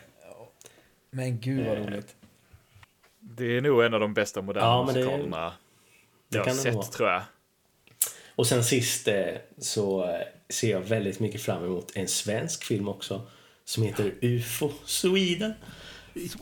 Men 1.11 1.39
gud 1.39 1.67
vad 1.67 1.77
roligt. 1.77 2.15
Det 3.19 3.57
är 3.57 3.61
nog 3.61 3.83
en 3.83 3.93
av 3.93 3.99
de 3.99 4.13
bästa 4.13 4.41
moderna 4.41 4.65
Ja, 4.67 4.83
men 4.85 4.93
det- 4.95 4.99
musikalerna 5.01 5.53
det 6.29 6.37
jag 6.37 6.45
kan 6.45 6.57
har 6.57 6.63
det 6.63 6.71
vara. 6.71 6.83
sett, 6.83 6.93
tror 6.93 7.09
jag. 7.09 7.21
Och 8.35 8.47
sen 8.47 8.63
sist 8.63 9.07
eh, 9.07 9.15
så 9.57 10.03
eh, 10.03 10.19
ser 10.49 10.71
jag 10.71 10.79
väldigt 10.81 11.19
mycket 11.19 11.41
fram 11.41 11.63
emot 11.65 11.91
en 11.95 12.07
svensk 12.07 12.63
film 12.63 12.87
också. 12.87 13.21
Som 13.71 13.83
heter 13.83 14.13
UFO 14.21 14.71
Sweden. 14.85 15.53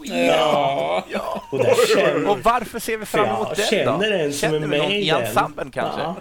Ja. 0.04 1.06
Ja. 1.12 1.44
Och 1.52 1.58
där 1.58 1.96
känner, 1.96 2.28
Och 2.30 2.40
varför 2.44 2.80
ser 2.80 2.98
vi 2.98 3.06
fram 3.06 3.26
emot 3.26 3.48
den 3.56 3.58
då? 3.58 3.64
känner 3.70 4.12
en 4.12 4.34
som 4.34 4.40
Känner 4.40 4.56
är 4.56 4.60
vi 4.62 4.68
med 4.68 4.80
någon 4.80 4.92
i 4.92 5.06
i 5.08 5.10
den. 5.10 5.22
ensemblen 5.26 5.72
kanske? 5.72 6.02
Ja. 6.02 6.16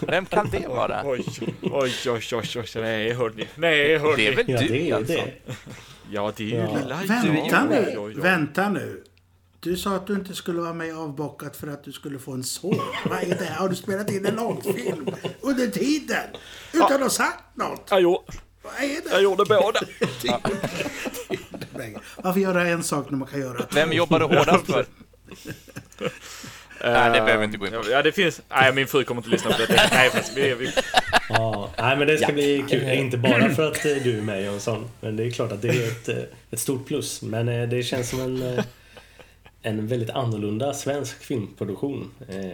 Vem 0.00 0.26
kan 0.26 0.50
det 0.50 0.68
vara? 0.68 1.02
Oj, 1.04 1.24
oj, 1.62 1.92
oj, 2.06 2.22
oj, 2.32 2.42
oj, 2.56 2.64
nej 2.74 3.12
hörni, 3.12 3.48
nej 3.56 3.98
hörni. 3.98 4.16
Det 4.16 4.28
är 4.28 4.36
väl 4.36 4.48
Ja, 4.48 4.60
du 4.60 4.68
det 4.68 4.90
är 4.90 4.94
alltså? 4.94 5.12
det. 5.12 5.32
Ja, 6.10 6.32
det 6.36 6.42
är 6.44 6.46
ju 6.48 6.54
Ja. 6.56 6.76
lilla 6.78 6.96
Vänta 6.96 7.64
nu, 7.64 7.86
oj, 7.88 7.98
oj. 7.98 8.14
vänta 8.16 8.68
nu. 8.68 9.04
Du 9.60 9.76
sa 9.76 9.94
att 9.96 10.06
du 10.06 10.12
inte 10.14 10.34
skulle 10.34 10.60
vara 10.60 10.72
med 10.74 10.96
avbockat 10.98 11.56
för 11.56 11.66
att 11.68 11.84
du 11.84 11.92
skulle 11.92 12.18
få 12.18 12.32
en 12.32 12.44
son. 12.44 12.80
Vad 13.10 13.22
är 13.22 13.26
det 13.38 13.44
här? 13.44 13.54
Har 13.56 13.68
du 13.68 13.74
spelat 13.76 14.10
in 14.10 14.26
en 14.26 14.34
långfilm 14.34 15.08
under 15.40 15.66
tiden? 15.66 16.24
Utan 16.72 16.92
att 16.92 17.00
ha 17.00 17.08
sagt 17.10 17.56
något? 17.56 17.86
Jag 17.90 18.00
gjorde, 18.00 18.22
Vad 18.62 18.72
är 18.72 18.94
jag 18.94 19.04
det? 19.04 19.20
gjorde 19.20 19.44
båda. 19.44 19.80
Varför 22.22 22.40
göra 22.40 22.68
en 22.68 22.82
sak 22.82 23.10
när 23.10 23.18
man 23.18 23.28
kan 23.28 23.40
göra 23.40 23.58
två? 23.58 23.66
Vem 23.74 23.92
jobbar 23.92 24.18
du 24.20 24.24
hårdast 24.36 24.66
för? 24.66 24.86
Nej, 26.84 27.10
det 27.10 27.20
behöver 27.20 27.38
vi 27.38 27.44
inte 27.44 27.58
gå 27.58 27.66
in 27.66 27.72
på. 27.72 27.90
Ja, 27.90 28.02
det 28.02 28.12
finns... 28.12 28.40
Nej, 28.48 28.72
min 28.72 28.86
fru 28.86 29.04
kommer 29.04 29.20
inte 29.20 29.30
lyssna 29.30 29.50
på 29.50 29.58
detta. 29.58 29.82
Nej, 29.92 30.10
fast 30.10 30.36
vi, 30.36 30.54
vi, 30.54 30.72
Ja, 31.28 31.70
nej 31.78 31.96
men 31.96 32.06
det 32.06 32.18
ska 32.18 32.32
bli 32.32 32.64
kul. 32.68 32.88
Inte 32.88 33.18
bara 33.18 33.50
för 33.50 33.68
att 33.68 33.86
eh, 33.86 33.92
du 34.04 34.18
är 34.18 34.22
med 34.22 34.42
Jönsson. 34.42 34.88
Men 35.00 35.16
det 35.16 35.24
är 35.24 35.30
klart 35.30 35.52
att 35.52 35.62
det 35.62 35.68
är 35.68 35.88
ett, 35.88 36.08
eh, 36.08 36.16
ett 36.50 36.60
stort 36.60 36.86
plus. 36.86 37.22
Men 37.22 37.48
eh, 37.48 37.68
det 37.68 37.82
känns 37.82 38.10
som 38.10 38.20
en, 38.20 38.62
en 39.62 39.86
väldigt 39.86 40.10
annorlunda 40.10 40.74
svensk 40.74 41.22
filmproduktion. 41.24 42.10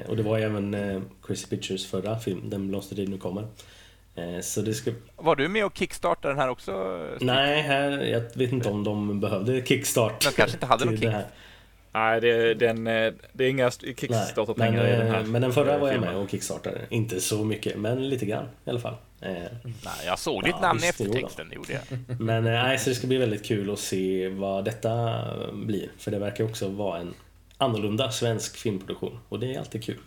Och 0.06 0.16
det 0.16 0.22
var 0.22 0.38
även 0.38 0.74
eh, 0.74 1.00
Crazy 1.26 1.46
Pictures 1.46 1.86
förra 1.86 2.18
film, 2.18 2.50
Den 2.50 2.68
blomstertid 2.68 3.08
nu 3.08 3.18
kommer. 3.18 3.48
Eh, 4.16 4.40
Så 4.40 4.62
det 4.62 4.74
ska... 4.74 4.92
Var 5.16 5.36
du 5.36 5.48
med 5.48 5.64
och 5.64 5.76
kickstartade 5.78 6.34
den 6.34 6.40
här 6.40 6.48
också? 6.48 6.98
Nej, 7.20 7.62
här, 7.62 7.90
jag 7.90 8.20
vet 8.20 8.52
inte 8.52 8.68
om 8.68 8.84
de 8.84 9.20
behövde 9.20 9.66
kickstart. 9.66 10.24
De 10.24 10.32
kanske 10.32 10.56
inte 10.56 10.66
hade 10.66 10.84
någon 10.84 10.96
kick. 10.96 11.10
det 11.10 11.26
nej, 11.92 12.20
det, 12.20 12.54
den, 12.54 12.86
eh, 12.86 13.12
det 13.32 13.44
är 13.44 13.50
inga 13.50 13.70
Kickstarter-pengar 13.70 14.86
i 14.86 14.90
den 14.90 15.06
här 15.06 15.20
eh, 15.20 15.26
men 15.26 15.42
den 15.42 15.52
förra 15.52 15.78
var 15.78 15.92
jag 15.92 16.00
med 16.00 16.16
och 16.16 16.30
kickstartade. 16.30 16.80
Inte 16.88 17.20
så 17.20 17.44
mycket, 17.44 17.78
men 17.78 18.08
lite 18.08 18.26
grann 18.26 18.48
i 18.64 18.70
alla 18.70 18.80
fall. 18.80 18.94
Nej, 19.20 19.50
jag 20.06 20.18
såg 20.18 20.44
ditt 20.44 20.54
Ja, 20.54 20.60
namn 20.60 20.84
i 20.84 20.86
eftertexten, 20.86 21.48
det 21.48 21.54
gjorde 21.54 21.72
jag. 21.72 21.82
Men 22.20 22.44
nej, 22.44 22.78
så 22.78 22.90
det 22.90 22.96
ska 22.96 23.06
bli 23.06 23.16
väldigt 23.16 23.44
kul 23.44 23.70
att 23.72 23.78
se 23.78 24.28
vad 24.28 24.64
detta 24.64 25.24
blir. 25.52 25.88
För 25.98 26.10
det 26.10 26.18
verkar 26.18 26.44
också 26.44 26.68
vara 26.68 26.98
en 27.00 27.14
annorlunda 27.58 28.10
svensk 28.10 28.56
filmproduktion. 28.56 29.18
Och 29.28 29.40
det 29.40 29.54
är 29.54 29.58
alltid 29.58 29.84
kul. 29.84 30.00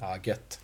Ja, 0.00 0.18
gött. 0.24 0.60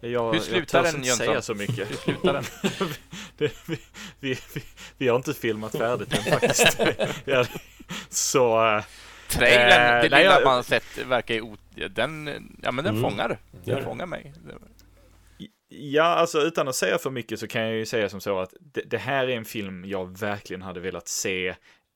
Jag, 0.00 0.32
Hur 0.32 0.40
slutar 0.40 0.78
jag 0.84 0.94
den, 0.94 0.96
inte 1.04 1.16
säga 1.16 1.42
så 1.42 1.54
mycket. 1.54 1.90
Hur 1.90 1.96
slutar 1.96 2.32
den? 2.32 2.44
det, 3.36 3.52
vi, 3.66 3.78
vi, 4.20 4.38
vi, 4.54 4.62
vi 4.98 5.08
har 5.08 5.16
inte 5.16 5.34
filmat 5.34 5.72
färdigt 5.72 6.12
än 6.18 6.22
faktiskt. 6.32 6.78
Så... 8.08 8.66
eh, 8.76 8.82
Trailern, 9.28 9.96
Eh, 9.96 10.02
det 10.02 10.08
nej, 10.10 10.20
lilla 10.20 10.20
jag- 10.20 10.44
man 10.44 10.64
sett 10.64 10.98
verkar 10.98 11.34
ju... 11.34 11.56
Den, 11.90 12.26
ja 12.62 12.72
men 12.72 12.84
den 12.84 12.96
Mm. 12.96 13.10
fångar. 13.10 13.38
Den 13.64 13.76
det. 13.76 13.82
fångar 13.82 14.06
mig. 14.06 14.32
Ja, 15.68 16.02
alltså 16.04 16.40
utan 16.40 16.68
att 16.68 16.74
säga 16.76 16.98
för 16.98 17.10
mycket 17.10 17.40
så 17.40 17.46
kan 17.46 17.62
jag 17.62 17.72
ju 17.74 17.86
säga 17.86 18.08
som 18.08 18.20
så 18.20 18.38
att 18.38 18.54
det, 18.60 18.80
det 18.86 18.98
här 18.98 19.28
är 19.28 19.36
en 19.36 19.44
film 19.44 19.84
jag 19.84 20.18
verkligen 20.18 20.62
hade 20.62 20.80
velat 20.80 21.08
se 21.08 21.48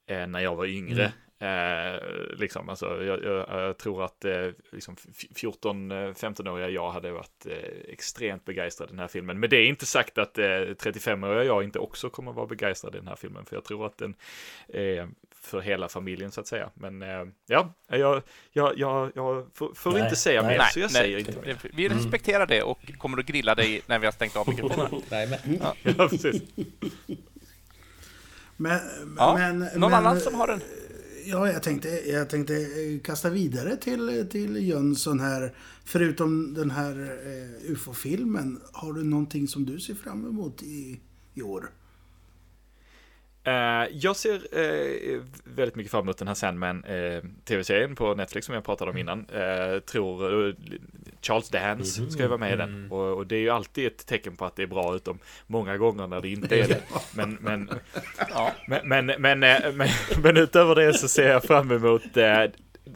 eh, 0.09 0.27
när 0.27 0.39
jag 0.39 0.55
var 0.55 0.65
yngre. 0.65 1.11
Eh, 1.43 1.99
liksom, 2.37 2.69
alltså, 2.69 3.03
jag, 3.03 3.23
jag, 3.23 3.45
jag 3.49 3.77
tror 3.77 4.03
att 4.03 4.25
eh, 4.25 4.47
liksom 4.71 4.95
14-15-åriga 4.95 6.69
jag 6.69 6.91
hade 6.91 7.11
varit 7.11 7.45
eh, 7.45 7.93
extremt 7.93 8.45
begeistrad 8.45 8.89
i 8.89 8.91
den 8.91 8.99
här 8.99 9.07
filmen. 9.07 9.39
Men 9.39 9.49
det 9.49 9.57
är 9.57 9.65
inte 9.65 9.85
sagt 9.85 10.17
att 10.17 10.37
eh, 10.37 10.43
35-åriga 10.43 11.43
jag 11.43 11.63
inte 11.63 11.79
också 11.79 12.09
kommer 12.09 12.31
vara 12.31 12.47
begeistrad 12.47 12.95
i 12.95 12.97
den 12.97 13.07
här 13.07 13.15
filmen, 13.15 13.45
för 13.45 13.55
jag 13.55 13.63
tror 13.63 13.85
att 13.85 13.97
den 13.97 14.15
är 14.67 15.09
för 15.41 15.61
hela 15.61 15.89
familjen 15.89 16.31
så 16.31 16.41
att 16.41 16.47
säga. 16.47 16.69
Men 16.73 17.01
eh, 17.01 17.25
ja, 17.45 17.73
jag, 17.87 18.21
jag, 18.51 18.77
jag, 18.77 19.11
jag 19.15 19.47
får, 19.53 19.73
får 19.73 19.91
Nej, 19.91 20.03
inte 20.03 20.15
säga 20.15 20.41
nej. 20.41 20.57
mer, 20.57 20.65
så 20.65 20.79
jag 20.79 20.91
säger 20.91 21.17
inte 21.17 21.41
mer. 21.41 21.57
Vi 21.73 21.89
respekterar 21.89 22.47
det 22.47 22.63
och 22.63 22.91
kommer 22.97 23.19
att 23.19 23.25
grilla 23.25 23.55
dig 23.55 23.81
när 23.85 23.99
vi 23.99 24.05
har 24.05 24.11
stängt 24.11 24.35
av 24.35 24.49
mikrofonerna. 24.49 24.89
Nej, 25.09 25.27
men, 25.27 25.59
Ja, 25.61 26.07
precis. 26.09 26.41
Men, 28.57 28.79
Ja, 29.17 29.35
men, 29.37 29.59
någon 29.59 29.79
men, 29.79 29.93
annan 29.93 30.19
som 30.19 30.35
har 30.35 30.47
en? 30.47 30.61
Ja, 31.25 31.51
jag 31.51 31.63
tänkte, 31.63 31.89
jag 31.89 32.29
tänkte 32.29 32.55
eh, 32.55 32.99
kasta 33.03 33.29
vidare 33.29 33.77
till, 33.77 34.27
till 34.31 34.67
Jönsson 34.67 35.19
här. 35.19 35.53
Förutom 35.85 36.53
den 36.53 36.71
här 36.71 37.19
eh, 37.25 37.71
UFO-filmen, 37.71 38.61
har 38.71 38.93
du 38.93 39.03
någonting 39.03 39.47
som 39.47 39.65
du 39.65 39.79
ser 39.79 39.95
fram 39.95 40.27
emot 40.27 40.63
i, 40.63 40.99
i 41.33 41.41
år? 41.41 41.69
Eh, 43.43 43.87
jag 43.91 44.15
ser 44.15 44.33
eh, 44.33 45.21
väldigt 45.43 45.75
mycket 45.75 45.91
fram 45.91 46.01
emot 46.01 46.17
den 46.17 46.27
här 46.27 46.35
Sandman 46.35 46.83
eh, 46.83 47.23
tv-serien 47.45 47.95
på 47.95 48.15
Netflix 48.15 48.45
som 48.45 48.55
jag 48.55 48.63
pratade 48.63 48.91
om 48.91 48.97
innan. 48.97 49.19
Eh, 49.19 49.79
tror 49.79 50.55
Charles 51.21 51.49
Dance 51.49 52.11
ska 52.11 52.21
ju 52.21 52.27
vara 52.27 52.37
med 52.37 52.53
i 52.53 52.55
den. 52.55 52.91
Och, 52.91 53.17
och 53.17 53.27
det 53.27 53.35
är 53.35 53.39
ju 53.39 53.49
alltid 53.49 53.87
ett 53.87 54.05
tecken 54.05 54.35
på 54.35 54.45
att 54.45 54.55
det 54.55 54.63
är 54.63 54.67
bra 54.67 54.95
utom 54.95 55.19
många 55.47 55.77
gånger 55.77 56.07
när 56.07 56.21
det 56.21 56.29
inte 56.29 56.59
är 56.59 56.67
det. 56.67 56.81
Men, 57.15 57.37
men, 57.41 57.69
men, 58.83 59.05
men, 59.21 59.39
men, 60.23 60.37
utöver 60.37 60.75
det 60.75 60.93
så 60.93 61.07
ser 61.07 61.29
jag 61.29 61.43
fram 61.43 61.71
emot 61.71 62.17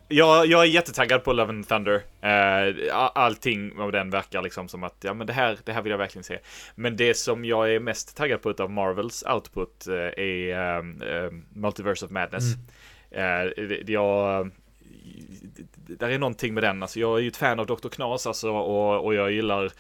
jag, 0.08 0.46
jag 0.46 0.62
är 0.62 0.66
jättetaggad 0.66 1.24
på 1.24 1.34
Love 1.34 1.50
and 1.50 1.68
Thunder. 1.68 2.02
Eh, 2.22 2.96
allting 3.14 3.80
av 3.80 3.92
den 3.92 4.10
verkar 4.10 4.42
liksom 4.42 4.68
som 4.68 4.84
att 4.84 4.96
ja, 5.02 5.14
men 5.14 5.28
det, 5.28 5.34
här, 5.34 5.58
det 5.64 5.74
här 5.74 5.82
vill 5.82 5.92
jag 5.92 5.98
verkligen 5.98 6.24
se. 6.24 6.40
Men 6.76 6.98
det 6.98 7.14
som 7.14 7.46
jag 7.46 7.74
är 7.74 7.80
mest 7.80 8.18
taggad 8.18 8.42
på 8.42 8.54
av 8.60 8.72
Marvels 8.72 9.24
output 9.24 9.88
eh, 9.88 9.94
är 10.24 10.56
ehm, 10.56 11.02
ehm, 11.02 11.46
Multiverse 11.54 12.06
of 12.06 12.12
Madness. 12.12 12.44
Eh, 13.12 13.66
det- 13.68 13.90
jag, 13.90 14.52
där 15.74 16.10
är 16.10 16.20
någonting 16.20 16.54
med 16.54 16.64
den. 16.64 16.82
Alltså, 16.82 17.00
jag 17.00 17.18
är 17.18 17.22
ju 17.22 17.28
ett 17.28 17.38
fan 17.38 17.60
av 17.60 17.66
Dr. 17.66 17.90
Knas 17.90 18.28
alltså, 18.28 18.50
och, 18.52 19.06
och 19.06 19.14
jag 19.16 19.32
gillar 19.32 19.72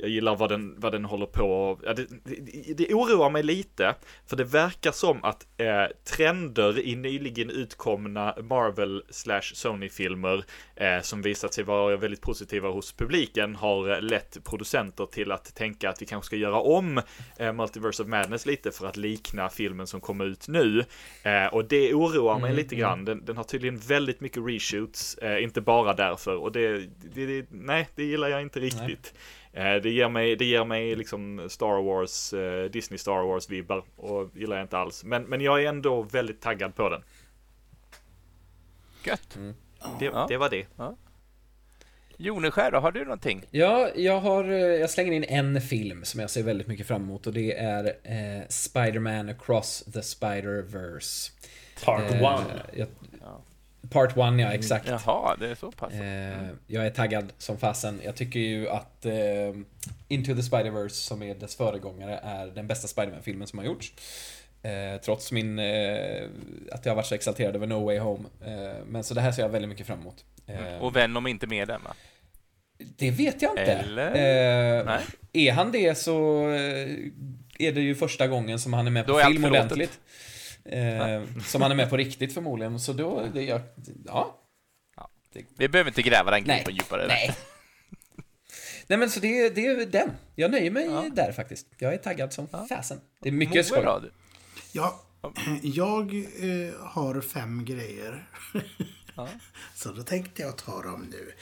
jag 0.00 0.10
gillar 0.10 0.36
vad 0.36 0.48
den, 0.48 0.74
vad 0.80 0.92
den 0.92 1.04
håller 1.04 1.26
på 1.26 1.78
ja, 1.82 1.94
det, 1.94 2.06
det, 2.24 2.74
det 2.74 2.94
oroar 2.94 3.30
mig 3.30 3.42
lite, 3.42 3.94
för 4.26 4.36
det 4.36 4.44
verkar 4.44 4.92
som 4.92 5.24
att 5.24 5.46
eh, 5.56 5.84
trender 6.16 6.78
i 6.78 6.96
nyligen 6.96 7.50
utkomna 7.50 8.34
Marvel 8.42 9.02
slash 9.10 9.42
Sony-filmer 9.54 10.44
eh, 10.76 11.00
som 11.02 11.22
visat 11.22 11.54
sig 11.54 11.64
vara 11.64 11.96
väldigt 11.96 12.20
positiva 12.20 12.68
hos 12.68 12.92
publiken 12.92 13.56
har 13.56 13.90
eh, 13.90 14.02
lett 14.02 14.44
producenter 14.44 15.06
till 15.06 15.32
att 15.32 15.54
tänka 15.54 15.90
att 15.90 16.02
vi 16.02 16.06
kanske 16.06 16.26
ska 16.26 16.36
göra 16.36 16.60
om 16.60 17.02
eh, 17.38 17.52
Multiverse 17.52 18.02
of 18.02 18.08
Madness 18.08 18.46
lite 18.46 18.70
för 18.70 18.86
att 18.86 18.96
likna 18.96 19.48
filmen 19.48 19.86
som 19.86 20.00
kommer 20.00 20.24
ut 20.24 20.48
nu. 20.48 20.84
Eh, 21.22 21.46
och 21.46 21.64
det 21.64 21.94
oroar 21.94 22.38
mig 22.38 22.54
lite 22.54 22.76
grann. 22.76 23.04
Den, 23.04 23.24
den 23.24 23.36
har 23.36 23.44
tydligen 23.44 23.78
väldigt 23.78 24.20
mycket 24.20 24.42
reshoots, 24.46 25.18
eh, 25.18 25.42
inte 25.42 25.60
bara 25.60 25.92
därför. 25.94 26.36
Och 26.36 26.52
det, 26.52 26.78
det, 27.14 27.26
det, 27.26 27.46
nej, 27.50 27.88
det 27.94 28.04
gillar 28.04 28.28
jag 28.28 28.42
inte 28.42 28.60
riktigt. 28.60 29.14
Eh, 29.14 29.20
Det 29.52 29.90
ger 29.90 30.08
mig, 30.08 30.36
det 30.36 30.44
ger 30.44 30.64
mig 30.64 30.96
liksom 30.96 31.46
Star 31.50 31.82
Wars, 31.82 32.32
eh, 32.32 32.64
Disney 32.70 32.98
Star 32.98 33.22
Wars-vibbar 33.22 33.82
och 33.96 34.30
gillar 34.36 34.56
jag 34.56 34.64
inte 34.64 34.78
alls. 34.78 35.04
Men, 35.04 35.22
men 35.22 35.40
jag 35.40 35.62
är 35.64 35.68
ändå 35.68 36.02
väldigt 36.02 36.40
taggad 36.40 36.74
på 36.74 36.88
den. 36.88 37.02
Gött. 39.04 39.38
Det, 39.98 40.04
Ja. 40.04 40.26
det 40.28 40.36
var 40.36 40.50
det. 40.50 40.66
Joneskär 42.16 42.70
då, 42.70 42.78
har 42.78 42.92
du 42.92 43.04
någonting? 43.04 43.42
Ja, 43.50 43.88
jag, 43.96 44.20
har, 44.20 44.44
eh, 44.44 44.58
jag 44.58 44.90
slänger 44.90 45.12
in 45.12 45.24
en 45.24 45.60
film 45.60 46.04
som 46.04 46.20
jag 46.20 46.30
ser 46.30 46.42
väldigt 46.42 46.66
mycket 46.66 46.86
fram 46.86 47.02
emot 47.02 47.26
och 47.26 47.32
det 47.32 47.52
är 47.56 47.84
eh, 47.84 48.46
Spider-Man 48.48 49.28
Across 49.28 49.84
the 49.92 50.00
Spider-Verse. 50.00 51.30
Part 51.84 52.10
Eh, 52.10 52.22
one. 52.34 52.62
jag, 52.76 52.88
part 53.90 54.16
one, 54.16 54.42
ja 54.42 54.52
exakt. 54.52 54.88
Jaha, 54.88 55.36
det 55.40 55.48
är 55.48 55.54
så 55.54 55.72
pass. 55.72 55.92
Eh, 55.92 56.48
jag 56.66 56.86
är 56.86 56.90
taggad 56.90 57.32
som 57.38 57.58
fasen. 57.58 58.00
Jag 58.04 58.16
tycker 58.16 58.40
ju 58.40 58.68
att 58.68 59.06
eh, 59.06 59.12
Into 60.08 60.34
the 60.34 60.40
Spider-Verse, 60.40 60.88
som 60.88 61.22
är 61.22 61.34
dess 61.34 61.56
föregångare, 61.56 62.20
är 62.22 62.46
den 62.46 62.66
bästa 62.66 62.88
Spider-Man-filmen 62.88 63.46
som 63.48 63.58
har 63.58 63.66
gjorts. 63.66 63.92
Eh, 64.62 65.00
trots 65.04 65.32
min... 65.32 65.58
Eh, 65.58 66.22
att 66.72 66.84
jag 66.86 66.92
har 66.92 66.96
varit 66.96 67.06
så 67.06 67.14
exalterad 67.14 67.56
över 67.56 67.66
No 67.66 67.84
Way 67.84 67.98
Home. 67.98 68.24
Eh, 68.46 68.84
men 68.86 69.04
så 69.04 69.14
det 69.14 69.20
här 69.20 69.32
ser 69.32 69.42
jag 69.42 69.48
väldigt 69.48 69.68
mycket 69.68 69.86
fram 69.86 70.00
emot. 70.00 70.24
Eh, 70.46 70.78
Och 70.80 70.96
Venom 70.96 71.26
inte 71.26 71.46
med 71.46 71.68
den 71.68 71.82
va? 71.82 71.94
det 72.96 73.10
vet 73.10 73.42
jag 73.42 73.52
inte. 73.52 73.62
Eller? 73.62 74.84
Nej. 74.84 75.02
Är 75.32 75.52
han 75.52 75.72
det 75.72 75.98
så 75.98 76.46
är 77.58 77.72
det 77.72 77.80
ju 77.80 77.94
första 77.94 78.26
gången 78.26 78.58
som 78.58 78.72
han 78.72 78.86
är 78.86 78.90
med 78.90 79.06
på 79.06 79.12
Då 79.12 79.18
är 79.18 79.24
allt 79.24 79.34
film 79.34 79.42
förlåtet. 79.42 80.00
Eh, 80.64 81.24
som 81.44 81.62
han 81.62 81.70
är 81.70 81.74
med 81.74 81.90
på 81.90 81.96
riktigt 81.96 82.34
förmodligen. 82.34 82.80
Så 82.80 82.92
då, 82.92 83.26
det, 83.34 83.42
jag, 83.42 83.60
ja. 84.06 84.36
Vi 85.56 85.68
behöver 85.68 85.90
inte 85.90 86.02
gräva 86.02 86.30
den 86.30 86.44
gropen 86.44 86.74
djupare. 86.74 87.06
Nej. 87.06 87.36
Nej 88.86 88.98
men 88.98 89.10
så 89.10 89.20
det, 89.20 89.48
det 89.48 89.66
är 89.66 89.86
den. 89.86 90.10
Jag 90.34 90.50
nöjer 90.50 90.70
mig 90.70 91.10
där 91.12 91.32
faktiskt. 91.32 91.66
Jag 91.78 91.94
är 91.94 91.98
taggad 91.98 92.32
som 92.32 92.48
fasen. 92.68 93.00
Det 93.20 93.28
är 93.28 93.32
mycket 93.32 93.66
skoj. 93.66 94.10
Ja, 94.72 95.00
jag 95.62 96.14
eh, 96.14 96.74
har 96.80 97.20
fem 97.20 97.64
grejer. 97.64 98.28
Så 99.74 99.92
då 99.92 100.02
tänkte 100.02 100.42
jag 100.42 100.58
ta 100.58 100.82
dem 100.82 101.06
nu. 101.10 101.32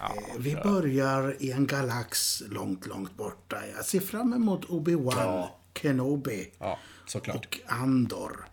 eh, 0.00 0.38
vi 0.38 0.54
börjar 0.54 1.36
i 1.38 1.52
en 1.52 1.66
galax 1.66 2.42
långt, 2.48 2.86
långt 2.86 3.16
borta. 3.16 3.56
Jag 3.76 3.84
ser 3.84 4.00
fram 4.00 4.32
emot 4.32 4.64
Obi-Wan 4.64 5.46
Kenobi 5.74 6.50
Ja, 6.58 6.78
såklart. 7.06 7.36
och 7.46 7.58
Andor. 7.72 8.48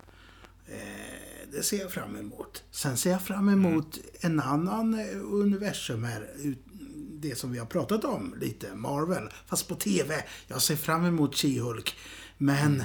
Eh, 0.68 1.50
det 1.52 1.64
ser 1.64 1.80
jag 1.80 1.92
fram 1.92 2.16
emot. 2.16 2.64
Sen 2.72 2.98
ser 2.98 3.12
jag 3.12 3.22
fram 3.22 3.50
emot 3.50 4.00
en 4.20 4.40
annan 4.40 4.94
eh, 4.94 5.18
universum 5.22 6.04
här. 6.04 6.30
Det 7.12 7.36
som 7.38 7.52
vi 7.52 7.60
har 7.60 7.66
pratat 7.66 8.06
om 8.06 8.36
lite, 8.42 8.76
Marvel. 8.76 9.30
Fast 9.46 9.68
på 9.68 9.76
TV. 9.76 10.24
Jag 10.48 10.62
ser 10.62 10.76
fram 10.76 11.06
emot 11.06 11.36
She-Hulk. 11.36 11.94
Men 12.38 12.84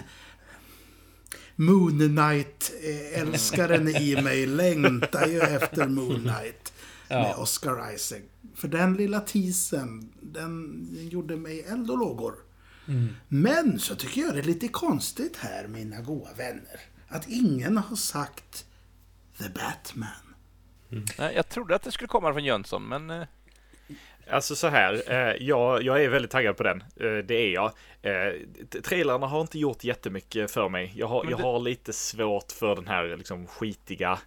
Moon 1.57 1.99
Knight-älskaren 1.99 3.89
i 3.89 4.23
mig 4.23 4.47
längtar 4.47 5.27
ju 5.27 5.41
efter 5.41 5.89
Moon 5.89 6.21
Knight. 6.21 6.73
Med 7.09 7.35
Oscar 7.39 7.95
Isaac. 7.95 8.21
För 8.55 8.69
den 8.69 8.95
lilla 8.95 9.21
teasern, 9.21 10.13
den, 10.21 10.89
gjorde 11.11 11.37
mig 11.37 11.63
eld 11.63 11.91
och 11.91 11.99
lågor. 11.99 12.35
Men 13.29 13.79
så 13.79 13.95
tycker 13.95 14.21
jag 14.21 14.35
det 14.35 14.41
är 14.41 14.45
lite 14.45 14.69
konstigt 14.69 15.37
här, 15.37 15.69
mina 15.69 16.01
goda 16.01 16.33
vänner. 16.37 16.81
Att 17.11 17.29
ingen 17.29 17.77
har 17.77 17.97
sagt 17.97 18.65
The 19.39 19.49
Batman. 19.49 20.35
Nej, 21.19 21.33
jag 21.37 21.49
trodde 21.49 21.75
att 21.75 21.83
det 21.83 21.93
skulle 21.93 22.09
komma 22.09 22.33
från 22.33 22.45
Jönsson, 22.45 22.89
men... 22.89 23.11
eh, 23.11 23.23
Alltså 24.33 24.57
så 24.57 24.69
här, 24.69 25.03
eh, 25.07 25.37
jag, 25.47 25.83
jag 25.83 26.05
är 26.05 26.09
väldigt 26.09 26.31
taggad 26.31 26.57
på 26.57 26.63
den. 26.63 26.81
Eh, 26.81 27.25
det 27.25 27.35
är 27.35 27.51
jag. 27.53 27.73
Eh, 28.03 28.33
trailerna 28.83 29.27
har 29.27 29.41
inte 29.41 29.59
gjort 29.59 29.85
jättemycket 29.85 30.51
för 30.51 30.69
mig. 30.69 30.93
Jag 30.97 31.07
har, 31.07 31.25
jag 31.31 31.39
det- 31.39 31.43
har 31.43 31.61
lite 31.61 31.93
svårt 31.93 32.53
för 32.53 32.77
den 32.77 32.87
här 32.89 33.17
liksom 33.17 33.47
skitiga... 33.47 34.19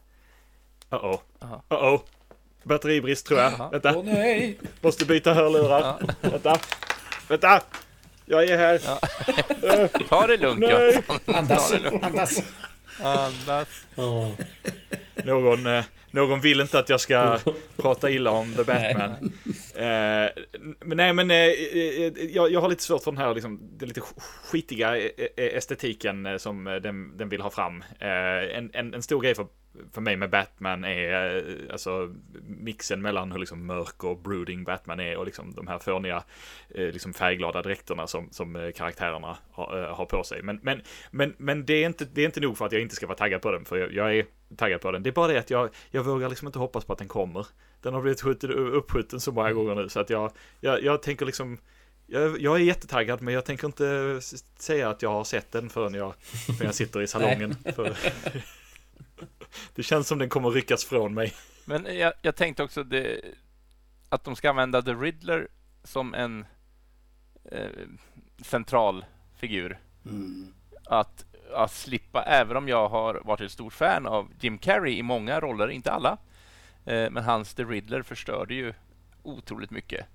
Uh-oh. 0.90 1.20
Aha. 1.40 1.64
Uh-oh. 1.70 2.02
Batteribrist 2.64 3.26
tror 3.28 3.40
jag. 3.40 3.72
Vänta, 3.72 3.96
Åh 3.98 4.06
nej! 4.06 4.60
måste 4.82 5.06
byta 5.06 5.34
hörlurar. 5.34 6.00
Vänta. 6.22 6.60
Vänta! 7.28 7.62
Jag 8.26 8.44
är 8.44 8.58
här. 8.58 8.80
Ta 10.10 10.28
det 10.28 10.38
lugnt 10.38 10.60
Nej. 10.60 11.04
Andas, 11.26 11.74
andas. 12.02 12.44
Andas. 12.99 13.86
Ja. 13.95 14.32
Någon, 15.24 15.65
eh, 15.65 15.86
någon 16.11 16.41
vill 16.41 16.61
inte 16.61 16.80
att 16.80 16.90
jag 16.90 16.99
ska 16.99 17.40
prata 17.78 18.10
illa 18.10 18.32
om 18.32 18.53
The 18.53 18.64
Batman. 18.64 19.34
Eh, 19.76 20.30
men 20.80 20.98
nej, 20.98 21.14
men 21.14 21.32
eh, 21.32 21.38
eh, 21.38 22.14
jag, 22.30 22.52
jag 22.52 22.61
har 22.61 22.70
lite 22.70 22.84
svårt 22.84 23.03
för 23.03 23.11
den 23.11 23.18
här 23.18 23.34
liksom, 23.34 23.60
den 23.78 23.88
lite 23.88 24.02
skitiga 24.44 24.98
estetiken 25.38 26.40
som 26.40 26.64
den, 26.84 27.18
den 27.18 27.30
vill 27.30 27.41
ha 27.41 27.49
fram. 27.49 27.84
En, 27.99 28.72
en, 28.74 28.94
en 28.94 29.03
stor 29.03 29.22
grej 29.22 29.36
för, 29.36 29.48
för 29.91 30.02
mig 30.02 30.18
med 30.18 30.30
Batman 30.30 30.84
är 30.84 31.36
eh, 31.36 31.72
alltså 31.72 32.14
mixen 32.44 33.02
mellan 33.02 33.32
hur 33.32 33.40
liksom 33.40 33.66
mörk 33.66 34.04
och 34.04 34.18
brooding 34.18 34.64
Batman 34.64 35.00
är 35.00 35.18
och 35.18 35.26
liksom 35.26 35.54
de 35.54 35.68
här 35.68 35.80
fåniga 35.80 36.24
eh, 36.70 36.86
liksom 36.86 37.14
färgglada 37.14 37.62
dräkterna 37.62 38.08
som, 38.08 38.30
som 38.32 38.56
eh, 38.56 38.72
karaktärerna 38.72 39.38
har, 39.52 39.94
har 39.95 40.06
på 40.06 40.24
sig. 40.24 40.41
Men, 40.41 40.60
men, 40.64 40.82
men, 41.12 41.34
men 41.38 41.66
det, 41.66 41.74
är 41.74 41.86
inte, 41.86 42.06
det 42.06 42.22
är 42.22 42.26
inte 42.26 42.40
nog 42.40 42.58
för 42.58 42.66
att 42.66 42.72
jag 42.72 42.82
inte 42.82 42.95
ska 42.95 43.08
vara 43.08 43.18
taggad 43.18 43.41
på 43.41 43.52
den, 43.52 43.66
för 43.66 43.78
jag, 43.78 43.94
jag 43.94 44.16
är 44.16 44.26
taggad 44.58 44.82
på 44.82 44.91
den. 44.91 45.04
Det 45.04 45.10
är 45.10 45.12
bara 45.12 45.28
det 45.28 45.40
att 45.40 45.50
jag, 45.50 45.70
jag 45.91 46.04
vågar 46.04 46.30
liksom 46.30 46.48
inte 46.48 46.60
hoppas 46.60 46.86
på 46.86 46.94
att 46.94 47.00
den 47.00 47.08
kommer. 47.08 47.48
Den 47.82 47.94
har 47.94 48.02
blivit 48.02 48.22
skjuten, 48.22 48.52
uppskjuten 48.52 49.20
så 49.20 49.32
många 49.32 49.54
gånger 49.54 49.76
nu 49.76 49.90
så 49.90 50.00
att 50.00 50.10
jag, 50.10 50.32
jag, 50.60 50.84
jag 50.84 51.02
tänker 51.02 51.26
liksom 51.26 51.58
jag, 52.08 52.41
jag 52.41 52.56
är 52.56 52.60
jättetaggad 52.60 53.22
men 53.22 53.34
jag 53.34 53.45
tänker 53.45 53.68
inte 53.68 54.20
säga 54.60 54.90
att 54.90 55.02
jag 55.02 55.10
har 55.10 55.24
sett 55.24 55.52
den 55.52 55.70
förrän 55.70 55.94
jag, 55.94 56.14
förrän 56.45 56.66
jag 56.66 56.76
sitter 56.76 57.02
i 57.02 57.08
salongen. 57.08 57.56
det 59.76 59.84
känns 59.84 60.08
som 60.08 60.20
den 60.20 60.30
kommer 60.30 60.50
ryckas 60.50 60.86
från 60.86 61.14
mig. 61.14 61.34
Men 61.66 61.98
jag, 61.98 62.14
jag 62.22 62.36
tänkte 62.36 62.64
också 62.64 62.84
det, 62.84 63.22
att 64.10 64.24
de 64.24 64.36
ska 64.36 64.50
använda 64.50 64.82
The 64.82 64.94
Riddler 64.94 65.48
som 65.84 66.14
en 66.14 66.46
eh, 67.52 67.70
central 68.42 69.06
figur. 69.36 69.80
Att, 70.86 71.26
att 71.54 71.72
slippa, 71.72 72.24
även 72.24 72.58
om 72.58 72.68
jag 72.68 72.90
har 72.90 73.22
varit 73.26 73.42
ett 73.42 73.52
stort 73.52 73.74
fan 73.74 74.08
av 74.08 74.32
Jim 74.40 74.58
Carrey 74.58 74.98
i 74.98 75.04
många 75.04 75.40
roller, 75.40 75.68
inte 75.70 75.92
alla, 75.92 76.18
eh, 76.86 77.10
men 77.10 77.24
hans 77.24 77.54
The 77.54 77.64
Riddler 77.64 78.02
förstörde 78.02 78.54
ju 78.54 78.74
otroligt 79.24 79.72
mycket. 79.72 80.06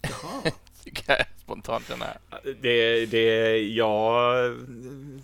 Tycker 0.84 1.04
jag 1.08 1.26
spontant 1.50 1.88
den 1.88 2.02
här. 2.02 2.18
Det, 2.60 3.06
det, 3.06 3.58
jag 3.58 4.34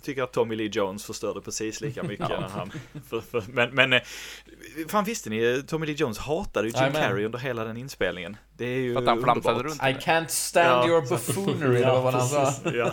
tycker 0.01 0.23
att 0.23 0.33
Tommy 0.33 0.55
Lee 0.55 0.69
Jones 0.73 1.05
förstörde 1.05 1.41
precis 1.41 1.81
lika 1.81 2.03
mycket 2.03 2.29
när 2.29 2.49
han... 2.49 2.71
För, 3.09 3.21
för, 3.21 3.43
men, 3.47 3.75
men, 3.75 3.93
eh, 3.93 4.01
fan 4.87 5.03
visste 5.03 5.29
ni? 5.29 5.63
Tommy 5.67 5.85
Lee 5.85 5.95
Jones 5.95 6.17
hatade 6.17 6.67
ju 6.67 6.73
Jim. 6.83 6.93
Carrey 6.93 7.25
under 7.25 7.39
hela 7.39 7.63
den 7.63 7.77
inspelningen. 7.77 8.37
Det 8.57 8.65
är 8.65 8.79
ju 8.79 8.93
För 8.93 9.01
att 9.01 9.07
han 9.07 9.23
flamsade 9.23 9.55
underbart. 9.55 9.79
runt. 9.87 9.97
I 10.05 10.09
can't 10.09 10.27
stand 10.27 10.67
Ja. 10.67 10.87
your 10.87 11.01
buffoonery, 11.09 11.77
eller 11.81 12.01
vad 12.01 12.13
han 12.13 12.27
sa. 12.27 12.53
Ja, 12.73 12.91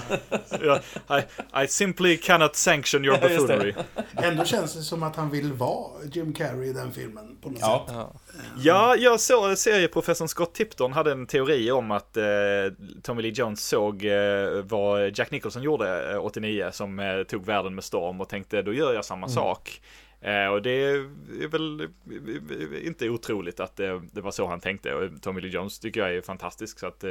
ja. 1.08 1.18
I, 1.18 1.64
I 1.64 1.68
simply 1.68 2.16
cannot 2.16 2.56
sanction 2.56 3.04
your 3.04 3.18
det. 3.20 3.28
buffoonery. 3.28 3.74
Ändå 4.16 4.44
känns 4.44 4.74
det 4.74 4.82
som 4.82 5.02
att 5.02 5.16
han 5.16 5.30
vill 5.30 5.52
vara 5.52 5.90
Jim 6.12 6.32
Carrey 6.32 6.70
i 6.70 6.72
den 6.72 6.92
filmen. 6.92 7.36
På 7.42 7.48
något 7.48 7.58
Ja. 7.60 7.84
sätt. 7.86 7.96
Ja. 7.96 8.12
Ja, 8.58 8.96
jag 8.96 9.20
såg 9.20 9.58
serieprofessorn 9.58 10.28
Scott 10.28 10.54
Tipton 10.54 10.92
hade 10.92 11.12
en 11.12 11.26
teori 11.26 11.70
om 11.70 11.90
att 11.90 12.16
eh, 12.16 12.24
Tommy 13.02 13.22
Lee 13.22 13.32
Jones 13.34 13.68
såg 13.68 14.04
eh, 14.04 14.12
vad 14.64 15.18
Jack 15.18 15.30
Nicholson 15.30 15.62
gjorde 15.62 16.12
eh, 16.12 16.24
89 16.24 16.68
som 16.72 16.98
eh, 16.98 17.22
tog 17.22 17.46
världen 17.46 17.74
med 17.74 17.84
storm 17.84 18.20
och 18.20 18.28
tänkte 18.28 18.62
då 18.62 18.72
gör 18.72 18.94
jag 18.94 19.04
samma 19.04 19.28
sak. 19.28 19.80
Eh, 20.24 20.46
och 20.46 20.62
det 20.62 20.70
är 20.70 21.48
väl 21.48 21.80
eh, 21.80 22.86
inte 22.86 23.08
otroligt 23.08 23.60
att 23.60 23.76
det, 23.76 24.02
det 24.12 24.20
var 24.20 24.30
så 24.30 24.46
han 24.46 24.60
tänkte. 24.60 24.94
Och 24.94 25.22
Tommy 25.22 25.40
Lee 25.40 25.50
Jones 25.50 25.78
tycker 25.78 26.00
jag 26.00 26.16
är 26.16 26.20
fantastisk 26.20 26.78
så 26.78 26.86
att 26.86 27.04
eh, 27.04 27.10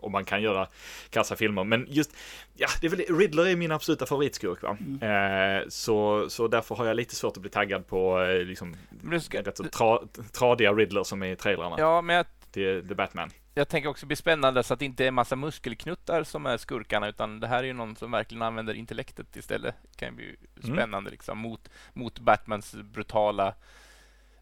om 0.00 0.12
man 0.12 0.24
kan 0.24 0.42
göra 0.42 0.68
kassa 1.10 1.36
filmer. 1.36 1.64
Men 1.64 1.86
just, 1.88 2.16
ja, 2.54 2.68
det 2.80 2.86
är 2.86 2.90
väl, 2.90 3.18
Riddler 3.18 3.46
är 3.46 3.56
min 3.56 3.72
absoluta 3.72 4.06
favoritskurk 4.06 4.62
va. 4.62 4.76
Eh, 5.08 5.68
så, 5.68 6.26
så 6.30 6.48
därför 6.48 6.74
har 6.74 6.86
jag 6.86 6.96
lite 6.96 7.14
svårt 7.14 7.36
att 7.36 7.42
bli 7.42 7.50
taggad 7.50 7.86
på 7.86 8.26
liksom 8.44 8.76
ska, 9.20 9.42
rätt 9.42 9.56
så 9.56 9.64
tra, 9.64 9.98
tradiga 10.32 10.72
Riddler 10.72 11.04
som 11.04 11.22
är 11.22 11.32
i 11.32 11.36
trailrarna 11.36 11.76
ja, 11.78 12.02
men 12.02 12.16
jag, 12.16 12.26
till 12.50 12.88
The 12.88 12.94
Batman. 12.94 13.30
Jag 13.60 13.68
tänker 13.68 13.88
också 13.88 14.06
bli 14.06 14.16
spännande 14.16 14.62
så 14.62 14.74
att 14.74 14.80
det 14.80 14.84
inte 14.84 15.06
är 15.06 15.10
massa 15.10 15.36
muskelknuttar 15.36 16.24
som 16.24 16.46
är 16.46 16.56
skurkarna 16.56 17.08
utan 17.08 17.40
det 17.40 17.46
här 17.46 17.58
är 17.58 17.66
ju 17.66 17.72
någon 17.72 17.96
som 17.96 18.10
verkligen 18.10 18.42
använder 18.42 18.74
intellektet 18.74 19.36
istället. 19.36 19.74
Det 19.82 19.96
kan 19.96 20.08
ju 20.08 20.14
bli 20.14 20.36
Mm. 20.64 20.76
spännande 20.76 21.10
liksom 21.10 21.38
mot, 21.38 21.68
mot 21.92 22.18
Batmans 22.20 22.74
brutala 22.74 23.54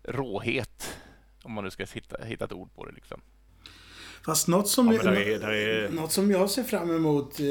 råhet. 0.03 0.97
Om 1.43 1.53
man 1.53 1.65
nu 1.65 1.71
ska 1.71 1.85
hitta, 1.85 2.25
hitta 2.25 2.45
ett 2.45 2.53
ord 2.53 2.75
på 2.75 2.85
det 2.85 2.93
liksom. 2.93 3.21
Fast 4.25 4.49
något 4.49 4.69
som, 4.69 4.93
Ja, 4.93 5.03
där 5.03 5.13
är, 5.13 5.39
där 5.39 5.51
är, 5.51 5.89
något 5.91 6.13
som 6.13 6.31
jag 6.31 6.51
ser 6.51 6.63
fram 6.65 6.91
emot, 6.97 7.41
eh, 7.41 7.47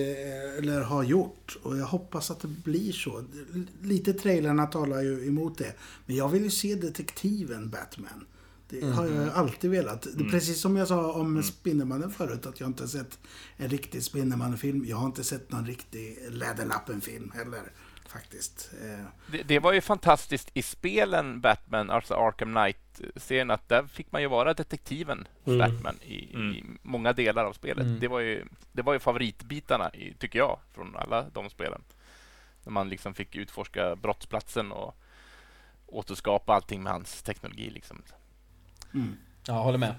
eller 0.57 0.81
har 0.81 1.03
gjort, 1.03 1.57
och 1.63 1.77
jag 1.77 1.85
hoppas 1.85 2.31
att 2.31 2.39
det 2.39 2.47
blir 2.47 2.91
så. 2.91 3.23
Lite 3.81 4.13
trailerna 4.13 4.65
talar 4.65 5.01
ju 5.01 5.27
emot 5.27 5.57
det. 5.57 5.73
Men 6.05 6.15
jag 6.15 6.29
vill 6.29 6.43
ju 6.43 6.49
se 6.49 6.75
detektiven 6.75 7.69
Batman. 7.69 8.25
Det 8.69 8.85
har 8.85 9.05
jag 9.05 9.23
ju 9.25 9.31
alltid 9.31 9.71
velat. 9.71 10.07
Det 10.15 10.23
är 10.23 10.29
Precis 10.29 10.61
som 10.61 10.77
jag 10.77 10.87
sa 10.87 11.11
om 11.11 11.43
Spindelmannen 11.43 12.11
förut, 12.11 12.45
att 12.45 12.59
jag 12.59 12.69
inte 12.69 12.83
har 12.83 12.87
sett 12.87 13.19
en 13.57 13.69
riktig 13.69 14.03
Spindelmannen-film. 14.03 14.85
Jag 14.85 14.97
har 14.97 15.05
inte 15.05 15.23
sett 15.23 15.51
någon 15.51 15.65
riktig 15.65 16.17
Läderlappen-film 16.29 17.31
heller, 17.35 17.71
faktiskt. 18.07 18.71
Eh, 18.83 19.05
Det, 19.31 19.43
det 19.43 19.59
var 19.59 19.73
ju 19.73 19.81
fantastiskt 19.81 20.51
i 20.53 20.61
spelen 20.61 21.41
Batman, 21.41 21.89
alltså 21.89 22.13
Arkham 22.13 22.53
Knight-serien, 22.53 23.51
att 23.51 23.69
där 23.69 23.83
fick 23.87 24.11
man 24.11 24.21
ju 24.21 24.27
vara 24.27 24.53
detektiven 24.53 25.27
Mm. 25.45 25.59
Batman 25.59 25.95
i, 26.01 26.15
i 26.15 26.63
många 26.81 27.13
delar 27.13 27.45
av 27.45 27.53
spelet. 27.53 27.85
Mm. 27.85 27.99
Det, 27.99 28.07
var 28.07 28.19
ju, 28.19 28.45
det 28.71 28.81
var 28.81 28.93
ju 28.93 28.99
favoritbitarna, 28.99 29.89
i, 29.93 30.13
tycker 30.19 30.39
jag, 30.39 30.59
från 30.73 30.95
alla 30.95 31.25
de 31.33 31.49
spelen. 31.49 31.81
När 32.63 32.71
man 32.71 32.89
liksom 32.89 33.13
fick 33.13 33.35
utforska 33.35 33.95
brottsplatsen 33.95 34.71
och 34.71 34.97
återskapa 35.85 36.53
allting 36.53 36.83
med 36.83 36.93
hans 36.93 37.21
teknologi. 37.21 37.69
Liksom. 37.69 38.01
Jag 39.45 39.53
håller 39.53 39.77
med. 39.77 39.95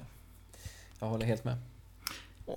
Jag 0.98 1.06
håller 1.06 1.26
helt 1.26 1.44
med. 1.44 1.56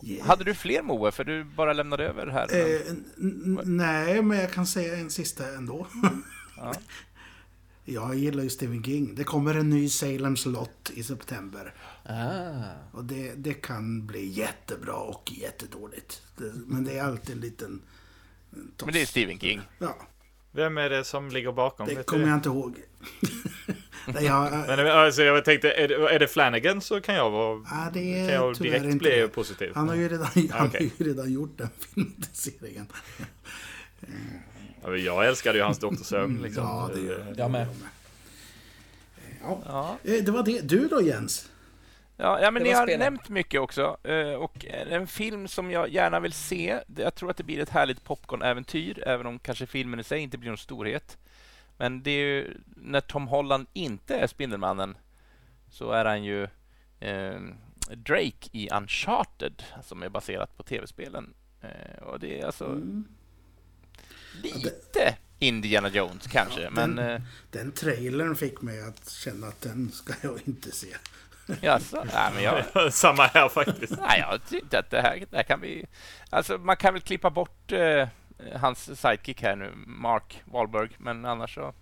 Yeah. 0.03 0.27
Hade 0.27 0.43
du 0.43 0.53
fler 0.53 0.81
Moe? 0.81 1.11
För 1.11 1.23
du 1.23 1.43
bara 1.43 1.73
lämnade 1.73 2.07
över 2.07 2.27
här. 2.27 2.55
Eh, 2.55 2.93
nej, 3.65 4.21
men 4.21 4.37
jag 4.39 4.51
kan 4.51 4.67
säga 4.67 4.97
en 4.97 5.09
sista 5.09 5.55
ändå. 5.55 5.87
Ja. 6.57 6.73
Jag 7.85 8.15
gillar 8.15 8.43
ju 8.43 8.49
Stephen 8.49 8.83
King. 8.83 9.15
Det 9.15 9.23
kommer 9.23 9.55
en 9.55 9.69
ny 9.69 9.87
Salem's 9.87 10.47
Lot 10.47 10.91
i 10.93 11.03
september. 11.03 11.73
Ah. 12.03 12.97
Och 12.97 13.03
det, 13.03 13.33
det 13.35 13.53
kan 13.53 14.07
bli 14.07 14.25
jättebra 14.25 14.93
och 14.93 15.31
jättedåligt. 15.31 16.21
Det, 16.37 16.51
men 16.55 16.83
det 16.83 16.97
är 16.97 17.03
alltid 17.03 17.35
en 17.35 17.41
liten... 17.41 17.81
en 18.51 18.71
toss. 18.77 18.85
Men 18.85 18.93
det 18.93 19.01
är 19.01 19.05
Stephen 19.05 19.39
King. 19.39 19.61
Ja, 19.79 19.95
vem 20.51 20.77
är 20.77 20.89
det 20.89 21.03
som 21.03 21.29
ligger 21.29 21.51
bakom? 21.51 21.87
det 21.87 22.03
kommer 22.03 22.23
du? 22.23 22.29
jag 22.29 22.37
inte 22.37 22.49
ihåg. 22.49 22.75
Nej, 24.07 24.25
jag, 24.25 24.51
Men 24.67 24.87
alltså, 24.87 25.23
jag 25.23 25.45
tänkte, 25.45 25.71
är 25.71 25.87
det, 25.87 25.95
är 26.15 26.19
det 26.19 26.27
Flanagan 26.27 26.81
så 26.81 27.01
kan 27.01 27.15
jag 27.15 27.29
vara... 27.29 27.61
ja, 27.71 27.89
det 27.93 27.99
Kan 28.27 28.35
jag 28.35 28.55
direkt 28.57 28.85
inte 28.85 28.97
bli 28.97 29.09
det. 29.19 29.27
positiv? 29.27 29.71
Han 29.75 29.89
har 29.89 29.95
ju 29.95 30.09
redan, 30.09 30.27
han 30.51 30.67
okej. 30.67 30.91
har 30.97 31.05
ju 31.05 31.11
redan 31.11 31.33
gjort 31.33 31.57
den 31.57 31.69
filmatiseringen. 31.93 32.87
Ja, 34.83 34.95
Jag 34.95 35.27
älskade 35.27 35.57
ju 35.57 35.63
hans 35.63 35.79
Dr. 35.79 35.93
Sömn. 36.03 36.41
Liksom. 36.41 36.63
Ja, 36.63 36.89
det 36.95 37.01
gör 37.01 37.33
Jag 37.37 37.51
med. 37.51 37.67
Ja. 39.43 39.61
Ja. 39.65 39.97
Eh, 40.03 40.23
Det 40.23 40.31
var 40.31 40.43
det. 40.43 40.61
Du 40.61 40.87
då 40.87 41.01
Jens? 41.01 41.49
Ja, 42.17 42.39
ja 42.41 42.51
men 42.51 42.63
Det 42.63 42.69
ni 42.69 42.75
har 42.75 42.83
spelen. 42.85 42.99
nämnt 42.99 43.29
mycket 43.29 43.61
också. 43.61 43.97
eh, 44.03 44.33
Och 44.33 44.65
en 44.89 45.07
film 45.07 45.47
som 45.47 45.71
jag 45.71 45.89
gärna 45.89 46.19
vill 46.19 46.33
se. 46.33 46.79
Jag 46.97 47.15
tror 47.15 47.29
att 47.31 47.37
det 47.37 47.43
blir 47.43 47.59
ett 47.59 47.69
härligt 47.69 48.03
popcorn-äventyr, 48.03 49.03
även 49.07 49.25
om 49.25 49.39
kanske 49.39 49.65
filmen 49.65 49.99
i 49.99 50.03
sig 50.03 50.19
inte 50.19 50.37
blir 50.37 50.49
någon 50.49 50.57
storhet. 50.57 51.17
Men 51.81 52.03
det 52.03 52.11
är 52.11 52.25
ju 52.25 52.57
när 52.75 53.01
Tom 53.01 53.27
Holland 53.27 53.67
inte 53.73 54.15
är 54.15 54.27
Spindelmannen 54.27 54.97
så 55.69 55.91
är 55.91 56.05
han 56.05 56.23
ju 56.23 56.43
eh, 56.99 57.39
Drake 57.95 58.49
i 58.51 58.69
Uncharted 58.69 59.63
som 59.83 60.03
är 60.03 60.09
baserat 60.09 60.57
på 60.57 60.63
tv-spelen. 60.63 61.33
Eh, 61.61 62.03
och 62.03 62.19
det 62.19 62.39
är 62.41 62.45
alltså 62.45 62.65
Mm. 62.65 63.05
lite 64.43 65.15
Indiana 65.39 65.89
Jones 65.89 66.27
kanske, 66.27 66.61
Ja, 66.61 66.69
men 66.69 66.95
den- 66.95 67.09
eh, 67.11 67.21
Den 67.51 67.71
trailern 67.71 68.35
fick 68.35 68.61
mig 68.61 68.81
att 68.83 69.09
känna 69.09 69.47
att 69.47 69.61
den 69.61 69.91
ska 69.91 70.13
jag 70.21 70.39
inte 70.45 70.71
se. 70.71 70.95
jaså? 71.61 72.03
Nej, 72.13 72.31
men 72.33 72.43
jag, 72.43 72.93
Samma 72.93 73.23
här 73.23 73.49
faktiskt. 73.49 73.93
Nej, 73.99 74.19
jag 74.19 74.45
tyckte 74.49 74.79
att 74.79 74.89
det 74.89 75.01
här, 75.01 75.23
det 75.29 75.35
här 75.37 75.43
kan 75.43 75.61
vi... 75.61 75.85
Alltså, 76.29 76.57
man 76.57 76.77
kan 76.77 76.93
väl 76.93 77.01
klippa 77.01 77.29
bort 77.29 77.71
eh, 77.71 78.07
hans 78.55 78.99
sidekick 79.01 79.41
här 79.41 79.55
nu, 79.55 79.71
Mark 79.87 80.41
Wahlberg, 80.45 80.89
men 80.97 81.25
annars 81.25 81.55
så... 81.55 81.73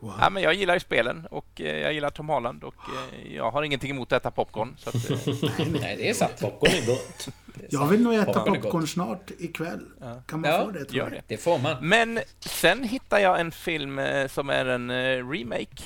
Wow. 0.00 0.14
Ja, 0.20 0.30
men 0.30 0.42
jag 0.42 0.54
gillar 0.54 0.74
ju 0.74 0.80
spelen 0.80 1.26
och 1.30 1.60
eh, 1.60 1.76
jag 1.78 1.92
gillar 1.92 2.10
Tom 2.10 2.28
Holland 2.28 2.64
och 2.64 2.74
eh, 3.14 3.34
jag 3.36 3.50
har 3.50 3.62
ingenting 3.62 3.90
emot 3.90 4.12
att 4.12 4.22
äta 4.22 4.30
popcorn. 4.30 4.74
Så 4.78 4.88
att, 4.88 5.10
eh, 5.10 5.66
Nej, 5.80 5.96
det 5.96 6.10
är 6.10 6.14
sant. 6.14 6.40
Popcorn 6.40 6.70
är 6.72 6.86
gott. 6.86 7.28
Är 7.54 7.66
Jag 7.70 7.86
vill 7.86 8.02
nog 8.02 8.14
äta 8.14 8.24
Popcorn 8.32 8.60
popcorn 8.62 8.86
snart 8.86 9.30
ikväll. 9.38 9.86
Ja. 10.00 10.22
Kan 10.26 10.40
man 10.40 10.50
Ja, 10.50 10.64
få 10.64 10.70
det 10.70 10.84
tror 10.84 10.96
gör 10.98 11.04
jag? 11.04 11.12
det. 11.12 11.22
Det 11.26 11.36
får 11.36 11.58
man. 11.58 11.76
Men 11.88 12.20
sen 12.40 12.84
hittar 12.84 13.18
jag 13.18 13.40
en 13.40 13.52
film 13.52 13.98
eh, 13.98 14.26
som 14.28 14.50
är 14.50 14.66
en 14.66 14.90
eh, 14.90 15.28
remake. 15.30 15.82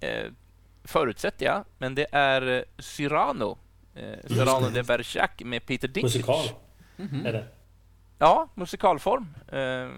Eh, 0.00 0.24
förutsätter 0.84 1.46
jag, 1.46 1.64
men 1.78 1.94
det 1.94 2.06
är 2.12 2.56
eh, 2.58 2.62
Cyrano. 2.78 3.58
Eh, 3.94 4.28
Cyrano 4.28 4.70
de 4.70 4.82
Bergerac 4.82 5.30
med 5.38 5.66
Peter 5.66 5.88
Dinklage. 5.88 6.14
Musikal 6.16 6.46
Mhm. 6.96 7.26
är 7.26 7.32
det. 7.32 7.46
Ja, 8.22 8.48
musikalform. 8.54 9.26
Eh, 9.52 9.88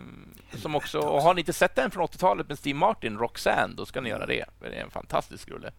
som 0.58 0.74
också, 0.74 0.98
och 0.98 1.22
har 1.22 1.34
ni 1.34 1.40
inte 1.40 1.52
sett 1.52 1.74
den 1.74 1.90
från 1.90 2.06
80-talet 2.06 2.48
med 2.48 2.58
Steve 2.58 2.78
Martin, 2.78 3.18
Roxanne, 3.18 3.74
då 3.76 3.86
ska 3.86 4.00
ni 4.00 4.08
göra 4.08 4.26
det. 4.26 4.44
Det 4.60 4.66
är 4.66 4.82
en 4.84 4.90
fantastisk 4.90 5.48
rulle. 5.48 5.70
Men 5.70 5.72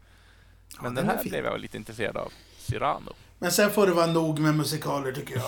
Ja, 0.78 0.84
den 0.84 0.95
den 0.95 1.06
är 1.10 1.10
här 1.15 1.18
fin. 1.24 1.30
blev 1.32 1.45
jag 1.45 1.60
lite 1.60 1.78
intresserad 1.78 2.18
av. 2.18 2.32
Cyrano. 2.57 3.14
Men 3.40 3.52
sen 3.52 3.72
får 3.72 3.88
det 3.88 3.94
vara 3.94 4.06
nog 4.06 4.40
med 4.40 4.56
musikaler 4.56 5.11
tycker 5.11 5.36
jag. 5.36 5.44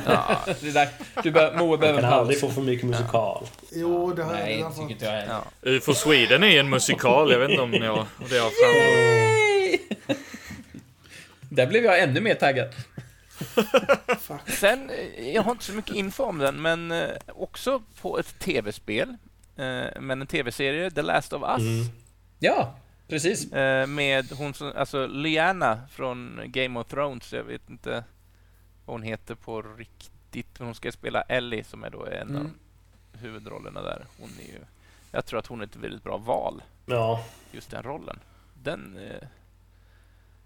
Ja, 0.06 0.38
Det 0.60 0.70
där, 0.70 0.88
du 1.22 1.30
bör, 1.30 1.56
Moe 1.58 1.68
Man 1.68 1.80
behöver 1.80 2.00
kan 2.00 2.12
en 2.12 2.18
aldrig 2.18 2.40
få 2.40 2.50
för 2.50 2.60
mycket 2.62 2.86
musikal. 2.86 3.46
Jo, 3.72 4.12
det 4.12 4.22
har 4.22 4.32
jag 4.34 4.40
Nej, 4.40 4.56
redan 4.56 4.70
tycker 4.72 4.82
fått. 4.82 4.90
inte 4.90 5.04
jag 5.04 5.24
ja. 5.28 5.42
UFO 5.62 5.94
Sweden 5.94 6.44
är 6.44 6.60
en 6.60 6.70
musikal. 6.70 7.32
Jag 7.32 7.38
vet 7.38 7.50
inte 7.50 7.62
om 7.62 7.70
ni 7.70 7.86
har, 7.86 8.06
det 8.30 8.38
har 8.38 8.50
fram... 8.50 10.16
Där 11.50 11.66
blev 11.66 11.84
jag 11.84 12.00
ännu 12.02 12.20
mer 12.20 12.34
taggad. 12.34 12.68
Sen, 14.46 14.90
eh, 14.90 15.28
jag 15.34 15.42
har 15.42 15.50
inte 15.52 15.64
så 15.64 15.72
mycket 15.72 15.94
info 15.94 16.22
om 16.24 16.38
den, 16.38 16.62
men 16.62 16.90
eh, 16.92 17.10
också 17.28 17.82
på 18.00 18.18
ett 18.18 18.38
tv-spel. 18.38 19.08
Eh, 19.56 20.00
men 20.00 20.20
en 20.20 20.26
tv-serie, 20.26 20.90
The 20.90 21.02
Last 21.02 21.32
of 21.32 21.42
Us. 21.42 21.60
Mm. 21.60 21.84
Ja, 22.38 22.74
precis. 23.08 23.52
Med 23.88 24.32
hon 24.32 24.54
som, 24.54 24.72
alltså 24.76 25.06
Lyanna 25.06 25.80
från 25.90 26.40
Game 26.46 26.80
of 26.80 26.86
Thrones. 26.86 27.32
Jag 27.32 27.44
vet 27.44 27.70
inte 27.70 28.04
vad 28.84 28.94
hon 28.94 29.02
heter 29.02 29.34
på 29.34 29.62
riktigt. 29.62 30.58
men 30.58 30.66
Hon 30.68 30.74
ska 30.74 30.92
spela 30.92 31.22
Ellie 31.22 31.64
som 31.64 31.84
är 31.84 31.90
då 31.90 32.06
en 32.06 32.28
av 32.36 32.40
Mm. 32.40 32.50
huvudrollerna 33.12 33.82
där. 33.82 34.04
Hon 34.20 34.30
är 34.38 34.52
ju, 34.52 34.58
jag 35.12 35.26
tror 35.26 35.38
att 35.38 35.46
hon 35.46 35.60
är 35.60 35.64
ett 35.64 35.76
väldigt 35.76 36.02
bra 36.02 36.16
val, 36.16 36.62
Ja, 36.86 37.24
just 37.52 37.70
den 37.70 37.82
rollen. 37.82 38.18
Den, 38.62 38.98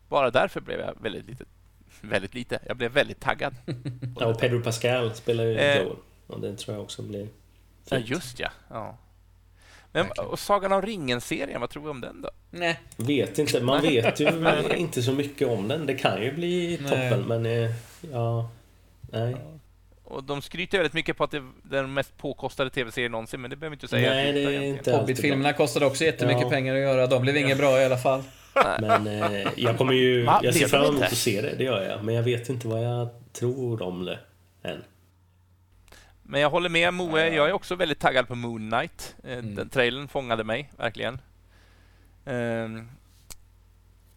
bara 0.09 0.31
därför 0.31 0.61
blev 0.61 0.81
jag 0.81 0.95
väldigt 1.03 1.27
lite, 1.27 1.45
väldigt 2.01 2.35
lite. 2.35 2.59
Jag 2.66 2.77
blev 2.77 2.90
väldigt 2.93 3.20
taggad. 3.20 3.55
ja 4.20 4.27
och. 4.27 4.40
Pedro 4.40 4.62
Pascal 4.62 5.14
spelar 5.14 5.44
ju 5.44 5.56
Eh. 5.59 5.77
Joel. 5.82 5.97
Och 6.27 6.40
det 6.40 6.56
tror 6.56 6.74
jag 6.77 6.82
också 6.85 7.02
blir 7.02 7.28
Ja, 7.89 7.97
fint. 7.97 8.09
just 8.09 8.40
ja. 8.40 8.48
ja. 8.70 8.98
Men, 9.93 10.06
Verkligen. 10.06 10.31
och 10.31 10.39
Sagan 10.39 10.72
om 10.72 10.82
ringen-serien, 10.82 11.60
vad 11.60 11.70
tror 11.70 11.82
vi 11.82 11.89
om 11.89 12.01
den 12.01 12.22
då? 12.22 12.31
Nej. 12.51 12.81
Vet 12.97 13.39
inte. 13.39 13.60
Man 13.60 13.82
vet 13.82 14.20
ju 14.20 14.28
inte 14.77 15.02
så 15.02 15.12
mycket 15.12 15.48
om 15.48 15.68
den. 15.68 15.86
Det 15.86 15.94
kan 15.94 16.22
ju 16.22 16.32
bli 16.32 16.78
Nej. 16.81 16.90
toppen, 17.10 17.28
men 17.28 17.47
eh, 17.47 17.70
ja... 18.12 18.51
Nej. 19.12 19.36
Och 20.05 20.24
de 20.24 20.43
skryter 20.43 20.78
väldigt 20.78 20.93
mycket 20.93 21.16
på 21.16 21.24
att 21.24 21.31
det 21.31 21.36
är 21.36 21.44
den 21.62 21.94
mest 21.94 22.16
påkostade 22.16 22.70
tv-serien 22.70 23.12
någonsin, 23.12 23.40
men 23.40 23.51
det 23.51 23.56
behöver 23.56 23.77
vi 23.77 23.77
inte 23.77 23.89
säga. 23.89 24.10
Nej, 24.10 24.32
det 24.32 24.40
är 24.43 24.60
inte 24.62 24.93
Hobbit-filmerna 24.97 25.52
kostade 25.52 25.86
också 25.86 26.05
jättemycket 26.05 26.43
Ja. 26.43 26.51
pengar 26.51 26.74
att 26.74 26.81
göra. 26.81 27.06
De 27.06 27.22
blev 27.22 27.36
inget 27.36 27.59
bra 27.59 27.81
i 27.81 27.85
alla 27.85 27.98
fall. 27.98 28.22
Men 28.81 29.06
eh, 29.06 29.48
jag 29.56 29.78
kommer 29.78 29.93
ju... 29.93 30.22
Va? 30.24 30.40
Jag 30.43 30.55
ser 30.55 30.66
fram 30.68 30.85
emot 30.85 31.02
att 31.02 31.16
se 31.16 31.40
det, 31.43 31.55
det 31.59 31.64
gör 31.64 31.82
jag. 31.90 32.05
Men 32.05 32.14
jag 32.14 32.22
vet 32.22 32.48
inte 32.48 32.68
vad 32.68 32.85
jag 32.85 33.09
tror 33.32 33.82
om 33.82 34.05
det 34.05 34.18
än. 34.62 34.82
Men 36.22 36.40
jag 36.40 36.51
håller 36.51 36.68
med 36.68 36.94
Moe, 36.94 37.28
jag 37.35 37.48
är 37.48 37.52
också 37.52 37.74
väldigt 37.74 37.98
taggad 37.98 38.28
på 38.28 38.35
Moon 38.35 38.70
Knight. 38.70 39.14
Eh, 39.24 39.32
Mm. 39.39 39.55
Den 39.55 39.68
trailern 39.68 40.09
fångade 40.09 40.44
mig, 40.44 40.70
verkligen. 40.77 41.18
Ehm, 42.24 42.89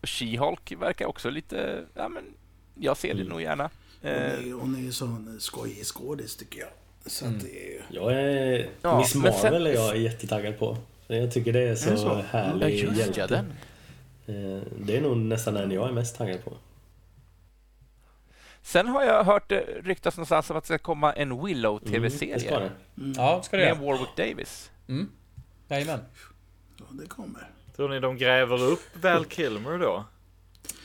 She-Hulk 0.02 0.76
verkar 0.80 1.06
också 1.06 1.30
lite... 1.30 1.84
Ja, 1.96 2.10
men 2.10 2.24
jag 2.80 2.98
ser 2.98 3.08
det 3.14 3.22
Mm. 3.22 3.28
nog 3.28 3.42
gärna. 3.42 3.70
Hon 4.02 4.12
är, 4.12 4.42
ju- 4.42 4.54
hon 4.54 4.76
är 4.76 4.80
ju 4.80 4.92
sån 4.92 5.38
skojig 5.40 5.86
skådis 5.86 6.36
tycker 6.36 6.60
jag. 6.60 6.70
Så 7.12 7.26
Mm. 7.26 7.38
att 7.38 7.44
det 7.44 7.50
är 7.66 7.70
ju... 7.72 7.82
Jag 7.90 8.14
är... 8.14 8.70
Ja, 8.82 8.98
Miss 9.00 9.16
men 9.16 9.34
sen- 9.34 9.42
Marvel 9.44 9.68
är 9.68 9.74
jag 9.74 9.98
jättetaggad 9.98 10.60
på. 10.60 10.78
Jag 11.08 11.32
tycker 11.32 11.54
det 11.54 11.60
är 11.70 11.76
så, 11.76 11.88
Är 11.90 11.92
det 11.92 11.98
så? 12.00 12.08
ja, 12.08 12.22
härlig 12.40 12.80
just 12.80 12.98
ja, 13.00 13.06
hjälte. 13.06 13.28
den. 13.36 13.54
Eh, 14.28 14.62
Det 14.86 14.98
är 14.98 15.02
nog 15.02 15.18
nästan 15.18 15.54
den 15.54 15.72
jag 15.72 15.88
är 15.90 15.92
mest 15.94 16.18
taggad 16.18 16.44
på. 16.44 16.52
Sen 18.62 18.88
har 18.88 19.04
jag 19.04 19.24
hört 19.24 19.50
det 19.50 19.62
ryktas 19.84 20.18
någonstans 20.18 20.50
om 20.50 20.58
att 20.58 20.64
det 20.64 20.68
ska 20.68 20.78
komma 20.78 21.14
en 21.14 21.32
Mm, 21.32 21.32
det 21.32 21.46
ska 21.46 21.48
Willow-tv-serie 21.48 22.60
det. 22.60 22.72
Ja, 23.16 23.42
ska 23.44 23.58
det 23.58 23.64
med 23.66 23.76
göra. 23.78 23.86
Warwick 23.86 24.16
Davis. 24.18 24.72
Mm. 24.90 25.10
Jajamän. 25.68 26.00
Ja, 26.78 26.86
det 26.92 27.08
kommer. 27.08 27.50
Tror 27.76 27.90
ni 27.90 28.00
de 28.00 28.18
gräver 28.18 28.64
upp 28.64 29.04
Val 29.04 29.26
Kilmer 29.26 29.78
då? 29.78 30.06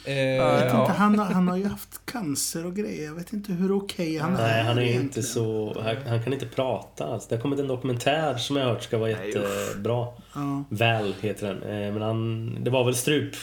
Eh, 0.09 0.19
Jag 0.19 0.53
vet 0.61 0.73
Ja. 0.73 0.81
inte, 0.81 0.93
han, 0.93 1.19
har- 1.19 1.27
han 1.27 1.49
har 1.49 1.57
ju 1.57 1.67
haft 1.69 2.01
cancer 2.07 2.67
och 2.67 2.77
grejer. 2.77 3.05
Jag 3.05 3.15
vet 3.15 3.33
inte 3.33 3.53
hur 3.53 3.73
okej 3.77 4.19
han 4.19 4.37
är. 4.37 4.43
Nej, 4.43 4.63
han 4.65 4.79
är 4.79 4.83
inte 4.83 4.93
egentligen. 4.95 5.29
så... 5.29 5.77
Han, 5.83 5.97
han 6.07 6.23
kan 6.25 6.33
inte 6.33 6.47
prata 6.47 7.07
alls. 7.07 7.27
Det 7.27 7.35
har 7.37 7.43
kommit 7.43 7.59
en 7.61 7.67
dokumentär 7.69 8.37
som 8.37 8.57
jag 8.57 8.65
har 8.65 8.73
hört 8.73 8.83
ska 8.83 8.99
vara 8.99 9.11
Nej, 9.11 9.27
jättebra. 9.29 10.07
Ja. 10.35 10.65
Väl 10.69 11.15
heter 11.21 11.55
den. 11.55 11.63
Eh, 11.63 11.93
Men 11.93 12.03
han... 12.03 12.57
Det 12.65 12.71
var 12.71 12.85
väl 12.85 12.95
strup... 12.95 13.35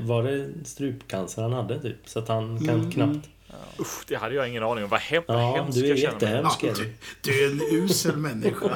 Var 0.00 0.22
det 0.22 0.48
strupcancer 0.64 1.42
han 1.42 1.52
hade 1.52 1.80
typ? 1.80 1.96
Så 2.08 2.18
att 2.18 2.28
han 2.28 2.58
kan 2.66 2.74
Mm, 2.74 2.90
knappt... 2.90 3.28
Usch, 3.80 4.04
det 4.08 4.14
hade 4.16 4.34
jag 4.34 4.48
ingen 4.48 4.62
aning 4.62 4.84
om. 4.84 4.90
Vad, 4.90 5.00
hem, 5.00 5.22
Ja, 5.28 5.56
hemskt 5.56 5.78
du 5.78 5.84
är 5.84 5.88
jag 5.88 5.98
känner 5.98 6.12
mig. 6.12 6.22
jättehemsk. 6.26 6.58
Ja, 6.64 6.72
du. 6.76 6.92
du, 7.32 7.44
är 7.44 7.50
en 7.50 7.60
usel 7.84 8.16
människa. 8.16 8.70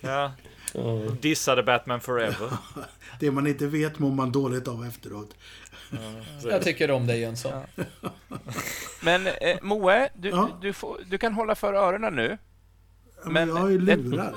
Ja. 0.00 0.32
Ja. 0.74 0.98
Dissade 1.20 1.62
Batman 1.62 2.00
Forever. 2.00 2.48
Det 3.20 3.30
man 3.30 3.46
inte 3.46 3.66
vet 3.66 3.98
mår 3.98 4.10
man 4.10 4.32
dåligt 4.32 4.68
av 4.68 4.84
efteråt. 4.86 5.34
Jag 6.44 6.62
tycker 6.62 6.90
om 6.90 7.06
dig 7.06 7.20
Jönsson. 7.20 7.52
Men 9.02 9.26
eh, 9.26 9.58
Moe, 9.62 10.08
du, 10.14 10.28
Ja. 10.28 10.48
du, 10.60 10.72
får, 10.72 10.98
du 11.06 11.18
kan 11.18 11.32
hålla 11.34 11.54
för 11.54 11.74
öronen 11.74 12.14
nu. 12.16 12.38
Ja, 13.24 13.30
Men, 13.30 13.32
Men 13.32 13.48
jag 13.48 13.56
har 13.62 13.68
ju 13.68 13.76
ett- 13.92 13.98
lurar. 13.98 14.34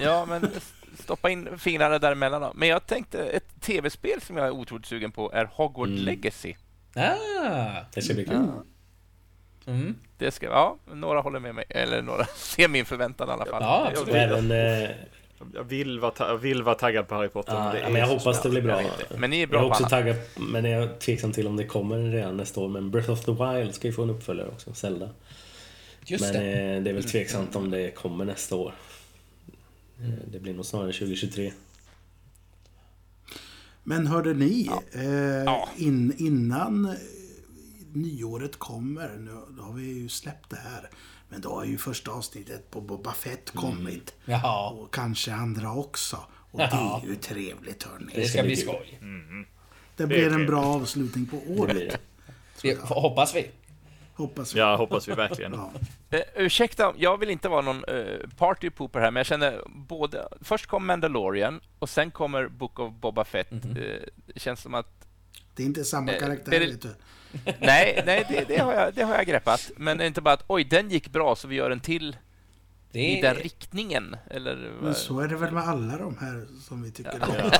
Ja, 0.00 0.26
men 0.28 0.50
stoppa 0.98 1.30
in 1.30 1.58
fingrarna 1.58 1.98
däremellan 1.98 2.40
då. 2.42 2.52
Men 2.54 2.68
jag 2.68 2.86
tänkte, 2.86 3.18
ett 3.26 3.60
tv-spel 3.60 4.20
som 4.20 4.36
jag 4.36 4.46
är 4.46 4.50
otroligt 4.50 4.86
sugen 4.86 5.12
på 5.12 5.32
är 5.32 5.44
Hogwarts 5.44 5.90
Mm. 5.90 6.04
Legacy. 6.04 6.54
Ah! 6.96 7.82
Det 7.94 8.02
ska 8.02 8.14
bli 8.14 8.24
kul. 8.24 8.36
Mm. 9.66 9.96
Det 10.18 10.30
ska, 10.30 10.46
ja, 10.46 10.76
några 10.92 11.20
håller 11.20 11.40
med 11.40 11.54
mig. 11.54 11.64
Eller 11.68 12.02
några 12.02 12.24
ser 12.36 12.68
min 12.68 12.84
förväntan 12.84 13.28
i 13.28 13.32
alla 13.32 13.44
fall. 13.46 13.62
Ja, 13.62 13.86
absolut. 13.90 14.08
Och 14.10 14.16
även... 14.16 14.50
Eh, 14.50 14.90
Jag 15.54 15.64
vill 15.64 16.00
vara, 16.00 16.10
ta- 16.10 16.28
jag 16.28 16.38
vill 16.38 16.62
vara 16.62 16.74
taggad 16.74 17.08
på 17.08 17.14
Harry 17.14 17.28
Potter. 17.28 17.54
ja, 17.54 17.72
det 17.72 17.78
är 17.80 17.90
men 17.90 18.00
jag 18.00 18.08
hoppas 18.08 18.36
det 18.36 18.42
svårt. 18.42 18.50
blir 18.50 18.62
bra. 18.62 18.82
Men 19.18 19.30
ni 19.30 19.36
är 19.36 19.40
Jag 19.40 19.48
bra 19.50 19.58
är 19.58 19.62
på 19.62 19.68
också 19.68 19.84
taggad, 19.84 20.16
men 20.36 20.64
jag 20.64 20.82
är 20.82 20.98
tveksam 20.98 21.32
till 21.32 21.46
om 21.46 21.56
det 21.56 21.64
kommer 21.64 21.98
redan 22.12 22.36
nästa 22.36 22.60
år. 22.60 22.68
Men 22.68 22.90
Breath 22.90 23.10
of 23.10 23.24
the 23.24 23.32
Wild 23.32 23.74
ska 23.74 23.86
ju 23.88 23.92
få 23.92 24.02
en 24.02 24.10
uppföljare 24.10 24.48
också, 24.48 24.74
Zelda. 24.74 25.10
Just 26.06 26.24
men 26.24 26.32
det. 26.32 26.40
eh, 26.76 26.82
det 26.82 26.90
är 26.90 26.94
väl 26.94 27.04
tveksamt 27.04 27.56
om 27.56 27.70
det 27.70 27.90
kommer 27.90 28.24
nästa 28.24 28.56
år. 28.56 28.74
Eh, 30.00 30.08
Det 30.32 30.38
blir 30.40 30.54
nog 30.54 30.64
snarare 30.66 30.92
2023. 30.92 31.52
Men 33.84 34.06
hörde 34.06 34.34
ni, 34.34 34.70
eh, 34.92 35.04
Ja. 35.44 35.68
In, 35.76 36.14
innan 36.18 36.94
nyåret 37.92 38.56
kommer, 38.58 39.08
nu 39.18 39.60
har 39.62 39.72
vi 39.72 39.84
ju 39.84 40.08
släppt 40.08 40.50
det 40.50 40.56
här, 40.56 40.90
men 41.28 41.40
då 41.40 41.54
har 41.54 41.64
ju 41.64 41.78
första 41.78 42.10
avsnittet 42.10 42.70
på 42.70 42.80
Boba 42.80 43.12
Fett 43.12 43.54
Mm. 43.54 43.64
kommit. 43.64 44.14
Jaha. 44.24 44.70
Och 44.70 44.94
kanske 44.94 45.32
andra 45.34 45.72
också. 45.72 46.16
Och 46.50 46.60
Ja. 46.60 46.66
det 47.02 47.06
är 47.06 47.10
ju 47.10 47.16
trevligt 47.16 47.82
hörni. 47.82 48.12
Det 48.14 48.24
ska 48.24 48.42
bli 48.42 48.56
skoj. 48.56 49.00
Det 49.96 50.06
blir 50.06 50.32
en 50.32 50.46
bra 50.46 50.64
avslutning 50.64 51.26
på 51.26 51.36
Det 51.46 51.60
året. 51.60 51.76
det. 51.76 51.98
Det 52.62 52.80
hoppas 52.82 53.34
vi. 53.34 53.50
Hoppas 54.14 54.54
vi. 54.54 54.58
Ja, 54.58 54.76
hoppas 54.76 55.08
vi 55.08 55.12
verkligen. 55.12 55.52
Ja. 55.52 55.70
Eh, 56.10 56.22
ursäkta, 56.36 56.94
jag 56.96 57.18
vill 57.18 57.30
inte 57.30 57.48
vara 57.48 57.60
någon 57.60 57.84
uh, 57.84 58.18
partypooper 58.36 59.00
här, 59.00 59.10
men 59.10 59.20
jag 59.20 59.26
känner 59.26 59.62
både... 59.66 60.28
Först 60.40 60.66
kom 60.66 60.86
Mandalorian 60.86 61.60
och 61.78 61.88
sen 61.88 62.10
kommer 62.10 62.48
Book 62.48 62.78
of 62.78 62.92
Boba 62.94 63.24
Fett. 63.24 63.50
Mhm. 63.50 63.76
Eh, 63.76 64.00
det 64.26 64.40
känns 64.40 64.60
som 64.60 64.74
att... 64.74 64.97
Det 65.58 65.64
är 65.64 65.66
inte 65.66 65.84
samma 65.84 66.12
Eh, 66.12 66.18
karaktär, 66.18 66.60
vet 66.60 66.82
du. 66.82 66.88
Nej, 67.60 68.02
nej 68.06 68.26
det, 68.28 68.44
det, 68.48 68.56
har 68.58 68.72
jag, 68.72 68.94
det 68.94 69.02
har 69.02 69.14
jag 69.14 69.26
greppat. 69.26 69.70
Men 69.76 69.98
det 69.98 70.04
är 70.04 70.06
inte 70.08 70.20
bara 70.20 70.34
att 70.34 70.44
oj, 70.46 70.64
den 70.64 70.90
gick 70.90 71.08
bra 71.08 71.36
så 71.36 71.48
vi 71.48 71.56
gör 71.56 71.70
en 71.70 71.80
till 71.80 72.16
Det 72.92 73.20
den 73.22 73.34
riktningen. 73.34 74.16
Eller, 74.30 74.70
Men 74.82 74.94
så 74.94 75.20
är 75.20 75.28
det 75.28 75.36
väl 75.36 75.52
med 75.52 75.62
alla 75.68 75.96
de 75.98 76.16
här 76.20 76.44
som 76.68 76.82
vi 76.82 76.90
tycker 76.90 77.12
om. 77.22 77.28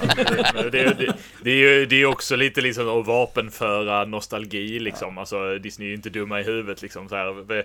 Ja, 0.55 0.63
det, 0.63 0.71
det, 0.99 1.15
det 1.45 1.51
är 1.51 1.55
ju 1.55 1.87
det 1.87 1.97
är 1.97 2.07
också 2.07 2.37
lite 2.37 2.61
liksom 2.61 3.01
att 3.01 3.07
vapenföra 3.07 4.05
nostalgi 4.05 4.79
liksom. 4.79 5.19
Alltså 5.19 5.59
Disney 5.59 5.87
är 5.87 5.91
ju 5.91 5.97
inte 5.97 6.11
dumma 6.11 6.41
i 6.41 6.43
huvudet 6.43 6.83
liksom. 6.83 7.09
Så 7.09 7.15
här, 7.17 7.65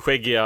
skäggiga 0.00 0.42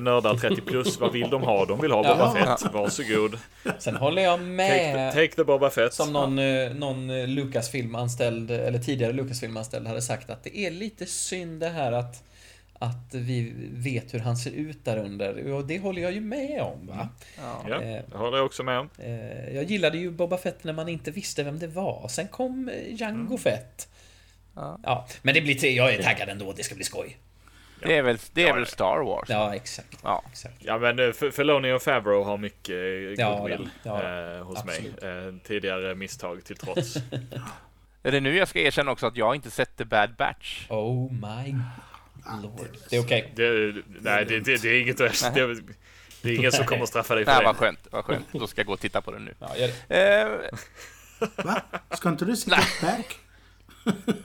nördar 0.00 0.34
30 0.34 0.60
plus, 0.60 1.00
vad 1.00 1.12
vill 1.12 1.30
de 1.30 1.42
ha? 1.42 1.64
De 1.64 1.80
vill 1.80 1.90
ha 1.92 2.02
Boba 2.02 2.34
Ja. 2.38 2.56
Fett. 2.56 2.74
Varsågod. 2.74 3.38
sen 3.78 3.96
håller 3.96 4.22
jag 4.22 4.38
Take, 4.38 4.44
med. 4.50 5.12
the- 5.12 5.14
take 5.22 5.34
the 5.36 5.44
Boba 5.44 5.70
Fett. 5.70 5.94
Som 5.94 6.12
någon, 6.12 6.38
eh, 6.38 6.74
någon 6.74 7.10
eh, 7.10 7.26
Lucasfilm-anställd, 7.28 8.50
eller 8.50 8.78
tidigare 8.78 9.12
Lucasfilm-anställd 9.12 9.86
hade 9.86 10.02
sagt 10.02 10.30
att 10.30 10.44
det 10.44 10.58
är 10.58 10.70
lite 10.70 11.06
synd 11.06 11.60
det 11.60 11.68
här 11.68 11.92
att, 11.92 12.22
att 12.78 13.14
vi 13.14 13.52
vet 13.72 14.14
hur 14.14 14.18
han 14.18 14.36
ser 14.36 14.50
ut 14.50 14.84
där 14.84 14.96
under. 14.96 15.52
Och 15.52 15.64
det 15.66 15.78
håller 15.78 16.02
jag 16.02 16.12
ju 16.12 16.20
med 16.20 16.62
om. 16.62 16.86
Va? 16.86 17.08
ja. 17.38 17.64
Ja, 17.68 17.82
Eh, 17.82 18.02
det 18.10 18.16
håller 18.18 18.36
jag 18.36 18.46
också 18.46 18.62
med 18.62 18.78
om. 18.78 18.88
eh, 18.98 19.54
jag 19.54 19.64
gillade 19.64 19.98
ju 19.98 20.10
Boba 20.10 20.38
Fett 20.38 20.64
när 20.64 20.72
man 20.72 20.88
inte 20.88 21.10
visste 21.10 21.42
vem 21.44 21.58
det 21.58 21.66
var. 21.66 22.08
Sen 22.08 22.28
kom 22.28 22.68
eh, 22.68 23.00
Jango 23.00 23.38
Fett. 23.38 23.88
Ja. 24.54 24.78
Ja, 24.82 25.06
men 25.22 25.34
det 25.34 25.40
blir 25.40 25.54
tre. 25.54 25.70
Jag 25.72 25.94
är 25.94 26.02
taggad 26.02 26.28
ändå. 26.28 26.52
Det 26.52 26.62
ska 26.62 26.74
bli 26.74 26.84
skoj. 26.84 27.16
Det 27.82 27.96
är 27.96 28.02
väl, 28.02 28.18
det 28.32 28.42
är 28.42 28.46
Ja, 28.48 28.54
väl 28.54 28.62
ja. 28.62 28.66
Star 28.66 28.98
Wars? 29.04 29.28
Ja, 29.28 29.54
exakt. 29.54 29.98
Ja. 30.02 30.22
exakt. 30.30 30.54
Ja 30.58 30.78
men 30.78 30.98
F- 30.98 31.22
Filoni 31.34 31.72
och 31.72 31.82
Favreau 31.82 32.22
har 32.24 32.38
mycket 32.38 32.74
Ja, 33.18 33.38
goodwill 33.38 33.68
ja, 33.82 34.02
eh, 34.36 34.44
hos 34.44 34.58
absolut. 34.58 35.02
mig. 35.02 35.26
Eh, 35.28 35.34
tidigare 35.46 35.94
misstag 35.94 36.44
till 36.44 36.56
trots. 36.56 36.96
Är 38.02 38.12
det 38.12 38.20
nu 38.20 38.36
jag 38.36 38.48
ska 38.48 38.58
erkänna 38.60 38.90
också 38.90 39.06
att 39.06 39.16
jag 39.16 39.34
inte 39.34 39.50
sett 39.50 39.76
The 39.76 39.84
Bad 39.84 40.14
Batch? 40.16 40.66
Oh 40.70 41.12
my 41.12 41.54
lord. 42.42 42.68
Det 42.90 42.96
är 42.96 43.00
okej. 43.00 43.32
det, 43.36 43.74
nej, 44.00 44.24
det, 44.24 44.40
det, 44.40 44.62
det 44.62 44.68
är 44.68 44.80
inget 44.80 45.00
att- 45.00 45.34
det, 45.34 45.54
det 46.22 46.28
är 46.30 46.34
ingen 46.34 46.52
som 46.52 46.64
kommer 46.66 46.82
att 46.82 46.88
straffa 46.88 47.14
dig 47.14 47.24
för 47.24 47.32
Nej, 47.32 47.40
det. 47.40 47.46
vad 47.46 47.56
skönt, 47.56 47.78
vad 47.90 48.04
skönt. 48.04 48.26
Då 48.32 48.46
ska 48.46 48.60
jag 48.60 48.66
gå 48.66 48.72
och 48.72 48.80
titta 48.80 49.00
på 49.00 49.10
den 49.10 49.24
nu. 49.24 49.34
Ja, 49.38 49.56
gör 49.56 49.70
det. 49.88 50.50
Eh, 50.50 51.38
Va? 51.44 51.62
Ska 51.90 52.08
inte 52.08 52.24
du 52.24 52.36
se 52.36 52.50
Get 52.50 52.80
Back? 52.82 53.18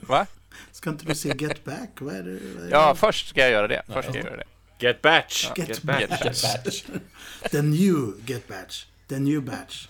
va? 0.00 0.26
Ska 0.72 0.90
inte 0.90 1.06
du 1.06 1.14
se 1.14 1.28
Get 1.38 1.64
Back? 1.64 1.90
Vad 1.98 2.14
är 2.14 2.22
det? 2.22 2.30
Vad 2.30 2.62
är 2.64 2.66
det? 2.66 2.70
Ja, 2.70 2.94
först 2.94 3.28
ska 3.28 3.40
jag 3.40 3.50
göra 3.50 3.68
det. 3.68 3.82
Först 3.88 4.08
ska 4.08 4.18
jag 4.18 4.24
göra 4.26 4.36
det. 4.36 4.44
Get 4.78 5.02
Batch! 5.02 5.50
Get 5.56 5.68
Get 5.68 5.82
Batch. 5.82 6.08
Batch! 6.10 6.24
Get 6.24 6.64
Batch. 6.64 6.84
The 7.50 7.62
new 7.62 8.14
Get 8.26 8.48
Batch. 8.48 8.84
The 9.08 9.18
new 9.18 9.42
batch. 9.42 9.88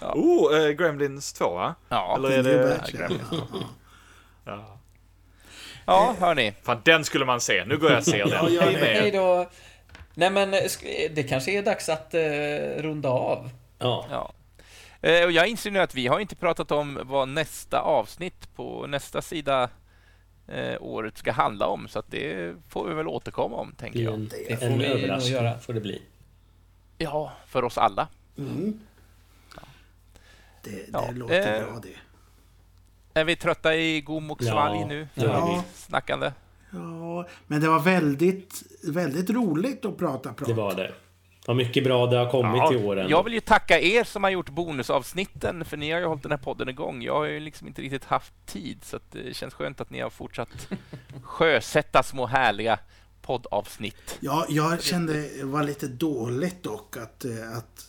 Oh, 0.00 0.56
eh, 0.58 0.70
Gremlins 0.70 1.32
2 1.32 1.54
va? 1.54 1.74
Ja, 1.88 2.14
Eller 2.16 2.30
är 2.30 2.42
det... 2.42 2.78
batch. 2.78 2.92
Gremlins. 2.92 3.22
Ja, 3.30 3.46
ja. 4.44 4.78
Ja. 5.86 6.14
ja 6.20 6.26
hörni. 6.26 6.52
Fan, 6.62 6.80
den 6.84 7.04
skulle 7.04 7.24
man 7.24 7.40
se. 7.40 7.64
Nu 7.64 7.78
går 7.78 7.90
jag 7.90 7.98
och 7.98 8.04
ser 8.04 8.18
den. 8.18 8.28
Ja, 8.28 8.42
Hej 8.42 8.54
ja, 8.54 8.64
med 8.66 8.78
Hej 8.96 9.10
då. 9.10 9.50
Nej 10.14 10.30
men, 10.30 10.50
det 11.14 11.28
kanske 11.28 11.50
är 11.58 11.62
dags 11.62 11.88
att 11.88 12.14
eh, 12.14 12.20
runda 12.82 13.08
av. 13.08 13.50
Ja, 13.78 14.06
Ja. 14.10 14.32
Eh, 15.08 15.24
och 15.24 15.32
jag 15.32 15.46
inser 15.48 15.70
nu 15.70 15.78
att 15.78 15.94
vi 15.94 16.06
har 16.06 16.20
inte 16.20 16.36
pratat 16.36 16.70
om 16.70 16.98
vad 17.02 17.28
nästa 17.28 17.80
avsnitt 17.80 18.54
på 18.56 18.86
nästa 18.86 19.22
sida 19.22 19.68
eh, 20.48 20.74
året 20.80 21.18
ska 21.18 21.32
handla 21.32 21.66
om. 21.66 21.88
Så 21.88 21.98
att 21.98 22.10
det 22.10 22.54
får 22.68 22.88
vi 22.88 22.94
väl 22.94 23.08
återkomma 23.08 23.56
om, 23.56 23.72
tänker 23.74 24.00
jag. 24.00 24.14
en, 24.14 24.28
Det 24.48 24.56
får 24.56 24.66
en 24.66 24.78
vi 24.78 24.86
överraskning 24.86 25.32
göra. 25.32 25.58
får 25.58 25.72
det 25.72 25.80
bli. 25.80 26.02
Ja, 26.98 27.32
för 27.46 27.64
oss 27.64 27.78
alla. 27.78 28.08
Mm. 28.38 28.80
Det, 30.62 30.70
det 30.70 30.86
Ja, 30.92 31.10
låter 31.14 31.60
eh, 31.60 31.64
bra 31.66 31.80
det. 31.82 31.88
Är 33.14 33.24
vi 33.24 33.36
trötta 33.36 33.76
i 33.76 34.00
gom 34.00 34.30
och 34.30 34.42
svalg 34.42 34.80
Ja, 34.80 34.86
nu? 34.86 35.08
Ja. 35.14 35.64
Snackande? 35.74 36.32
Ja, 36.70 37.26
men 37.46 37.60
det 37.60 37.68
var 37.68 37.80
väldigt, 37.80 38.62
väldigt 38.84 39.30
roligt 39.30 39.84
att 39.84 39.98
prata 39.98 40.32
prat. 40.32 40.48
Det 40.48 40.54
var 40.54 40.74
det. 40.74 40.92
Vad 41.46 41.56
mycket 41.56 41.84
bra 41.84 42.06
det 42.06 42.16
har 42.16 42.30
kommit 42.30 42.56
Ja, 42.56 42.72
i 42.72 42.84
år 42.84 42.96
ändå. 42.96 43.10
Jag 43.10 43.24
vill 43.24 43.32
ju 43.32 43.40
tacka 43.40 43.80
er 43.80 44.04
som 44.04 44.24
har 44.24 44.30
gjort 44.30 44.50
bonusavsnitten, 44.50 45.64
för 45.64 45.76
ni 45.76 45.90
har 45.90 46.00
ju 46.00 46.06
hållit 46.06 46.22
den 46.22 46.32
här 46.32 46.38
podden 46.38 46.68
igång. 46.68 47.02
Jag 47.02 47.14
har 47.14 47.24
ju 47.24 47.40
liksom 47.40 47.66
inte 47.68 47.82
riktigt 47.82 48.04
haft 48.04 48.32
tid, 48.46 48.84
så 48.84 48.96
att 48.96 49.12
det 49.12 49.36
känns 49.36 49.54
skönt 49.54 49.80
att 49.80 49.90
ni 49.90 50.00
har 50.00 50.10
fortsatt 50.10 50.68
sjösätta 51.22 52.02
små 52.02 52.26
härliga 52.26 52.78
poddavsnitt. 53.22 54.18
Ja, 54.20 54.46
jag 54.48 54.82
kände 54.82 55.12
det 55.12 55.44
var 55.44 55.62
lite 55.62 55.86
dåligt 55.86 56.62
dock 56.62 56.96
att, 56.96 57.24
eh, 57.24 57.58
att, 57.58 57.86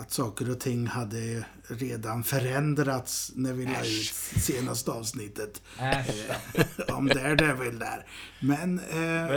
att 0.00 0.12
saker 0.12 0.50
och 0.50 0.60
ting 0.60 0.86
hade 0.86 1.44
redan 1.68 2.24
förändrats 2.24 3.32
när 3.34 3.52
vi 3.52 3.64
la 3.64 3.80
ut 3.80 4.14
senaste 4.40 4.90
avsnittet 4.90 5.62
Äsch. 5.78 6.88
om 6.88 7.06
där. 7.08 8.06
Men, 8.40 8.78
eh, 8.78 9.36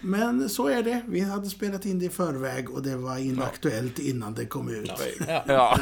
men 0.00 0.48
så 0.48 0.68
är 0.68 0.82
det. 0.82 1.02
Vi 1.08 1.20
hade 1.20 1.50
spelat 1.50 1.84
in 1.86 1.98
det 1.98 2.04
i 2.04 2.08
förväg 2.08 2.70
och 2.70 2.82
det 2.82 2.96
var 2.96 3.18
inaktuellt 3.18 3.98
innan 3.98 4.34
det 4.34 4.46
kom 4.46 4.68
ut. 4.68 4.92
Ja. 5.28 5.44
Ja, 5.46 5.78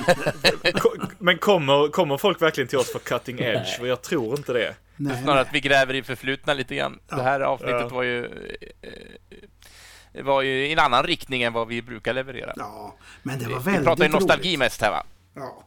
Men 1.18 1.38
kommer, 1.38 1.88
kommer 1.90 2.18
folk 2.18 2.42
verkligen 2.42 2.68
till 2.68 2.78
oss 2.78 2.92
för 2.92 2.98
cutting 2.98 3.38
edge? 3.38 3.78
För 3.78 3.86
jag 3.86 4.02
tror 4.02 4.38
inte 4.38 4.52
det. 4.52 4.74
Nej, 4.96 5.22
snarare 5.22 5.34
nej. 5.34 5.48
att 5.48 5.54
vi 5.54 5.60
gräver 5.60 5.94
i 5.94 6.02
förflutna 6.02 6.54
lite 6.54 6.74
grann. 6.74 6.98
Det 7.08 7.22
här 7.22 7.40
avsnittet 7.40 7.80
Ja. 7.80 7.88
var 7.88 8.02
ju 8.02 8.30
eh, 10.16 10.24
var 10.24 10.42
ju 10.42 10.66
i 10.66 10.72
en 10.72 10.78
annan 10.78 11.02
riktning 11.04 11.42
än 11.42 11.52
vad 11.52 11.68
vi 11.68 11.82
brukar 11.82 12.14
leverera. 12.14 12.52
Ja, 12.56 12.94
men 13.22 13.38
det 13.38 13.48
var 13.48 13.58
Vi 13.58 13.64
väldigt 13.64 13.84
pratar 13.84 14.04
ju 14.04 14.10
nostalgi 14.10 14.48
roligt. 14.48 14.58
mest 14.58 14.80
här 14.82 14.90
va? 14.90 15.06
Ja. 15.34 15.62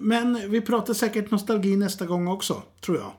Men 0.00 0.50
vi 0.50 0.60
pratar 0.60 0.94
säkert 0.94 1.30
nostalgi 1.30 1.76
nästa 1.76 2.06
gång 2.06 2.28
också, 2.28 2.62
tror 2.80 2.96
jag. 2.98 3.12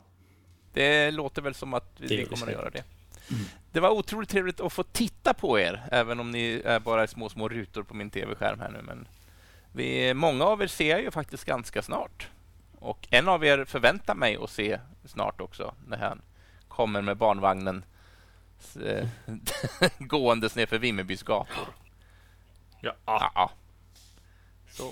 Det 0.73 1.11
låter 1.11 1.41
väl 1.41 1.53
som 1.55 1.73
att 1.73 1.93
vi, 1.97 2.07
Det 2.07 2.15
vi 2.15 2.23
vi 2.23 2.29
kommer 2.29 2.47
att 2.47 2.53
göra 2.53 2.69
det. 2.69 2.83
Det 3.71 3.79
var 3.79 3.89
otroligt 3.89 4.29
trevligt 4.29 4.59
att 4.59 4.73
få 4.73 4.83
titta 4.83 5.33
på 5.33 5.59
er, 5.59 5.83
även 5.91 6.19
om 6.19 6.31
ni 6.31 6.61
är 6.65 6.79
bara 6.79 7.07
små, 7.07 7.29
små 7.29 7.49
rutor 7.49 7.83
på 7.83 7.93
min 7.93 8.09
tv-skärm 8.09 8.59
här 8.59 8.69
nu. 8.69 8.81
Men 8.81 9.07
vi, 9.71 10.13
många 10.13 10.43
av 10.45 10.61
er 10.61 10.67
ser 10.67 10.89
jag 10.89 11.01
ju 11.01 11.11
faktiskt 11.11 11.45
ganska 11.45 11.81
snart. 11.81 12.27
Och 12.79 13.07
en 13.11 13.27
av 13.27 13.45
er 13.45 13.65
förväntar 13.65 14.15
mig 14.15 14.37
att 14.41 14.49
se 14.49 14.79
snart 15.05 15.41
också 15.41 15.73
när 15.87 15.97
han 15.97 16.21
kommer 16.67 17.01
med 17.01 17.17
barnvagnen 17.17 17.83
gåendes 19.99 20.55
nerför 20.55 20.77
Vimmerbys 20.77 21.23
gator. 21.23 21.65
Ja, 22.81 22.95
Ja, 23.05 23.31
ja. 23.35 23.51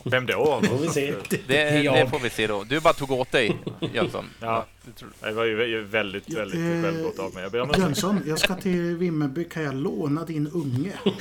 vem 0.04 0.26
då? 0.26 0.62
Får 0.64 0.78
vi 0.78 0.88
se. 0.88 1.14
Det, 1.48 1.64
det 1.84 2.10
får 2.10 2.20
vi 2.20 2.30
se 2.30 2.48
då. 2.48 2.64
Du 2.64 2.80
bara 2.80 2.94
tog 2.94 3.12
åt 3.12 3.32
dig, 3.32 3.58
Jönsson. 3.94 4.26
Ja. 4.40 4.66
det 4.86 5.28
Det 5.28 5.32
var 5.32 5.46
ju 5.46 5.84
väldigt, 5.84 6.30
väldigt 6.34 6.60
Eh, 6.60 6.66
välgått 6.92 7.20
av 7.20 7.34
mig. 7.34 7.44
Jag 7.44 7.52
ber 7.52 7.62
om. 7.62 7.72
Jönsson, 7.78 8.22
jag 8.28 8.40
ska 8.40 8.56
till 8.56 8.98
Vimmerby. 8.98 9.44
Kan 9.50 9.64
jag 9.64 9.76
låna 9.76 10.26
din 10.26 10.48
unge? 10.48 10.92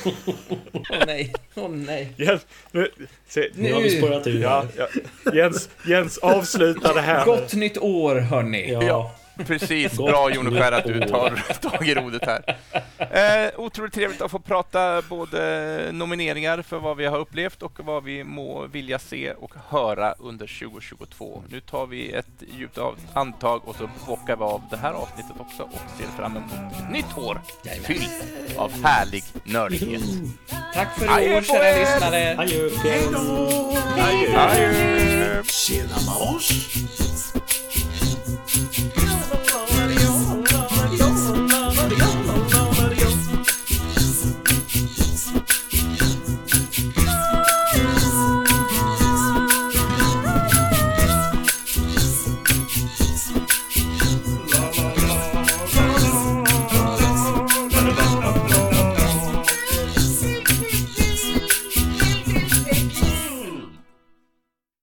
Åh 0.74 0.82
nej, 1.06 1.32
åh 1.54 1.68
nej. 1.70 2.14
Jens, 2.16 2.46
nu, 2.72 2.90
se, 3.28 3.50
Nu 3.54 3.72
har 3.72 3.80
vi 3.80 3.90
spårat 3.98 4.26
ur. 4.26 4.40
ja, 4.42 4.64
ja, 4.76 4.88
Jens, 5.34 5.68
Jens 5.86 6.18
avsluta 6.18 6.94
det 6.94 7.00
här. 7.00 7.24
Gott 7.24 7.54
nytt 7.54 7.78
år, 7.78 8.16
hörni. 8.16 8.72
Ja. 8.72 8.82
Ja. 8.82 9.14
Precis, 9.46 9.96
bra 9.96 10.30
Joneskär 10.30 10.72
att 10.72 10.84
du 10.84 11.00
tar 11.00 11.30
tag 11.70 11.88
i 11.88 11.94
rodret 11.94 12.22
här. 12.26 12.56
Eh, 12.98 13.60
otroligt 13.60 13.94
trevligt 13.94 14.20
att 14.22 14.30
få 14.30 14.38
prata 14.38 15.02
både 15.02 15.88
nomineringar 15.92 16.62
för 16.62 16.78
vad 16.78 16.96
vi 16.96 17.06
har 17.06 17.18
upplevt 17.18 17.62
och 17.62 17.80
vad 17.84 18.04
vi 18.04 18.24
må 18.24 18.66
vilja 18.66 18.98
se 18.98 19.32
och 19.32 19.52
höra 19.68 20.12
under 20.18 20.46
2022. 20.68 21.42
Nu 21.48 21.60
tar 21.60 21.86
vi 21.86 22.12
ett 22.12 22.26
djupt 22.58 22.78
av- 22.78 22.98
andetag 23.14 23.68
och 23.68 23.76
så 23.76 23.90
bockar 24.06 24.36
vi 24.36 24.42
av 24.42 24.62
det 24.70 24.76
här 24.76 24.92
avsnittet 24.92 25.36
också 25.40 25.62
och 25.62 25.80
ser 25.98 26.06
fram 26.16 26.36
emot 26.36 26.52
ett 26.72 26.90
nytt 26.92 27.18
år 27.18 27.40
fyllt 27.84 28.24
av 28.56 28.72
härlig 28.84 29.24
nördighet. 29.44 30.02
Tack 30.74 30.98
för 30.98 31.04
i 31.06 31.08
Adjö 31.08 31.36
år, 31.36 31.42
kära 31.42 31.78
lyssnare. 31.78 32.36
Adjö. 32.38 32.68
Adjö. 33.98 34.38
Adjö! 34.38 35.42